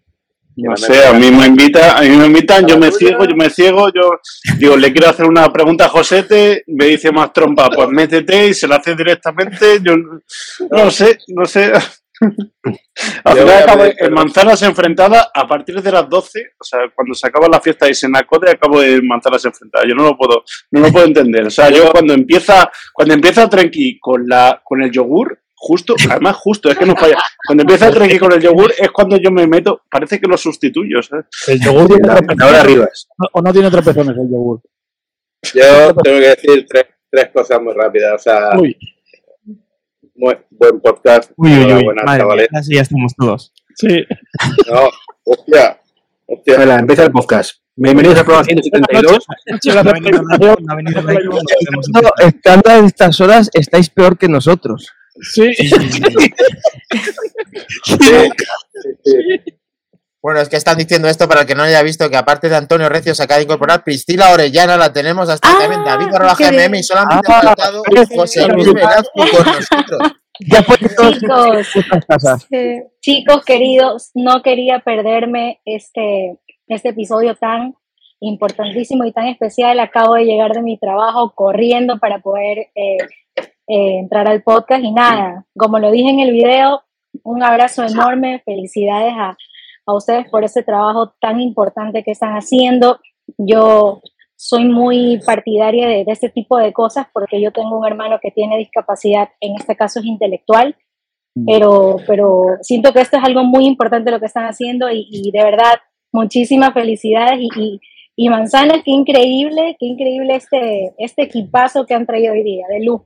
[0.57, 3.51] No sé, a mí me invita, a mí me invitan, yo me ciego, yo me
[3.51, 4.21] ciego, yo
[4.59, 8.55] digo, le quiero hacer una pregunta a Josete, me dice más trompa, pues métete y
[8.55, 9.97] se la hace directamente, yo
[10.71, 11.73] no sé, no sé.
[13.25, 17.49] Al final en manzanas enfrentadas a partir de las 12, o sea, cuando se acaba
[17.49, 19.87] la fiesta de Senacode, acabo de manzanas enfrentadas.
[19.87, 21.47] Yo no lo puedo, no lo puedo entender.
[21.47, 26.37] O sea, yo cuando empieza, cuando empieza Trenki con la, con el yogur, justo, además
[26.37, 27.17] justo, es que no falla.
[27.47, 31.03] Cuando empieza Trenki con el yogur es cuando yo me meto, parece que lo sustituyo,
[31.03, 31.25] ¿sabes?
[31.49, 32.61] El yogur tiene Ahora tropezones.
[32.61, 32.89] arriba.
[33.33, 34.61] ¿O no tiene tropezones el yogur?
[35.55, 38.15] Yo tengo que decir tres, tres cosas muy rápidas.
[38.15, 38.77] O sea, Uy,
[40.15, 41.33] muy buen podcast.
[41.37, 41.85] Uy, uy, uy.
[41.87, 42.49] Madre mía, chavales.
[42.55, 43.53] así ya estamos todos.
[43.75, 44.05] sí.
[44.71, 44.89] No,
[45.25, 45.81] hostia.
[46.27, 46.75] Hostia.
[46.79, 47.59] Empieza el podcast.
[47.77, 49.27] Bienvenidos al programa 172.
[49.67, 52.29] No ha venido Nacho, no ha venido Nacho, no podemos No, empezar.
[52.35, 54.91] estando a estas horas estáis peor que nosotros.
[55.33, 55.53] Sí.
[60.27, 62.57] Bueno, es que están diciendo esto para el que no haya visto que aparte de
[62.57, 66.35] Antonio Recio se acaba de incorporar Priscila Orellana, la tenemos hasta Ah, también David arroba
[66.35, 67.83] GMM y solamente Ah, ha faltado
[68.15, 70.13] José Luis Velasco con nosotros.
[71.21, 71.69] Chicos.
[72.51, 72.83] Sí.
[73.01, 76.37] chicos queridos, no quería perderme este,
[76.67, 77.77] este episodio tan
[78.19, 79.79] importantísimo y tan especial.
[79.79, 82.97] Acabo de llegar de mi trabajo corriendo para poder eh,
[83.69, 86.83] eh, entrar al podcast y nada, como lo dije en el video,
[87.25, 89.37] un abrazo enorme, felicidades a,
[89.87, 93.01] a ustedes por ese trabajo tan importante que están haciendo.
[93.39, 94.01] Yo
[94.37, 98.31] soy muy partidaria de, de este tipo de cosas porque yo tengo un hermano que
[98.31, 100.77] tiene discapacidad, en este caso es intelectual,
[101.47, 105.31] pero, pero siento que esto es algo muy importante lo que están haciendo y, y
[105.31, 105.75] de verdad
[106.13, 107.81] muchísimas felicidades y, y,
[108.17, 112.85] y manzanas, qué increíble, qué increíble este, este equipazo que han traído hoy día, de
[112.85, 113.03] luz.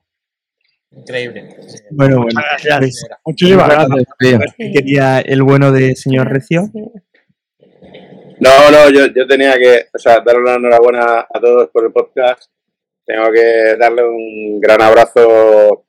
[0.92, 1.56] Increíble.
[1.90, 2.40] Bueno, bueno.
[2.64, 3.06] Gracias.
[3.24, 4.04] Muchísimas gracias.
[4.18, 4.38] Tío.
[4.56, 6.70] ¿qué quería el bueno de señor Recio?
[8.40, 11.92] No, no, yo, yo tenía que, o sea, darle una enhorabuena a todos por el
[11.92, 12.50] podcast.
[13.04, 15.84] Tengo que darle un gran abrazo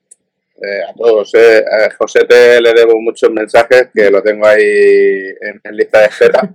[0.61, 1.33] eh, a todos.
[1.33, 1.63] Eh.
[1.65, 6.53] A Josete le debo muchos mensajes que lo tengo ahí en, en lista de espera.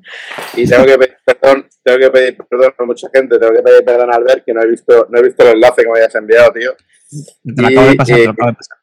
[0.54, 3.84] Y tengo que pedir perdón, tengo que pedir perdón a mucha gente, tengo que pedir
[3.84, 6.14] perdón a Albert que no he visto, no he visto el enlace que me hayas
[6.14, 6.76] enviado, tío.
[7.08, 8.78] Te lo acabo de Y, pasar, te eh, lo acabo de pasar.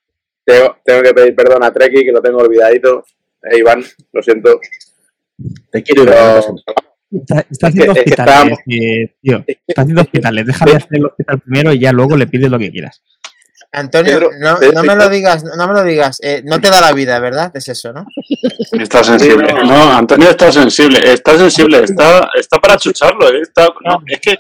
[0.45, 3.06] Tengo, tengo que pedir perdón a Treki, que lo tengo olvidadito.
[3.43, 4.60] Eh, Iván, lo siento.
[5.72, 6.40] Te quiero Pero.
[7.11, 9.43] Está, está es que- haciendo es que hospitales, estábamos- eh, tío.
[9.68, 10.45] Está haciendo hospitales.
[10.48, 13.03] Déjame hacer el hospital primero y ya luego le pides lo que quieras.
[13.74, 16.19] Antonio, Pedro, no, Pedro, no me lo digas, no me lo digas.
[16.22, 17.52] eh, no te da la vida, ¿verdad?
[17.56, 18.06] Es eso, ¿no?
[18.72, 19.52] Está sensible.
[19.66, 23.27] No, Antonio está sensible, está sensible, está, está para chucharlo.
[23.30, 23.42] ¿eh?
[23.42, 24.38] Está, no, es que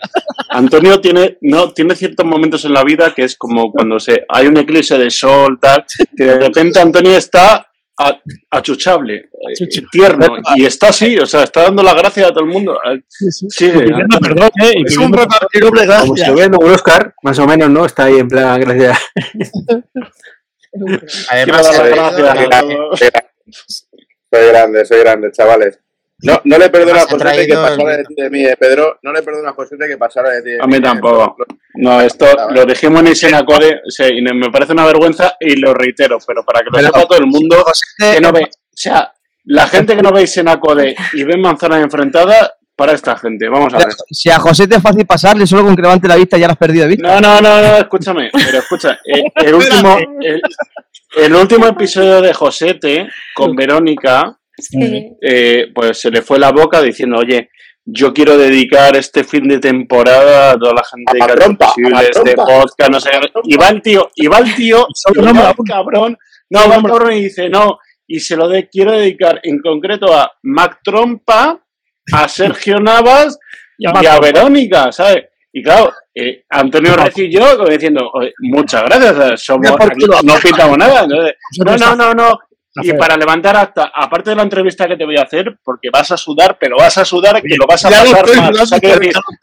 [0.49, 4.47] Antonio tiene, no, tiene ciertos momentos en la vida que es como cuando se, hay
[4.47, 7.67] un eclipse de sol, tal, que de repente Antonio está
[7.99, 8.19] a-
[8.51, 9.15] achuchable,
[9.49, 12.77] eh, tierno, y está así, o sea, está dando la gracia a todo el mundo.
[12.89, 14.73] Eh, Sigue, Pidiendo perdón, ¿eh?
[14.77, 16.29] Y Es un pidiendo- repartidor de Como gracias.
[16.29, 17.85] hubiera un Oscar, más o menos, ¿no?
[17.85, 18.99] Está ahí en plan, gracias.
[21.29, 23.23] Además, las gracias.
[24.31, 25.79] Soy grande, soy grande, chavales.
[26.23, 28.07] No, no le perdono a José que el pasara de vino.
[28.07, 28.97] ti de mí, eh, Pedro.
[29.03, 31.35] No le perdono a José que pasara de ti de A mí, mí tampoco.
[31.75, 36.17] No, esto lo dijimos en Isenacore, sí, y me parece una vergüenza y lo reitero,
[36.25, 39.11] pero para que lo Pero- sepa todo el mundo, José, que no ve, o sea,
[39.45, 43.77] la gente que no ve Isenacode y ve manzanas enfrentadas, para esta gente, vamos a
[43.77, 43.87] ver.
[44.09, 46.53] Si a José te es fácil pasarle, solo con que levante la vista ya la
[46.53, 47.07] has perdido de vista.
[47.07, 50.41] No, no, no, no, escúchame, pero escucha, eh, el último, el,
[51.17, 55.09] el último episodio de Josete con Verónica, Sí.
[55.21, 57.49] eh, pues se le fue la boca diciendo, oye,
[57.85, 61.89] yo quiero dedicar este fin de temporada a toda la gente A que trompa, posible
[61.97, 62.45] a la este trompa.
[62.45, 63.31] podcast, no sé qué.
[63.43, 64.87] Y va el tío, y va el tío,
[65.19, 66.17] va el cabrón,
[66.49, 70.13] no, va el cabrón y dice, no, y se lo de, quiero dedicar en concreto
[70.13, 71.59] a Mac Trompa
[72.13, 73.39] a Sergio Navas
[73.77, 74.21] Y a y a Marco.
[74.21, 75.25] Verónica, ¿sabes?
[75.51, 80.35] Y claro, eh, Antonio Recio y yo como diciendo, "Oye, muchas gracias, somos, aquí no
[80.41, 81.03] pintamos nada.
[81.03, 82.39] Entonces, no, no, no, no.
[82.75, 86.11] Y para levantar hasta, aparte de la entrevista que te voy a hacer, porque vas
[86.11, 88.55] a sudar, pero vas a sudar que lo vas a pasar mal.
[88.59, 88.79] O sea,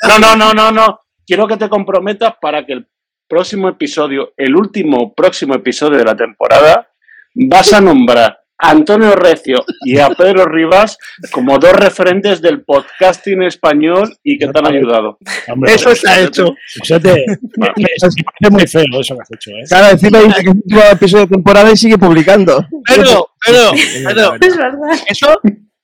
[0.08, 1.00] no, no, no, no, no.
[1.24, 2.88] Quiero que te comprometas para que el
[3.28, 6.88] próximo episodio, el último próximo episodio de la temporada,
[7.34, 10.98] vas a nombrar Antonio Recio y a Pedro Rivas
[11.32, 15.18] como dos referentes del podcasting español y que te han ayudado.
[15.48, 16.54] Hombre, Eso está hecho.
[16.78, 19.64] Josete, eso sí parece muy feo eso que has hecho, ¿eh?
[19.68, 22.66] Claro, encima dice que es el último episodio de temporada y sigue publicando.
[22.86, 23.70] Pero, pero,
[24.04, 24.90] pero, Es verdad.
[25.08, 25.40] eso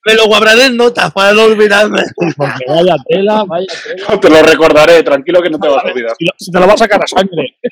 [0.06, 2.00] me lo guardaré en notas para no olvidarme.
[2.36, 4.20] Porque vaya tela, vaya tela.
[4.20, 6.12] Te lo recordaré, tranquilo que no te vas a olvidar.
[6.18, 7.56] Si, lo- si te lo va a sacar a sangre.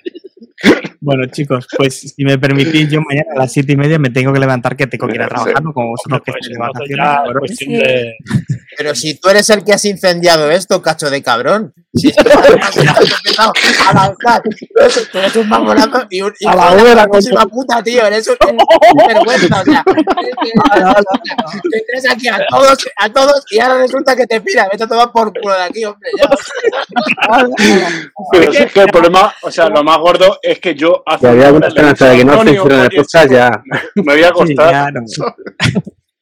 [1.00, 4.32] Bueno, chicos, pues si me permitís, yo mañana a las siete y media me tengo
[4.32, 5.30] que levantar, que tengo que ir a Sí.
[5.34, 5.74] trabajar, ¿no?
[5.74, 8.14] Como vosotros que estáis de vacaciones.
[8.76, 11.72] Pero- si tú eres el que has incendiado esto, cacho de cabrón.
[11.94, 13.52] Si esto has empezado
[13.88, 14.42] a lanzar.
[15.12, 18.06] Tú eres un mamonazo y un y A la puta, tío.
[18.06, 18.54] Eres un eres
[18.92, 19.84] un vergüenza, o sea.
[21.70, 24.68] Te traes aquí a todos, a todos y ahora resulta que te pira.
[24.70, 26.10] Vete a tomar por culo de aquí, hombre.
[26.18, 26.28] Ya.
[28.32, 31.46] Pero sí que el problema, o sea, lo más gordo es que yo hace había
[31.48, 33.62] alguna esperanza de que no dicho, censuren el "Antonio, podcast, oye, ya.
[33.96, 34.92] Me voy a acostar.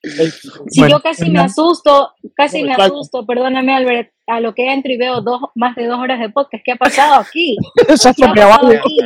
[0.02, 4.92] Si Bueno, yo casi me asusto, casi me asusto, perdóname Albert, a lo que entro
[4.92, 6.62] y veo dos, más de dos horas de podcast.
[6.64, 7.56] ¿Qué ha pasado aquí?
[7.96, 8.80] Se ha ¿Qué ha estropeado pasado algo.
[8.80, 8.98] aquí?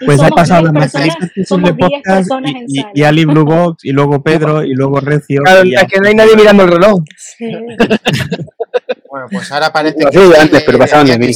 [0.00, 0.88] Y Pues ha pasado 10 la
[1.46, 2.92] somos de 10 podcast personas en y, y, sala.
[2.94, 5.42] y Ali Blue Box y luego Pedro y luego Recio.
[5.44, 7.00] Claro, es que no hay nadie mirando el reloj.
[7.16, 7.52] Sí.
[9.08, 11.32] Bueno, pues ahora parece que, hacía yo antes, pero pasaban de mí.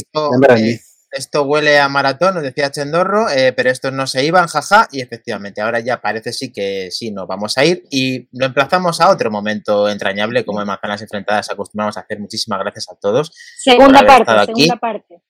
[1.17, 5.01] Esto, huele a maratón, nos decía Chendorro, eh, pero estos no se iban, jaja, y
[5.01, 9.09] efectivamente ahora ya parece sí que sí nos vamos a ir y lo emplazamos a
[9.09, 12.19] otro momento entrañable como en Manzanas Enfrentadas acostumbramos a hacer.
[12.19, 14.61] Muchísimas gracias a todos Segunda haber parte, aquí.
[14.63, 15.21] segunda parte.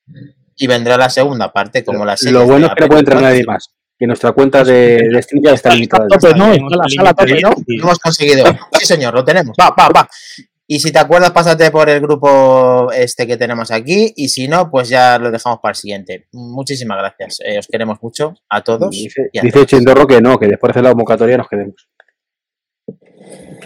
[0.58, 2.34] y vendrá la segunda parte como la serie.
[2.34, 3.74] Lo bueno es que no puede entrar nadie más.
[3.98, 6.06] Que nuestra cuenta de, de stream ya está limitada.
[6.36, 6.54] ¿no?
[6.54, 7.50] Está la sala tope, ¿no?
[7.66, 8.46] Lo hemos conseguido.
[8.80, 9.56] Sí, señor, lo tenemos.
[9.60, 10.10] Va, va, va.
[10.70, 14.12] Y si te acuerdas, pásate por el grupo este que tenemos aquí.
[14.18, 16.28] Y si no, pues ya lo dejamos para el siguiente.
[16.34, 17.40] Muchísimas gracias.
[17.40, 18.90] Eh, os queremos mucho a todos.
[18.92, 19.66] Dice, y a dice.
[19.66, 21.90] Chindorro que no, que después de la convocatoria nos quedemos.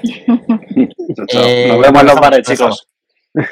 [1.34, 2.88] Eh, Nos vemos en los lo bares, chicos.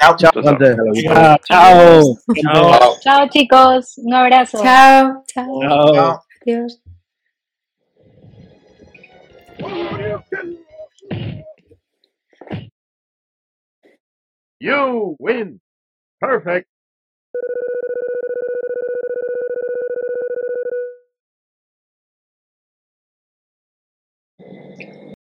[0.00, 0.16] Chao.
[0.16, 1.36] Chao, chao.
[1.44, 2.96] Chao.
[3.00, 4.58] Chao chicos, un abrazo.
[4.62, 5.60] Chao, chao.
[5.60, 5.94] Chao.
[5.94, 6.22] Chao.
[6.42, 6.82] Adiós.
[14.60, 15.60] You win.
[16.20, 16.68] Perfect.